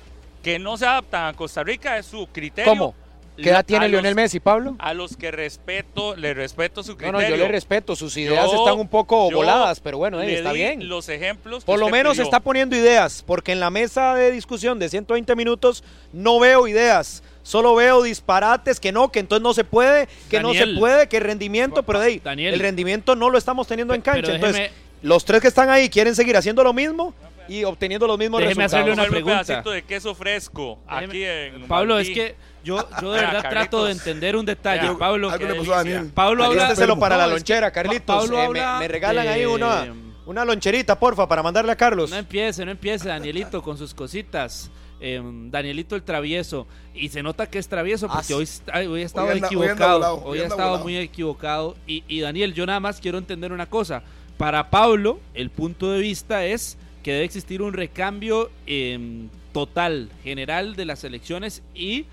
que 0.48 0.60
no 0.60 0.78
se 0.78 0.86
adaptan 0.86 1.26
a 1.26 1.34
Costa 1.34 1.62
Rica 1.62 1.98
es 1.98 2.06
su 2.06 2.26
criterio. 2.28 2.72
¿Cómo? 2.72 2.96
¿Qué 3.36 3.50
edad 3.50 3.66
tiene 3.66 3.90
Lionel 3.90 4.12
los- 4.12 4.16
Messi, 4.16 4.40
Pablo? 4.40 4.78
A 4.80 4.94
los 4.94 5.18
que 5.18 5.30
respeto, 5.30 6.16
le 6.16 6.34
respeto 6.34 6.84
su 6.84 6.96
criterio. 6.96 7.20
no, 7.20 7.28
yo 7.28 7.36
le 7.36 7.50
respeto. 7.50 7.98
Sus 7.98 8.16
ideas 8.16 8.50
Yo- 8.50 8.58
están 8.60 8.80
un 8.80 8.88
poco 8.88 9.30
voladas, 9.30 9.82
pero 9.82 9.98
bueno, 9.98 10.22
eh, 10.22 10.26
le 10.26 10.38
está 10.38 10.54
di 10.54 10.60
bien. 10.60 10.88
Los 10.88 11.10
ejemplos. 11.10 11.66
Por 11.66 11.80
lo 11.80 11.90
menos 11.90 12.14
pidió. 12.14 12.24
está 12.24 12.40
poniendo 12.40 12.78
ideas, 12.78 13.26
porque 13.28 13.52
en 13.52 13.60
la 13.60 13.70
mesa 13.70 14.16
de 14.16 14.32
discusión 14.32 14.80
de 14.80 14.88
120 14.88 15.36
minutos 15.36 15.84
no 16.14 16.40
veo 16.40 16.66
ideas. 16.66 17.22
Solo 17.44 17.76
veo 17.76 18.02
disparates, 18.02 18.80
que 18.80 18.94
no, 18.94 19.12
que 19.12 19.20
entonces 19.20 19.44
no 19.44 19.54
se 19.54 19.66
puede, 19.66 20.08
que 20.30 20.40
no 20.40 20.54
se 20.54 20.66
puede, 20.80 21.08
que 21.10 21.20
rendimiento, 21.20 21.84
pero 21.84 22.00
de 22.00 22.06
ahí, 22.08 22.22
Daniel. 22.24 22.54
el 22.54 22.60
rendimiento 22.62 23.18
no 23.18 23.30
lo 23.30 23.38
estamos 23.38 23.68
teniendo 23.68 23.94
en 23.94 24.02
cancha. 24.02 24.34
Entonces, 24.34 24.72
los 25.02 25.26
tres 25.26 25.42
que 25.42 25.50
están 25.50 25.70
ahí 25.70 25.90
quieren 25.90 26.16
seguir 26.16 26.38
haciendo 26.38 26.64
lo 26.64 26.72
mismo 26.74 27.14
y 27.50 27.64
obteniendo 27.64 28.08
los 28.08 28.18
mismos 28.18 28.40
Déjeme 28.42 28.64
resultados. 28.64 28.74
hacerle 28.74 28.94
una 28.94 29.04
Comerme 29.08 29.18
un 29.18 29.24
pregunta. 29.26 29.46
pedacito 29.48 29.72
de 29.72 29.82
queso 29.84 30.16
fresco 30.16 30.80
Déjeme- 30.88 31.06
aquí 31.08 31.24
en 31.24 31.68
Pablo, 31.68 32.00
es 32.00 32.10
que 32.10 32.36
Yo, 32.64 32.86
yo 33.02 33.12
de 33.14 33.22
verdad 33.22 33.50
trato 33.50 33.86
de 33.86 33.94
entender 33.94 34.36
un 34.36 34.46
detalle, 34.46 34.94
Pablo. 35.00 35.30
algo 35.32 35.48
le 35.48 35.56
pasó 35.56 35.74
a 35.74 35.78
Daniel. 35.78 36.12
Pablo 36.14 36.44
habla. 36.44 36.68
Para 37.00 37.16
No, 37.16 37.22
la 37.22 37.28
lonchera, 37.28 37.68
Pa- 37.68 37.72
Carlitos. 37.72 38.16
Pablo 38.24 38.38
Eh, 38.44 38.50
me, 38.50 38.60
habla 38.60 38.80
me 38.80 38.88
regalan 38.90 39.28
ahí 39.28 39.46
una, 39.46 39.88
una 40.26 40.44
loncherita, 40.44 41.00
porfa, 41.00 41.28
para 41.28 41.42
mandarle 41.42 41.72
a 41.72 41.76
Carlos. 41.78 42.10
No 42.10 42.18
empiece, 42.18 42.66
no 42.66 42.72
empiece, 42.72 43.08
Danielito, 43.08 43.62
con 43.64 43.78
sus 43.78 43.94
cositas. 43.94 44.70
Em, 45.00 45.50
Danielito 45.52 45.96
el 45.96 46.02
travieso. 46.04 46.68
Y 46.96 47.08
se 47.10 47.22
nota 47.24 47.46
que 47.48 47.60
es 47.60 47.70
travieso 47.70 48.08
porque 48.10 48.34
Ah, 48.34 48.38
hoy, 48.38 48.44
está- 48.44 48.74
hoy 48.80 49.02
ha 49.04 49.06
estado 49.06 49.28
Hoy 49.28 49.34
anda- 49.34 49.48
hoy 49.48 49.54
anda 49.54 49.64
equivocado. 49.68 49.94
volado, 50.00 50.16
Hoy, 50.26 50.32
hoy 50.32 50.40
ha 50.40 50.48
estado 50.48 50.70
volado. 50.70 50.84
muy 50.84 50.98
equivocado. 50.98 51.76
Y, 51.86 52.04
y 52.08 52.20
Daniel, 52.22 52.54
yo 52.54 52.66
nada 52.66 52.80
más 52.80 53.00
quiero 53.00 53.18
entender 53.20 53.54
una 53.54 53.68
cosa. 53.68 54.02
Para 54.38 54.70
Pablo, 54.72 55.20
el 55.36 55.52
punto 55.52 55.92
de 55.92 56.00
vista 56.00 56.44
es 56.46 56.78
que 57.08 57.14
debe 57.14 57.24
existir 57.24 57.62
un 57.62 57.72
recambio 57.72 58.52
em, 58.66 59.30
total, 59.54 60.10
general 60.26 60.76
de 60.76 60.84
las 60.84 61.06
elecciones 61.06 61.64
y 61.74 62.04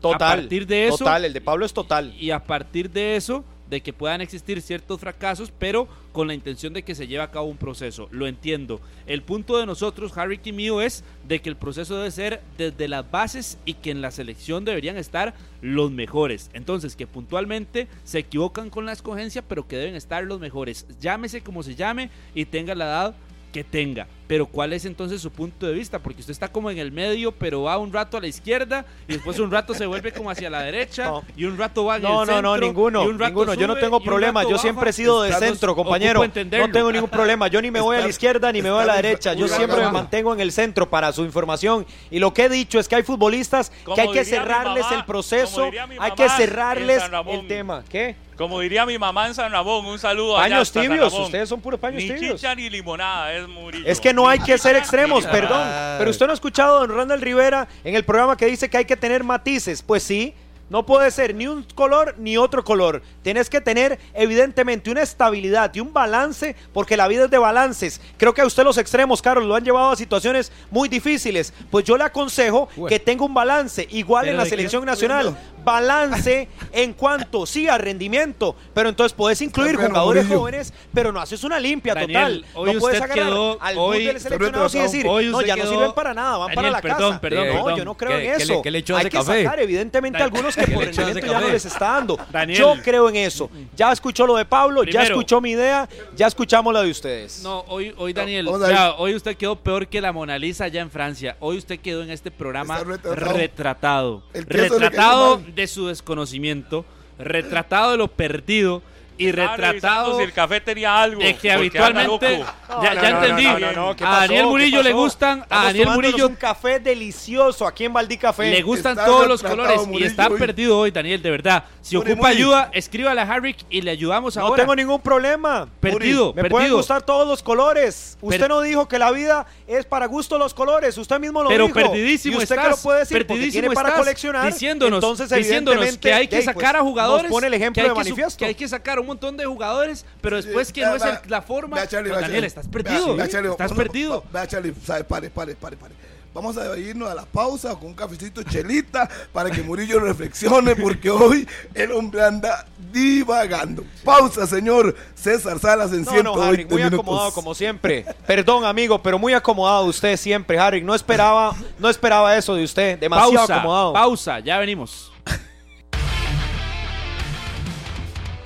Total. 0.00 0.16
a 0.16 0.40
partir 0.40 0.66
de 0.66 0.88
eso 0.88 0.98
Total, 0.98 1.24
el 1.24 1.32
de 1.32 1.40
Pablo 1.40 1.64
es 1.64 1.72
total. 1.72 2.12
y 2.18 2.32
a 2.32 2.42
partir 2.42 2.90
de 2.90 3.14
eso 3.14 3.44
de 3.68 3.80
que 3.80 3.92
puedan 3.92 4.20
existir 4.20 4.60
ciertos 4.60 4.98
fracasos, 4.98 5.52
pero 5.56 5.86
con 6.10 6.26
la 6.26 6.34
intención 6.34 6.72
de 6.72 6.82
que 6.82 6.96
se 6.96 7.06
lleve 7.06 7.22
a 7.22 7.30
cabo 7.30 7.46
un 7.46 7.58
proceso. 7.58 8.08
Lo 8.10 8.26
entiendo. 8.26 8.80
El 9.06 9.22
punto 9.22 9.56
de 9.56 9.66
nosotros, 9.66 10.18
Harry 10.18 10.40
y 10.42 10.50
mío, 10.50 10.80
es 10.80 11.04
de 11.28 11.40
que 11.40 11.48
el 11.48 11.54
proceso 11.54 11.96
debe 11.96 12.10
ser 12.10 12.42
desde 12.58 12.88
las 12.88 13.08
bases 13.08 13.56
y 13.64 13.74
que 13.74 13.92
en 13.92 14.02
la 14.02 14.10
selección 14.10 14.64
deberían 14.64 14.96
estar 14.96 15.32
los 15.62 15.92
mejores. 15.92 16.50
Entonces, 16.54 16.96
que 16.96 17.06
puntualmente 17.06 17.86
se 18.02 18.18
equivocan 18.18 18.68
con 18.68 18.84
la 18.84 18.94
escogencia, 18.94 19.42
pero 19.42 19.68
que 19.68 19.76
deben 19.76 19.94
estar 19.94 20.24
los 20.24 20.40
mejores. 20.40 20.88
Llámese 21.00 21.40
como 21.40 21.62
se 21.62 21.76
llame 21.76 22.10
y 22.34 22.46
tenga 22.46 22.74
la 22.74 22.86
edad 22.86 23.14
que 23.52 23.62
tenga. 23.62 24.08
Pero 24.30 24.46
¿cuál 24.46 24.72
es 24.72 24.84
entonces 24.84 25.20
su 25.20 25.32
punto 25.32 25.66
de 25.66 25.72
vista? 25.72 25.98
Porque 25.98 26.20
usted 26.20 26.30
está 26.30 26.46
como 26.46 26.70
en 26.70 26.78
el 26.78 26.92
medio, 26.92 27.32
pero 27.32 27.62
va 27.62 27.76
un 27.78 27.92
rato 27.92 28.16
a 28.16 28.20
la 28.20 28.28
izquierda 28.28 28.84
y 29.08 29.14
después 29.14 29.40
un 29.40 29.50
rato 29.50 29.74
se 29.74 29.86
vuelve 29.86 30.12
como 30.12 30.30
hacia 30.30 30.48
la 30.48 30.62
derecha 30.62 31.06
No. 31.06 31.24
y 31.36 31.46
un 31.46 31.58
rato 31.58 31.84
va 31.84 31.96
en 31.96 32.02
No, 32.02 32.22
el 32.22 32.28
no, 32.28 32.40
no, 32.40 32.52
centro, 32.52 32.66
ninguno, 32.68 33.12
ninguno. 33.12 33.54
Yo 33.54 33.66
no 33.66 33.74
tengo 33.74 33.98
problema. 34.00 34.44
Yo 34.44 34.50
baja. 34.50 34.62
siempre 34.62 34.90
he 34.90 34.92
sido 34.92 35.22
de 35.22 35.30
Estamos- 35.30 35.48
centro, 35.48 35.74
compañero. 35.74 36.22
No 36.24 36.70
tengo 36.70 36.92
ningún 36.92 37.10
problema. 37.10 37.48
Yo 37.48 37.60
ni 37.60 37.72
me 37.72 37.80
voy 37.80 37.96
a 37.96 38.02
la 38.02 38.08
izquierda 38.08 38.52
ni 38.52 38.62
me 38.62 38.70
voy 38.70 38.82
a 38.82 38.86
la 38.86 38.94
derecha. 38.94 39.34
Yo 39.34 39.48
siempre 39.48 39.84
me 39.84 39.90
mantengo 39.90 40.32
en 40.32 40.38
el 40.38 40.52
centro 40.52 40.88
para 40.88 41.12
su 41.12 41.24
información. 41.24 41.84
Y 42.08 42.20
lo 42.20 42.32
que 42.32 42.44
he 42.44 42.48
dicho 42.48 42.78
es 42.78 42.86
que 42.86 42.94
hay 42.94 43.02
futbolistas 43.02 43.72
Como 43.82 43.96
que 43.96 44.02
hay 44.02 44.12
que 44.12 44.24
cerrarles 44.24 44.84
mamá, 44.84 44.96
el 44.96 45.04
proceso. 45.06 45.68
Hay 45.98 46.12
que 46.12 46.28
cerrarles 46.28 47.02
el 47.26 47.48
tema. 47.48 47.82
¿Qué? 47.88 48.14
Como 48.36 48.58
diría 48.60 48.86
mi 48.86 48.96
mamá 48.96 49.26
en 49.26 49.34
San 49.34 49.52
Ramón, 49.52 49.84
un 49.84 49.98
saludo 49.98 50.38
allá 50.38 50.54
Paños 50.54 50.72
tibios. 50.72 51.12
Ustedes 51.12 51.46
son 51.46 51.60
puros 51.60 51.78
paños 51.78 52.02
Ni 52.02 52.08
tibios. 52.08 52.36
chicha 52.40 52.54
ni 52.54 52.70
limonada, 52.70 53.34
es 53.34 53.46
Murillo. 53.46 53.86
Es 53.86 54.00
que 54.00 54.14
no 54.14 54.19
hay 54.28 54.38
Ni 54.38 54.44
que 54.44 54.58
ser 54.58 54.76
extremos, 54.76 55.26
perdón. 55.26 55.68
Pero 55.98 56.10
usted 56.10 56.26
no 56.26 56.32
ha 56.32 56.34
escuchado 56.34 56.76
a 56.76 56.80
don 56.80 56.96
Randall 56.96 57.20
Rivera 57.20 57.68
en 57.84 57.94
el 57.94 58.04
programa 58.04 58.36
que 58.36 58.46
dice 58.46 58.68
que 58.68 58.78
hay 58.78 58.84
que 58.84 58.96
tener 58.96 59.24
matices. 59.24 59.82
Pues 59.82 60.02
sí, 60.02 60.34
no 60.70 60.86
puede 60.86 61.10
ser 61.10 61.34
ni 61.34 61.46
un 61.46 61.62
color 61.74 62.14
ni 62.18 62.36
otro 62.38 62.64
color. 62.64 63.02
Tienes 63.22 63.50
que 63.50 63.60
tener 63.60 63.98
evidentemente 64.14 64.90
una 64.90 65.02
estabilidad 65.02 65.70
y 65.74 65.80
un 65.80 65.92
balance, 65.92 66.56
porque 66.72 66.96
la 66.96 67.08
vida 67.08 67.24
es 67.24 67.30
de 67.30 67.38
balances. 67.38 68.00
Creo 68.16 68.32
que 68.32 68.40
a 68.40 68.46
usted 68.46 68.64
los 68.64 68.78
extremos, 68.78 69.20
Carlos, 69.20 69.44
lo 69.46 69.54
han 69.56 69.64
llevado 69.64 69.90
a 69.90 69.96
situaciones 69.96 70.50
muy 70.70 70.88
difíciles. 70.88 71.52
Pues 71.70 71.84
yo 71.84 71.98
le 71.98 72.04
aconsejo 72.04 72.68
que 72.88 72.98
tenga 72.98 73.24
un 73.24 73.34
balance, 73.34 73.86
igual 73.90 74.26
en 74.26 74.32
¿Pero 74.32 74.42
la 74.44 74.48
selección 74.48 74.84
nacional. 74.86 75.36
Balance 75.62 76.48
en 76.72 76.92
cuanto, 76.94 77.44
sí, 77.46 77.68
a 77.68 77.76
rendimiento. 77.76 78.56
Pero 78.72 78.88
entonces 78.88 79.12
puedes 79.12 79.40
incluir 79.42 79.74
bueno, 79.76 79.90
jugadores 79.90 80.26
jóvenes, 80.26 80.72
pero 80.94 81.12
no 81.12 81.20
haces 81.20 81.44
una 81.44 81.60
limpia 81.60 81.94
Daniel, 81.94 82.42
total. 82.42 82.44
hoy 82.54 82.72
no 82.74 82.80
puedes 82.80 83.00
quedó- 83.02 83.58
al 83.60 83.76
hoy- 83.76 84.04
del 84.06 84.20
seleccionado 84.20 84.68
y 84.72 84.78
decir, 84.78 85.04
no, 85.06 85.42
ya 85.42 85.56
no 85.56 85.66
sirven 85.66 85.92
para 85.92 86.14
nada, 86.14 86.38
van 86.38 86.48
para 86.54 86.54
Daniel, 86.56 86.72
la 86.72 86.80
perdón, 86.80 87.08
casa. 87.10 87.20
perdón, 87.20 87.46
no, 87.48 87.52
perdón. 87.64 87.76
yo 87.78 87.84
no 87.84 87.94
creo 87.96 88.10
¿Qué- 88.18 88.28
en 88.34 88.40
eso. 88.40 88.62
le- 88.64 88.70
le 88.70 88.78
Hay 88.78 89.04
que 89.04 89.10
café? 89.10 89.44
sacar, 89.44 89.60
evidentemente, 89.60 90.18
Dan- 90.18 90.28
algunos 90.32 90.56
que 90.60 90.66
¿Qué 90.66 90.74
por 90.74 90.84
rendimiento 90.84 91.26
ya 91.26 91.40
no 91.40 91.48
les 91.48 91.64
está 91.64 91.92
dando. 91.92 92.18
Daniel. 92.30 92.58
Yo 92.58 92.74
creo 92.82 93.08
en 93.08 93.16
eso. 93.16 93.50
Ya 93.76 93.92
escuchó 93.92 94.26
lo 94.26 94.36
de 94.36 94.44
Pablo, 94.44 94.84
ya 94.84 95.02
escuchó 95.02 95.40
mi 95.40 95.52
idea, 95.52 95.88
ya 96.16 96.26
escuchamos 96.26 96.72
la 96.72 96.82
de 96.82 96.90
ustedes. 96.90 97.42
No, 97.42 97.60
hoy, 97.68 97.94
hoy 97.96 98.12
Daniel, 98.12 98.48
ya, 98.68 98.94
hoy 98.94 99.14
usted 99.14 99.36
quedó 99.36 99.56
peor 99.56 99.86
que 99.86 100.00
la 100.00 100.12
Mona 100.12 100.38
Lisa 100.38 100.64
allá 100.64 100.80
en 100.80 100.90
Francia. 100.90 101.36
Hoy 101.40 101.58
usted 101.58 101.78
quedó 101.80 102.02
en 102.02 102.10
este 102.10 102.30
programa 102.30 102.78
Está 102.78 103.14
retratado. 103.14 104.22
retratado. 104.32 105.40
De 105.54 105.66
su 105.66 105.86
desconocimiento, 105.86 106.84
retratado 107.18 107.92
de 107.92 107.96
lo 107.96 108.08
perdido 108.08 108.82
y 109.20 109.32
retratado 109.32 110.16
si 110.18 110.24
el 110.24 110.32
café 110.32 110.60
tenía 110.60 111.02
algo. 111.02 111.22
de 111.22 111.36
que 111.36 111.50
habitualmente 111.52 112.38
ya, 112.38 112.54
No, 112.68 112.82
ya 112.82 112.94
no, 112.94 113.00
no, 113.02 113.08
entendí. 113.26 113.44
no, 113.44 113.58
no, 113.58 113.72
no, 113.72 113.96
¿qué 113.96 114.04
a? 114.04 114.10
Daniel 114.20 114.44
¿Qué 114.44 114.50
Murillo 114.50 114.82
le 114.82 114.92
gustan, 114.92 115.44
a 115.50 115.64
Daniel 115.64 115.88
Murillo 115.90 116.26
un 116.28 116.36
café 116.36 116.78
delicioso 116.80 117.66
aquí 117.66 117.84
en 117.84 117.92
Valdí 117.92 118.16
Café. 118.16 118.50
le 118.50 118.62
gustan 118.62 118.92
Está 118.92 119.06
todos 119.06 119.26
los 119.26 119.42
colores 119.42 119.80
y 119.92 120.04
está 120.04 120.28
hoy. 120.28 120.38
perdido 120.38 120.78
hoy, 120.78 120.90
Daniel, 120.90 121.22
de 121.22 121.30
verdad. 121.30 121.64
Si 121.82 121.96
Muri, 121.96 122.12
ocupa 122.12 122.28
Muri. 122.28 122.38
ayuda, 122.38 122.70
escríbale 122.72 123.20
a 123.20 123.24
Harry 123.24 123.56
y 123.68 123.80
le 123.82 123.90
ayudamos 123.90 124.36
No 124.36 124.42
ahora. 124.42 124.62
tengo 124.62 124.74
ningún 124.76 125.00
problema. 125.00 125.68
Perdido, 125.80 126.28
Me 126.28 126.42
perdido. 126.42 126.50
pueden 126.50 126.72
gustar 126.72 127.02
todos 127.02 127.26
los 127.26 127.42
colores. 127.42 128.16
Usted 128.20 128.40
Per- 128.40 128.48
no 128.48 128.60
dijo 128.60 128.86
que 128.88 128.98
la 128.98 129.10
vida 129.10 129.46
es 129.66 129.84
para 129.86 130.06
gusto 130.06 130.38
los 130.38 130.54
colores. 130.54 130.96
Usted 130.98 131.18
mismo 131.18 131.42
lo 131.42 131.48
Pero 131.48 131.66
dijo. 131.66 131.74
perdidísimo 131.78 132.34
¿Y 132.34 132.42
usted 132.42 132.54
estás, 132.56 132.64
qué 132.64 132.70
lo 132.70 132.82
puede 132.82 132.98
decir? 133.00 133.26
Perdidísimo 133.26 133.60
tiene 133.62 133.74
para 133.74 133.94
coleccionar. 133.94 134.46
diciéndonos, 134.52 134.98
Entonces, 135.02 135.30
diciéndonos 135.30 135.82
evidentemente, 135.82 136.08
que 136.08 136.14
hay 136.14 136.28
que 136.28 136.42
sacar 136.42 136.72
pues, 136.72 136.82
a 136.82 136.84
jugadores, 136.84 137.22
Nos 137.24 137.32
pone 137.32 137.46
el 137.46 137.54
ejemplo 137.54 137.74
que 137.74 137.80
hay 137.80 137.88
de 137.88 137.94
que 137.94 137.98
manifiesto. 138.10 138.38
que 138.38 138.44
hay 138.44 138.54
que 138.54 138.68
sacar 138.68 139.00
un 139.00 139.06
montón 139.10 139.36
de 139.36 139.44
jugadores, 139.44 140.04
pero 140.20 140.40
Sí, 140.40 140.46
después 140.48 140.72
que 140.72 140.80
vea, 140.80 140.90
no 140.90 140.96
es 140.96 141.02
el- 141.04 141.18
la 141.30 141.42
forma. 141.42 141.76
vea, 141.76 141.86
Charlie, 141.86 142.08
No, 142.10 142.16
vea, 142.16 142.26
Daniel, 142.26 142.44
estás 142.44 142.66
perdido. 142.68 143.16
vea, 143.16 143.28
Charlie, 143.28 143.50
estás 143.50 143.72
perdido. 143.72 144.24
Vea, 144.32 144.46
Charlie, 144.46 144.74
sabe, 144.84 145.04
pare, 145.04 145.30
pare, 145.30 145.54
pare, 145.54 145.76
pare. 145.76 145.94
Vamos 146.32 146.56
a 146.56 146.78
irnos 146.78 147.10
a 147.10 147.14
la 147.16 147.24
pausa 147.26 147.74
con 147.74 147.86
un 147.88 147.94
cafecito 147.94 148.40
chelita 148.44 149.08
para 149.32 149.50
que 149.50 149.64
Murillo 149.64 149.98
reflexione 149.98 150.76
porque 150.76 151.10
hoy 151.10 151.44
el 151.74 151.90
hombre 151.90 152.22
anda 152.22 152.64
divagando. 152.92 153.84
Pausa, 154.04 154.46
señor 154.46 154.94
César 155.16 155.58
Salas 155.58 155.90
en 155.92 156.02
No, 156.04 156.12
no, 156.12 156.12
120 156.12 156.46
Harry, 156.48 156.64
muy 156.66 156.76
minutos. 156.76 157.00
acomodado 157.00 157.32
como 157.32 157.52
siempre. 157.52 158.06
Perdón, 158.28 158.64
amigo, 158.64 159.02
pero 159.02 159.18
muy 159.18 159.34
acomodado 159.34 159.84
usted 159.86 160.16
siempre, 160.16 160.56
Harry. 160.56 160.82
No 160.82 160.94
esperaba, 160.94 161.52
no 161.80 161.88
esperaba 161.90 162.36
eso 162.36 162.54
de 162.54 162.62
usted. 162.62 162.98
Demasiado 163.00 163.34
Pausa, 163.34 163.56
acomodado. 163.56 163.92
pausa, 163.92 164.38
ya 164.38 164.58
venimos. 164.58 165.09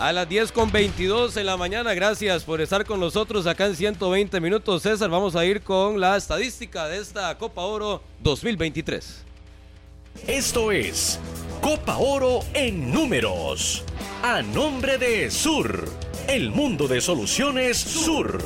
A 0.04 0.12
las 0.12 0.28
10 0.28 0.52
con 0.52 0.70
22 0.70 1.34
en 1.38 1.46
la 1.46 1.56
mañana, 1.56 1.94
gracias 1.94 2.44
por 2.44 2.60
estar 2.60 2.84
con 2.84 3.00
nosotros 3.00 3.46
acá 3.46 3.64
en 3.64 3.74
120 3.74 4.38
minutos. 4.38 4.82
César, 4.82 5.08
vamos 5.08 5.34
a 5.34 5.46
ir 5.46 5.62
con 5.62 5.98
la 5.98 6.18
estadística 6.18 6.86
de 6.88 6.98
esta 6.98 7.38
Copa 7.38 7.62
Oro 7.62 8.02
2023. 8.20 9.24
Esto 10.26 10.72
es 10.72 11.18
Copa 11.62 11.96
Oro 11.96 12.40
en 12.52 12.92
números. 12.92 13.82
A 14.22 14.42
nombre 14.42 14.98
de 14.98 15.30
Sur, 15.30 15.88
el 16.28 16.50
mundo 16.50 16.86
de 16.86 17.00
soluciones 17.00 17.78
Sur. 17.78 18.44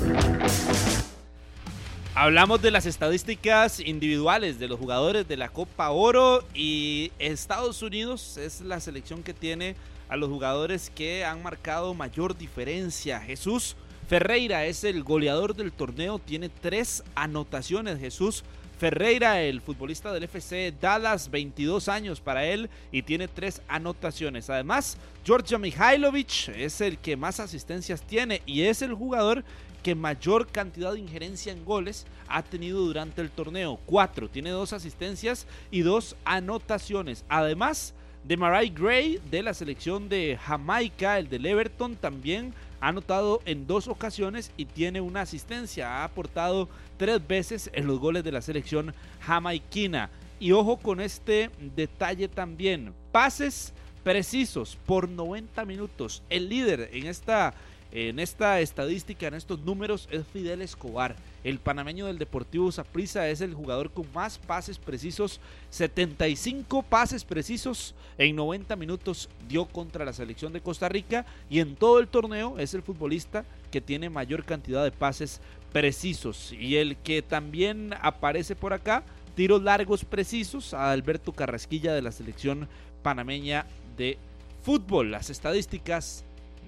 Hablamos 2.15 2.63
de 2.63 2.71
las 2.71 2.87
estadísticas 2.87 3.81
individuales 3.81 4.61
de 4.61 4.69
los 4.69 4.79
jugadores 4.79 5.27
de 5.27 5.37
la 5.37 5.49
Copa 5.49 5.91
Oro 5.91 6.45
y 6.55 7.11
Estados 7.19 7.83
Unidos 7.83 8.37
es 8.37 8.61
la 8.61 8.79
selección 8.79 9.25
que 9.25 9.35
tiene 9.35 9.75
a 10.09 10.17
los 10.17 10.29
jugadores 10.29 10.91
que 10.95 11.25
han 11.25 11.43
marcado 11.43 11.95
mayor 11.95 12.37
diferencia. 12.37 13.21
Jesús 13.21 13.77
Ferreira 14.09 14.65
es 14.65 14.85
el 14.85 15.03
goleador 15.03 15.55
del 15.55 15.71
torneo, 15.71 16.19
tiene 16.19 16.49
tres 16.49 17.05
anotaciones. 17.15 18.01
Jesús 18.01 18.43
Ferreira, 18.79 19.43
el 19.43 19.61
futbolista 19.61 20.13
del 20.13 20.23
FC 20.23 20.73
Dallas, 20.81 21.31
22 21.31 21.89
años 21.89 22.21
para 22.21 22.47
él 22.47 22.71
y 22.93 23.03
tiene 23.03 23.27
tres 23.27 23.61
anotaciones. 23.69 24.49
Además, 24.51 24.97
Georgia 25.25 25.59
Mihailovic 25.59 26.49
es 26.57 26.81
el 26.81 26.97
que 26.99 27.17
más 27.17 27.41
asistencias 27.41 28.03
tiene 28.03 28.41
y 28.47 28.63
es 28.63 28.81
el 28.81 28.95
jugador 28.95 29.45
que 29.83 29.95
mayor 29.95 30.47
cantidad 30.47 30.93
de 30.93 31.01
injerencia 31.01 31.53
en 31.53 31.65
goles 31.65 32.07
ha 32.29 32.43
tenido 32.43 32.81
durante 32.81 33.21
el 33.21 33.31
torneo. 33.31 33.81
Cuatro, 33.85 34.29
tiene 34.29 34.51
dos 34.51 34.73
asistencias 34.73 35.47
y 35.71 35.81
dos 35.81 36.17
anotaciones. 36.25 37.25
Además 37.29 37.95
de 38.29 38.37
Marai 38.37 38.69
Gray 38.69 39.19
de 39.31 39.43
la 39.43 39.55
selección 39.55 40.11
de 40.11 40.39
Jamaica, 40.45 41.19
el 41.19 41.31
del 41.31 41.47
Everton, 41.47 41.97
también 41.97 42.53
ha 42.79 42.89
anotado 42.89 43.41
en 43.47 43.67
dos 43.67 43.89
ocasiones 43.89 44.53
y 44.59 44.67
tiene 44.67 45.01
una 45.01 45.23
asistencia. 45.23 45.89
Ha 45.89 46.05
aportado 46.05 46.69
tres 46.99 47.27
veces 47.27 47.71
en 47.73 47.87
los 47.87 47.99
goles 47.99 48.23
de 48.25 48.33
la 48.33 48.43
selección 48.43 48.95
jamaiquina. 49.21 50.11
Y 50.39 50.53
ojo 50.53 50.77
con 50.77 51.01
este 51.01 51.51
detalle 51.75 52.29
también. 52.29 52.93
Pases 53.13 53.73
precisos 54.05 54.77
por 54.85 55.09
90 55.09 55.65
minutos. 55.65 56.23
El 56.29 56.51
líder 56.51 56.91
en 56.93 57.07
esta, 57.07 57.55
en 57.91 58.19
esta 58.19 58.61
estadística, 58.61 59.27
en 59.27 59.35
estos 59.35 59.61
números, 59.61 60.09
es 60.11 60.27
Fidel 60.27 60.61
Escobar. 60.61 61.17
El 61.43 61.59
panameño 61.59 62.07
del 62.07 62.19
Deportivo 62.19 62.71
Saprissa 62.71 63.29
es 63.29 63.41
el 63.41 63.55
jugador 63.55 63.91
con 63.91 64.07
más 64.13 64.39
pases 64.39 64.79
precisos. 64.79 65.41
75 65.71 66.83
pases 66.83 67.25
precisos 67.25 67.95
en 68.19 68.37
90 68.37 68.77
minutos 68.77 69.31
dio 69.49 69.65
contra 69.65 70.05
la 70.05 70.13
selección 70.13 70.53
de 70.53 70.61
Costa 70.61 70.89
Rica. 70.89 71.25
Y 71.49 71.61
en 71.61 71.77
todo 71.77 71.99
el 71.99 72.09
torneo 72.09 72.59
es 72.59 72.75
el 72.75 72.83
futbolista 72.83 73.45
que 73.71 73.81
tiene 73.81 74.11
mayor 74.11 74.45
cantidad 74.45 74.85
de 74.85 74.93
pases 74.93 75.41
precisos. 75.73 76.53
Y 76.53 76.77
el 76.77 76.97
que 76.97 77.23
también 77.23 77.95
aparece 78.03 78.55
por 78.55 78.75
acá 78.75 79.03
tiros 79.35 79.63
largos 79.63 80.05
precisos 80.05 80.75
a 80.75 80.91
Alberto 80.91 81.33
Carrasquilla 81.33 81.95
de 81.95 82.03
la 82.03 82.13
selección 82.13 82.69
Panameña 83.03 83.65
de 83.97 84.19
Fútbol. 84.63 85.11
Las 85.11 85.31
estadísticas 85.31 86.25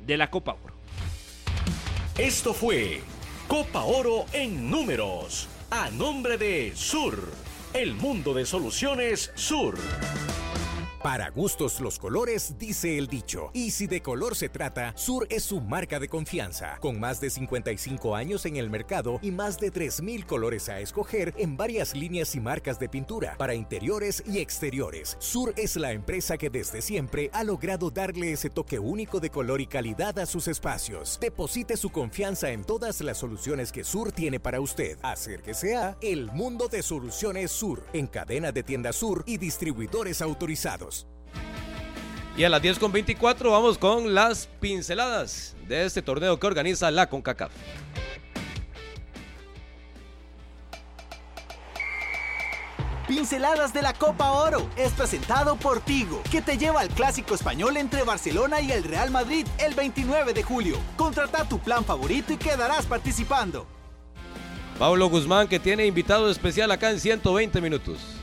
de 0.07 0.17
la 0.17 0.31
Copa 0.31 0.53
Oro. 0.53 0.80
Esto 2.21 2.53
fue 2.53 3.01
Copa 3.49 3.85
Oro 3.85 4.27
en 4.35 4.71
números, 4.71 5.49
a 5.71 5.91
nombre 5.91 6.37
de 6.37 6.71
Sur, 6.75 7.17
el 7.73 7.95
mundo 7.95 8.35
de 8.35 8.45
soluciones 8.45 9.33
Sur. 9.37 9.79
Para 11.03 11.31
gustos 11.31 11.81
los 11.81 11.99
colores, 11.99 12.59
dice 12.59 12.99
el 12.99 13.07
dicho. 13.07 13.51
Y 13.55 13.71
si 13.71 13.87
de 13.87 14.03
color 14.03 14.37
se 14.37 14.51
trata, 14.51 14.93
Sur 14.99 15.27
es 15.31 15.45
su 15.45 15.63
marca 15.63 15.99
de 15.99 16.09
confianza. 16.09 16.77
Con 16.79 17.01
más 17.01 17.23
de 17.23 17.31
55 17.31 18.15
años 18.15 18.45
en 18.45 18.57
el 18.57 18.69
mercado 18.69 19.19
y 19.23 19.31
más 19.31 19.59
de 19.59 19.73
3.000 19.73 20.27
colores 20.27 20.69
a 20.69 20.79
escoger 20.81 21.33
en 21.39 21.57
varias 21.57 21.95
líneas 21.95 22.35
y 22.35 22.41
marcas 22.41 22.79
de 22.79 22.91
pintura 22.91 23.35
para 23.39 23.55
interiores 23.55 24.23
y 24.27 24.41
exteriores. 24.41 25.17
Sur 25.21 25.55
es 25.57 25.77
la 25.77 25.93
empresa 25.93 26.37
que 26.37 26.51
desde 26.51 26.83
siempre 26.83 27.31
ha 27.33 27.45
logrado 27.45 27.91
darle 27.91 28.33
ese 28.33 28.51
toque 28.51 28.79
único 28.79 29.21
de 29.21 29.31
color 29.31 29.63
y 29.63 29.67
calidad 29.67 30.19
a 30.19 30.27
sus 30.27 30.49
espacios. 30.49 31.17
Deposite 31.19 31.79
su 31.79 31.89
confianza 31.89 32.51
en 32.51 32.63
todas 32.65 33.01
las 33.01 33.17
soluciones 33.17 33.73
que 33.73 33.85
Sur 33.85 34.13
tiene 34.13 34.39
para 34.39 34.61
usted. 34.61 34.99
Acérquese 35.01 35.77
a 35.77 35.97
El 36.03 36.31
Mundo 36.31 36.69
de 36.69 36.83
Soluciones 36.83 37.51
Sur, 37.51 37.87
en 37.95 38.07
cadena 38.07 38.53
de 38.53 38.63
tiendas 38.63 38.97
Sur 38.97 39.25
y 39.27 39.39
distribuidores 39.39 40.21
autorizados. 40.21 40.90
Y 42.37 42.45
a 42.45 42.49
las 42.49 42.63
10 42.63 42.79
con 42.79 42.93
24 42.93 43.51
vamos 43.51 43.77
con 43.77 44.15
las 44.15 44.47
pinceladas 44.61 45.57
de 45.69 45.85
este 45.85 46.03
torneo 46.03 46.39
que 46.39 46.47
organiza 46.47 46.91
la 46.91 47.09
CONCACAF. 47.09 47.53
Pinceladas 53.11 53.73
de 53.75 53.83
la 53.83 53.93
Copa 53.93 54.31
Oro 54.31 54.71
es 54.77 54.93
presentado 54.93 55.57
por 55.57 55.81
Tigo, 55.81 56.23
que 56.31 56.43
te 56.43 56.57
lleva 56.57 56.81
al 56.81 56.89
clásico 56.91 57.35
español 57.35 57.77
entre 57.77 58.05
Barcelona 58.05 58.61
y 58.61 58.71
el 58.71 58.85
Real 58.85 59.11
Madrid 59.11 59.45
el 59.59 59.75
29 59.75 60.33
de 60.33 60.45
julio. 60.45 60.79
Contrata 60.97 61.49
tu 61.49 61.59
plan 61.59 61.85
favorito 61.85 62.33
y 62.33 62.37
quedarás 62.37 62.87
participando. 62.87 63.67
Pablo 64.79 65.09
Guzmán 65.09 65.49
que 65.49 65.59
tiene 65.59 65.87
invitado 65.87 66.31
especial 66.31 66.71
acá 66.71 66.91
en 66.91 67.01
120 67.01 67.61
minutos. 67.61 68.20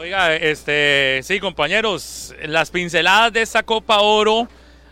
Oiga, 0.00 0.34
este, 0.34 1.20
sí, 1.22 1.40
compañeros, 1.40 2.34
las 2.46 2.70
pinceladas 2.70 3.34
de 3.34 3.42
esta 3.42 3.62
Copa 3.62 4.00
Oro 4.00 4.48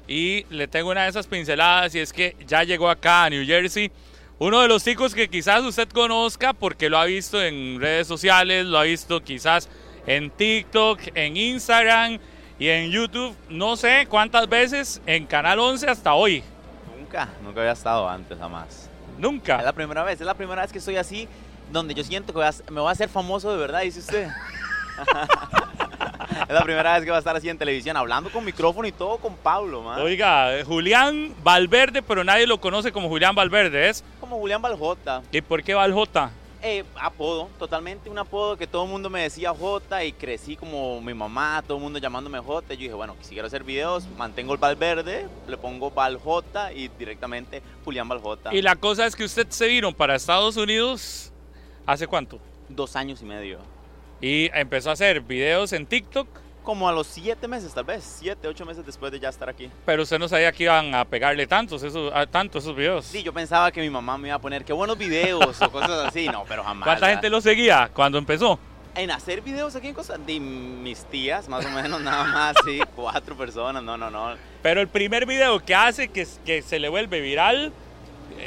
y 0.07 0.45
le 0.51 0.69
tengo 0.69 0.91
una 0.91 1.05
de 1.05 1.09
esas 1.09 1.27
pinceladas 1.27 1.95
y 1.95 2.01
es 2.01 2.13
que 2.13 2.37
ya 2.47 2.63
llegó 2.63 2.91
acá 2.91 3.25
a 3.25 3.31
New 3.31 3.43
Jersey 3.47 3.91
uno 4.39 4.61
de 4.61 4.69
los 4.69 4.85
chicos 4.85 5.15
que 5.15 5.31
quizás 5.31 5.63
usted 5.63 5.89
conozca 5.89 6.53
porque 6.53 6.91
lo 6.91 6.99
ha 6.99 7.07
visto 7.07 7.43
en 7.43 7.81
redes 7.81 8.07
sociales, 8.07 8.67
lo 8.67 8.77
ha 8.77 8.83
visto 8.83 9.23
quizás 9.23 9.71
en 10.07 10.31
TikTok, 10.31 11.01
en 11.15 11.39
Instagram 11.39 12.19
y 12.59 12.69
en 12.69 12.91
YouTube, 12.91 13.35
no 13.49 13.77
sé 13.79 14.07
cuántas 14.11 14.47
veces 14.47 15.01
en 15.07 15.25
Canal 15.25 15.59
11 15.59 15.89
hasta 15.89 16.13
hoy. 16.13 16.45
Nunca, 16.99 17.31
nunca 17.43 17.61
había 17.61 17.73
estado 17.73 18.07
antes, 18.07 18.39
jamás. 18.39 18.91
Nunca. 19.17 19.57
Es 19.57 19.65
la 19.65 19.73
primera 19.73 20.03
vez, 20.03 20.21
es 20.21 20.27
la 20.27 20.35
primera 20.35 20.61
vez 20.61 20.71
que 20.71 20.81
estoy 20.81 20.97
así, 20.97 21.27
donde 21.73 21.95
yo 21.95 22.05
siento 22.05 22.35
que 22.35 22.41
me 22.71 22.81
voy 22.81 22.91
a 22.91 22.93
hacer 22.93 23.09
famoso 23.09 23.51
de 23.51 23.57
verdad, 23.57 23.81
dice 23.81 24.01
usted. 24.01 24.29
es 26.49 26.55
la 26.55 26.63
primera 26.63 26.95
vez 26.95 27.05
que 27.05 27.11
voy 27.11 27.17
a 27.17 27.19
estar 27.19 27.37
así 27.37 27.49
en 27.49 27.59
televisión, 27.59 27.97
hablando 27.97 28.31
con 28.31 28.45
micrófono 28.45 28.87
y 28.89 28.93
todo 28.93 29.19
con 29.19 29.37
Pablo, 29.37 29.83
man. 29.83 30.01
Oiga, 30.01 30.65
Julián 30.65 31.35
Valverde, 31.43 32.03
pero 32.03 32.25
nadie 32.25 32.47
lo 32.47 32.61
conoce 32.61 32.93
como 32.93 33.09
Julián 33.09 33.35
Valverde, 33.35 33.89
¿es? 33.89 34.05
Como 34.21 34.39
Julián 34.39 34.63
Baljota. 34.63 35.23
¿Y 35.33 35.41
por 35.41 35.63
qué 35.63 35.75
Valjota? 35.75 36.31
Eh, 36.61 36.85
apodo, 36.97 37.49
totalmente 37.57 38.11
un 38.11 38.19
apodo 38.19 38.57
que 38.57 38.67
todo 38.67 38.83
el 38.83 38.91
mundo 38.91 39.09
me 39.09 39.23
decía 39.23 39.55
J 39.55 40.05
y 40.05 40.13
crecí 40.13 40.57
como 40.57 41.01
mi 41.01 41.15
mamá, 41.15 41.63
todo 41.65 41.77
el 41.77 41.85
mundo 41.85 42.01
llamándome 42.01 42.41
J. 42.41 42.75
Yo 42.75 42.81
dije, 42.81 42.95
bueno, 42.95 43.15
si 43.21 43.31
quiero 43.31 43.47
hacer 43.47 43.63
videos, 43.63 44.09
mantengo 44.17 44.55
el 44.55 44.59
Valverde, 44.59 45.29
le 45.47 45.57
pongo 45.57 45.93
Valjota 45.93 46.73
y 46.73 46.89
directamente 46.89 47.63
Julián 47.85 48.09
Valjota. 48.09 48.53
Y 48.53 48.63
la 48.63 48.75
cosa 48.75 49.07
es 49.07 49.15
que 49.15 49.25
usted 49.25 49.47
se 49.51 49.69
vino 49.69 49.93
para 49.93 50.17
Estados 50.17 50.57
Unidos 50.57 51.33
hace 51.87 52.09
cuánto? 52.09 52.41
Dos 52.69 52.97
años 52.97 53.23
y 53.23 53.25
medio. 53.25 53.61
Y 54.21 54.51
empezó 54.55 54.91
a 54.91 54.95
hacer 54.95 55.21
videos 55.21 55.73
en 55.73 55.87
TikTok, 55.87 56.27
Como 56.65 56.89
a 56.89 56.93
los 56.93 57.07
siete 57.07 57.47
meses, 57.49 57.73
tal 57.73 57.85
vez, 57.85 58.03
siete, 58.19 58.47
ocho 58.49 58.67
meses 58.67 58.85
después 58.85 59.11
de 59.13 59.19
ya 59.21 59.29
estar 59.31 59.49
aquí. 59.49 59.71
pero 59.87 60.03
usted 60.03 60.19
no 60.19 60.29
sabía 60.29 60.53
que 60.53 60.65
iban 60.65 60.95
a 60.95 61.05
pegarle 61.05 61.47
tantos 61.47 61.83
esos, 61.83 62.13
a 62.15 62.27
tantos 62.27 62.65
esos 62.65 62.77
videos. 62.77 63.05
Sí, 63.07 63.23
yo 63.23 63.33
pensaba 63.33 63.71
que 63.73 63.81
mi 63.81 63.89
mamá 63.91 64.19
me 64.19 64.29
iba 64.29 64.37
a 64.37 64.41
poner 64.41 64.65
qué 64.65 64.73
buenos 64.73 64.99
videos 64.99 65.63
o 65.63 65.71
cosas 65.71 66.07
así, 66.09 66.27
no, 66.29 66.45
pero 66.49 66.63
jamás. 66.65 66.85
¿Cuánta 66.85 67.07
¿verdad? 67.07 67.21
gente 67.23 67.31
lo 67.31 67.41
seguía 67.41 67.91
cuando 67.95 68.19
empezó? 68.19 68.59
En 68.97 69.11
hacer 69.13 69.41
videos 69.43 69.77
aquí 69.77 69.87
en 69.89 69.95
Costa 69.95 70.19
de 70.19 70.41
mis 70.41 71.05
tías, 71.05 71.49
más 71.49 71.65
o 71.65 71.71
menos, 71.71 72.01
nada 72.03 72.25
más, 72.25 72.57
sí, 72.67 72.81
cuatro 72.97 73.37
personas, 73.37 73.83
no, 73.83 73.97
no, 73.97 74.11
no. 74.11 74.35
Pero 74.61 74.81
el 74.81 74.89
primer 74.89 75.25
video 75.25 75.65
que 75.65 75.75
hace 75.75 76.09
que, 76.09 76.27
que 76.45 76.61
se 76.63 76.79
le 76.81 76.89
vuelve 76.89 77.21
viral, 77.21 77.73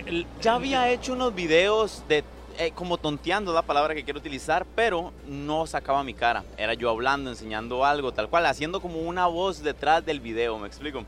el- 0.06 0.28
Ya 0.42 0.56
había 0.56 0.90
hecho 0.90 1.14
unos 1.14 1.34
videos 1.34 2.04
de 2.10 2.24
eh, 2.58 2.72
como 2.74 2.98
tonteando 2.98 3.54
la 3.54 3.62
palabra 3.62 3.96
que 3.96 4.04
quiero 4.04 4.20
utilizar, 4.20 4.66
pero 4.76 5.14
no 5.28 5.68
sacaba 5.68 6.04
mi 6.04 6.14
cara. 6.14 6.44
Era 6.58 6.74
yo 6.74 6.90
hablando, 6.90 7.30
enseñando 7.30 7.86
algo, 7.86 8.12
tal 8.12 8.30
cual, 8.30 8.46
haciendo 8.46 8.82
como 8.82 9.00
una 9.00 9.28
voz 9.28 9.64
detrás 9.64 10.06
del 10.06 10.20
video, 10.20 10.58
¿me 10.58 10.68
explico? 10.68 11.04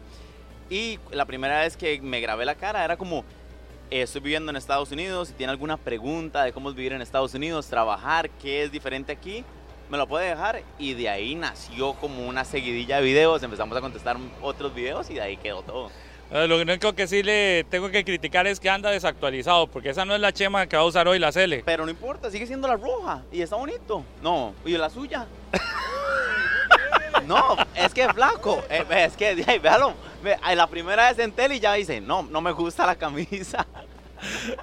Y 0.70 1.00
la 1.12 1.26
primera 1.26 1.62
vez 1.62 1.78
que 1.78 2.02
me 2.02 2.20
grabé 2.22 2.46
la 2.46 2.56
cara 2.56 2.84
era 2.84 2.98
como, 2.98 3.24
eh, 3.92 4.02
estoy 4.02 4.22
viviendo 4.22 4.50
en 4.50 4.56
Estados 4.56 4.92
Unidos, 4.92 5.28
si 5.28 5.34
tiene 5.34 5.52
alguna 5.52 5.78
pregunta 5.78 6.44
de 6.44 6.54
cómo 6.54 6.70
es 6.70 6.76
vivir 6.76 6.94
en 6.94 7.02
Estados 7.02 7.34
Unidos, 7.34 7.68
trabajar, 7.68 8.30
qué 8.30 8.64
es 8.64 8.72
diferente 8.72 9.12
aquí, 9.12 9.44
me 9.90 9.98
lo 9.98 10.08
puede 10.08 10.30
dejar. 10.30 10.64
Y 10.80 10.94
de 10.94 11.10
ahí 11.10 11.36
nació 11.36 11.94
como 11.94 12.28
una 12.28 12.46
seguidilla 12.46 12.98
de 12.98 13.04
videos, 13.04 13.44
empezamos 13.44 13.78
a 13.78 13.82
contestar 13.82 14.18
otros 14.42 14.74
videos 14.74 15.10
y 15.10 15.16
de 15.16 15.22
ahí 15.22 15.38
quedó 15.38 15.62
todo. 15.62 15.92
Eh, 16.34 16.48
lo 16.48 16.60
único 16.60 16.94
que 16.94 17.08
sí 17.08 17.24
le 17.24 17.64
tengo 17.70 17.90
que 17.90 18.04
criticar 18.04 18.48
es 18.48 18.60
que 18.60 18.70
anda 18.70 18.90
desactualizado, 18.92 19.68
porque 19.68 19.90
esa 19.90 20.04
no 20.06 20.16
es 20.16 20.22
la 20.22 20.34
chema 20.34 20.68
que 20.68 20.76
va 20.76 20.82
a 20.84 20.86
usar 20.86 21.08
hoy 21.08 21.20
la 21.20 21.32
Cele. 21.32 21.64
Pero 21.66 21.86
no 21.86 21.92
importa, 21.92 22.30
sigue 22.32 22.48
siendo 22.48 22.68
la 22.68 22.76
roja 22.76 23.22
y 23.32 23.42
está 23.42 23.56
bonito. 23.56 24.04
No, 24.22 24.54
y 24.66 24.72
la 24.78 24.90
suya. 24.90 25.28
No, 27.28 27.56
es 27.76 27.94
que 27.94 28.02
es 28.04 28.12
flaco. 28.12 28.64
Eh, 28.70 28.84
Es 28.90 29.16
que, 29.16 29.36
véalo. 29.62 29.94
La 30.56 30.68
primera 30.68 31.10
vez 31.10 31.20
en 31.20 31.32
tele 31.32 31.56
y 31.56 31.60
ya 31.60 31.74
dice, 31.74 32.02
no, 32.02 32.24
no 32.24 32.42
me 32.42 32.52
gusta 32.52 32.86
la 32.86 32.96
camisa. 32.96 33.66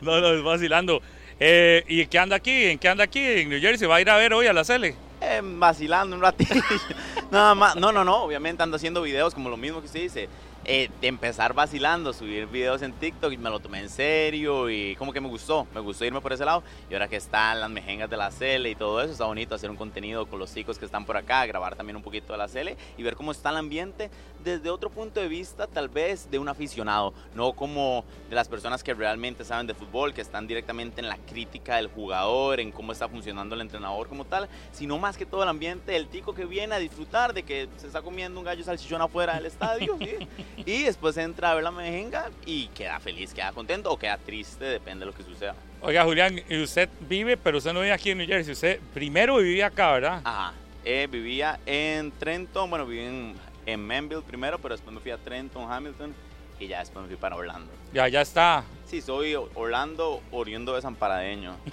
No, 0.01 0.21
no, 0.23 0.29
es 0.33 0.43
vacilando. 0.43 1.03
Eh, 1.39 1.85
¿Y 1.87 2.07
qué 2.07 2.19
anda 2.19 2.37
aquí? 2.37 2.65
¿En 2.65 2.79
qué 2.79 2.89
anda 2.89 3.05
aquí? 3.05 3.21
En 3.21 3.51
New 3.51 3.61
Jersey. 3.61 3.87
¿Va 3.87 3.97
a 3.97 4.01
ir 4.01 4.09
a 4.09 4.17
ver 4.17 4.33
hoy 4.33 4.47
a 4.47 4.55
la 4.55 4.65
Cele? 4.65 4.97
Eh, 5.21 5.43
vacilando 5.43 6.17
un 6.17 6.23
ratito. 6.23 6.55
Nada 7.31 7.55
más. 7.55 7.77
No, 7.77 7.93
no, 7.93 8.03
no. 8.03 8.23
Obviamente 8.23 8.63
ando 8.63 8.77
haciendo 8.77 9.03
videos 9.03 9.35
como 9.35 9.51
lo 9.51 9.59
mismo 9.59 9.81
que 9.81 9.87
usted 9.87 10.01
dice. 10.01 10.31
Eh, 10.73 10.89
de 11.01 11.09
empezar 11.09 11.53
vacilando, 11.53 12.13
subir 12.13 12.47
videos 12.47 12.81
en 12.83 12.93
TikTok 12.93 13.33
y 13.33 13.37
me 13.37 13.51
lo 13.51 13.59
tomé 13.59 13.81
en 13.81 13.89
serio 13.89 14.71
y 14.71 14.95
como 14.95 15.13
que 15.13 15.21
me 15.21 15.27
gustó, 15.27 15.67
me 15.75 15.81
gustó 15.81 16.05
irme 16.05 16.21
por 16.21 16.33
ese 16.33 16.45
lado. 16.45 16.63
Y 16.89 16.93
ahora 16.93 17.09
que 17.09 17.17
están 17.17 17.59
las 17.59 17.69
mejengas 17.69 18.09
de 18.09 18.17
la 18.17 18.31
Cele 18.31 18.71
y 18.71 18.77
todo 18.77 19.03
eso, 19.03 19.11
está 19.11 19.25
bonito 19.25 19.57
hacer 19.57 19.69
un 19.69 19.77
contenido 19.77 20.27
con 20.27 20.39
los 20.39 20.55
chicos 20.55 20.79
que 20.79 20.85
están 20.85 21.05
por 21.07 21.17
acá, 21.17 21.45
grabar 21.45 21.75
también 21.75 21.97
un 21.97 22.05
poquito 22.05 22.35
de 22.35 22.39
la 22.39 22.47
Cele 22.47 22.77
y 22.97 23.03
ver 23.03 23.17
cómo 23.17 23.33
está 23.33 23.51
el 23.51 23.57
ambiente 23.57 24.11
desde 24.43 24.71
otro 24.71 24.91
punto 24.91 25.21
de 25.21 25.29
vista, 25.29 25.67
tal 25.67 25.89
vez 25.89 26.31
de 26.31 26.39
un 26.39 26.49
aficionado, 26.49 27.13
no 27.35 27.53
como 27.53 28.05
de 28.29 28.35
las 28.35 28.49
personas 28.49 28.83
que 28.83 28.95
realmente 28.95 29.45
saben 29.45 29.67
de 29.67 29.75
fútbol, 29.75 30.15
que 30.15 30.21
están 30.21 30.47
directamente 30.47 31.01
en 31.01 31.09
la 31.09 31.17
crítica 31.17 31.77
del 31.77 31.89
jugador, 31.89 32.61
en 32.61 32.73
cómo 32.73 32.93
está 32.93 33.09
funcionando 33.09 33.55
el 33.55 33.61
entrenador 33.61 34.09
como 34.09 34.25
tal, 34.25 34.49
sino 34.73 34.99
más 34.99 35.17
que 35.17 35.27
todo 35.27 35.43
el 35.43 35.49
ambiente 35.49 35.93
del 35.93 36.09
tico 36.09 36.35
que 36.35 36.45
viene 36.45 36.75
a 36.75 36.79
disfrutar 36.79 37.33
de 37.33 37.43
que 37.43 37.69
se 37.77 37.87
está 37.87 38.03
comiendo 38.03 38.39
un 38.39 38.45
gallo 38.45 38.65
salchichón 38.65 39.03
afuera 39.03 39.35
del 39.35 39.47
estadio, 39.47 39.97
¿sí? 39.99 40.29
y 40.57 40.83
después 40.85 41.17
entra 41.17 41.51
a 41.51 41.55
ver 41.55 41.65
la 41.65 41.71
mejenga 41.71 42.31
y 42.47 42.69
queda 42.69 43.01
feliz, 43.01 43.35
queda 43.35 43.53
contento 43.53 43.91
o 43.93 43.99
queda 43.99 44.17
triste, 44.19 44.65
depende 44.65 45.05
de 45.05 45.11
lo 45.11 45.17
que 45.17 45.23
suceda. 45.23 45.55
Oiga, 45.83 46.05
Julián, 46.05 46.43
y 46.49 46.63
usted 46.63 46.91
vive, 47.09 47.39
pero 47.39 47.59
usted 47.59 47.73
no 47.73 47.81
vive 47.81 47.93
aquí 47.93 48.11
en 48.11 48.19
New 48.19 48.27
Jersey. 48.27 48.53
Usted 48.53 48.81
primero 48.93 49.37
vivía 49.37 49.67
acá, 49.67 49.93
¿verdad? 49.93 50.21
Ajá. 50.25 50.53
Eh, 50.85 51.09
vivía 51.11 51.59
en 51.67 52.11
Trenton, 52.13 52.69
bueno, 52.69 52.87
viví 52.87 53.03
en, 53.03 53.35
en 53.67 53.87
Manville 53.87 54.23
primero, 54.23 54.59
pero 54.59 54.75
después 54.75 54.95
me 54.95 55.01
fui 55.01 55.11
a 55.11 55.19
Trenton, 55.19 55.71
Hamilton 55.71 56.15
y 56.59 56.67
ya 56.69 56.81
después 56.81 57.03
me 57.03 57.09
fui 57.09 57.17
para 57.17 57.37
Orlando. 57.37 57.71
Ya, 57.93 58.09
ya 58.09 58.21
está. 58.21 58.65
Sí, 58.87 59.01
soy 59.01 59.35
Orlando 59.55 60.21
oriundo 60.31 60.75
de 60.75 60.83
San 60.83 60.95
Paradeño. 60.95 61.57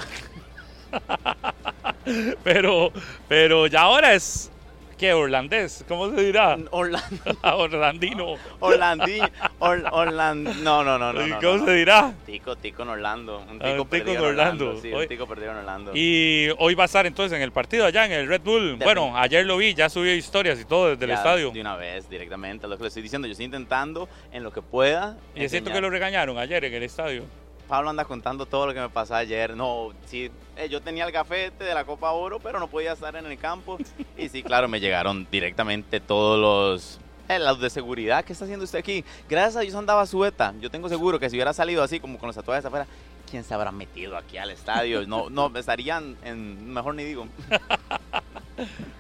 Pero, 2.44 2.94
pero 3.28 3.68
ya 3.68 3.82
ahora 3.82 4.14
es, 4.14 4.50
¿qué? 4.98 5.14
¿Orlandés? 5.14 5.86
¿Cómo 5.88 6.10
se 6.12 6.24
dirá? 6.26 6.58
Orlando. 6.72 7.08
Orlandino. 7.44 8.36
Orlandino. 8.60 9.30
Or- 9.60 9.84
Orlando. 9.92 10.54
No, 10.56 10.84
no, 10.84 10.98
no, 10.98 11.14
no. 11.14 11.26
¿Y 11.26 11.30
no, 11.30 11.40
cómo 11.40 11.58
no. 11.58 11.66
se 11.66 11.74
dirá? 11.74 12.14
Tico, 12.26 12.56
tico 12.56 12.84
en 12.84 12.90
Orlando. 12.90 13.40
Un 13.50 13.62
Ah, 13.62 13.70
tico, 13.72 13.82
un 13.84 13.88
perdido 13.88 14.12
en 14.12 14.18
en 14.20 14.26
Orlando. 14.26 14.66
Orlando. 14.68 14.82
Sí, 14.82 14.94
un 14.94 15.08
tico 15.08 15.28
perdido 15.28 15.52
en 15.52 15.58
Orlando. 15.58 15.92
Y 15.94 16.50
hoy 16.58 16.76
va 16.76 16.84
a 16.84 16.86
estar 16.86 17.06
entonces 17.06 17.36
en 17.36 17.42
el 17.44 17.52
partido 17.52 17.86
allá 17.86 18.06
en 18.06 18.12
el 18.12 18.28
Red 18.28 18.42
Bull. 18.42 18.76
Bueno, 18.78 19.18
ayer 19.18 19.46
lo 19.46 19.58
vi, 19.58 19.74
ya 19.74 19.90
subió 19.90 20.14
historias 20.14 20.60
y 20.60 20.66
todo 20.66 20.90
desde 20.90 21.06
el 21.06 21.12
estadio. 21.12 21.52
De 21.52 21.62
una 21.62 21.76
vez, 21.76 22.10
directamente. 22.10 22.68
Lo 22.68 22.78
que 22.78 22.84
le 22.84 22.88
estoy 22.90 23.04
diciendo. 23.04 23.28
Yo 23.28 23.32
estoy 23.32 23.46
intentando 23.46 24.10
en 24.32 24.44
lo 24.44 24.52
que 24.52 24.62
pueda. 24.62 25.18
Y 25.36 25.44
enseñar. 25.44 25.74
que 25.74 25.82
lo 25.82 25.90
regañaron 25.90 26.38
ayer 26.38 26.64
en 26.66 26.74
el 26.74 26.84
estadio. 26.84 27.24
Pablo 27.68 27.90
anda 27.90 28.06
contando 28.06 28.46
todo 28.46 28.68
lo 28.68 28.74
que 28.74 28.80
me 28.80 28.90
pasó 28.90 29.16
ayer. 29.16 29.56
No, 29.56 29.90
sí, 30.06 30.32
eh, 30.56 30.70
yo 30.70 30.82
tenía 30.82 31.06
el 31.06 31.12
gafete 31.12 31.64
de 31.64 31.74
la 31.74 31.86
Copa 31.86 32.12
Oro, 32.12 32.40
pero 32.40 32.60
no 32.60 32.68
podía 32.68 32.94
estar 32.94 33.16
en 33.16 33.26
el 33.26 33.38
campo. 33.38 33.78
Y 34.18 34.30
sí, 34.30 34.42
claro, 34.42 34.68
me 34.68 34.80
llegaron 34.80 35.28
directamente 35.30 36.00
todos 36.00 36.40
los 36.40 37.00
eh, 37.30 37.40
los 37.40 37.60
de 37.60 37.70
seguridad, 37.70 38.24
¿qué 38.24 38.32
está 38.32 38.46
haciendo 38.46 38.64
usted 38.64 38.80
aquí? 38.80 39.04
Gracias 39.28 39.58
a 39.58 39.60
Dios 39.60 39.76
andaba 39.76 40.06
sueta. 40.06 40.54
Yo 40.62 40.72
tengo 40.72 40.88
seguro 40.88 41.20
que 41.20 41.30
si 41.30 41.36
hubiera 41.36 41.52
salido 41.52 41.84
así, 41.84 42.00
como 42.00 42.18
con 42.18 42.28
los 42.28 42.36
tatuajes 42.36 42.64
afuera, 42.64 42.88
¿quién 43.30 43.44
se 43.44 43.54
habrá 43.54 43.72
metido 43.72 44.16
aquí 44.16 44.38
al 44.38 44.50
estadio? 44.50 45.06
No, 45.06 45.30
no, 45.30 45.52
estarían 45.58 46.16
en, 46.24 46.74
mejor 46.74 46.96
ni 46.96 47.04
digo. 47.04 47.28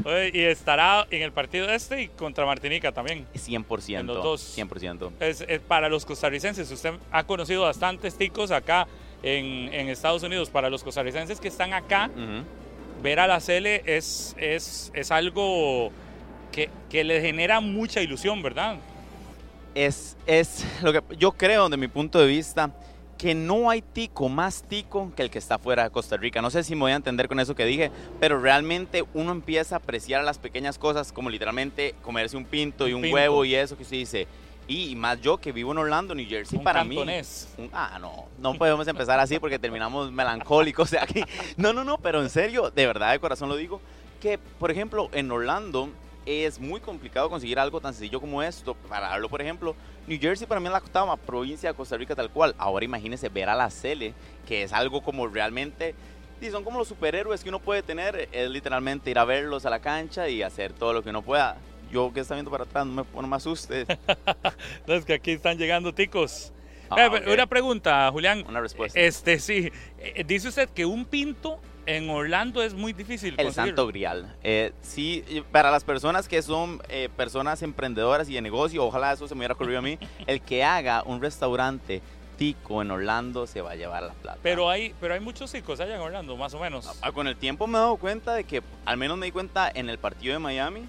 Oye, 0.04 0.32
y 0.34 0.42
estará 0.42 1.08
en 1.10 1.22
el 1.22 1.32
partido 1.32 1.70
este 1.70 2.04
y 2.04 2.08
contra 2.10 2.46
Martinica 2.46 2.92
también. 2.92 3.26
100%. 3.34 4.00
En 4.00 4.08
los 4.08 4.24
dos. 4.24 4.58
100%. 4.58 5.12
Es, 5.20 5.42
es 5.42 5.60
para 5.60 5.90
los 5.90 6.06
costarricenses, 6.06 6.72
usted 6.72 6.94
ha 7.12 7.24
conocido 7.24 7.64
bastantes 7.64 8.18
ticos 8.18 8.52
acá 8.52 8.88
en, 9.24 9.74
en 9.74 9.90
Estados 9.90 10.24
Unidos. 10.24 10.50
Para 10.50 10.70
los 10.70 10.84
costarricenses 10.84 11.40
que 11.40 11.48
están 11.48 11.74
acá, 11.74 12.10
ver 13.02 13.20
a 13.20 13.28
la 13.28 13.40
Cele 13.40 13.84
es, 13.86 14.36
es, 14.38 14.92
es 14.94 15.12
algo 15.12 15.92
que, 16.52 16.70
que 16.90 17.04
le 17.04 17.22
genera 17.22 17.60
mucha 17.60 18.02
ilusión, 18.02 18.42
¿verdad? 18.42 18.78
es, 19.78 20.18
es 20.26 20.66
lo 20.82 20.92
que 20.92 21.04
yo 21.18 21.32
creo, 21.32 21.70
de 21.70 21.78
mi 21.78 21.88
punto 21.88 22.20
de 22.20 22.26
vista, 22.26 22.72
que 23.18 23.34
no 23.34 23.70
hay 23.70 23.82
tico 23.82 24.30
más 24.30 24.64
tico 24.64 25.12
que 25.16 25.24
el 25.24 25.30
que 25.30 25.40
está 25.40 25.58
fuera 25.58 25.84
de 25.84 25.90
Costa 25.90 26.18
Rica. 26.18 26.42
No 26.42 26.50
sé 26.52 26.64
si 26.64 26.76
me 26.76 26.82
voy 26.82 26.92
a 26.92 26.96
entender 26.96 27.28
con 27.28 27.40
eso 27.40 27.56
que 27.56 27.66
dije, 27.66 27.92
pero 28.20 28.40
realmente 28.40 29.04
uno 29.14 29.32
empieza 29.32 29.76
a 29.76 29.78
apreciar 29.80 30.24
las 30.24 30.38
pequeñas 30.38 30.78
cosas, 30.78 31.12
como 31.12 31.30
literalmente 31.30 31.96
comerse 32.04 32.38
un 32.38 32.46
pinto 32.46 32.88
y 32.88 32.94
un 32.94 33.02
pinto. 33.02 33.16
huevo 33.16 33.44
y 33.46 33.56
eso 33.56 33.76
que 33.78 33.84
se 33.86 33.96
dice. 33.96 34.28
Y 34.68 34.96
más 34.98 35.22
yo 35.22 35.38
que 35.38 35.52
vivo 35.54 35.72
en 35.72 35.78
Orlando, 35.78 36.14
New 36.14 36.28
Jersey, 36.28 36.58
Un 36.60 36.64
para 36.64 36.82
cantonés. 36.82 37.48
mí. 37.58 37.64
un- 37.66 37.70
ah, 37.74 37.98
no, 38.02 38.26
no 38.38 38.54
podemos 38.56 38.86
empezar 38.88 39.20
así 39.20 39.40
porque 39.40 39.58
terminamos 39.58 40.12
melancólicos 40.12 40.92
de 40.92 41.00
aquí. 41.00 41.24
No, 41.56 41.72
no, 41.74 41.84
no, 41.86 41.98
pero 41.98 42.22
en 42.22 42.30
serio, 42.30 42.70
de 42.70 42.86
verdad, 42.86 43.14
de 43.14 43.20
corazón 43.20 43.48
lo 43.50 43.56
digo, 43.56 43.80
que 44.22 44.38
por 44.38 44.70
ejemplo 44.70 45.10
en 45.14 45.32
Orlando 45.32 45.90
es 46.28 46.60
muy 46.60 46.82
complicado 46.82 47.30
conseguir 47.30 47.58
algo 47.58 47.80
tan 47.80 47.94
sencillo 47.94 48.20
como 48.20 48.44
esto. 48.44 48.76
Para 48.76 49.08
darlo, 49.10 49.30
por 49.30 49.42
ejemplo, 49.42 49.76
New 50.08 50.20
Jersey 50.20 50.46
para 50.46 50.60
mí 50.60 50.68
es 50.68 50.74
la 50.74 50.80
octava 50.80 51.16
provincia 51.16 51.70
de 51.70 51.76
Costa 51.76 51.96
Rica 51.96 52.16
tal 52.16 52.30
cual. 52.30 52.54
Ahora 52.58 52.84
imagínese 52.84 53.30
ver 53.30 53.48
a 53.50 53.56
la 53.56 53.70
Cele, 53.70 54.14
que 54.46 54.64
es 54.64 54.74
algo 54.74 55.02
como 55.02 55.28
realmente... 55.28 55.96
Y 56.40 56.52
son 56.52 56.64
como 56.64 56.78
los 56.78 56.88
superhéroes 56.88 57.42
que 57.42 57.50
uno 57.50 57.60
puede 57.60 57.82
tener, 57.82 58.30
es 58.32 58.50
literalmente 58.50 59.10
ir 59.10 59.18
a 59.18 59.26
verlos 59.26 59.66
a 59.66 59.72
la 59.72 59.80
cancha 59.80 60.30
y 60.30 60.44
hacer 60.44 60.72
todo 60.72 60.94
lo 60.94 61.02
que 61.02 61.10
uno 61.10 61.24
pueda. 61.24 61.58
Yo 61.92 62.14
que 62.14 62.20
está 62.20 62.36
viendo 62.36 62.52
para 62.52 62.66
atrás, 62.66 62.86
no 62.86 63.04
me, 63.04 63.22
no 63.22 63.28
me 63.28 63.36
asuste. 63.36 63.88
Es 64.86 65.06
que 65.06 65.14
aquí 65.14 65.32
están 65.32 65.58
llegando 65.58 65.94
ticos. 65.94 66.54
Ah, 66.90 67.10
Eh. 67.12 67.34
Una 67.34 67.48
pregunta, 67.48 68.10
Julián. 68.12 68.46
Una 68.48 68.62
respuesta. 68.62 69.00
Este, 69.00 69.40
sí. 69.40 69.72
Eh, 69.98 70.24
Dice 70.26 70.50
usted 70.50 70.70
que 70.70 70.86
un 70.86 71.06
pinto 71.06 71.60
en 71.88 72.10
Orlando 72.10 72.62
es 72.62 72.74
muy 72.74 72.94
difícil 72.94 73.34
El 73.38 73.46
conseguirlo. 73.46 73.66
santo 73.78 73.88
grial. 73.88 74.36
Eh, 74.44 74.74
sí, 74.82 75.24
para 75.52 75.72
las 75.72 75.84
personas 75.84 76.28
que 76.28 76.42
son 76.42 76.82
eh, 76.90 77.10
personas 77.16 77.64
emprendedoras 77.64 78.30
y 78.30 78.34
de 78.36 78.42
negocio, 78.42 78.84
ojalá 78.86 79.14
eso 79.14 79.28
se 79.28 79.34
me 79.34 79.40
hubiera 79.40 79.54
ocurrido 79.56 79.80
a 79.80 79.82
mí, 79.82 79.98
el 80.28 80.42
que 80.42 80.64
haga 80.64 81.02
un 81.04 81.22
restaurante 81.22 82.02
tico 82.38 82.82
en 82.82 82.92
Orlando 82.92 83.48
se 83.48 83.62
va 83.62 83.72
a 83.72 83.76
llevar 83.76 84.04
la 84.04 84.14
plata. 84.14 84.38
Pero 84.44 84.70
hay, 84.70 84.94
pero 85.00 85.14
hay 85.16 85.20
muchos 85.22 85.52
ticos 85.52 85.80
allá 85.80 85.96
en 85.96 86.02
Orlando, 86.02 86.36
más 86.38 86.54
o 86.54 86.60
menos. 86.60 86.88
Ah, 87.02 87.12
Con 87.12 87.28
el 87.28 87.36
tiempo 87.38 87.66
me 87.66 87.78
he 87.78 87.82
dado 87.82 87.96
cuenta 87.96 88.36
de 88.36 88.44
que, 88.44 88.62
al 88.86 88.98
menos 88.98 89.18
me 89.18 89.26
di 89.26 89.32
cuenta 89.32 89.72
en 89.74 89.90
el 89.90 89.98
partido 89.98 90.34
de 90.34 90.40
Miami, 90.40 90.82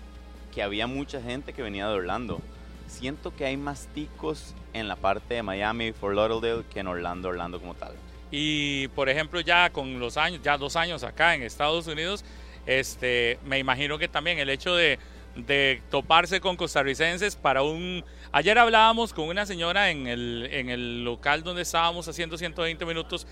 que 0.52 0.62
había 0.62 0.86
mucha 0.86 1.22
gente 1.22 1.52
que 1.52 1.62
venía 1.62 1.88
de 1.88 1.94
Orlando. 1.94 2.40
Siento 2.88 3.34
que 3.34 3.46
hay 3.46 3.56
más 3.56 3.86
ticos 3.94 4.54
en 4.72 4.88
la 4.88 4.96
parte 4.96 5.34
de 5.34 5.42
Miami, 5.42 5.92
Fort 5.92 6.16
Lauderdale, 6.16 6.64
que 6.72 6.80
en 6.80 6.88
Orlando, 6.88 7.28
Orlando 7.28 7.60
como 7.60 7.74
tal. 7.74 7.94
Y 8.30 8.88
por 8.88 9.08
ejemplo, 9.08 9.40
ya 9.40 9.70
con 9.70 9.98
los 9.98 10.16
años, 10.16 10.40
ya 10.42 10.58
dos 10.58 10.76
años 10.76 11.02
acá 11.02 11.34
en 11.34 11.42
Estados 11.42 11.86
Unidos, 11.86 12.24
este, 12.66 13.38
me 13.44 13.58
imagino 13.58 13.98
que 13.98 14.08
también 14.08 14.38
el 14.38 14.50
hecho 14.50 14.74
de, 14.74 14.98
de 15.36 15.80
toparse 15.90 16.40
con 16.40 16.56
costarricenses 16.56 17.36
para 17.36 17.62
un... 17.62 18.04
Ayer 18.32 18.58
hablábamos 18.58 19.12
con 19.12 19.28
una 19.28 19.46
señora 19.46 19.90
en 19.90 20.06
el, 20.06 20.48
en 20.50 20.68
el 20.68 21.04
local 21.04 21.42
donde 21.42 21.62
estábamos 21.62 22.08
haciendo 22.08 22.36
120 22.36 22.84
minutos 22.84 23.26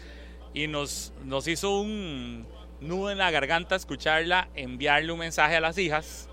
y 0.54 0.66
nos, 0.68 1.12
nos 1.24 1.46
hizo 1.48 1.80
un 1.80 2.46
nudo 2.80 3.10
en 3.10 3.18
la 3.18 3.30
garganta 3.30 3.74
escucharla 3.74 4.48
enviarle 4.54 5.12
un 5.12 5.18
mensaje 5.18 5.56
a 5.56 5.60
las 5.60 5.76
hijas 5.78 6.28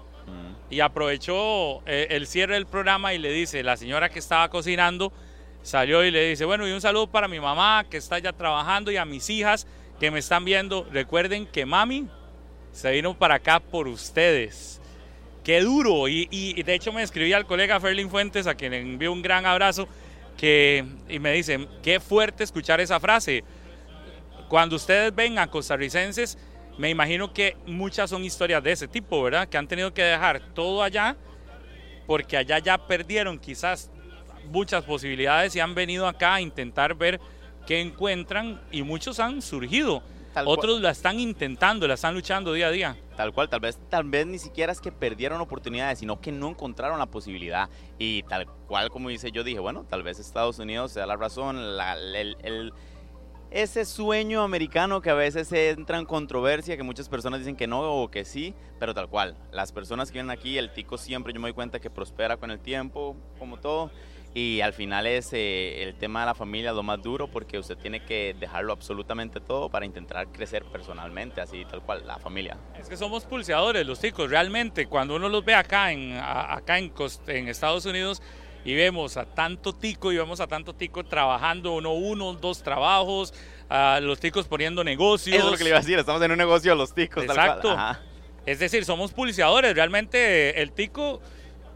y 0.70 0.80
aprovechó 0.80 1.86
eh, 1.86 2.08
el 2.10 2.26
cierre 2.28 2.56
del 2.56 2.66
programa 2.66 3.14
y 3.14 3.20
le 3.20 3.32
dice, 3.32 3.64
la 3.64 3.78
señora 3.78 4.10
que 4.10 4.20
estaba 4.20 4.50
cocinando 4.50 5.12
salió 5.64 6.04
y 6.06 6.12
le 6.12 6.30
dice, 6.30 6.46
bueno, 6.46 6.68
y 6.68 6.72
un 6.72 6.82
saludo 6.82 7.08
para 7.08 7.28
mi 7.28 7.40
mamá 7.40 7.86
que 7.90 7.98
está 7.98 8.20
ya 8.20 8.34
trabajando 8.34 8.92
y 8.92 8.98
a 8.98 9.06
mis 9.06 9.30
hijas 9.30 9.66
que 10.00 10.12
me 10.12 10.20
están 10.20 10.46
viendo. 10.46 10.86
Recuerden 10.92 11.48
que 11.48 11.66
mami 11.66 12.08
se 12.72 12.92
vino 12.92 13.18
para 13.18 13.36
acá 13.36 13.60
por 13.60 13.88
ustedes. 13.88 14.80
Qué 15.44 15.62
duro. 15.62 16.08
Y, 16.08 16.28
y- 16.32 16.62
de 16.62 16.74
hecho 16.74 16.92
me 16.94 17.02
escribí 17.04 17.34
al 17.34 17.46
colega 17.46 17.80
Ferlin 17.80 18.10
Fuentes, 18.10 18.46
a 18.48 18.56
quien 18.56 18.72
le 18.72 18.80
envío 18.82 19.12
un 19.12 19.22
gran 19.22 19.46
abrazo, 19.46 19.88
que, 20.38 20.86
y 21.10 21.20
me 21.20 21.32
dice, 21.34 21.68
qué 21.82 22.00
fuerte 22.00 22.44
escuchar 22.44 22.80
esa 22.82 23.00
frase. 23.00 23.44
Cuando 24.50 24.76
ustedes 24.76 25.14
ven 25.16 25.40
a 25.40 25.48
costarricenses, 25.50 26.38
me 26.78 26.90
imagino 26.90 27.34
que 27.34 27.56
muchas 27.66 28.10
son 28.10 28.24
historias 28.26 28.64
de 28.64 28.72
ese 28.72 28.88
tipo, 28.88 29.22
¿verdad? 29.24 29.48
Que 29.48 29.58
han 29.58 29.68
tenido 29.68 29.94
que 29.94 30.04
dejar 30.04 30.42
todo 30.54 30.82
allá 30.84 31.16
porque 32.08 32.36
allá 32.36 32.60
ya 32.60 32.78
perdieron 32.88 33.40
quizás 33.40 33.90
muchas 34.46 34.84
posibilidades 34.84 35.56
y 35.56 35.60
han 35.60 35.76
venido 35.76 36.08
acá 36.08 36.36
a 36.36 36.42
intentar 36.42 36.96
ver 36.96 37.20
qué 37.68 37.82
encuentran 37.82 38.62
y 38.72 38.84
muchos 38.84 39.20
han 39.20 39.42
surgido. 39.42 40.02
Tal 40.34 40.46
cual. 40.46 40.58
Otros 40.58 40.82
la 40.82 40.90
están 40.90 41.20
intentando, 41.20 41.88
la 41.88 41.94
están 41.94 42.16
luchando 42.16 42.54
día 42.54 42.68
a 42.68 42.72
día. 42.72 42.98
Tal 43.16 43.32
cual, 43.34 43.50
tal 43.50 43.60
vez, 43.60 43.78
tal 43.90 44.04
vez 44.06 44.26
ni 44.26 44.40
siquiera 44.40 44.72
es 44.72 44.82
que 44.82 44.92
perdieron 44.92 45.40
oportunidades, 45.40 46.00
sino 46.00 46.20
que 46.20 46.32
no 46.32 46.50
encontraron 46.50 46.98
la 46.98 47.06
posibilidad. 47.06 47.70
Y 48.00 48.24
tal 48.24 48.48
cual 48.68 48.90
como 48.90 49.10
dice, 49.10 49.32
yo 49.32 49.44
dije, 49.44 49.60
bueno, 49.60 49.86
tal 49.88 50.02
vez 50.02 50.18
Estados 50.20 50.58
Unidos 50.58 50.92
sea 50.94 51.06
la 51.06 51.16
razón, 51.18 51.78
la- 51.78 51.94
el- 51.94 52.36
el- 52.42 52.74
ese 53.52 53.86
sueño 53.86 54.42
americano 54.42 55.00
que 55.00 55.12
a 55.12 55.14
veces 55.14 55.52
entra 55.52 56.00
en 56.00 56.06
controversia, 56.06 56.76
que 56.76 56.82
muchas 56.82 57.08
personas 57.08 57.40
dicen 57.40 57.56
que 57.56 57.68
no 57.68 57.82
o 58.02 58.10
que 58.10 58.26
sí, 58.26 58.56
pero 58.80 58.96
tal 58.96 59.08
cual. 59.10 59.38
Las 59.52 59.72
personas 59.72 60.10
que 60.10 60.16
vienen 60.16 60.32
aquí, 60.32 60.58
el 60.58 60.74
tico 60.74 60.98
siempre, 60.98 61.32
yo 61.34 61.40
me 61.40 61.50
doy 61.50 61.54
cuenta 61.54 61.80
que 61.80 61.92
prospera 61.92 62.38
con 62.38 62.50
el 62.50 62.60
tiempo, 62.60 63.16
como 63.38 63.58
todo. 63.58 63.92
Y 64.36 64.62
al 64.62 64.74
final 64.74 65.06
es 65.06 65.30
eh, 65.34 65.84
el 65.84 65.94
tema 65.94 66.22
de 66.22 66.26
la 66.26 66.34
familia 66.34 66.74
lo 66.74 66.82
más 66.82 67.00
duro 67.02 67.28
porque 67.28 67.60
usted 67.60 67.78
tiene 67.78 68.04
que 68.04 68.36
dejarlo 68.40 68.74
absolutamente 68.74 69.40
todo 69.40 69.70
para 69.70 69.86
intentar 69.86 70.28
crecer 70.32 70.64
personalmente, 70.66 71.40
así 71.40 71.64
tal 71.66 71.82
cual, 71.84 72.02
la 72.08 72.18
familia. 72.18 72.58
Es 72.80 72.90
que 72.90 72.98
somos 72.98 73.26
pulseadores 73.26 73.86
los 73.86 74.00
ticos, 74.00 74.30
realmente. 74.32 74.88
Cuando 74.88 75.16
uno 75.16 75.30
los 75.30 75.46
ve 75.46 75.54
acá 75.54 75.92
en, 75.92 76.14
a- 76.14 76.56
acá 76.56 76.80
en, 76.80 76.92
en 77.28 77.48
Estados 77.48 77.86
Unidos 77.86 78.24
y 78.66 78.74
vemos 78.74 79.18
a 79.18 79.26
tanto 79.26 79.72
tico 79.74 80.12
y 80.12 80.18
vemos 80.18 80.40
a 80.40 80.48
tanto 80.48 80.74
tico 80.74 81.04
trabajando 81.04 81.74
uno, 81.76 81.94
uno, 81.94 82.34
dos 82.34 82.64
trabajos, 82.64 83.36
a 83.70 84.00
los 84.02 84.20
ticos 84.20 84.48
poniendo 84.48 84.84
negocios. 84.84 85.38
Eso 85.38 85.46
es 85.46 85.52
lo 85.52 85.58
que 85.60 85.64
le 85.66 85.70
iba 85.70 85.78
a 85.78 85.82
decir, 85.82 86.00
estamos 86.00 86.22
en 86.24 86.32
un 86.32 86.38
negocio 86.40 86.72
de 86.72 86.78
los 86.78 86.96
ticos. 86.96 87.24
tal 87.28 87.36
cual. 87.36 87.50
Exacto. 87.60 88.00
Es 88.48 88.58
decir, 88.58 88.84
somos 88.84 89.14
pulseadores. 89.14 89.76
Realmente 89.76 90.60
el 90.62 90.72
tico, 90.72 91.22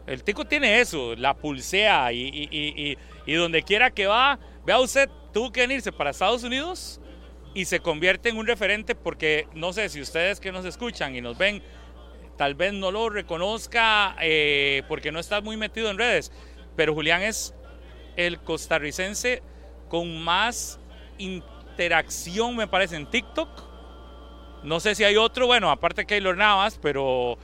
el 0.08 0.24
tico 0.24 0.44
tiene 0.46 0.80
eso, 0.80 1.14
la 1.16 1.34
pulsea 1.34 2.12
y, 2.12 2.96
donde 3.26 3.62
quiera 3.62 3.90
que 3.90 4.06
va, 4.06 4.38
vea 4.64 4.80
usted, 4.80 5.08
tuvo 5.32 5.52
que 5.52 5.60
venirse 5.60 5.92
para 5.92 6.10
Estados 6.10 6.42
Unidos 6.44 7.00
y 7.54 7.66
se 7.66 7.80
convierte 7.80 8.30
en 8.30 8.38
un 8.38 8.46
referente 8.46 8.94
porque 8.94 9.46
no 9.54 9.72
sé 9.72 9.88
si 9.90 10.00
ustedes 10.00 10.40
que 10.40 10.50
nos 10.50 10.64
escuchan 10.64 11.14
y 11.14 11.20
nos 11.20 11.36
ven, 11.36 11.62
tal 12.38 12.54
vez 12.54 12.72
no 12.72 12.90
lo 12.90 13.10
reconozca 13.10 14.16
eh, 14.20 14.82
porque 14.88 15.12
no 15.12 15.20
está 15.20 15.42
muy 15.42 15.58
metido 15.58 15.90
en 15.90 15.98
redes, 15.98 16.32
pero 16.74 16.94
Julián 16.94 17.22
es 17.22 17.54
el 18.16 18.40
costarricense 18.40 19.42
con 19.88 20.22
más 20.22 20.80
interacción, 21.18 22.56
me 22.56 22.66
parece, 22.66 22.96
en 22.96 23.06
TikTok. 23.06 23.67
No 24.62 24.80
sé 24.80 24.94
si 24.94 25.04
hay 25.04 25.16
otro, 25.16 25.46
bueno, 25.46 25.70
aparte 25.70 26.02
de 26.02 26.06
Keylor 26.06 26.36
Navas, 26.36 26.78
pero, 26.82 27.38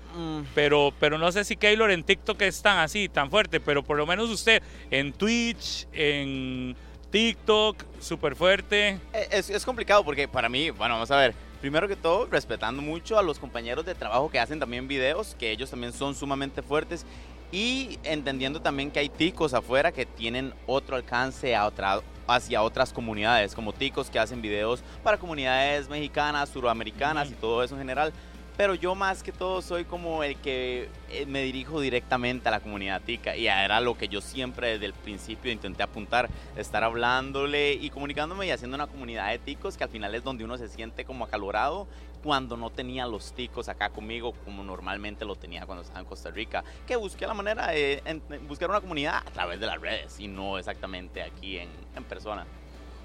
pero, 0.55 0.93
pero 0.99 1.17
no 1.17 1.31
sé 1.33 1.45
si 1.45 1.57
Keylor 1.57 1.91
en 1.91 2.03
TikTok 2.03 2.43
es 2.43 2.61
tan 2.61 2.79
así, 2.79 3.09
tan 3.09 3.31
fuerte, 3.31 3.61
pero 3.61 3.83
por 3.83 3.97
lo 3.97 4.07
menos 4.07 4.31
usted 4.31 4.63
en 4.91 5.13
Twitch, 5.13 5.87
en 5.93 6.77
TikTok, 7.11 7.85
súper 8.01 8.35
fuerte. 8.35 8.99
Es, 9.31 9.49
es 9.49 9.65
complicado 9.65 10.05
porque 10.05 10.27
para 10.27 10.49
mí, 10.49 10.71
bueno, 10.71 10.95
vamos 10.95 11.11
a 11.11 11.17
ver. 11.17 11.35
Primero 11.61 11.89
que 11.89 11.97
todo, 11.97 12.27
respetando 12.27 12.83
mucho 12.83 13.19
a 13.19 13.23
los 13.23 13.39
compañeros 13.39 13.87
de 13.87 13.95
trabajo 13.95 14.31
que 14.31 14.39
hacen 14.39 14.61
también 14.61 14.87
videos, 14.87 15.35
que 15.39 15.51
ellos 15.51 15.71
también 15.71 15.95
son 15.95 16.15
sumamente 16.15 16.61
fuertes. 16.61 17.07
Y 17.53 17.99
entendiendo 18.03 18.61
también 18.61 18.91
que 18.91 18.99
hay 18.99 19.09
ticos 19.09 19.55
afuera 19.55 19.93
que 19.93 20.05
tienen 20.05 20.53
otro 20.67 20.97
alcance 20.97 21.55
a 21.55 21.67
otra, 21.67 22.01
hacia 22.27 22.63
otras 22.63 22.93
comunidades, 22.93 23.55
como 23.55 23.73
ticos 23.73 24.11
que 24.11 24.19
hacen 24.19 24.43
videos 24.43 24.83
para 25.03 25.19
comunidades 25.19 25.89
mexicanas, 25.89 26.49
suramericanas 26.49 27.31
y 27.31 27.35
todo 27.35 27.63
eso 27.63 27.75
en 27.75 27.81
general. 27.81 28.13
Pero 28.57 28.75
yo 28.75 28.95
más 28.95 29.23
que 29.23 29.33
todo 29.33 29.63
soy 29.63 29.85
como 29.85 30.23
el 30.23 30.37
que 30.37 30.89
eh, 31.11 31.27
me 31.27 31.43
dirijo 31.43 31.81
directamente 31.81 32.49
a 32.49 32.53
la 32.53 32.61
comunidad 32.61 33.03
tica 33.03 33.37
y 33.37 33.47
era 33.49 33.81
lo 33.81 33.99
que 33.99 34.09
yo 34.09 34.21
siempre 34.21 34.73
desde 34.73 34.87
el 34.87 34.93
principio 34.93 35.51
intenté 35.51 35.83
apuntar, 35.83 36.29
estar 36.57 36.85
hablándole 36.85 37.73
y 37.73 37.91
comunicándome 37.91 38.47
y 38.47 38.51
haciendo 38.51 38.77
una 38.77 38.87
comunidad 38.87 39.31
de 39.31 39.39
ticos 39.39 39.77
que 39.77 39.85
al 39.85 39.91
final 39.91 40.15
es 40.15 40.23
donde 40.23 40.45
uno 40.45 40.57
se 40.57 40.69
siente 40.69 41.05
como 41.05 41.25
acalorado 41.25 41.89
cuando 42.23 42.57
no 42.57 42.71
tenía 42.71 43.07
los 43.07 43.35
ticos 43.35 43.69
acá 43.69 43.91
conmigo 43.91 44.33
como 44.45 44.65
normalmente 44.65 45.25
lo 45.25 45.37
tenía 45.37 45.67
cuando 45.67 45.83
estaba 45.83 46.01
en 46.01 46.07
Costa 46.07 46.31
Rica, 46.31 46.65
que 46.87 46.97
busqué 46.97 47.27
la 47.27 47.35
manera 47.35 47.69
de 47.69 48.03
buscar 48.49 48.71
una 48.71 48.81
comunidad 48.81 49.17
a 49.17 49.31
través 49.31 49.61
de 49.61 49.67
las 49.67 49.81
redes 49.81 50.19
y 50.19 50.29
no 50.29 50.59
exactamente 50.59 51.23
aquí 51.23 51.59
en, 51.59 51.69
en 51.95 52.05
persona. 52.05 52.47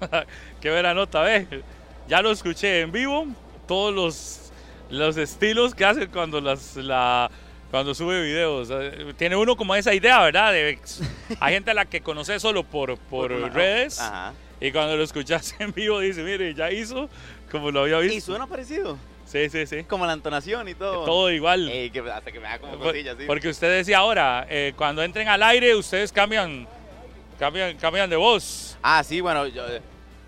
Qué 0.60 0.70
buena 0.70 0.94
nota, 0.94 1.20
ve. 1.20 1.62
Ya 2.08 2.22
lo 2.22 2.30
escuché 2.30 2.80
en 2.80 2.92
vivo, 2.92 3.26
todos 3.66 3.94
los, 3.94 4.49
los 4.90 5.16
estilos 5.16 5.74
que 5.74 5.84
hace 5.84 6.08
cuando 6.08 6.40
las 6.40 6.76
la 6.76 7.30
cuando 7.70 7.94
sube 7.94 8.20
videos. 8.22 8.68
Eh, 8.72 9.14
Tiene 9.16 9.36
uno 9.36 9.56
como 9.56 9.74
esa 9.76 9.94
idea, 9.94 10.20
¿verdad? 10.22 10.52
De, 10.52 10.78
hay 11.40 11.54
gente 11.54 11.70
a 11.70 11.74
la 11.74 11.84
que 11.84 12.00
conoce 12.00 12.38
solo 12.40 12.64
por, 12.64 12.96
por 12.98 13.30
Por 13.40 13.52
redes 13.52 14.00
Ajá. 14.00 14.32
y 14.60 14.72
cuando 14.72 14.96
lo 14.96 15.04
escuchas 15.04 15.54
en 15.60 15.72
vivo 15.72 16.00
dice, 16.00 16.22
mire, 16.22 16.52
ya 16.54 16.70
hizo 16.72 17.08
como 17.50 17.70
lo 17.70 17.82
había 17.82 17.98
visto. 17.98 18.16
Y 18.16 18.20
suena 18.20 18.46
parecido, 18.46 18.98
Sí, 19.24 19.48
sí, 19.48 19.64
sí. 19.66 19.84
como 19.84 20.04
la 20.06 20.12
entonación 20.14 20.68
y 20.68 20.74
todo. 20.74 21.04
Todo 21.04 21.30
igual. 21.30 21.68
Ey, 21.68 21.90
que 21.90 22.00
hasta 22.00 22.32
que 22.32 22.40
me 22.40 22.48
da 22.48 22.58
como 22.58 22.76
cosillas, 22.78 23.16
sí. 23.16 23.24
Porque 23.28 23.48
usted 23.48 23.70
decía 23.76 23.98
ahora, 23.98 24.44
eh, 24.50 24.72
cuando 24.76 25.02
entren 25.04 25.28
al 25.28 25.40
aire, 25.44 25.76
ustedes 25.76 26.10
cambian, 26.10 26.66
cambian, 27.38 27.76
cambian 27.76 28.10
de 28.10 28.16
voz. 28.16 28.76
Ah, 28.82 29.04
sí, 29.04 29.20
bueno, 29.20 29.46
yo- 29.46 29.62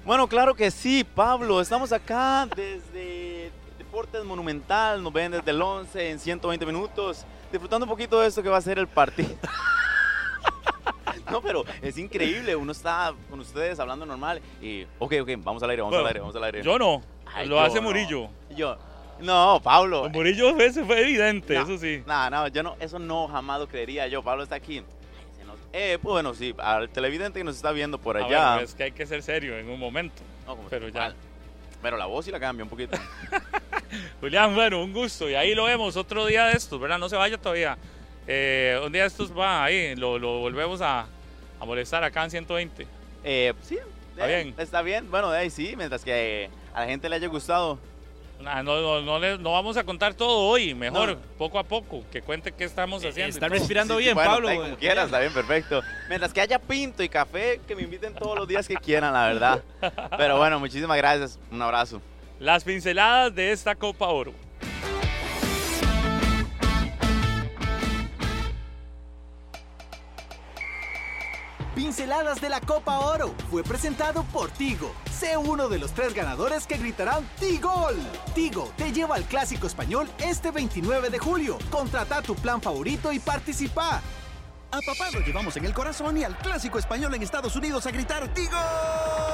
bueno, 0.05 0.28
claro 0.28 0.55
que 0.55 0.70
sí, 0.70 1.02
Pablo. 1.02 1.60
Estamos 1.60 1.93
acá 1.93 2.47
desde 2.55 3.51
Deportes 3.93 4.24
Monumental. 4.24 5.02
Nos 5.02 5.12
ven 5.12 5.32
desde 5.32 5.51
el 5.51 5.60
11 5.60 6.10
en 6.12 6.19
120 6.19 6.64
minutos, 6.64 7.27
disfrutando 7.51 7.85
un 7.85 7.90
poquito 7.90 8.19
de 8.20 8.27
esto 8.28 8.43
que 8.43 8.48
va 8.48 8.56
a 8.56 8.60
ser 8.62 8.78
el 8.78 8.89
partido. 8.89 9.28
No, 11.31 11.40
pero 11.40 11.64
es 11.81 11.97
increíble. 11.97 12.55
Uno 12.56 12.73
está 12.73 13.14
con 13.31 13.40
ustedes 13.40 13.78
hablando 13.81 14.05
normal 14.05 14.43
y, 14.60 14.82
ok, 14.98 15.14
ok, 15.23 15.31
vamos 15.39 15.62
al 15.62 15.70
aire, 15.70 15.81
vamos 15.81 15.93
Bueno, 15.94 16.02
al 16.05 16.09
aire, 16.09 16.20
vamos 16.20 16.36
al 16.36 16.44
aire. 16.44 16.62
Yo 16.62 16.78
no, 16.78 17.01
Ay, 17.24 17.47
lo 17.48 17.55
yo 17.56 17.60
hace 17.62 17.77
no. 17.77 17.82
Murillo. 17.82 18.28
Yo, 18.55 18.77
no, 19.20 19.59
Pablo. 19.64 20.10
Murillo 20.10 20.59
ese 20.59 20.85
fue 20.85 21.01
evidente, 21.01 21.55
No. 21.55 21.62
eso 21.62 21.78
sí. 21.78 22.02
No, 22.06 22.28
no, 22.28 22.48
yo 22.48 22.62
no, 22.62 22.77
eso 22.81 22.98
no 22.98 23.28
jamás 23.28 23.60
lo 23.60 23.66
creería 23.69 24.09
yo. 24.09 24.23
Pablo 24.23 24.43
está 24.43 24.56
aquí. 24.56 24.82
Eh, 25.73 25.98
bueno, 26.02 26.35
sí, 26.35 26.55
al 26.59 26.90
televidente 26.90 27.40
que 27.40 27.44
nos 27.44 27.56
está 27.56 27.73
viendo 27.73 27.97
por 27.97 28.19
Ah, 28.19 28.27
allá. 28.27 28.48
bueno, 28.52 28.64
es 28.64 28.74
que 28.74 28.82
hay 28.82 28.93
que 28.93 29.06
ser 29.06 29.23
serio 29.23 29.56
en 29.56 29.70
un 29.70 29.81
momento. 29.81 30.23
No, 30.47 30.56
como 30.56 30.69
pero 30.69 30.89
ya. 30.89 31.01
mal. 31.01 31.16
Pero 31.81 31.97
la 31.97 32.05
voz 32.06 32.27
sí 32.27 32.31
la 32.31 32.40
cambia 32.40 32.62
un 32.64 32.69
poquito. 32.70 32.98
Julián, 34.20 34.55
bueno, 34.55 34.82
un 34.82 34.93
gusto. 34.93 35.28
Y 35.28 35.35
ahí 35.35 35.55
lo 35.55 35.64
vemos 35.64 35.97
otro 35.97 36.27
día 36.27 36.47
de 36.47 36.52
estos, 36.55 36.81
¿verdad? 36.81 36.98
No 36.98 37.09
se 37.09 37.16
vaya 37.16 37.39
todavía. 37.39 37.77
Eh, 38.27 38.81
un 38.85 38.93
día 38.93 39.02
de 39.02 39.09
estos 39.09 39.36
va 39.36 39.64
ahí, 39.64 39.94
lo, 39.97 40.19
lo 40.19 40.39
volvemos 40.39 40.81
a, 40.81 41.06
a 41.60 41.64
molestar 41.64 42.05
acá 42.05 42.24
en 42.24 42.31
120. 42.31 42.86
Eh, 43.24 43.52
sí, 43.62 43.78
¿Está 44.12 44.31
eh, 44.31 44.43
bien? 44.44 44.55
Está 44.59 44.82
bien, 44.82 45.10
bueno, 45.10 45.31
de 45.31 45.39
ahí 45.39 45.51
sí, 45.51 45.74
mientras 45.77 46.05
que 46.05 46.48
a 46.74 46.81
la 46.81 46.86
gente 46.86 47.09
le 47.09 47.16
haya 47.16 47.27
gustado. 47.28 47.78
Nah, 48.40 48.60
no, 48.62 48.81
no, 48.81 49.01
no, 49.02 49.19
le- 49.20 49.39
no 49.39 49.52
vamos 49.52 49.77
a 49.77 49.85
contar 49.85 50.14
todo 50.14 50.36
hoy, 50.48 50.74
mejor, 50.74 51.10
No. 51.10 51.19
poco 51.39 51.60
a 51.60 51.62
poco, 51.62 52.02
que 52.10 52.23
cuente 52.23 52.51
qué 52.51 52.64
estamos 52.64 53.05
haciendo. 53.05 53.28
y 53.28 53.31
Está 53.31 53.47
todo. 53.47 53.56
respirando 53.56 53.94
Sí, 53.98 54.02
bien, 54.02 54.14
bueno, 54.16 54.31
Pablo. 54.32 54.48
ahí 54.48 54.56
como 54.59 54.77
quieras, 54.77 55.05
está 55.06 55.20
bien, 55.20 55.32
perfecto. 55.32 55.81
Mientras 56.09 56.32
que 56.32 56.40
haya 56.40 56.59
pinto 56.59 57.05
y 57.05 57.09
café, 57.09 57.60
que 57.69 57.77
me 57.77 57.82
inviten 57.82 58.14
todos 58.14 58.36
los 58.36 58.48
días 58.48 58.66
que 58.66 58.74
quieran, 58.74 59.12
la 59.12 59.28
verdad. 59.28 59.62
Pero 60.19 60.39
bueno, 60.39 60.59
muchísimas 60.59 60.97
gracias. 60.97 61.39
Un 61.52 61.62
abrazo. 61.62 62.02
Las 62.43 62.64
pinceladas 62.64 63.32
de 63.36 63.52
esta 63.52 63.77
Copa 63.77 64.09
Oro. 64.09 64.35
Pinceladas 71.77 72.40
de 72.40 72.48
la 72.48 72.60
Copa 72.60 72.98
Oro 72.98 73.32
fue 73.48 73.62
presentado 73.62 74.24
por 74.24 74.51
Tigo. 74.51 74.93
Sé 75.09 75.36
uno 75.36 75.69
de 75.69 75.78
los 75.78 75.93
tres 75.93 76.14
ganadores 76.14 76.66
que 76.66 76.78
gritarán 76.78 77.24
Tigol. 77.39 77.94
Tigo 78.35 78.73
te 78.77 78.90
lleva 78.90 79.14
al 79.14 79.23
clásico 79.23 79.69
español 79.69 80.09
este 80.19 80.51
29 80.51 81.10
de 81.10 81.20
julio. 81.20 81.59
Contrata 81.70 82.23
tu 82.23 82.35
plan 82.35 82.60
favorito 82.60 83.12
y 83.12 83.20
participa. 83.20 84.02
A 84.72 84.80
papá 84.80 85.10
lo 85.12 85.20
llevamos 85.20 85.54
en 85.58 85.66
el 85.66 85.74
corazón 85.74 86.16
y 86.16 86.24
al 86.24 86.34
clásico 86.38 86.78
español 86.78 87.14
en 87.14 87.22
Estados 87.22 87.54
Unidos 87.56 87.84
a 87.84 87.90
gritar 87.90 88.26
¡Tigo! 88.32 88.56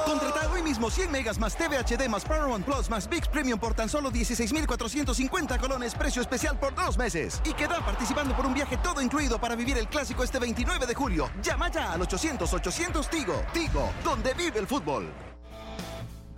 Contrata 0.05 0.51
hoy 0.51 0.63
mismo 0.63 0.91
100 0.91 1.13
megas 1.13 1.39
más 1.39 1.57
TV 1.57 1.79
HD 1.79 2.09
más 2.09 2.25
Paramount 2.25 2.67
Plus 2.67 2.91
más 2.91 3.09
VIX 3.09 3.29
Premium 3.29 3.61
por 3.61 3.73
tan 3.73 3.89
solo 3.89 4.11
16,450 4.11 5.59
colones, 5.59 5.95
precio 5.95 6.23
especial 6.23 6.59
por 6.59 6.75
dos 6.75 6.99
meses. 6.99 7.41
Y 7.45 7.53
queda 7.53 7.79
participando 7.87 8.35
por 8.35 8.47
un 8.47 8.55
viaje 8.55 8.79
todo 8.79 9.01
incluido 9.01 9.41
para 9.41 9.55
vivir 9.55 9.79
el 9.79 9.87
clásico 9.87 10.25
este 10.25 10.41
29 10.41 10.87
de 10.87 10.95
julio. 10.97 11.31
Llama 11.41 11.71
ya 11.71 11.93
al 11.93 12.01
800-800 12.01 13.09
Tigo. 13.09 13.41
Tigo, 13.53 13.93
donde 14.03 14.35
vive 14.35 14.59
el 14.59 14.67
fútbol. 14.67 15.09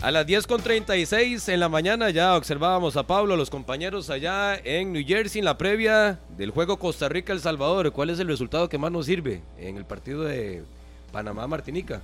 A 0.01 0.09
las 0.09 0.25
10.36 0.25 1.53
en 1.53 1.59
la 1.59 1.69
mañana 1.69 2.09
ya 2.09 2.35
observábamos 2.35 2.97
a 2.97 3.05
Pablo, 3.05 3.37
los 3.37 3.51
compañeros 3.51 4.09
allá 4.09 4.55
en 4.55 4.93
New 4.93 5.05
Jersey 5.05 5.37
en 5.37 5.45
la 5.45 5.59
previa 5.59 6.17
del 6.35 6.49
juego 6.49 6.79
Costa 6.79 7.07
Rica-El 7.07 7.39
Salvador. 7.39 7.91
¿Cuál 7.91 8.09
es 8.09 8.17
el 8.17 8.27
resultado 8.27 8.67
que 8.67 8.79
más 8.79 8.91
nos 8.91 9.05
sirve 9.05 9.43
en 9.59 9.77
el 9.77 9.85
partido 9.85 10.23
de 10.23 10.63
Panamá-Martinica? 11.11 12.01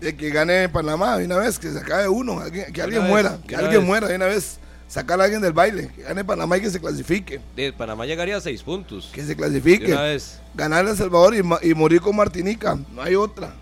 De 0.00 0.16
que 0.16 0.30
gane 0.30 0.68
Panamá 0.68 1.18
de 1.18 1.24
una 1.24 1.38
vez, 1.38 1.58
que 1.58 1.72
se 1.72 1.80
acabe 1.80 2.06
uno, 2.06 2.40
que 2.72 2.82
alguien 2.82 3.02
vez, 3.02 3.10
muera, 3.10 3.38
que 3.44 3.56
alguien 3.56 3.80
vez. 3.80 3.84
muera 3.84 4.06
de 4.06 4.14
una 4.14 4.26
vez. 4.26 4.60
Sacar 4.86 5.20
a 5.20 5.24
alguien 5.24 5.42
del 5.42 5.52
baile, 5.52 5.90
que 5.94 6.02
gane 6.02 6.24
Panamá 6.24 6.56
y 6.56 6.60
que 6.60 6.70
se 6.70 6.80
clasifique. 6.80 7.40
De 7.56 7.72
Panamá 7.72 8.06
llegaría 8.06 8.36
a 8.36 8.40
6 8.40 8.62
puntos. 8.62 9.10
Que 9.12 9.24
se 9.24 9.34
clasifique. 9.34 9.86
De 9.86 9.92
una 9.92 10.02
vez. 10.02 10.40
Ganar 10.54 10.86
El 10.86 10.96
Salvador 10.96 11.34
y, 11.34 11.68
y 11.68 11.74
morir 11.74 12.00
con 12.00 12.14
Martinica. 12.14 12.78
No 12.94 13.02
hay 13.02 13.16
otra. 13.16 13.52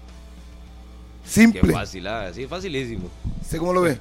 Qué 1.29 1.35
Simple. 1.35 1.73
fácil, 1.73 2.07
ah, 2.07 2.31
sí, 2.33 2.47
facilísimo. 2.47 3.11
¿Usted 3.43 3.59
cómo 3.59 3.73
lo 3.75 3.83
ve? 3.83 3.99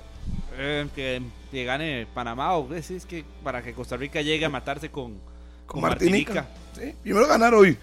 Eh, 0.58 0.88
que, 0.96 1.22
que 1.52 1.66
gane 1.66 2.08
Panamá 2.14 2.56
o 2.56 2.74
es, 2.74 2.90
es 2.90 3.06
que 3.06 3.26
para 3.44 3.62
que 3.62 3.74
Costa 3.74 3.98
Rica 3.98 4.22
llegue 4.22 4.46
a 4.46 4.50
matarse 4.50 4.90
con, 4.90 5.16
con 5.66 5.82
Martinica. 5.82 6.48
Sí, 6.74 6.94
primero 7.04 7.28
ganar 7.28 7.54
hoy. 7.54 7.78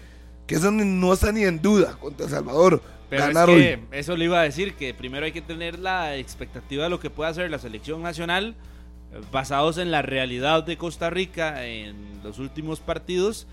Que 0.47 0.55
eso 0.55 0.71
no 0.71 1.13
está 1.13 1.31
ni 1.31 1.43
en 1.43 1.61
duda 1.61 1.95
contra 1.99 2.25
El 2.25 2.31
Salvador. 2.31 2.81
Pero 3.09 3.27
ganar 3.27 3.49
es 3.51 3.55
que 3.55 3.73
hoy. 3.75 3.87
eso 3.91 4.17
le 4.17 4.25
iba 4.25 4.39
a 4.39 4.43
decir 4.43 4.73
que 4.73 4.93
primero 4.93 5.25
hay 5.25 5.31
que 5.31 5.41
tener 5.41 5.77
la 5.79 6.15
expectativa 6.17 6.83
de 6.85 6.89
lo 6.89 6.99
que 6.99 7.09
puede 7.11 7.29
hacer 7.29 7.49
la 7.51 7.59
selección 7.59 8.01
nacional 8.01 8.55
eh, 9.13 9.21
basados 9.31 9.77
en 9.77 9.91
la 9.91 10.01
realidad 10.01 10.63
de 10.63 10.75
Costa 10.77 11.09
Rica 11.11 11.65
en 11.65 11.95
los 12.23 12.39
últimos 12.39 12.79
partidos 12.79 13.47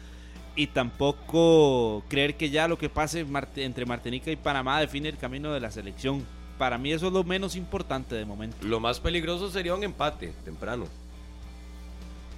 y 0.55 0.67
tampoco 0.69 2.03
creer 2.09 2.37
que 2.37 2.51
ya 2.51 2.69
lo 2.69 2.77
que 2.79 2.89
pase 2.89 3.27
entre 3.57 3.87
Martinica 3.87 4.31
y 4.31 4.37
Panamá 4.37 4.81
define 4.81 5.09
el 5.09 5.17
camino 5.19 5.53
de 5.53 5.61
la 5.61 5.71
selección. 5.71 6.25
Para 6.59 6.79
mí 6.79 6.93
eso 6.93 7.07
es 7.09 7.13
lo 7.13 7.25
menos 7.25 7.57
importante 7.57 8.15
de 8.15 8.25
momento. 8.25 8.57
Lo 8.63 8.79
más 8.79 9.01
peligroso 9.01 9.51
sería 9.51 9.75
un 9.75 9.83
empate 9.83 10.33
temprano. 10.45 10.85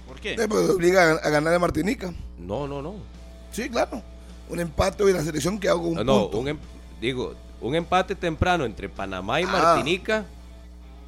¿Por 0.07 0.19
qué? 0.19 0.33
Eh, 0.33 0.47
pues, 0.47 0.69
obliga 0.69 1.11
a, 1.11 1.15
a 1.15 1.29
ganar 1.29 1.53
a 1.53 1.59
Martinica. 1.59 2.13
No, 2.37 2.67
no, 2.67 2.81
no. 2.81 2.95
Sí, 3.51 3.69
claro. 3.69 4.01
Un 4.49 4.59
empate 4.59 5.03
y 5.09 5.13
la 5.13 5.21
selección 5.23 5.59
que 5.59 5.67
hago 5.67 5.87
un 5.89 5.95
No, 5.95 6.03
no, 6.03 6.21
punto. 6.23 6.37
un 6.39 6.47
em- 6.49 6.59
digo, 7.01 7.33
un 7.61 7.75
empate 7.75 8.15
temprano 8.15 8.65
entre 8.65 8.87
Panamá 8.89 9.41
y 9.41 9.43
Ah. 9.43 9.47
Martinica. 9.47 10.25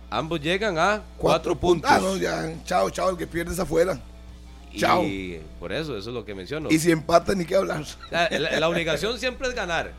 Ambos 0.09 0.39
llegan 0.41 0.77
a 0.79 1.03
cuatro, 1.17 1.53
puntos. 1.55 1.89
Ah, 1.91 1.99
no, 2.01 2.15
ya, 2.17 2.53
chao, 2.63 2.89
chao, 2.89 3.09
el 3.09 3.17
que 3.17 3.27
pierde 3.27 3.51
es 3.53 3.59
afuera. 3.59 3.99
Chao. 4.76 5.03
Y 5.03 5.39
por 5.60 5.72
eso, 5.72 5.98
eso 5.98 6.10
es 6.10 6.14
lo 6.14 6.26
que 6.26 6.35
menciono. 6.35 6.69
Y 6.72 6.80
si 6.80 6.91
empata, 6.91 7.34
ni 7.35 7.45
qué 7.45 7.56
hablar. 7.56 7.84
La, 8.11 8.30
la- 8.30 8.60
la 8.60 8.69
obligación 8.69 9.18
siempre 9.19 9.48
es 9.48 9.53
ganar 9.56 9.91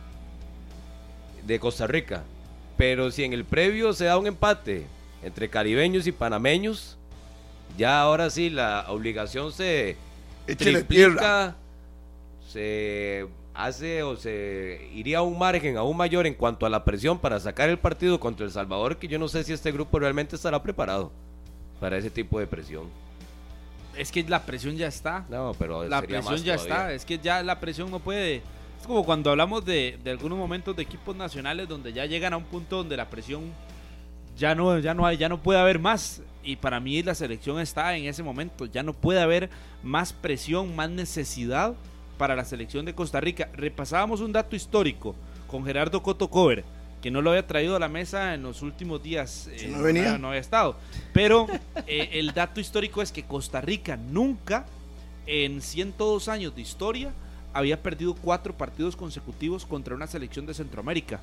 de 1.47 1.59
Costa 1.61 1.87
Rica. 1.87 2.25
Pero 2.77 3.11
si 3.11 3.25
en 3.25 3.33
el 3.33 3.45
previo 3.45 3.93
se 3.93 4.05
da 4.05 4.19
un 4.19 4.27
empate 4.27 4.87
entre 5.23 5.49
caribeños 5.49 6.07
y 6.07 6.13
panameños, 6.13 6.97
ya 7.77 8.01
ahora 8.01 8.31
sí 8.31 8.51
la 8.51 8.85
obligación 8.89 9.53
se 9.53 9.97
Échele 10.47 10.83
triplica, 10.85 11.57
se 12.49 13.27
hace 13.55 14.03
o 14.05 14.17
se 14.17 14.89
iría 14.95 15.19
a 15.19 15.23
un 15.23 15.37
margen 15.39 15.77
aún 15.77 15.97
mayor 15.97 16.27
en 16.27 16.35
cuanto 16.35 16.65
a 16.67 16.71
la 16.71 16.85
presión 16.85 17.19
para 17.19 17.41
sacar 17.41 17.69
el 17.69 17.79
partido 17.79 18.21
contra 18.21 18.47
El 18.47 18.53
Salvador, 18.53 18.97
que 18.99 19.09
yo 19.09 19.19
no 19.19 19.27
sé 19.29 19.43
si 19.43 19.53
este 19.53 19.73
grupo 19.73 19.99
realmente 19.99 20.37
estará 20.37 20.63
preparado 20.63 21.11
para 21.81 21.99
ese 21.99 22.11
tipo 22.11 22.39
de 22.39 22.47
presión. 22.47 22.85
Es 23.99 24.13
que 24.13 24.23
la 24.23 24.45
presión 24.45 24.77
ya 24.77 24.87
está. 24.87 25.27
No, 25.29 25.55
pero 25.59 25.85
la 25.87 26.01
presión 26.01 26.37
ya 26.37 26.57
todavía. 26.57 26.75
está. 26.75 26.93
Es 26.93 27.05
que 27.05 27.19
ya 27.19 27.43
la 27.43 27.59
presión 27.59 27.91
no 27.91 27.99
puede. 27.99 28.37
Es 28.37 28.87
como 28.87 29.05
cuando 29.05 29.31
hablamos 29.31 29.65
de, 29.65 29.99
de 30.03 30.11
algunos 30.13 30.39
momentos 30.39 30.77
de 30.77 30.83
equipos 30.83 31.17
nacionales 31.17 31.69
donde 31.69 31.93
ya 31.93 32.07
llegan 32.07 32.33
a 32.33 32.37
un 32.37 32.45
punto 32.45 32.77
donde 32.77 32.97
la 32.97 33.11
presión 33.11 33.53
ya 34.37 34.55
no, 34.55 34.79
ya 34.79 34.95
no 34.95 35.05
hay, 35.05 35.17
ya 35.17 35.29
no 35.29 35.43
puede 35.43 35.59
haber 35.59 35.81
más. 35.81 36.23
Y 36.45 36.57
para 36.57 36.79
mí 36.79 37.03
la 37.03 37.15
selección 37.15 37.59
está 37.61 37.97
en 37.97 38.05
ese 38.05 38.23
momento. 38.23 38.67
Ya 38.67 38.85
no 38.85 38.93
puede 38.93 39.21
haber 39.21 39.51
más 39.83 40.13
presión, 40.13 40.77
más 40.77 40.89
necesidad 40.89 41.75
para 42.17 42.37
la 42.37 42.45
selección 42.45 42.85
de 42.85 42.95
Costa 42.95 43.21
Rica. 43.21 43.51
Repasábamos 43.53 44.21
un 44.21 44.33
dato 44.33 44.55
histórico 44.55 45.17
con 45.49 45.65
Gerardo 45.65 46.03
Coto 46.03 46.31
Cover. 46.31 46.65
Que 47.01 47.11
no 47.11 47.23
lo 47.23 47.31
había 47.31 47.47
traído 47.47 47.77
a 47.77 47.79
la 47.79 47.89
mesa 47.89 48.35
en 48.35 48.43
los 48.43 48.63
últimos 48.63 49.03
días. 49.03 49.49
eh, 49.53 49.69
no 49.71 49.83
venía. 49.83 50.13
No, 50.13 50.19
no 50.19 50.29
había 50.29 50.41
estado. 50.41 50.77
Pero 51.13 51.47
eh, 51.87 52.11
el 52.13 52.33
dato 52.33 52.61
histórico 52.61 53.03
es 53.03 53.13
que 53.13 53.25
Costa 53.25 53.61
Rica 53.61 53.97
nunca, 53.97 54.67
en 55.27 55.61
102 55.61 56.29
años 56.29 56.55
de 56.55 56.63
historia, 56.63 57.13
había 57.53 57.83
perdido 57.83 58.15
cuatro 58.15 58.57
partidos 58.57 58.97
consecutivos 58.97 59.65
contra 59.65 59.95
una 59.95 60.07
selección 60.07 60.47
de 60.47 60.55
Centroamérica. 60.55 61.21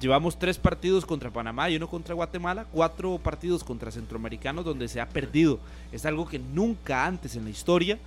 Llevamos 0.00 0.38
tres 0.38 0.56
partidos 0.56 1.04
contra 1.04 1.30
Panamá 1.30 1.68
y 1.68 1.76
uno 1.76 1.86
contra 1.88 2.14
Guatemala, 2.14 2.64
cuatro 2.72 3.18
partidos 3.18 3.62
contra 3.62 3.90
centroamericanos 3.90 4.64
donde 4.64 4.88
se 4.88 4.98
ha 4.98 5.08
perdido. 5.08 5.60
Es 5.92 6.06
algo 6.06 6.26
que 6.26 6.38
nunca 6.38 7.04
antes 7.04 7.36
en 7.36 7.44
la 7.44 7.50
historia 7.50 7.98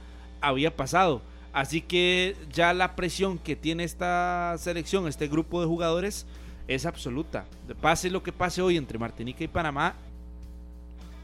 había 0.42 0.76
pasado. 0.76 1.22
Así 1.54 1.82
que 1.82 2.36
ya 2.52 2.74
la 2.74 2.96
presión 2.96 3.38
que 3.38 3.56
tiene 3.56 3.84
esta 3.84 4.56
selección, 4.58 5.08
este 5.08 5.28
grupo 5.28 5.62
de 5.62 5.68
jugadores, 5.68 6.26
es 6.68 6.86
absoluta. 6.86 7.46
Pase 7.82 8.10
lo 8.10 8.24
que 8.24 8.32
pase 8.32 8.62
hoy 8.62 8.78
entre 8.78 8.98
Martinica 8.98 9.44
y 9.44 9.48
Panamá, 9.48 9.96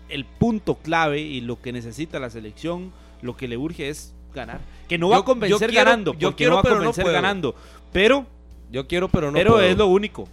el 0.10 0.26
punto 0.26 0.76
clave 0.76 1.20
y 1.22 1.42
lo 1.42 1.62
que 1.62 1.72
necesita 1.72 2.20
la 2.20 2.30
selección, 2.30 2.92
lo 3.22 3.36
que 3.38 3.48
le 3.48 3.58
urge 3.58 3.90
es 3.90 4.14
ganar. 4.34 4.60
Que 4.88 4.98
no 4.98 5.10
va 5.10 5.18
Yo- 5.18 5.22
a 5.22 5.26
convencer 5.26 5.60
yo 5.60 5.68
quiero- 5.74 5.86
ganando, 5.90 6.14
yo 6.14 6.28
porque 6.30 6.36
quiero, 6.38 6.52
no 6.52 6.56
va 6.56 6.60
a 6.60 6.64
pero 6.64 6.76
no 6.76 6.80
convencer 6.82 7.04
puedo. 7.04 7.14
ganando. 7.14 7.56
Pero, 7.94 8.26
Yo 8.72 8.88
quiero, 8.88 9.08
pero 9.10 9.28
no 9.32 9.34
pero 9.34 9.54
puedo. 9.54 9.66
es 9.66 9.78
lo 9.78 9.88
único. 9.88 10.28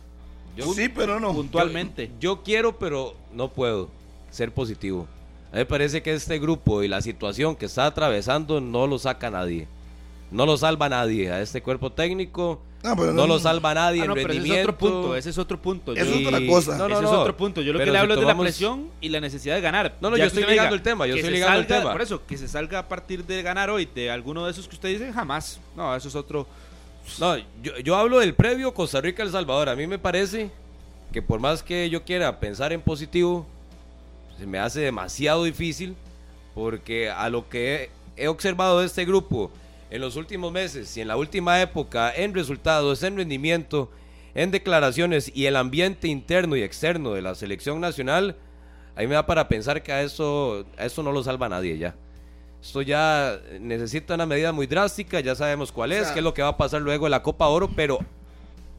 Yo- 0.56 0.72
sí, 0.74 0.88
pero 0.88 1.20
no. 1.20 1.32
Puntualmente. 1.34 2.08
Yo, 2.18 2.36
yo 2.36 2.42
quiero, 2.42 2.78
pero 2.78 3.14
no 3.32 3.48
puedo 3.52 3.88
ser 4.30 4.52
positivo. 4.52 5.06
A 5.52 5.56
mí 5.56 5.58
me 5.60 5.66
parece 5.66 6.02
que 6.02 6.12
este 6.12 6.38
grupo 6.38 6.82
y 6.82 6.88
la 6.88 7.00
situación 7.00 7.56
que 7.56 7.66
está 7.66 7.86
atravesando 7.86 8.60
no 8.60 8.86
lo 8.86 8.98
saca 8.98 9.30
nadie. 9.30 9.68
No 10.30 10.44
lo 10.46 10.56
salva 10.56 10.88
nadie. 10.88 11.30
A 11.30 11.40
este 11.40 11.62
cuerpo 11.62 11.90
técnico 11.92 12.60
No, 12.82 12.96
pero 12.96 13.12
no, 13.12 13.22
no- 13.22 13.26
lo 13.26 13.38
salva 13.38 13.74
nadie 13.74 14.00
Ah, 14.00 14.04
en 14.04 14.08
no, 14.08 14.14
pero 14.14 14.28
ese 14.28 14.36
es 14.38 14.42
rendimiento. 14.42 14.70
otro 14.72 14.78
punto, 14.78 15.16
ese 15.16 15.30
es 15.30 15.38
otro 15.38 15.62
punto. 15.62 15.92
Es 15.94 16.06
Yo- 16.08 16.28
otra 16.28 16.46
cosa. 16.46 16.76
No, 16.78 16.88
no, 16.88 16.94
ese 16.94 17.02
no. 17.02 17.08
es 17.12 17.14
otro 17.18 17.36
punto. 17.36 17.60
Yo 17.62 17.72
lo 17.72 17.78
Pero 17.78 17.86
que 17.88 17.92
le 17.92 17.98
si 17.98 18.00
hablo 18.02 18.14
es 18.14 18.20
de 18.20 18.26
la 18.26 18.32
tomamos- 18.32 18.44
presión 18.44 18.90
y 19.00 19.08
la 19.08 19.20
necesidad 19.20 19.54
de 19.54 19.60
ganar. 19.60 19.96
No, 20.00 20.10
no, 20.10 20.16
Ya 20.16 20.24
yo 20.24 20.28
estoy 20.28 20.44
ligando 20.44 20.74
el 20.74 20.82
tema, 20.82 21.06
yo 21.06 21.14
estoy 21.16 21.30
ligando 21.32 21.58
el 21.60 21.66
salga- 21.66 21.78
tema. 21.80 21.92
Por 21.92 22.02
eso, 22.02 22.26
que 22.26 22.36
se 22.36 22.48
salga 22.48 22.80
a 22.80 22.88
partir 22.88 23.24
de 23.24 23.42
ganar 23.42 23.70
hoy 23.70 23.88
de 23.94 24.10
alguno 24.10 24.44
de 24.44 24.50
esos 24.50 24.66
que 24.68 24.74
usted 24.74 24.88
dice, 24.88 25.12
jamás. 25.12 25.60
No, 25.76 25.94
eso 25.94 26.08
es 26.08 26.14
otro. 26.14 26.46
No, 27.20 27.36
yo, 27.62 27.78
yo 27.84 27.94
hablo 27.96 28.18
del 28.18 28.34
previo 28.34 28.74
Costa 28.74 29.00
Rica-El 29.00 29.30
Salvador. 29.30 29.68
A 29.68 29.76
mí 29.76 29.86
me 29.86 29.98
parece 29.98 30.50
que 31.12 31.22
por 31.22 31.38
más 31.38 31.62
que 31.62 31.88
yo 31.88 32.02
quiera 32.02 32.40
pensar 32.40 32.72
en 32.72 32.80
positivo, 32.80 33.46
se 34.38 34.44
me 34.46 34.58
hace 34.58 34.80
demasiado 34.80 35.44
difícil 35.44 35.94
porque 36.54 37.08
a 37.10 37.28
lo 37.30 37.48
que 37.48 37.90
he, 38.16 38.24
he 38.24 38.28
observado 38.28 38.80
de 38.80 38.86
este 38.86 39.04
grupo 39.04 39.50
en 39.90 40.00
los 40.00 40.16
últimos 40.16 40.52
meses 40.52 40.96
y 40.96 41.00
en 41.00 41.08
la 41.08 41.16
última 41.16 41.60
época, 41.60 42.12
en 42.14 42.34
resultados, 42.34 43.02
en 43.02 43.16
rendimiento, 43.16 43.90
en 44.34 44.50
declaraciones 44.50 45.30
y 45.34 45.46
el 45.46 45.56
ambiente 45.56 46.08
interno 46.08 46.56
y 46.56 46.62
externo 46.62 47.12
de 47.12 47.22
la 47.22 47.34
selección 47.34 47.80
nacional, 47.80 48.36
ahí 48.96 49.06
me 49.06 49.14
da 49.14 49.26
para 49.26 49.48
pensar 49.48 49.82
que 49.82 49.92
a 49.92 50.02
eso, 50.02 50.64
a 50.76 50.84
eso 50.86 51.02
no 51.02 51.12
lo 51.12 51.22
salva 51.22 51.48
nadie 51.48 51.78
ya. 51.78 51.94
Esto 52.62 52.82
ya 52.82 53.38
necesita 53.60 54.14
una 54.14 54.26
medida 54.26 54.52
muy 54.52 54.66
drástica, 54.66 55.20
ya 55.20 55.34
sabemos 55.36 55.70
cuál 55.70 55.92
es, 55.92 56.04
sea- 56.04 56.12
qué 56.14 56.20
es 56.20 56.24
lo 56.24 56.34
que 56.34 56.42
va 56.42 56.48
a 56.48 56.56
pasar 56.56 56.82
luego 56.82 57.06
de 57.06 57.10
la 57.10 57.22
Copa 57.22 57.46
Oro, 57.46 57.70
pero 57.76 57.98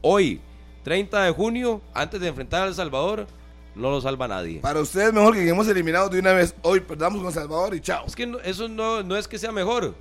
hoy, 0.02 0.40
30 0.84 1.22
de 1.24 1.30
junio, 1.32 1.80
antes 1.94 2.20
de 2.20 2.28
enfrentar 2.28 2.62
a 2.62 2.66
El 2.66 2.74
Salvador, 2.74 3.26
no 3.74 3.90
lo 3.90 4.00
salva 4.00 4.28
nadie. 4.28 4.60
Para 4.60 4.80
ustedes 4.80 5.12
mejor 5.12 5.34
que 5.34 5.40
quedemos 5.40 5.66
eliminados 5.68 6.10
de 6.10 6.18
una 6.18 6.32
vez. 6.32 6.54
Hoy 6.62 6.80
perdamos 6.80 7.22
con 7.22 7.32
Salvador 7.32 7.74
y 7.74 7.80
chao. 7.80 8.04
Es 8.06 8.14
que 8.16 8.26
no- 8.26 8.40
eso 8.40 8.68
no, 8.68 9.02
no 9.02 9.16
es 9.16 9.26
que 9.28 9.38
sea 9.38 9.52
mejor, 9.52 9.94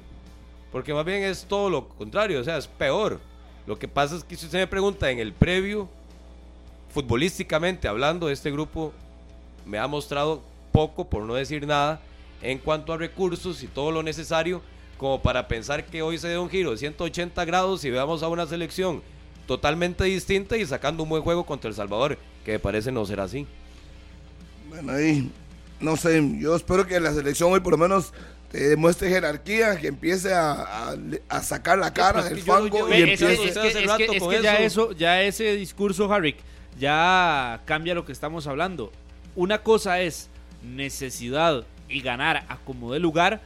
porque 0.72 0.94
más 0.94 1.06
bien 1.06 1.24
es 1.24 1.46
todo 1.46 1.70
lo 1.70 1.88
contrario, 1.90 2.40
o 2.40 2.44
sea, 2.44 2.58
es 2.58 2.68
peor. 2.68 3.20
Lo 3.66 3.78
que 3.78 3.88
pasa 3.88 4.16
es 4.16 4.24
que 4.24 4.36
si 4.36 4.46
usted 4.46 4.60
me 4.60 4.68
pregunta 4.68 5.12
en 5.12 5.20
el 5.20 5.34
previo, 5.34 5.90
futbolísticamente 6.94 7.88
hablando, 7.88 8.30
este 8.30 8.52
grupo 8.52 8.94
me 9.66 9.78
ha 9.78 9.88
mostrado 9.88 10.42
poco, 10.72 11.10
por 11.10 11.24
no 11.24 11.34
decir 11.34 11.68
nada, 11.68 12.00
en 12.42 12.60
cuanto 12.60 12.94
a 12.94 12.98
recursos 12.98 13.64
y 13.64 13.68
todo 13.68 13.92
lo 13.92 14.04
necesario 14.04 14.62
como 14.98 15.22
para 15.22 15.48
pensar 15.48 15.86
que 15.86 16.02
hoy 16.02 16.18
se 16.18 16.28
dé 16.28 16.38
un 16.38 16.50
giro 16.50 16.72
de 16.72 16.78
180 16.78 17.46
grados 17.46 17.84
y 17.86 17.90
veamos 17.90 18.24
a 18.24 18.28
una 18.28 18.48
selección 18.48 19.02
totalmente 19.46 20.04
distinta 20.06 20.58
y 20.58 20.66
sacando 20.66 21.04
un 21.04 21.10
buen 21.10 21.24
juego 21.24 21.46
contra 21.46 21.70
El 21.70 21.76
Salvador, 21.76 22.18
que 22.44 22.54
me 22.54 22.60
parece 22.60 22.92
no 22.92 23.06
será 23.06 23.24
así. 23.24 23.46
Bueno, 24.70 24.92
ahí, 24.92 25.32
no 25.80 25.96
sé, 25.98 26.22
yo 26.40 26.56
espero 26.56 26.86
que 26.86 27.00
la 27.00 27.14
selección 27.14 27.52
hoy 27.52 27.60
por 27.60 27.72
lo 27.74 27.78
menos 27.78 28.14
te 28.52 28.70
demuestre 28.70 29.10
jerarquía, 29.10 29.78
que 29.78 29.88
empiece 29.88 30.34
a, 30.34 30.52
a- 30.52 30.96
a 31.30 31.42
sacar 31.44 31.78
la 31.78 31.94
cara 31.94 32.20
pues 32.22 32.30
del 32.30 32.40
yo 32.40 32.46
fango 32.54 32.88
y 32.88 32.92
Ve, 32.92 33.14
es, 33.14 33.20
que- 33.20 33.26
empiece... 33.34 33.34
es 33.34 33.54
que- 33.54 33.60
hace 33.60 33.68
es 33.68 33.76
que- 33.76 33.86
rato 33.88 34.14
es 34.14 34.20
con 34.20 34.30
que 34.32 34.42
ya 34.42 34.58
eso. 34.60 34.92
ya 34.94 35.22
ese 35.22 35.56
discurso, 35.56 36.12
Harrick, 36.12 36.38
ya 36.80 37.62
cambia 37.66 37.94
lo 37.94 38.06
que 38.06 38.12
estamos 38.12 38.48
hablando. 38.48 38.92
Una 39.36 39.60
cosa 39.64 40.00
es 40.02 40.30
necesidad 40.64 41.66
y 41.90 42.02
ganar 42.02 42.46
a 42.50 42.58
como 42.58 42.94
de 42.94 43.00
lugar. 43.00 43.42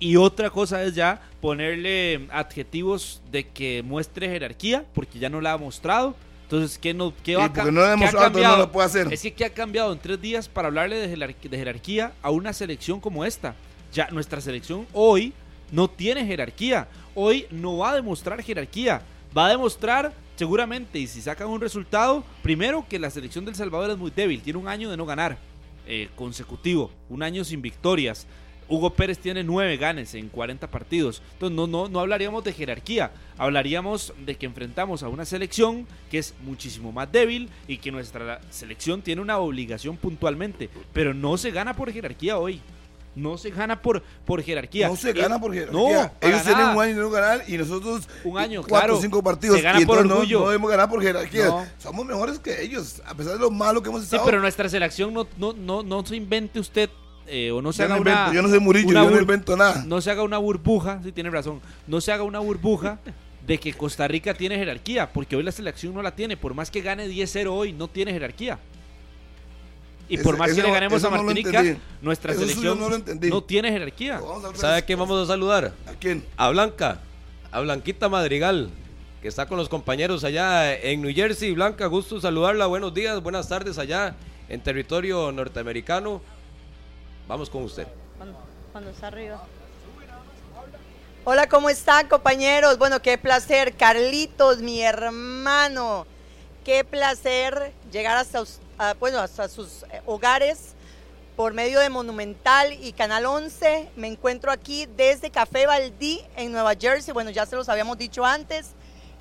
Y 0.00 0.14
otra 0.16 0.50
cosa 0.50 0.82
es 0.84 0.94
ya 0.94 1.20
ponerle 1.40 2.28
adjetivos 2.30 3.20
de 3.32 3.48
que 3.48 3.82
muestre 3.82 4.28
jerarquía, 4.28 4.84
porque 4.94 5.18
ya 5.18 5.28
no 5.28 5.40
la 5.40 5.52
ha 5.54 5.58
mostrado. 5.58 6.14
Entonces, 6.44 6.78
¿qué, 6.78 6.94
no, 6.94 7.12
qué 7.24 7.34
va 7.36 7.46
a 7.46 7.48
porque 7.48 7.62
ca- 7.64 7.70
no 7.72 7.82
ha 7.82 7.92
entonces 7.94 8.14
no 8.14 8.20
cambiado? 8.20 8.56
lo 8.58 8.72
puede 8.72 8.86
hacer. 8.86 9.12
Es 9.12 9.20
que 9.22 9.32
¿qué 9.34 9.44
ha 9.44 9.50
cambiado 9.52 9.92
en 9.92 9.98
tres 9.98 10.20
días 10.20 10.48
para 10.48 10.68
hablarle 10.68 10.96
de 11.08 11.56
jerarquía 11.58 12.12
a 12.22 12.30
una 12.30 12.52
selección 12.52 13.00
como 13.00 13.24
esta? 13.24 13.54
Ya 13.92 14.08
nuestra 14.10 14.40
selección 14.40 14.86
hoy 14.92 15.32
no 15.70 15.88
tiene 15.88 16.26
jerarquía. 16.26 16.88
Hoy 17.14 17.46
no 17.50 17.78
va 17.78 17.90
a 17.90 17.96
demostrar 17.96 18.42
jerarquía. 18.42 19.02
Va 19.36 19.46
a 19.46 19.50
demostrar 19.50 20.12
seguramente, 20.36 20.98
y 20.98 21.06
si 21.06 21.20
sacan 21.20 21.48
un 21.48 21.60
resultado, 21.60 22.24
primero 22.42 22.86
que 22.88 22.98
la 22.98 23.10
selección 23.10 23.44
del 23.44 23.56
Salvador 23.56 23.90
es 23.90 23.98
muy 23.98 24.10
débil. 24.10 24.40
Tiene 24.40 24.58
un 24.58 24.68
año 24.68 24.88
de 24.90 24.96
no 24.96 25.04
ganar 25.04 25.36
eh, 25.86 26.08
consecutivo, 26.14 26.90
un 27.08 27.22
año 27.22 27.44
sin 27.44 27.60
victorias. 27.60 28.26
Hugo 28.68 28.90
Pérez 28.90 29.18
tiene 29.18 29.42
nueve 29.42 29.76
ganes 29.78 30.14
en 30.14 30.28
40 30.28 30.70
partidos. 30.70 31.22
Entonces 31.32 31.56
no, 31.56 31.66
no, 31.66 31.88
no 31.88 32.00
hablaríamos 32.00 32.44
de 32.44 32.52
jerarquía, 32.52 33.10
hablaríamos 33.36 34.12
de 34.24 34.36
que 34.36 34.46
enfrentamos 34.46 35.02
a 35.02 35.08
una 35.08 35.24
selección 35.24 35.86
que 36.10 36.18
es 36.18 36.34
muchísimo 36.42 36.92
más 36.92 37.10
débil 37.10 37.48
y 37.66 37.78
que 37.78 37.90
nuestra 37.90 38.40
selección 38.50 39.02
tiene 39.02 39.22
una 39.22 39.38
obligación 39.38 39.96
puntualmente. 39.96 40.68
Pero 40.92 41.14
no 41.14 41.36
se 41.36 41.50
gana 41.50 41.74
por 41.74 41.90
jerarquía 41.90 42.38
hoy. 42.38 42.60
No 43.18 43.36
se 43.36 43.50
gana 43.50 43.82
por, 43.82 44.02
por 44.24 44.42
jerarquía. 44.42 44.88
No 44.88 44.96
se 44.96 45.12
gana 45.12 45.40
por 45.40 45.52
jerarquía. 45.52 45.78
No, 45.78 45.88
Ellos 46.28 46.42
tienen 46.44 46.68
un 46.68 46.80
año 46.82 46.94
de 46.96 47.00
no 47.02 47.10
ganar 47.10 47.42
y 47.48 47.58
nosotros 47.58 48.08
Un 48.24 48.38
año, 48.38 48.60
cuatro 48.60 48.78
claro. 48.78 48.98
o 48.98 49.00
cinco 49.00 49.22
partidos. 49.22 49.56
Se 49.56 49.62
gana 49.62 49.80
y 49.80 49.84
por 49.86 50.04
no- 50.06 50.14
orgullo. 50.14 50.40
No, 50.40 50.46
debemos 50.46 50.70
ganar 50.70 50.88
por 50.88 51.02
jerarquía. 51.02 51.46
No. 51.46 51.66
Somos 51.78 52.06
mejores 52.06 52.38
que 52.38 52.62
ellos, 52.62 53.02
a 53.06 53.14
pesar 53.14 53.34
de 53.34 53.40
lo 53.40 53.50
malo 53.50 53.82
que 53.82 53.88
hemos 53.88 54.02
Sí, 54.02 54.06
estado. 54.06 54.24
pero 54.24 54.40
nuestra 54.40 54.68
selección 54.68 55.12
no, 55.12 55.26
no, 55.36 55.52
no, 55.52 55.82
no 55.82 56.06
se 56.06 56.16
invente 56.16 56.60
usted 56.60 56.88
eh, 57.26 57.50
o 57.50 57.60
no 57.60 57.72
se 57.72 57.78
Yo 57.80 57.84
haga 57.86 57.96
no 57.96 58.00
una. 58.02 58.10
invento, 58.12 58.32
yo 58.34 58.42
no 58.42 58.48
soy 58.48 58.60
Murillo, 58.60 58.88
yo 58.92 59.10
no 59.10 59.18
invento 59.20 59.56
nada. 59.56 59.84
No 59.86 60.00
se 60.00 60.10
haga 60.10 60.22
una 60.22 60.38
burbuja, 60.38 61.00
sí 61.02 61.12
tiene 61.12 61.28
razón. 61.30 61.60
No 61.86 62.00
se 62.00 62.12
haga 62.12 62.22
una 62.22 62.38
burbuja 62.38 63.00
de 63.46 63.58
que 63.58 63.72
Costa 63.74 64.06
Rica 64.06 64.32
tiene 64.34 64.56
jerarquía, 64.56 65.10
porque 65.12 65.34
hoy 65.36 65.42
la 65.42 65.52
selección 65.52 65.92
no 65.92 66.02
la 66.02 66.14
tiene. 66.14 66.36
Por 66.36 66.54
más 66.54 66.70
que 66.70 66.80
gane 66.82 67.06
10-0 67.08 67.48
hoy, 67.52 67.72
no 67.72 67.88
tiene 67.88 68.12
jerarquía. 68.12 68.58
Y 70.08 70.14
Ese- 70.14 70.24
por 70.24 70.36
más 70.38 70.52
que 70.54 70.62
le 70.62 70.70
ganemos 70.70 71.04
a 71.04 71.10
no 71.10 71.16
Martinica, 71.22 71.62
nuestra 72.00 72.32
Eso 72.32 72.40
selección 72.40 72.78
no 73.28 73.42
tiene 73.42 73.70
jerarquía. 73.70 74.20
¿Sabe 74.54 74.78
a 74.78 74.82
quién 74.82 74.98
vamos 74.98 75.22
a 75.22 75.26
saludar? 75.26 75.72
¿A 75.86 75.92
quién? 76.00 76.24
A 76.36 76.48
Blanca, 76.50 77.00
a 77.52 77.60
Blanquita 77.60 78.08
Madrigal, 78.08 78.70
que 79.20 79.28
está 79.28 79.46
con 79.46 79.58
los 79.58 79.68
compañeros 79.68 80.24
allá 80.24 80.74
en 80.74 81.02
New 81.02 81.14
Jersey. 81.14 81.52
Blanca, 81.52 81.86
gusto 81.86 82.20
saludarla. 82.20 82.66
Buenos 82.66 82.94
días, 82.94 83.22
buenas 83.22 83.48
tardes 83.48 83.76
allá 83.76 84.14
en 84.48 84.62
territorio 84.62 85.30
norteamericano. 85.30 86.22
Vamos 87.26 87.50
con 87.50 87.64
usted. 87.64 87.86
Cuando, 88.16 88.38
cuando 88.72 88.90
está 88.90 89.08
arriba. 89.08 89.44
Hola, 91.24 91.46
¿cómo 91.48 91.68
están, 91.68 92.08
compañeros? 92.08 92.78
Bueno, 92.78 93.02
qué 93.02 93.18
placer. 93.18 93.74
Carlitos, 93.76 94.62
mi 94.62 94.80
hermano. 94.80 96.06
Qué 96.64 96.84
placer 96.84 97.72
llegar 97.92 98.16
hasta, 98.16 98.40
us- 98.40 98.60
a- 98.78 98.94
bueno, 98.94 99.18
hasta 99.18 99.48
sus 99.48 99.82
eh, 99.84 100.02
hogares 100.06 100.74
por 101.36 101.52
medio 101.54 101.80
de 101.80 101.88
Monumental 101.88 102.72
y 102.72 102.92
Canal 102.92 103.26
11. 103.26 103.90
Me 103.96 104.08
encuentro 104.08 104.50
aquí 104.50 104.86
desde 104.96 105.30
Café 105.30 105.66
Valdí 105.66 106.20
en 106.36 106.52
Nueva 106.52 106.74
Jersey. 106.78 107.12
Bueno, 107.14 107.30
ya 107.30 107.46
se 107.46 107.56
los 107.56 107.68
habíamos 107.68 107.98
dicho 107.98 108.24
antes. 108.24 108.70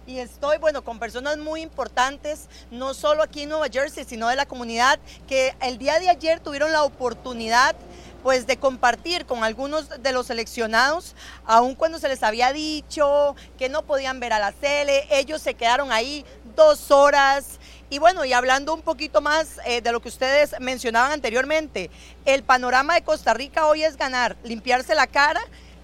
Y 0.08 0.20
estoy, 0.20 0.58
bueno, 0.58 0.84
con 0.86 1.00
personas 1.00 1.38
muy 1.38 1.62
importantes, 1.62 2.48
no 2.72 2.94
solo 2.94 3.22
aquí 3.24 3.42
en 3.42 3.50
Nueva 3.50 3.68
Jersey, 3.70 4.06
sino 4.06 4.30
de 4.30 4.38
la 4.38 4.46
comunidad, 4.46 5.00
que 5.28 5.54
el 5.62 5.78
día 5.78 6.00
de 6.00 6.10
ayer 6.10 6.40
tuvieron 6.40 6.72
la 6.72 6.84
oportunidad 6.84 7.76
pues 8.24 8.48
de 8.48 8.58
compartir 8.58 9.26
con 9.26 9.44
algunos 9.44 10.02
de 10.02 10.12
los 10.12 10.28
seleccionados, 10.28 11.14
aun 11.46 11.76
cuando 11.76 12.00
se 12.00 12.08
les 12.10 12.24
había 12.24 12.52
dicho 12.54 13.36
que 13.58 13.70
no 13.70 13.84
podían 13.84 14.20
ver 14.20 14.34
a 14.34 14.40
la 14.40 14.52
Cele, 14.54 15.08
ellos 15.12 15.42
se 15.42 15.54
quedaron 15.54 15.92
ahí 15.92 16.26
dos 16.56 16.90
horas. 16.90 17.60
Y 17.90 18.00
bueno, 18.00 18.26
y 18.26 18.34
hablando 18.34 18.74
un 18.74 18.82
poquito 18.82 19.22
más 19.22 19.62
eh, 19.66 19.80
de 19.82 19.94
lo 19.94 20.02
que 20.02 20.10
ustedes 20.10 20.56
mencionaban 20.60 21.14
anteriormente, 21.14 21.90
el 22.26 22.44
panorama 22.44 22.96
de 22.96 23.02
Costa 23.02 23.34
Rica 23.34 23.66
hoy 23.66 23.84
es 23.84 23.96
ganar, 23.96 24.36
limpiarse 24.44 24.94
la 24.94 25.08
cara 25.08 25.40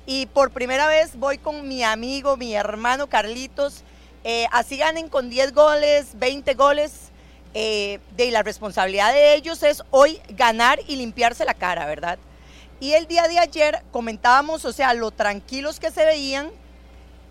y 0.05 0.25
por 0.25 0.51
primera 0.51 0.87
vez 0.87 1.15
voy 1.15 1.37
con 1.37 1.65
mi 1.65 1.81
amigo, 1.81 2.35
mi 2.35 2.53
hermano 2.55 3.07
Carlitos, 3.07 3.83
Eh, 4.25 4.47
así 4.53 4.77
ganen 4.77 5.09
con 5.09 5.29
10 5.29 5.53
goles, 5.53 6.11
20 6.13 6.53
goles. 6.53 6.91
eh, 7.53 7.99
la 8.17 8.41
responsabilidad 8.41 9.11
de 9.13 9.35
ellos 9.35 9.61
es 9.63 9.83
hoy 9.91 10.21
ganar 10.29 10.79
y 10.87 10.95
limpiarse 10.95 11.43
la 11.45 11.53
cara, 11.53 11.85
¿verdad? 11.85 12.17
Y 12.79 12.93
el 12.93 13.05
día 13.07 13.27
de 13.27 13.37
ayer 13.39 13.83
comentábamos, 13.91 14.63
o 14.65 14.71
sea, 14.71 14.93
lo 14.93 15.11
tranquilos 15.11 15.79
que 15.79 15.91
se 15.91 16.05
veían 16.05 16.51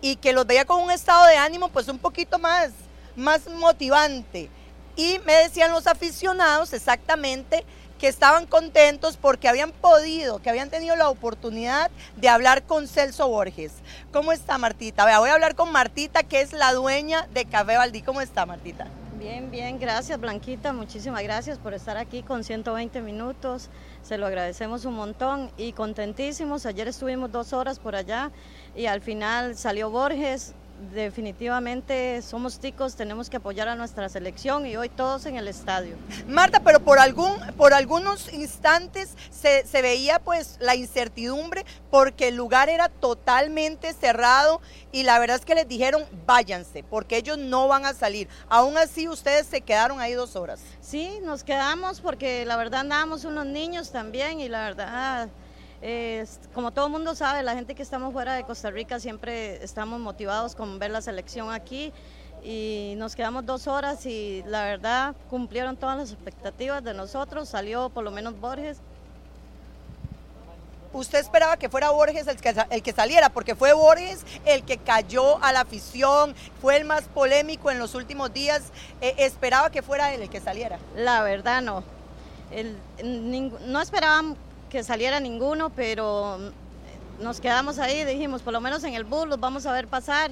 y 0.01 0.17
que 0.17 0.33
los 0.33 0.45
veía 0.45 0.65
con 0.65 0.81
un 0.81 0.91
estado 0.91 1.25
de 1.25 1.35
ánimo 1.35 1.69
pues 1.69 1.87
un 1.87 1.97
poquito 1.97 2.37
más, 2.37 2.69
más 3.15 3.47
motivante. 3.47 4.49
Y 4.95 5.19
me 5.25 5.33
decían 5.33 5.71
los 5.71 5.87
aficionados 5.87 6.73
exactamente 6.73 7.65
que 7.99 8.07
estaban 8.07 8.45
contentos 8.45 9.17
porque 9.17 9.47
habían 9.47 9.71
podido, 9.71 10.39
que 10.39 10.49
habían 10.49 10.69
tenido 10.69 10.95
la 10.95 11.09
oportunidad 11.09 11.89
de 12.17 12.27
hablar 12.29 12.63
con 12.63 12.87
Celso 12.87 13.27
Borges. 13.29 13.71
¿Cómo 14.11 14.33
está 14.33 14.57
Martita? 14.57 15.05
Voy 15.19 15.29
a 15.29 15.33
hablar 15.33 15.55
con 15.55 15.71
Martita, 15.71 16.23
que 16.23 16.41
es 16.41 16.51
la 16.51 16.73
dueña 16.73 17.27
de 17.33 17.45
Café 17.45 17.77
Valdí. 17.77 18.01
¿Cómo 18.01 18.19
está 18.19 18.45
Martita? 18.45 18.87
Bien, 19.23 19.49
bien, 19.51 19.79
gracias 19.79 20.19
Blanquita, 20.19 20.73
muchísimas 20.73 21.23
gracias 21.23 21.57
por 21.57 21.73
estar 21.73 21.95
aquí 21.95 22.23
con 22.23 22.43
120 22.43 22.99
minutos, 22.99 23.69
se 24.01 24.17
lo 24.17 24.25
agradecemos 24.25 24.83
un 24.83 24.95
montón 24.95 25.49
y 25.55 25.71
contentísimos, 25.71 26.65
ayer 26.65 26.89
estuvimos 26.89 27.31
dos 27.31 27.53
horas 27.53 27.79
por 27.79 27.95
allá 27.95 28.31
y 28.75 28.87
al 28.87 28.99
final 28.99 29.55
salió 29.55 29.89
Borges, 29.89 30.55
definitivamente 30.91 32.21
somos 32.21 32.59
ticos, 32.59 32.95
tenemos 32.95 33.29
que 33.29 33.37
apoyar 33.37 33.67
a 33.67 33.75
nuestra 33.75 34.09
selección 34.09 34.65
y 34.65 34.75
hoy 34.75 34.89
todos 34.89 35.25
en 35.25 35.37
el 35.37 35.47
estadio. 35.47 35.95
Marta, 36.27 36.61
pero 36.61 36.79
por, 36.79 36.99
algún, 36.99 37.33
por 37.57 37.73
algunos 37.73 38.31
instantes 38.33 39.15
se, 39.29 39.65
se 39.65 39.81
veía 39.81 40.19
pues 40.19 40.57
la 40.59 40.75
incertidumbre 40.75 41.65
porque 41.89 42.29
el 42.29 42.35
lugar 42.35 42.69
era 42.69 42.89
totalmente 42.89 43.93
cerrado 43.93 44.61
y 44.91 45.03
la 45.03 45.19
verdad 45.19 45.37
es 45.37 45.45
que 45.45 45.55
les 45.55 45.67
dijeron 45.67 46.03
váyanse 46.25 46.83
porque 46.83 47.17
ellos 47.17 47.37
no 47.37 47.67
van 47.67 47.85
a 47.85 47.93
salir. 47.93 48.27
Aún 48.49 48.77
así 48.77 49.07
ustedes 49.07 49.47
se 49.47 49.61
quedaron 49.61 49.99
ahí 49.99 50.13
dos 50.13 50.35
horas. 50.35 50.59
Sí, 50.81 51.19
nos 51.23 51.43
quedamos 51.43 52.01
porque 52.01 52.45
la 52.45 52.57
verdad 52.57 52.81
andábamos 52.81 53.25
unos 53.25 53.45
niños 53.45 53.91
también 53.91 54.39
y 54.39 54.49
la 54.49 54.63
verdad... 54.63 55.29
Eh, 55.85 56.25
como 56.53 56.71
todo 56.71 56.85
el 56.85 56.93
mundo 56.93 57.13
sabe, 57.13 57.43
la 57.43 57.55
gente 57.55 57.75
que 57.75 57.83
estamos 57.83 58.13
fuera 58.13 58.35
de 58.35 58.45
Costa 58.45 58.71
Rica 58.71 59.01
siempre 59.01 59.61
estamos 59.61 59.99
motivados 59.99 60.55
con 60.55 60.79
ver 60.79 60.91
la 60.91 61.01
selección 61.01 61.51
aquí 61.51 61.91
y 62.41 62.93
nos 62.95 63.17
quedamos 63.17 63.45
dos 63.45 63.67
horas 63.67 64.05
y 64.05 64.43
la 64.47 64.63
verdad 64.63 65.13
cumplieron 65.29 65.75
todas 65.75 65.97
las 65.97 66.11
expectativas 66.13 66.85
de 66.85 66.93
nosotros, 66.93 67.49
salió 67.49 67.89
por 67.89 68.05
lo 68.05 68.11
menos 68.11 68.39
Borges. 68.39 68.77
Usted 70.93 71.19
esperaba 71.19 71.57
que 71.57 71.67
fuera 71.67 71.89
Borges 71.89 72.27
el 72.27 72.37
que, 72.37 72.55
el 72.69 72.81
que 72.81 72.93
saliera, 72.93 73.27
porque 73.27 73.53
fue 73.53 73.73
Borges 73.73 74.23
el 74.45 74.63
que 74.63 74.77
cayó 74.77 75.43
a 75.43 75.51
la 75.51 75.61
afición, 75.61 76.33
fue 76.61 76.77
el 76.77 76.85
más 76.85 77.03
polémico 77.09 77.71
en 77.71 77.79
los 77.79 77.93
últimos 77.93 78.31
días. 78.31 78.71
Eh, 79.01 79.15
esperaba 79.17 79.69
que 79.69 79.81
fuera 79.81 80.13
él 80.13 80.21
el 80.21 80.29
que 80.29 80.39
saliera. 80.39 80.79
La 80.95 81.23
verdad 81.23 81.61
no. 81.61 81.83
El, 82.51 82.77
no 83.67 83.81
esperaban 83.81 84.37
que 84.73 84.83
saliera 84.83 85.19
ninguno, 85.19 85.69
pero 85.69 86.39
nos 87.21 87.39
quedamos 87.39 87.77
ahí, 87.77 88.05
dijimos, 88.05 88.41
por 88.41 88.53
lo 88.53 88.59
menos 88.59 88.83
en 88.83 88.95
el 88.95 89.03
bus 89.03 89.27
los 89.27 89.39
vamos 89.39 89.67
a 89.67 89.71
ver 89.71 89.87
pasar 89.87 90.31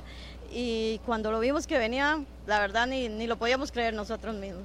y 0.51 0.99
cuando 1.05 1.31
lo 1.31 1.39
vimos 1.39 1.67
que 1.67 1.77
venía, 1.77 2.19
la 2.47 2.59
verdad 2.59 2.87
ni, 2.87 3.07
ni 3.07 3.27
lo 3.27 3.37
podíamos 3.37 3.71
creer 3.71 3.93
nosotros 3.93 4.33
mismos. 4.33 4.63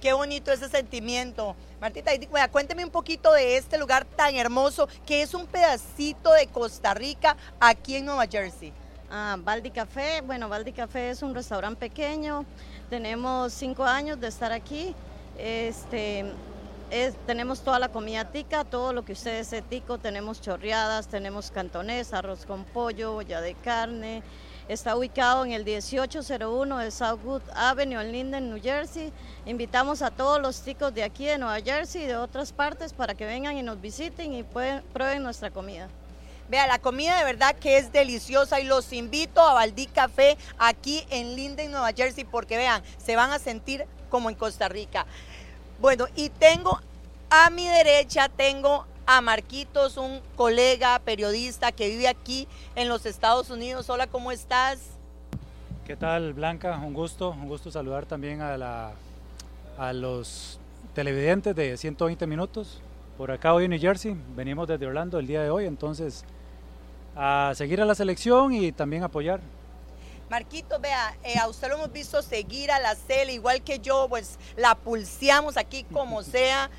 Qué 0.00 0.12
bonito 0.12 0.52
ese 0.52 0.68
sentimiento. 0.68 1.56
Martita, 1.80 2.12
cuénteme 2.52 2.84
un 2.84 2.92
poquito 2.92 3.32
de 3.32 3.56
este 3.56 3.78
lugar 3.78 4.04
tan 4.04 4.36
hermoso 4.36 4.88
que 5.04 5.22
es 5.22 5.34
un 5.34 5.44
pedacito 5.46 6.32
de 6.32 6.46
Costa 6.46 6.94
Rica 6.94 7.36
aquí 7.58 7.96
en 7.96 8.04
Nueva 8.04 8.28
Jersey. 8.28 8.72
Ah, 9.10 9.36
Baldi 9.40 9.72
Café, 9.72 10.20
bueno, 10.20 10.48
Baldi 10.48 10.70
Café 10.70 11.10
es 11.10 11.20
un 11.24 11.34
restaurante 11.34 11.80
pequeño, 11.80 12.44
tenemos 12.88 13.52
cinco 13.54 13.82
años 13.82 14.20
de 14.20 14.28
estar 14.28 14.52
aquí. 14.52 14.94
Este, 15.36 16.26
es, 16.90 17.14
tenemos 17.26 17.60
toda 17.60 17.78
la 17.78 17.88
comida 17.88 18.24
tica, 18.24 18.64
todo 18.64 18.92
lo 18.92 19.04
que 19.04 19.12
ustedes 19.12 19.46
se 19.46 19.62
tico, 19.62 19.98
tenemos 19.98 20.40
chorreadas, 20.40 21.08
tenemos 21.08 21.50
cantonés, 21.50 22.12
arroz 22.12 22.46
con 22.46 22.64
pollo, 22.64 23.14
olla 23.16 23.40
de 23.40 23.54
carne. 23.54 24.22
Está 24.68 24.96
ubicado 24.96 25.44
en 25.44 25.52
el 25.52 25.64
1801 25.64 26.78
de 26.78 26.90
Southwood 26.90 27.42
Avenue 27.54 28.00
en 28.00 28.12
Linden, 28.12 28.50
New 28.50 28.62
Jersey. 28.62 29.12
Invitamos 29.46 30.02
a 30.02 30.10
todos 30.10 30.40
los 30.40 30.62
ticos 30.62 30.94
de 30.94 31.02
aquí 31.02 31.26
de 31.26 31.38
Nueva 31.38 31.60
Jersey 31.60 32.04
y 32.04 32.06
de 32.06 32.16
otras 32.16 32.52
partes 32.52 32.92
para 32.92 33.14
que 33.14 33.26
vengan 33.26 33.56
y 33.56 33.62
nos 33.62 33.80
visiten 33.80 34.32
y 34.32 34.42
pueden, 34.42 34.82
prueben 34.92 35.22
nuestra 35.22 35.50
comida. 35.50 35.88
Vea, 36.48 36.66
la 36.66 36.80
comida 36.80 37.16
de 37.16 37.24
verdad 37.24 37.54
que 37.54 37.78
es 37.78 37.92
deliciosa 37.92 38.60
y 38.60 38.64
los 38.64 38.92
invito 38.92 39.40
a 39.40 39.54
Valdí 39.54 39.86
Café 39.86 40.36
aquí 40.58 41.04
en 41.10 41.36
Linden, 41.36 41.70
Nueva 41.70 41.92
Jersey, 41.92 42.24
porque 42.24 42.56
vean, 42.56 42.82
se 42.98 43.14
van 43.14 43.30
a 43.32 43.38
sentir 43.38 43.86
como 44.08 44.28
en 44.28 44.34
Costa 44.34 44.68
Rica. 44.68 45.06
Bueno, 45.80 46.04
y 46.14 46.28
tengo 46.28 46.78
a 47.30 47.48
mi 47.48 47.66
derecha, 47.66 48.28
tengo 48.28 48.84
a 49.06 49.22
Marquitos, 49.22 49.96
un 49.96 50.20
colega 50.36 50.98
periodista 50.98 51.72
que 51.72 51.88
vive 51.88 52.06
aquí 52.06 52.46
en 52.76 52.86
los 52.86 53.06
Estados 53.06 53.48
Unidos. 53.48 53.88
Hola, 53.88 54.06
¿cómo 54.06 54.30
estás? 54.30 54.90
¿Qué 55.86 55.96
tal, 55.96 56.34
Blanca? 56.34 56.76
Un 56.76 56.92
gusto, 56.92 57.30
un 57.30 57.48
gusto 57.48 57.70
saludar 57.70 58.04
también 58.04 58.42
a, 58.42 58.58
la, 58.58 58.92
a 59.78 59.94
los 59.94 60.60
televidentes 60.94 61.56
de 61.56 61.74
120 61.78 62.26
minutos. 62.26 62.82
Por 63.16 63.30
acá 63.30 63.54
hoy 63.54 63.64
en 63.64 63.70
New 63.70 63.80
Jersey, 63.80 64.14
venimos 64.36 64.68
desde 64.68 64.86
Orlando 64.86 65.18
el 65.18 65.26
día 65.26 65.42
de 65.42 65.48
hoy, 65.48 65.64
entonces 65.64 66.26
a 67.16 67.52
seguir 67.54 67.80
a 67.80 67.86
la 67.86 67.94
selección 67.94 68.52
y 68.52 68.70
también 68.72 69.02
apoyar. 69.02 69.40
Marquito, 70.30 70.78
vea, 70.78 71.16
eh, 71.24 71.38
a 71.38 71.48
usted 71.48 71.68
lo 71.68 71.74
hemos 71.74 71.92
visto 71.92 72.22
seguir 72.22 72.70
a 72.70 72.78
la 72.78 72.94
CEL, 72.94 73.30
igual 73.30 73.62
que 73.62 73.80
yo, 73.80 74.06
pues 74.08 74.38
la 74.56 74.76
pulseamos 74.76 75.56
aquí 75.56 75.82
como 75.92 76.22
sea. 76.22 76.70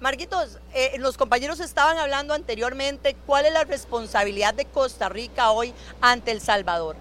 Marquitos, 0.00 0.58
eh, 0.72 0.96
los 0.98 1.18
compañeros 1.18 1.60
estaban 1.60 1.98
hablando 1.98 2.32
anteriormente, 2.32 3.14
¿cuál 3.26 3.44
es 3.44 3.52
la 3.52 3.64
responsabilidad 3.64 4.54
de 4.54 4.64
Costa 4.64 5.10
Rica 5.10 5.50
hoy 5.50 5.74
ante 6.00 6.30
El 6.30 6.40
Salvador? 6.40 6.96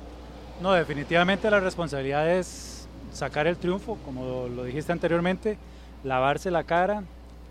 No, 0.62 0.74
definitivamente 0.74 1.50
la 1.50 1.62
responsabilidad 1.62 2.30
es 2.30 2.88
sacar 3.14 3.48
el 3.48 3.56
triunfo, 3.56 3.98
como 4.04 4.50
lo 4.50 4.66
dijiste 4.66 4.92
anteriormente, 4.92 5.58
lavarse 6.04 6.52
la 6.52 6.66
cara, 6.66 7.04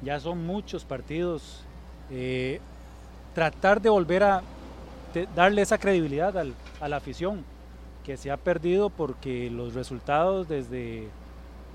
ya 0.02 0.20
son 0.20 0.46
muchos 0.46 0.84
partidos, 0.84 1.62
eh, 2.10 2.60
tratar 3.34 3.80
de 3.80 3.88
volver 3.88 4.22
a 4.22 4.42
de 5.14 5.28
darle 5.34 5.62
esa 5.62 5.78
credibilidad 5.78 6.36
al, 6.36 6.54
a 6.80 6.88
la 6.88 6.96
afición 6.96 7.44
que 8.04 8.16
se 8.18 8.30
ha 8.30 8.36
perdido 8.36 8.90
porque 8.90 9.50
los 9.50 9.74
resultados 9.74 10.46
desde, 10.46 11.08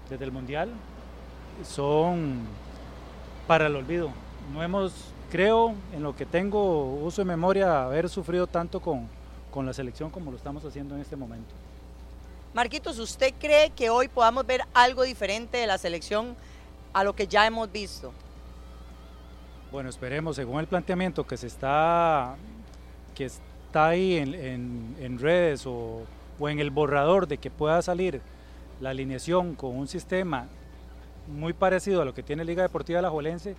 desde 0.10 0.26
el 0.26 0.32
Mundial 0.32 0.70
son 1.68 2.42
para 3.48 3.66
el 3.66 3.76
olvido. 3.76 4.12
No 4.54 4.64
hemos, 4.64 4.94
creo, 5.32 5.74
en 5.92 6.04
lo 6.04 6.16
que 6.16 6.26
tengo 6.26 6.94
uso 6.96 7.22
de 7.22 7.26
memoria, 7.26 7.84
haber 7.84 8.08
sufrido 8.10 8.46
tanto 8.46 8.80
con, 8.80 9.08
con 9.52 9.66
la 9.66 9.74
selección 9.74 10.12
como 10.12 10.30
lo 10.30 10.38
estamos 10.38 10.64
haciendo 10.64 10.96
en 10.96 11.02
este 11.02 11.16
momento. 11.16 11.50
Marquitos, 12.54 13.00
¿usted 13.00 13.34
cree 13.40 13.72
que 13.72 13.90
hoy 13.90 14.08
podamos 14.08 14.46
ver 14.46 14.62
algo 14.74 15.04
diferente 15.04 15.58
de 15.58 15.68
la 15.68 15.78
selección 15.78 16.36
a 16.94 17.04
lo 17.04 17.14
que 17.14 17.28
ya 17.28 17.46
hemos 17.46 17.72
visto? 17.72 18.12
Bueno, 19.72 19.90
esperemos, 19.90 20.36
según 20.36 20.60
el 20.60 20.68
planteamiento 20.68 21.26
que 21.26 21.38
se 21.38 21.48
está, 21.48 22.36
que 23.16 23.26
está 23.26 23.88
ahí 23.88 24.18
en, 24.18 24.34
en, 24.34 24.96
en 25.00 25.20
redes 25.20 25.66
o, 25.68 26.04
o, 26.40 26.50
en 26.50 26.60
el 26.60 26.72
borrador 26.72 27.28
de 27.28 27.38
que 27.38 27.52
pueda 27.52 27.82
salir 27.82 28.22
la 28.82 28.92
alineación 28.92 29.56
con 29.56 29.76
un 29.76 29.88
sistema 29.88 30.48
muy 31.28 31.54
parecido 31.54 32.02
a 32.02 32.06
lo 32.06 32.14
que 32.14 32.24
tiene 32.24 32.46
Liga 32.46 32.64
Deportiva 32.64 33.02
La 33.02 33.10
Jolense, 33.10 33.56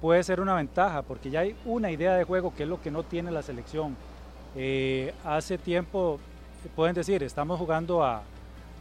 puede 0.00 0.22
ser 0.22 0.40
una 0.40 0.54
ventaja, 0.54 1.02
porque 1.02 1.30
ya 1.30 1.40
hay 1.40 1.56
una 1.64 1.90
idea 1.90 2.14
de 2.14 2.24
juego 2.24 2.54
que 2.54 2.62
es 2.62 2.68
lo 2.68 2.80
que 2.80 2.90
no 2.90 3.02
tiene 3.02 3.30
la 3.30 3.42
selección. 3.42 3.96
Eh, 4.56 5.14
hace 5.24 5.58
tiempo, 5.58 6.18
pueden 6.76 6.94
decir, 6.94 7.22
estamos 7.22 7.58
jugando 7.58 8.04
a, 8.04 8.22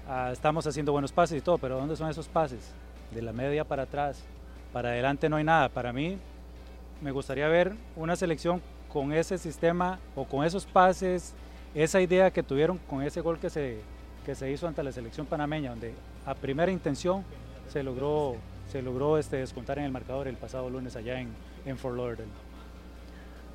a, 0.07 0.31
estamos 0.31 0.65
haciendo 0.67 0.91
buenos 0.91 1.11
pases 1.11 1.37
y 1.37 1.41
todo, 1.41 1.57
pero 1.57 1.77
¿dónde 1.77 1.95
son 1.95 2.09
esos 2.09 2.27
pases? 2.27 2.71
De 3.13 3.21
la 3.21 3.33
media 3.33 3.63
para 3.63 3.83
atrás, 3.83 4.23
para 4.71 4.89
adelante 4.89 5.29
no 5.29 5.37
hay 5.37 5.43
nada. 5.43 5.69
Para 5.69 5.91
mí, 5.91 6.17
me 7.01 7.11
gustaría 7.11 7.47
ver 7.47 7.73
una 7.95 8.15
selección 8.15 8.61
con 8.91 9.13
ese 9.13 9.37
sistema 9.37 9.99
o 10.15 10.25
con 10.25 10.45
esos 10.45 10.65
pases, 10.65 11.33
esa 11.75 12.01
idea 12.01 12.31
que 12.31 12.43
tuvieron 12.43 12.77
con 12.77 13.03
ese 13.03 13.21
gol 13.21 13.39
que 13.39 13.49
se, 13.49 13.81
que 14.25 14.35
se 14.35 14.49
hizo 14.51 14.67
ante 14.67 14.83
la 14.83 14.91
selección 14.91 15.25
panameña, 15.25 15.71
donde 15.71 15.93
a 16.25 16.33
primera 16.35 16.71
intención 16.71 17.23
se 17.71 17.83
logró, 17.83 18.35
se 18.71 18.81
logró 18.81 19.17
este, 19.17 19.37
descontar 19.37 19.77
en 19.79 19.85
el 19.85 19.91
marcador 19.91 20.27
el 20.27 20.35
pasado 20.35 20.69
lunes 20.69 20.95
allá 20.95 21.19
en, 21.19 21.29
en 21.65 21.77
Fort 21.77 21.95
Lauderdale. 21.95 22.29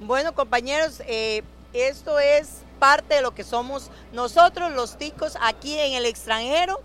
Bueno, 0.00 0.34
compañeros, 0.34 1.02
eh, 1.06 1.42
esto 1.72 2.18
es 2.18 2.62
parte 2.78 3.16
de 3.16 3.22
lo 3.22 3.34
que 3.34 3.44
somos 3.44 3.90
nosotros 4.12 4.72
los 4.72 4.96
ticos 4.98 5.36
aquí 5.40 5.78
en 5.78 5.94
el 5.94 6.06
extranjero. 6.06 6.80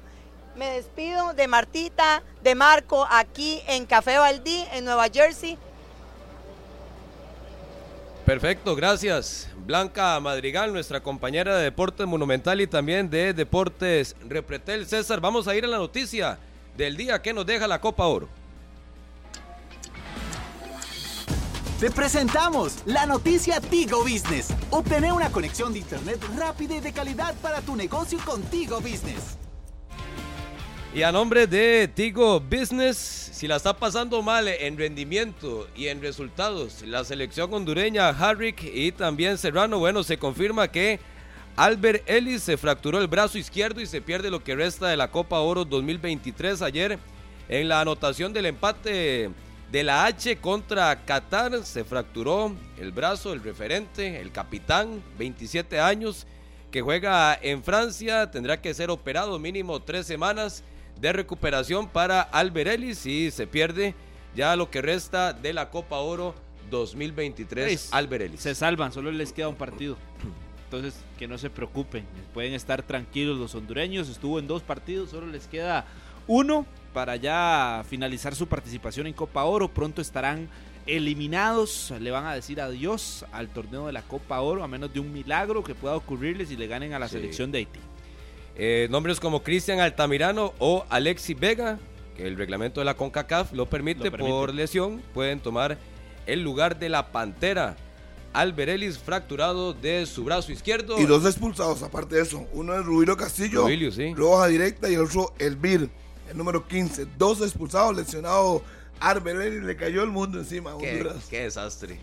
Me 0.56 0.68
despido 0.72 1.34
de 1.34 1.48
Martita, 1.48 2.24
de 2.44 2.56
Marco, 2.56 3.08
aquí 3.10 3.62
en 3.68 3.86
Café 3.86 4.18
Valdí, 4.18 4.66
en 4.74 4.86
Nueva 4.86 5.08
Jersey. 5.10 5.58
Perfecto, 8.26 8.76
gracias. 8.76 9.50
Blanca 9.70 10.20
Madrigal, 10.20 10.74
nuestra 10.74 11.00
compañera 11.00 11.56
de 11.56 11.66
Deportes 11.66 12.08
Monumental 12.08 12.60
y 12.60 12.66
también 12.66 13.08
de 13.08 13.36
Deportes 13.36 14.16
Repretel. 14.28 14.88
César, 14.88 15.22
vamos 15.22 15.48
a 15.48 15.56
ir 15.56 15.64
a 15.64 15.68
la 15.68 15.78
noticia 15.78 16.40
del 16.76 16.98
día 16.98 17.22
que 17.22 17.34
nos 17.34 17.46
deja 17.46 17.68
la 17.68 17.80
Copa 17.80 18.08
Oro. 18.08 18.28
Te 21.80 21.92
presentamos 21.92 22.80
la 22.88 23.06
noticia 23.06 23.62
Tigo 23.62 24.02
Business. 24.02 24.48
Obtener 24.72 25.14
una 25.14 25.32
conexión 25.32 25.72
de 25.72 25.78
internet 25.78 26.20
rápida 26.36 26.78
y 26.78 26.80
de 26.80 26.92
calidad 26.92 27.36
para 27.36 27.62
tu 27.62 27.76
negocio 27.76 28.18
con 28.26 28.42
Tigo 28.42 28.82
Business. 28.82 29.38
Y 30.92 31.04
a 31.04 31.12
nombre 31.12 31.46
de 31.46 31.88
Tigo 31.88 32.40
Business, 32.40 32.98
si 32.98 33.48
la 33.48 33.58
está 33.58 33.78
pasando 33.78 34.24
mal 34.24 34.48
en 34.48 34.76
rendimiento 34.76 35.68
y 35.76 35.88
en 35.88 36.02
resultados, 36.02 36.82
la 36.82 37.04
selección 37.04 37.54
hondureña 37.54 38.10
Harrick 38.10 38.64
y 38.64 38.92
también 38.92 39.38
Serrano, 39.38 39.78
bueno, 39.78 40.02
se 40.02 40.18
confirma 40.18 40.68
que 40.68 41.00
Albert 41.56 42.10
Ellis 42.10 42.42
se 42.42 42.58
fracturó 42.58 43.00
el 43.00 43.08
brazo 43.08 43.38
izquierdo 43.38 43.82
y 43.82 43.86
se 43.86 44.02
pierde 44.02 44.32
lo 44.32 44.44
que 44.44 44.56
resta 44.56 44.88
de 44.88 44.98
la 44.98 45.12
Copa 45.12 45.40
Oro 45.40 45.64
2023 45.64 46.64
ayer 46.64 46.98
en 47.50 47.70
la 47.70 47.82
anotación 47.82 48.34
del 48.34 48.48
empate 48.48 49.30
de 49.72 49.84
la 49.84 50.06
H 50.06 50.38
contra 50.38 51.06
Qatar 51.06 51.64
se 51.66 51.84
fracturó 51.84 52.56
el 52.80 52.92
brazo 52.92 53.32
el 53.32 53.44
referente, 53.44 54.20
el 54.20 54.32
capitán, 54.32 55.04
27 55.20 55.80
años, 55.80 56.26
que 56.72 56.82
juega 56.82 57.38
en 57.40 57.64
Francia, 57.64 58.32
tendrá 58.32 58.60
que 58.60 58.74
ser 58.74 58.90
operado 58.90 59.38
mínimo 59.38 59.80
tres 59.82 60.08
semanas 60.08 60.64
de 61.02 61.14
recuperación 61.14 61.88
para 61.88 62.22
Alberelis 62.22 63.06
y 63.06 63.32
se 63.32 63.48
pierde 63.48 63.96
ya 64.36 64.56
lo 64.56 64.70
que 64.70 64.82
resta 64.82 65.34
de 65.34 65.54
la 65.54 65.70
Copa 65.70 65.98
Oro 65.98 66.36
2023 66.70 67.90
Alberelis. 67.94 68.42
Se 68.42 68.54
salvan, 68.56 68.92
solo 68.92 69.12
les 69.12 69.34
queda 69.34 69.48
un 69.50 69.56
partido. 69.56 69.98
Entonces, 70.66 71.02
que 71.18 71.28
no 71.28 71.38
se 71.40 71.50
preocupen, 71.50 72.06
pueden 72.34 72.54
estar 72.54 72.84
tranquilos 72.84 73.38
los 73.40 73.56
hondureños. 73.56 74.08
Estuvo 74.08 74.38
en 74.38 74.46
dos 74.48 74.62
partidos, 74.62 75.10
solo 75.10 75.26
les 75.28 75.48
queda 75.48 75.86
uno 76.28 76.66
para 76.94 77.16
ya 77.16 77.84
finalizar 77.90 78.36
su 78.36 78.46
participación 78.48 79.08
en 79.08 79.14
Copa 79.14 79.44
Oro. 79.46 79.68
Pronto 79.68 80.00
estarán 80.02 80.48
eliminados, 80.86 81.92
le 82.00 82.12
van 82.12 82.26
a 82.26 82.36
decir 82.36 82.62
adiós 82.62 83.26
al 83.32 83.48
torneo 83.50 83.88
de 83.88 83.94
la 83.94 84.04
Copa 84.04 84.40
Oro, 84.42 84.64
a 84.64 84.68
menos 84.68 84.94
de 84.94 85.00
un 85.00 85.12
milagro 85.12 85.64
que 85.64 85.74
pueda 85.74 85.96
ocurrirles 85.96 86.52
y 86.52 86.56
le 86.58 86.68
ganen 86.68 86.94
a 86.94 87.00
la 87.00 87.08
Sí. 87.08 87.14
selección 87.16 87.52
de 87.52 87.60
Haití. 87.60 87.80
Eh, 88.62 88.88
nombres 88.92 89.22
como 89.22 89.42
Cristian 89.42 89.80
Altamirano 89.80 90.54
o 90.60 90.86
Alexi 90.90 91.34
Vega, 91.34 91.80
que 92.18 92.28
el 92.28 92.36
reglamento 92.36 92.82
de 92.82 92.86
la 92.86 92.94
CONCACAF 92.96 93.54
lo 93.54 93.70
permite, 93.70 94.04
Lo 94.04 94.12
permite. 94.12 94.30
por 94.32 94.54
lesión, 94.54 95.02
pueden 95.14 95.40
tomar 95.40 95.78
el 96.28 96.44
lugar 96.44 96.78
de 96.78 96.90
la 96.90 97.12
Pantera. 97.14 97.78
Alberelis 98.34 99.00
fracturado 99.00 99.74
de 99.74 100.06
su 100.06 100.24
brazo 100.26 100.52
izquierdo. 100.52 101.00
Y 101.00 101.06
dos 101.06 101.26
expulsados, 101.26 101.82
aparte 101.84 102.16
de 102.18 102.22
eso. 102.22 102.46
Uno 102.54 102.76
es 102.78 102.86
Rubilio 102.86 103.16
Castillo, 103.18 103.62
Rubilio, 103.64 103.92
sí. 103.92 104.14
roja 104.14 104.48
directa, 104.48 104.90
y 104.90 104.94
el 104.96 105.02
otro 105.02 105.34
Elvir, 105.40 105.90
el 106.30 106.38
número 106.38 106.68
15. 106.68 107.08
Dos 107.18 107.42
expulsados, 107.42 107.96
lesionado 107.96 108.62
Arberer 109.00 109.54
y 109.54 109.62
le 109.62 109.78
cayó 109.78 110.04
el 110.04 110.10
mundo 110.12 110.38
encima. 110.38 110.74
a 110.74 110.78
Qué, 110.78 110.92
Honduras. 110.92 111.28
qué 111.30 111.44
desastre. 111.44 112.00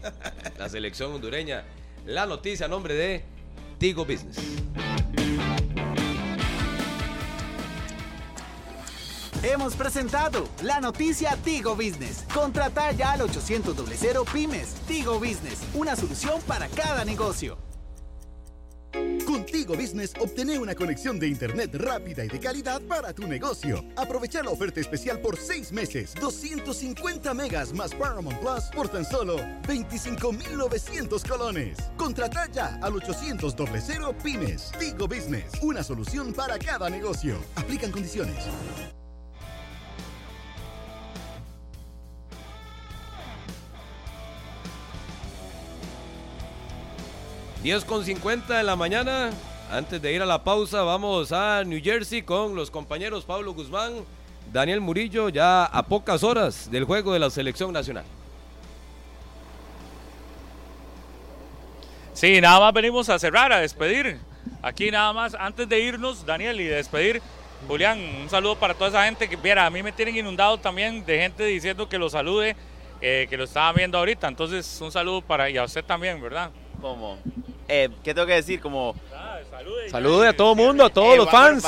La 0.59 0.69
selección 0.71 1.13
hondureña. 1.13 1.63
La 2.07 2.25
noticia 2.25 2.65
a 2.65 2.69
nombre 2.71 2.95
de 2.95 3.23
Tigo 3.79 4.05
Business. 4.07 4.39
Hemos 9.43 9.75
presentado 9.75 10.49
la 10.63 10.81
noticia 10.81 11.37
Tigo 11.45 11.75
Business. 11.77 12.25
Contrata 12.33 12.93
ya 12.93 13.13
al 13.13 13.23
800 13.23 13.77
00 13.77 14.25
Pymes. 14.25 14.75
Tigo 14.89 15.19
Business, 15.19 15.61
una 15.75 15.95
solución 15.95 16.41
para 16.47 16.69
cada 16.69 17.05
negocio. 17.05 17.59
Contigo 19.27 19.75
Business 19.75 20.13
obtener 20.19 20.59
una 20.59 20.75
conexión 20.75 21.19
de 21.19 21.29
internet 21.29 21.75
rápida 21.75 22.25
y 22.25 22.29
de 22.29 22.41
calidad 22.41 22.81
para 22.83 23.13
tu 23.13 23.27
negocio. 23.27 23.85
Aprovecha 23.97 24.43
la 24.43 24.51
oferta 24.51 24.81
especial 24.81 25.21
por 25.21 25.37
6 25.37 25.73
meses, 25.73 26.15
250 26.15 27.35
megas 27.35 27.73
más 27.75 27.95
Paramount 27.95 28.39
Plus 28.41 28.65
por 28.75 28.89
tan 28.89 29.05
solo 29.05 29.37
25,900 29.69 31.25
colones. 31.25 31.79
Contrata 31.97 32.49
ya 32.51 32.79
al 32.81 32.95
800 32.95 33.55
00 33.55 34.17
Pymes. 34.19 34.73
Tigo 34.79 35.07
Business, 35.07 35.53
una 35.61 35.83
solución 35.83 36.33
para 36.33 36.59
cada 36.59 36.89
negocio. 36.89 37.39
Aplican 37.57 37.91
condiciones. 37.91 38.45
10 47.67 47.85
con 47.85 48.05
50 48.05 48.59
de 48.59 48.63
la 48.63 48.77
mañana. 48.77 49.31
Antes 49.73 50.01
de 50.01 50.13
ir 50.13 50.23
a 50.23 50.25
la 50.25 50.45
pausa, 50.45 50.83
vamos 50.83 51.33
a 51.33 51.65
New 51.65 51.83
Jersey 51.83 52.23
con 52.23 52.55
los 52.55 52.71
compañeros 52.71 53.25
Pablo 53.25 53.55
Guzmán, 53.55 54.05
Daniel 54.53 54.81
Murillo, 54.81 55.31
ya 55.31 55.65
a 55.65 55.83
pocas 55.83 56.23
horas 56.23 56.71
del 56.71 56.85
juego 56.85 57.13
de 57.13 57.19
la 57.19 57.29
selección 57.29 57.73
nacional. 57.73 58.05
Sí, 62.13 62.41
nada 62.41 62.61
más 62.61 62.73
venimos 62.73 63.09
a 63.09 63.19
cerrar, 63.19 63.53
a 63.53 63.59
despedir. 63.59 64.21
Aquí 64.63 64.93
nada 64.93 65.13
más, 65.13 65.35
antes 65.35 65.69
de 65.69 65.81
irnos, 65.81 66.25
Daniel, 66.25 66.61
y 66.61 66.67
de 66.67 66.77
despedir, 66.77 67.21
Julián, 67.67 67.99
un 68.23 68.31
saludo 68.31 68.55
para 68.55 68.75
toda 68.75 68.91
esa 68.91 69.05
gente 69.07 69.29
que 69.29 69.35
viera, 69.35 69.67
a 69.67 69.71
mí 69.71 69.83
me 69.83 69.91
tienen 69.91 70.17
inundado 70.17 70.57
también 70.57 71.05
de 71.05 71.19
gente 71.19 71.45
diciendo 71.45 71.89
que 71.89 71.99
lo 71.99 72.09
salude, 72.11 72.55
eh, 73.01 73.27
que 73.29 73.37
lo 73.37 73.43
estaban 73.43 73.75
viendo 73.75 73.99
ahorita. 73.99 74.29
Entonces, 74.29 74.81
un 74.81 74.93
saludo 74.93 75.21
para, 75.21 75.51
y 75.51 75.57
a 75.57 75.65
usted 75.65 75.85
también, 75.85 76.23
¿verdad? 76.23 76.53
Como, 76.81 77.19
eh, 77.69 77.89
¿qué 78.03 78.15
tengo 78.15 78.27
que 78.27 78.35
decir? 78.35 78.61
Como, 78.61 78.95
Salude 79.91 80.29
a 80.29 80.37
todo 80.37 80.55
mundo, 80.55 80.85
a 80.85 80.91
todos 80.91 81.15
Eh, 81.15 81.17
los 81.17 81.31
fans, 81.31 81.65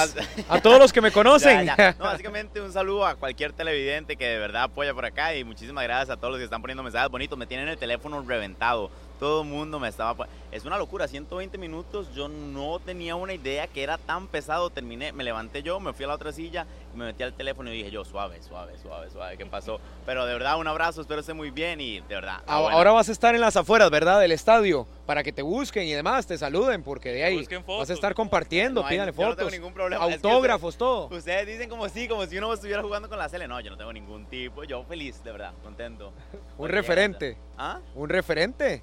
a 0.48 0.60
todos 0.60 0.78
los 0.78 0.92
que 0.92 1.00
me 1.00 1.10
conocen. 1.12 1.66
Ya, 1.66 1.76
ya. 1.76 1.96
No, 1.98 2.04
básicamente 2.04 2.60
un 2.60 2.72
saludo 2.72 3.06
a 3.06 3.14
cualquier 3.14 3.52
televidente 3.52 4.16
que 4.16 4.26
de 4.26 4.38
verdad 4.38 4.64
apoya 4.64 4.92
por 4.92 5.04
acá 5.04 5.34
y 5.34 5.44
muchísimas 5.44 5.84
gracias 5.84 6.10
a 6.10 6.16
todos 6.16 6.32
los 6.32 6.38
que 6.38 6.44
están 6.44 6.60
poniendo 6.60 6.82
mensajes 6.82 7.10
bonitos. 7.10 7.38
Me 7.38 7.46
tienen 7.46 7.68
el 7.68 7.78
teléfono 7.78 8.22
reventado. 8.26 8.90
Todo 9.20 9.42
el 9.42 9.48
mundo 9.48 9.80
me 9.80 9.88
estaba... 9.88 10.28
Es 10.52 10.64
una 10.64 10.78
locura, 10.78 11.08
120 11.08 11.58
minutos. 11.58 12.08
Yo 12.14 12.28
no 12.28 12.78
tenía 12.80 13.16
una 13.16 13.32
idea 13.32 13.66
que 13.66 13.82
era 13.82 13.98
tan 13.98 14.26
pesado. 14.28 14.70
Terminé, 14.70 15.12
me 15.12 15.24
levanté 15.24 15.62
yo, 15.62 15.80
me 15.80 15.92
fui 15.92 16.04
a 16.04 16.08
la 16.08 16.14
otra 16.14 16.32
silla 16.32 16.66
me 16.98 17.06
metí 17.06 17.22
al 17.22 17.32
teléfono 17.32 17.72
y 17.72 17.78
dije 17.78 17.90
yo, 17.90 18.04
suave, 18.04 18.42
suave, 18.42 18.76
suave, 18.78 19.10
suave, 19.10 19.36
¿qué 19.36 19.46
pasó? 19.46 19.80
Pero 20.04 20.26
de 20.26 20.32
verdad, 20.32 20.58
un 20.58 20.66
abrazo, 20.66 21.00
espero 21.00 21.20
esté 21.20 21.32
muy 21.32 21.50
bien 21.50 21.80
y 21.80 22.00
de 22.00 22.14
verdad... 22.14 22.42
Ah, 22.46 22.60
bueno. 22.60 22.76
Ahora 22.76 22.90
vas 22.92 23.08
a 23.08 23.12
estar 23.12 23.34
en 23.34 23.40
las 23.40 23.56
afueras, 23.56 23.90
¿verdad? 23.90 24.20
Del 24.20 24.32
estadio, 24.32 24.86
para 25.06 25.22
que 25.22 25.32
te 25.32 25.42
busquen 25.42 25.84
y 25.84 25.92
demás, 25.92 26.26
te 26.26 26.36
saluden, 26.36 26.82
porque 26.82 27.12
de 27.12 27.24
ahí 27.24 27.38
busquen 27.38 27.64
vas 27.66 27.88
a 27.88 27.92
estar 27.92 28.14
compartiendo, 28.14 28.82
No 28.82 28.88
pídanle 28.88 29.12
yo 29.12 29.22
no 29.22 29.28
fotos, 29.30 29.36
tengo 29.38 29.50
ningún 29.50 29.72
problema. 29.72 30.04
Es 30.04 30.08
que 30.08 30.14
autógrafos, 30.26 30.76
todo. 30.76 31.08
Ustedes 31.08 31.46
dicen 31.46 31.68
como 31.68 31.88
si, 31.88 32.08
como 32.08 32.26
si 32.26 32.36
uno 32.38 32.52
estuviera 32.52 32.82
jugando 32.82 33.08
con 33.08 33.18
la 33.18 33.28
Cele. 33.28 33.48
No, 33.48 33.60
yo 33.60 33.70
no 33.70 33.76
tengo 33.76 33.92
ningún 33.92 34.26
tipo. 34.26 34.64
Yo 34.64 34.84
feliz, 34.84 35.22
de 35.22 35.32
verdad, 35.32 35.52
contento. 35.62 36.12
Un 36.58 36.68
referente. 36.68 37.38
¿Ah? 37.56 37.80
Un 37.94 38.08
referente. 38.08 38.82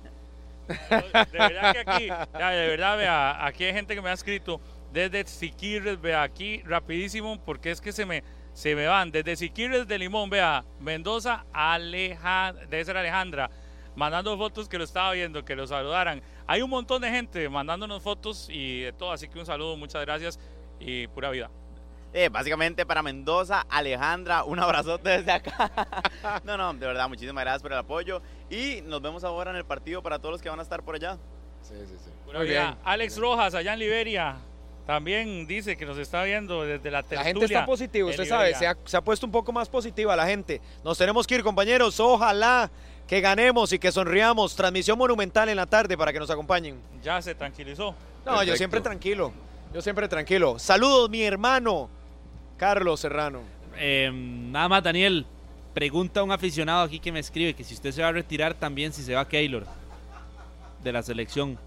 De 0.67 1.37
verdad 1.37 1.73
que 1.73 1.79
aquí, 1.79 2.05
de 2.05 2.67
verdad, 2.67 2.97
vea, 2.97 3.45
aquí 3.45 3.65
hay 3.65 3.73
gente 3.73 3.93
que 3.93 4.01
me 4.01 4.09
ha 4.09 4.13
escrito 4.13 4.59
desde 4.95 5.27
Siquirres, 5.27 5.99
vea, 5.99 6.23
aquí 6.23 6.61
rapidísimo, 6.63 7.37
porque 7.43 7.69
es 7.69 7.81
que 7.81 7.91
se 7.91 8.05
me, 8.05 8.23
se 8.53 8.75
me 8.75 8.87
van. 8.87 9.11
Desde 9.11 9.35
Siquirres 9.35 9.87
de 9.87 9.99
Limón, 9.99 10.29
vea, 10.29 10.63
Mendoza, 10.79 11.45
Aleja, 11.51 12.53
debe 12.69 12.85
ser 12.85 12.95
Alejandra, 12.95 13.49
mandando 13.97 14.37
fotos 14.37 14.69
que 14.69 14.77
lo 14.77 14.85
estaba 14.85 15.11
viendo, 15.11 15.43
que 15.43 15.53
lo 15.53 15.67
saludaran. 15.67 16.21
Hay 16.47 16.61
un 16.61 16.69
montón 16.69 17.01
de 17.01 17.11
gente 17.11 17.49
mandándonos 17.49 18.01
fotos 18.01 18.47
y 18.49 18.83
de 18.83 18.93
todo, 18.93 19.11
así 19.11 19.27
que 19.27 19.37
un 19.37 19.45
saludo, 19.45 19.75
muchas 19.75 20.01
gracias 20.05 20.39
y 20.79 21.07
pura 21.07 21.29
vida. 21.29 21.49
Eh, 22.13 22.29
básicamente 22.29 22.85
para 22.85 23.03
Mendoza, 23.03 23.65
Alejandra, 23.69 24.45
un 24.45 24.57
abrazote 24.59 25.09
desde 25.09 25.33
acá. 25.33 25.91
no, 26.45 26.55
no, 26.55 26.73
de 26.73 26.87
verdad, 26.87 27.09
muchísimas 27.09 27.43
gracias 27.43 27.61
por 27.61 27.73
el 27.73 27.79
apoyo. 27.79 28.21
Y 28.49 28.79
nos 28.85 29.01
vemos 29.01 29.25
ahora 29.25 29.51
en 29.51 29.57
el 29.57 29.65
partido 29.65 30.01
para 30.01 30.19
todos 30.19 30.31
los 30.31 30.41
que 30.41 30.49
van 30.49 30.59
a 30.59 30.63
estar 30.63 30.81
por 30.83 30.95
allá. 30.95 31.17
Sí, 31.61 31.73
sí, 31.85 31.97
sí. 32.01 32.11
Pura 32.23 32.39
vida. 32.39 32.77
Alex 32.85 33.17
Rojas, 33.17 33.53
allá 33.55 33.73
en 33.73 33.79
Liberia, 33.79 34.37
también 34.85 35.47
dice 35.47 35.75
que 35.75 35.85
nos 35.85 35.97
está 35.97 36.23
viendo 36.23 36.63
desde 36.63 36.91
la 36.91 37.01
La 37.01 37.03
tertulia. 37.03 37.23
gente 37.33 37.45
está 37.45 37.65
positiva, 37.65 38.09
usted 38.09 38.25
sabe, 38.25 38.53
se 38.53 38.67
ha, 38.67 38.77
se 38.85 38.95
ha 38.97 39.01
puesto 39.01 39.25
un 39.25 39.31
poco 39.31 39.51
más 39.51 39.67
positiva 39.67 40.15
la 40.15 40.27
gente. 40.27 40.61
Nos 40.83 40.97
tenemos 40.97 41.25
que 41.25 41.35
ir, 41.35 41.43
compañeros. 41.43 41.99
Ojalá 41.99 42.69
que 43.07 43.19
ganemos 43.21 43.73
y 43.73 43.79
que 43.79 43.91
sonriamos. 43.91 44.55
Transmisión 44.55 44.97
monumental 44.97 45.49
en 45.49 45.55
la 45.55 45.65
tarde 45.65 45.97
para 45.97 46.13
que 46.13 46.19
nos 46.19 46.29
acompañen. 46.29 46.79
Ya 47.03 47.21
se 47.21 47.33
tranquilizó. 47.33 47.95
No, 48.25 48.43
yo 48.43 48.55
siempre 48.55 48.81
tranquilo. 48.81 49.33
Yo 49.73 49.81
siempre 49.81 50.07
tranquilo. 50.07 50.57
Saludos, 50.59 51.09
mi 51.09 51.23
hermano, 51.23 51.89
Carlos 52.57 52.99
Serrano. 52.99 53.41
Eh, 53.77 54.09
nada 54.13 54.69
más, 54.69 54.83
Daniel. 54.83 55.25
Pregunta 55.73 56.21
a 56.21 56.23
un 56.23 56.31
aficionado 56.31 56.83
aquí 56.83 56.99
que 56.99 57.11
me 57.11 57.19
escribe 57.19 57.53
que 57.53 57.63
si 57.63 57.73
usted 57.73 57.91
se 57.91 58.01
va 58.01 58.07
a 58.07 58.11
retirar 58.13 58.53
también, 58.53 58.93
si 58.93 59.03
se 59.03 59.13
va 59.13 59.27
Keylor 59.27 59.65
de 60.81 60.91
la 60.93 61.03
selección. 61.03 61.57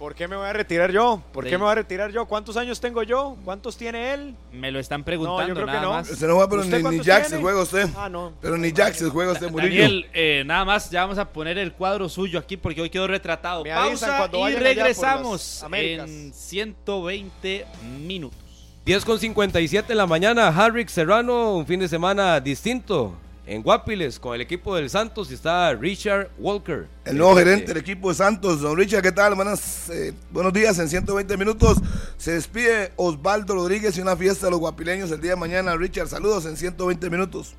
¿Por 0.00 0.14
qué 0.14 0.26
me 0.26 0.34
voy 0.34 0.46
a 0.46 0.54
retirar 0.54 0.90
yo? 0.90 1.22
¿Por 1.30 1.44
qué 1.44 1.58
me 1.58 1.64
voy 1.64 1.72
a 1.72 1.74
retirar 1.74 2.10
yo? 2.10 2.24
¿Cuántos 2.24 2.56
años 2.56 2.80
tengo 2.80 3.02
yo? 3.02 3.36
¿Cuántos 3.44 3.76
tiene 3.76 4.14
él? 4.14 4.34
Me 4.50 4.70
lo 4.70 4.78
están 4.80 5.04
preguntando 5.04 5.42
No, 5.42 5.48
yo 5.48 5.54
creo 5.54 5.66
que 5.66 5.72
nada 5.72 5.82
no. 5.84 5.92
más. 5.92 6.08
Usted 6.10 6.26
no 6.26 6.36
juega, 6.36 6.48
pero 6.48 6.62
¿Usted 6.62 6.82
ni, 6.82 6.96
ni 6.96 7.04
Jax 7.04 7.28
tiene? 7.28 7.42
juega 7.42 7.60
usted. 7.60 7.86
Ah, 7.94 8.08
no. 8.08 8.32
Pero 8.40 8.56
ni 8.56 8.72
Jax 8.72 9.04
juega 9.10 9.32
usted, 9.32 9.50
Murillo. 9.50 9.82
Daniel, 9.82 10.06
eh, 10.14 10.42
nada 10.46 10.64
más, 10.64 10.90
ya 10.90 11.02
vamos 11.02 11.18
a 11.18 11.30
poner 11.30 11.58
el 11.58 11.74
cuadro 11.74 12.08
suyo 12.08 12.38
aquí 12.38 12.56
porque 12.56 12.80
hoy 12.80 12.88
quedó 12.88 13.06
retratado. 13.08 13.62
Me 13.62 13.74
Pausa 13.74 14.30
y 14.32 14.54
regresamos 14.54 15.62
en 15.70 16.32
120 16.32 17.66
minutos. 17.98 18.38
10 18.86 19.04
con 19.04 19.18
57 19.18 19.92
en 19.92 19.98
la 19.98 20.06
mañana, 20.06 20.48
Harrick 20.48 20.88
Serrano, 20.88 21.56
un 21.56 21.66
fin 21.66 21.78
de 21.78 21.88
semana 21.88 22.40
distinto 22.40 23.14
en 23.46 23.62
Guapiles 23.62 24.20
con 24.20 24.34
el 24.34 24.40
equipo 24.42 24.76
del 24.76 24.88
Santos 24.90 25.30
y 25.30 25.34
está 25.34 25.74
Richard 25.74 26.28
Walker. 26.38 26.86
El 27.04 27.18
nuevo 27.18 27.34
gerente 27.36 27.66
del 27.68 27.78
equipo 27.78 28.08
de 28.10 28.14
Santos, 28.14 28.60
don 28.60 28.76
Richard, 28.76 29.02
¿qué 29.02 29.12
tal? 29.12 29.34
Buenas, 29.34 29.90
eh, 29.90 30.12
buenos 30.30 30.52
días, 30.52 30.78
en 30.78 30.88
120 30.88 31.36
minutos 31.36 31.78
se 32.16 32.32
despide 32.32 32.92
Osvaldo 32.96 33.54
Rodríguez 33.54 33.96
y 33.98 34.00
una 34.02 34.14
fiesta 34.16 34.46
de 34.46 34.52
los 34.52 34.60
guapileños 34.60 35.10
el 35.10 35.20
día 35.20 35.32
de 35.32 35.36
mañana. 35.36 35.76
Richard, 35.76 36.06
saludos 36.08 36.46
en 36.46 36.56
120 36.56 37.10
minutos. 37.10 37.56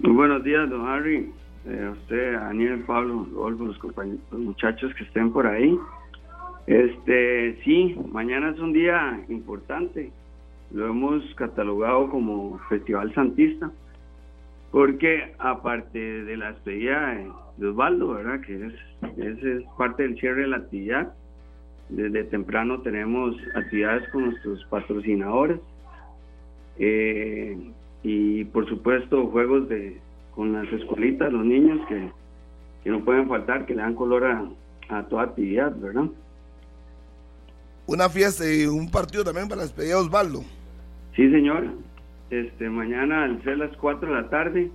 Muy 0.00 0.12
buenos 0.12 0.42
días, 0.44 0.68
don 0.68 0.86
Harry. 0.88 1.32
Eh, 1.66 1.84
a 1.86 1.90
usted, 1.92 2.34
a 2.34 2.40
Daniel, 2.40 2.84
Pablo, 2.86 3.26
Rodolfo, 3.32 3.64
los, 3.64 3.78
compañ- 3.78 4.18
los 4.30 4.40
muchachos 4.40 4.92
que 4.98 5.04
estén 5.04 5.32
por 5.32 5.46
ahí. 5.46 5.78
Este, 6.66 7.58
sí, 7.64 7.96
mañana 8.12 8.50
es 8.50 8.58
un 8.58 8.72
día 8.74 9.24
importante. 9.28 10.10
Lo 10.72 10.86
hemos 10.88 11.22
catalogado 11.36 12.10
como 12.10 12.58
Festival 12.68 13.14
Santista, 13.14 13.70
porque 14.74 15.32
aparte 15.38 16.00
de 16.00 16.36
la 16.36 16.50
despedida 16.50 17.14
de, 17.58 17.68
Osvaldo, 17.68 18.08
¿verdad? 18.08 18.40
Que 18.40 18.66
es, 18.66 19.64
parte 19.78 20.02
del 20.02 20.18
cierre 20.18 20.42
de 20.42 20.48
la 20.48 20.56
actividad. 20.56 21.14
Desde 21.90 22.24
temprano 22.24 22.80
tenemos 22.80 23.36
actividades 23.54 24.08
con 24.08 24.24
nuestros 24.24 24.64
patrocinadores. 24.64 25.60
Eh, 26.80 27.56
y 28.02 28.44
por 28.46 28.68
supuesto 28.68 29.28
juegos 29.28 29.68
de 29.68 30.00
con 30.34 30.52
las 30.52 30.66
escuelitas, 30.72 31.32
los 31.32 31.44
niños 31.44 31.78
que, 31.88 32.10
que 32.82 32.90
no 32.90 33.04
pueden 33.04 33.28
faltar, 33.28 33.66
que 33.66 33.76
le 33.76 33.82
dan 33.82 33.94
color 33.94 34.24
a, 34.24 34.48
a 34.88 35.04
toda 35.04 35.22
actividad, 35.22 35.72
¿verdad? 35.76 36.06
Una 37.86 38.08
fiesta 38.08 38.42
y 38.52 38.66
un 38.66 38.90
partido 38.90 39.22
también 39.22 39.46
para 39.46 39.58
la 39.58 39.66
despedida 39.68 39.94
de 39.94 40.00
Osvaldo. 40.00 40.42
Sí, 41.14 41.30
señor. 41.30 41.83
Este, 42.34 42.68
mañana 42.68 43.22
al 43.22 43.40
ser 43.44 43.58
las 43.58 43.76
4 43.76 44.08
de 44.08 44.14
la 44.22 44.28
tarde 44.28 44.70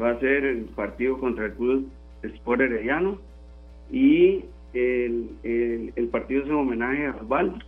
va 0.00 0.12
a 0.12 0.18
ser 0.18 0.46
el 0.46 0.64
partido 0.64 1.18
contra 1.18 1.44
el 1.44 1.52
Club 1.52 1.90
Sport 2.22 2.62
Herediano 2.62 3.18
y 3.92 4.46
el, 4.72 5.28
el, 5.42 5.92
el 5.94 6.08
partido 6.08 6.42
es 6.42 6.48
en 6.48 6.54
homenaje 6.54 7.06
a 7.06 7.16
Osvaldo, 7.16 7.58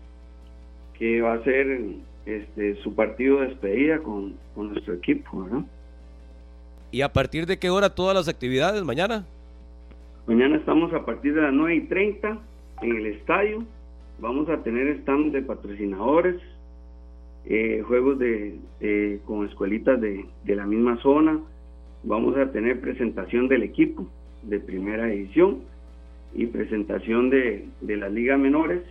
que 0.98 1.20
va 1.20 1.34
a 1.34 1.44
ser 1.44 1.78
este, 2.24 2.76
su 2.76 2.94
partido 2.94 3.40
de 3.40 3.48
despedida 3.48 3.98
con, 3.98 4.34
con 4.54 4.72
nuestro 4.72 4.94
equipo, 4.94 5.44
¿verdad? 5.44 5.66
¿Y 6.90 7.02
a 7.02 7.12
partir 7.12 7.44
de 7.44 7.58
qué 7.58 7.68
hora 7.68 7.94
todas 7.94 8.14
las 8.14 8.28
actividades 8.28 8.82
mañana? 8.82 9.26
Mañana 10.26 10.56
estamos 10.56 10.90
a 10.94 11.04
partir 11.04 11.34
de 11.34 11.42
las 11.42 11.52
9 11.52 11.74
y 11.74 11.80
30 11.82 12.38
en 12.80 12.96
el 12.96 13.06
estadio. 13.08 13.62
Vamos 14.20 14.48
a 14.48 14.62
tener 14.62 14.88
stand 15.00 15.32
de 15.32 15.42
patrocinadores, 15.42 16.40
eh, 17.46 17.82
juegos 17.86 18.18
de, 18.18 18.58
con 19.24 19.46
escuelitas 19.46 20.00
de, 20.00 20.26
de 20.44 20.56
la 20.56 20.66
misma 20.66 21.00
zona. 21.02 21.40
Vamos 22.02 22.36
a 22.36 22.50
tener 22.52 22.80
presentación 22.80 23.48
del 23.48 23.62
equipo 23.64 24.06
de 24.42 24.60
primera 24.60 25.10
edición 25.12 25.62
y 26.34 26.46
presentación 26.46 27.30
de, 27.30 27.68
de 27.80 27.96
las 27.96 28.12
ligas 28.12 28.38
menores. 28.38 28.82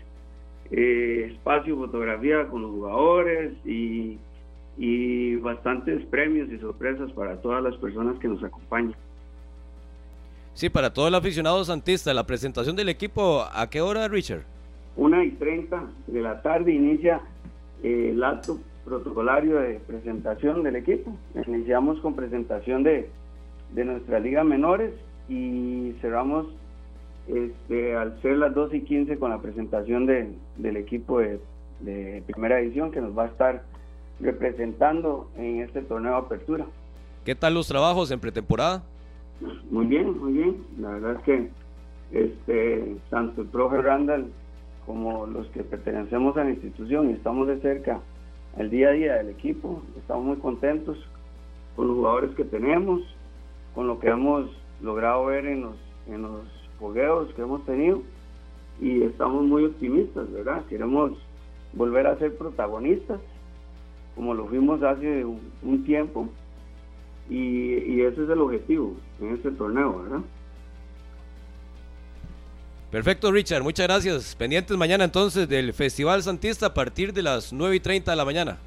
eh, 0.72 1.30
espacio, 1.32 1.78
fotografía 1.78 2.48
con 2.48 2.62
los 2.64 2.72
jugadores 2.72 3.54
y, 3.66 4.20
y 4.78 5.36
bastantes 5.38 6.06
premios 6.08 6.50
y 6.52 6.58
sorpresas 6.60 7.12
para 7.14 7.42
todas 7.42 7.64
las 7.64 7.78
personas 7.78 8.18
que 8.20 8.28
nos 8.28 8.44
acompañan. 8.44 8.96
Sí, 10.54 10.70
para 10.70 10.92
todo 10.94 11.08
el 11.08 11.16
aficionado 11.16 11.64
santista, 11.66 12.14
la 12.14 12.26
presentación 12.26 12.76
del 12.76 12.90
equipo, 12.90 13.44
¿a 13.54 13.70
qué 13.70 13.82
hora, 13.82 14.08
Richard? 14.08 14.44
Una 14.96 15.24
y 15.24 15.32
30 15.32 15.84
de 16.08 16.22
la 16.22 16.42
tarde 16.42 16.74
inicia 16.74 17.22
el 17.86 18.24
acto 18.24 18.60
protocolario 18.84 19.60
de 19.60 19.80
presentación 19.86 20.64
del 20.64 20.76
equipo. 20.76 21.12
Iniciamos 21.48 22.00
con 22.00 22.16
presentación 22.16 22.84
de, 22.84 23.10
de 23.74 23.86
nuestra 23.86 24.20
liga 24.20 24.44
menores 24.44 24.94
y 25.30 25.94
cerramos 26.02 26.48
este, 27.28 27.96
al 27.96 28.22
ser 28.22 28.38
las 28.38 28.54
2 28.54 28.74
y 28.76 28.82
15 28.82 29.18
con 29.18 29.32
la 29.32 29.40
presentación 29.42 30.06
de- 30.06 30.30
del 30.58 30.78
equipo 30.78 31.20
de, 31.20 31.40
de 31.80 32.24
primera 32.28 32.60
edición 32.60 32.92
que 32.92 33.02
nos 33.02 33.18
va 33.18 33.24
a 33.24 33.28
estar 33.28 33.64
representando 34.20 35.30
en 35.38 35.62
este 35.62 35.82
torneo 35.82 36.12
de 36.14 36.18
apertura. 36.20 36.66
¿Qué 37.26 37.36
tal 37.36 37.54
los 37.56 37.68
trabajos 37.68 38.12
en 38.12 38.20
pretemporada? 38.20 38.84
Muy 39.72 39.86
bien, 39.88 40.18
muy 40.20 40.34
bien. 40.34 40.58
La 40.80 40.90
verdad 40.92 41.16
es 41.18 41.22
que 41.24 41.50
este, 42.12 42.96
tanto 43.10 43.42
el 43.42 43.48
profe 43.48 43.82
Randall 43.82 44.28
como 44.86 45.26
los 45.26 45.48
que 45.48 45.64
pertenecemos 45.64 46.38
a 46.38 46.44
la 46.44 46.52
institución 46.52 47.10
y 47.10 47.14
estamos 47.14 47.48
de 47.48 47.60
cerca 47.60 48.00
el 48.58 48.70
día 48.70 48.90
a 48.90 48.92
día 48.92 49.14
del 49.16 49.30
equipo, 49.30 49.82
estamos 49.98 50.26
muy 50.26 50.38
contentos 50.38 50.98
con 51.76 51.88
los 51.88 51.98
jugadores 51.98 52.36
que 52.36 52.46
tenemos, 52.46 53.02
con 53.74 53.88
lo 53.88 54.00
que 54.00 54.08
hemos 54.08 54.50
logrado 54.82 55.26
ver 55.26 55.46
en 55.46 55.62
los, 55.62 55.76
en 56.08 56.22
los 56.22 56.42
fogueos 56.80 57.34
que 57.34 57.42
hemos 57.42 57.66
tenido 57.66 58.02
y 58.80 59.04
estamos 59.04 59.44
muy 59.44 59.66
optimistas, 59.66 60.32
¿verdad? 60.32 60.64
Queremos 60.66 61.12
volver 61.74 62.08
a 62.08 62.18
ser 62.18 62.38
protagonistas 62.38 63.20
como 64.16 64.34
lo 64.34 64.46
fuimos 64.48 64.82
hace 64.82 65.26
un, 65.26 65.42
un 65.62 65.84
tiempo 65.84 66.30
y, 67.30 67.38
y 67.38 68.02
ese 68.02 68.24
es 68.24 68.30
el 68.30 68.40
objetivo 68.40 68.94
en 69.20 69.34
este 69.34 69.52
torneo, 69.52 70.02
¿verdad? 70.04 70.22
Perfecto, 72.96 73.30
Richard, 73.30 73.62
muchas 73.62 73.88
gracias. 73.88 74.36
Pendientes 74.38 74.78
mañana 74.78 75.04
entonces 75.04 75.50
del 75.50 75.74
Festival 75.74 76.24
Santista 76.24 76.68
a 76.68 76.74
partir 76.74 77.12
de 77.12 77.24
las 77.24 77.52
9 77.52 77.76
y 77.76 77.80
30 77.82 78.10
de 78.10 78.16
la 78.16 78.24
mañana. 78.24 78.58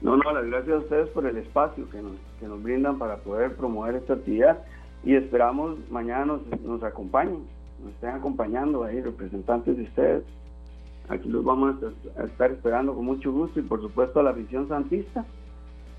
No, 0.00 0.16
no, 0.16 0.32
las 0.32 0.46
gracias 0.46 0.74
a 0.74 0.78
ustedes 0.78 1.08
por 1.10 1.26
el 1.26 1.36
espacio 1.36 1.88
que 1.88 2.02
nos, 2.02 2.14
que 2.40 2.48
nos 2.48 2.60
brindan 2.60 2.98
para 2.98 3.18
poder 3.18 3.54
promover 3.54 3.94
esta 3.94 4.14
actividad 4.14 4.58
y 5.04 5.14
esperamos 5.14 5.78
mañana 5.92 6.24
nos, 6.24 6.60
nos 6.62 6.82
acompañen, 6.82 7.46
nos 7.84 7.92
estén 7.92 8.10
acompañando 8.10 8.82
ahí 8.82 9.00
representantes 9.00 9.76
de 9.76 9.84
ustedes. 9.84 10.24
Aquí 11.08 11.28
los 11.28 11.44
vamos 11.44 11.76
a, 12.16 12.24
estar 12.24 12.50
esperando 12.50 12.96
con 12.96 13.04
mucho 13.04 13.30
gusto 13.30 13.60
y 13.60 13.62
por 13.62 13.80
supuesto 13.80 14.18
a 14.18 14.24
la 14.24 14.30
afición 14.30 14.66
santista 14.66 15.24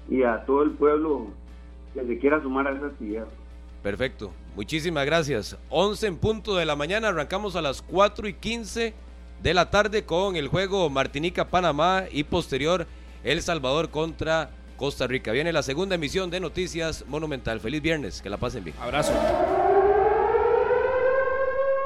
y 0.09 0.23
a 0.23 0.43
todo 0.43 0.63
el 0.63 0.71
pueblo 0.71 1.27
que 1.93 2.05
se 2.05 2.19
quiera 2.19 2.41
sumar 2.41 2.67
a 2.67 2.75
esa 2.75 2.87
actividad. 2.87 3.27
Perfecto, 3.87 4.33
muchísimas 4.53 5.05
gracias. 5.05 5.55
11 5.69 6.07
en 6.07 6.17
punto 6.17 6.57
de 6.57 6.65
la 6.65 6.75
mañana, 6.75 7.07
arrancamos 7.07 7.55
a 7.55 7.61
las 7.61 7.81
4 7.81 8.27
y 8.27 8.33
15 8.33 8.93
de 9.41 9.53
la 9.53 9.69
tarde 9.69 10.03
con 10.03 10.35
el 10.35 10.49
juego 10.49 10.89
Martinica-Panamá 10.89 12.03
y 12.11 12.25
posterior 12.25 12.85
El 13.23 13.41
Salvador 13.41 13.89
contra 13.89 14.49
Costa 14.75 15.07
Rica. 15.07 15.31
Viene 15.31 15.53
la 15.53 15.63
segunda 15.63 15.95
emisión 15.95 16.29
de 16.29 16.41
Noticias 16.41 17.05
Monumental. 17.07 17.61
Feliz 17.61 17.81
viernes, 17.81 18.21
que 18.21 18.29
la 18.29 18.35
pasen 18.35 18.65
bien. 18.65 18.75
Abrazo. 18.81 19.13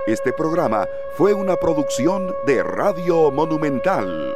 Este 0.08 0.34
programa 0.34 0.88
fue 1.18 1.36
una 1.36 1.56
producción 1.56 2.34
de 2.48 2.64
Radio 2.64 3.30
Monumental. 3.30 4.34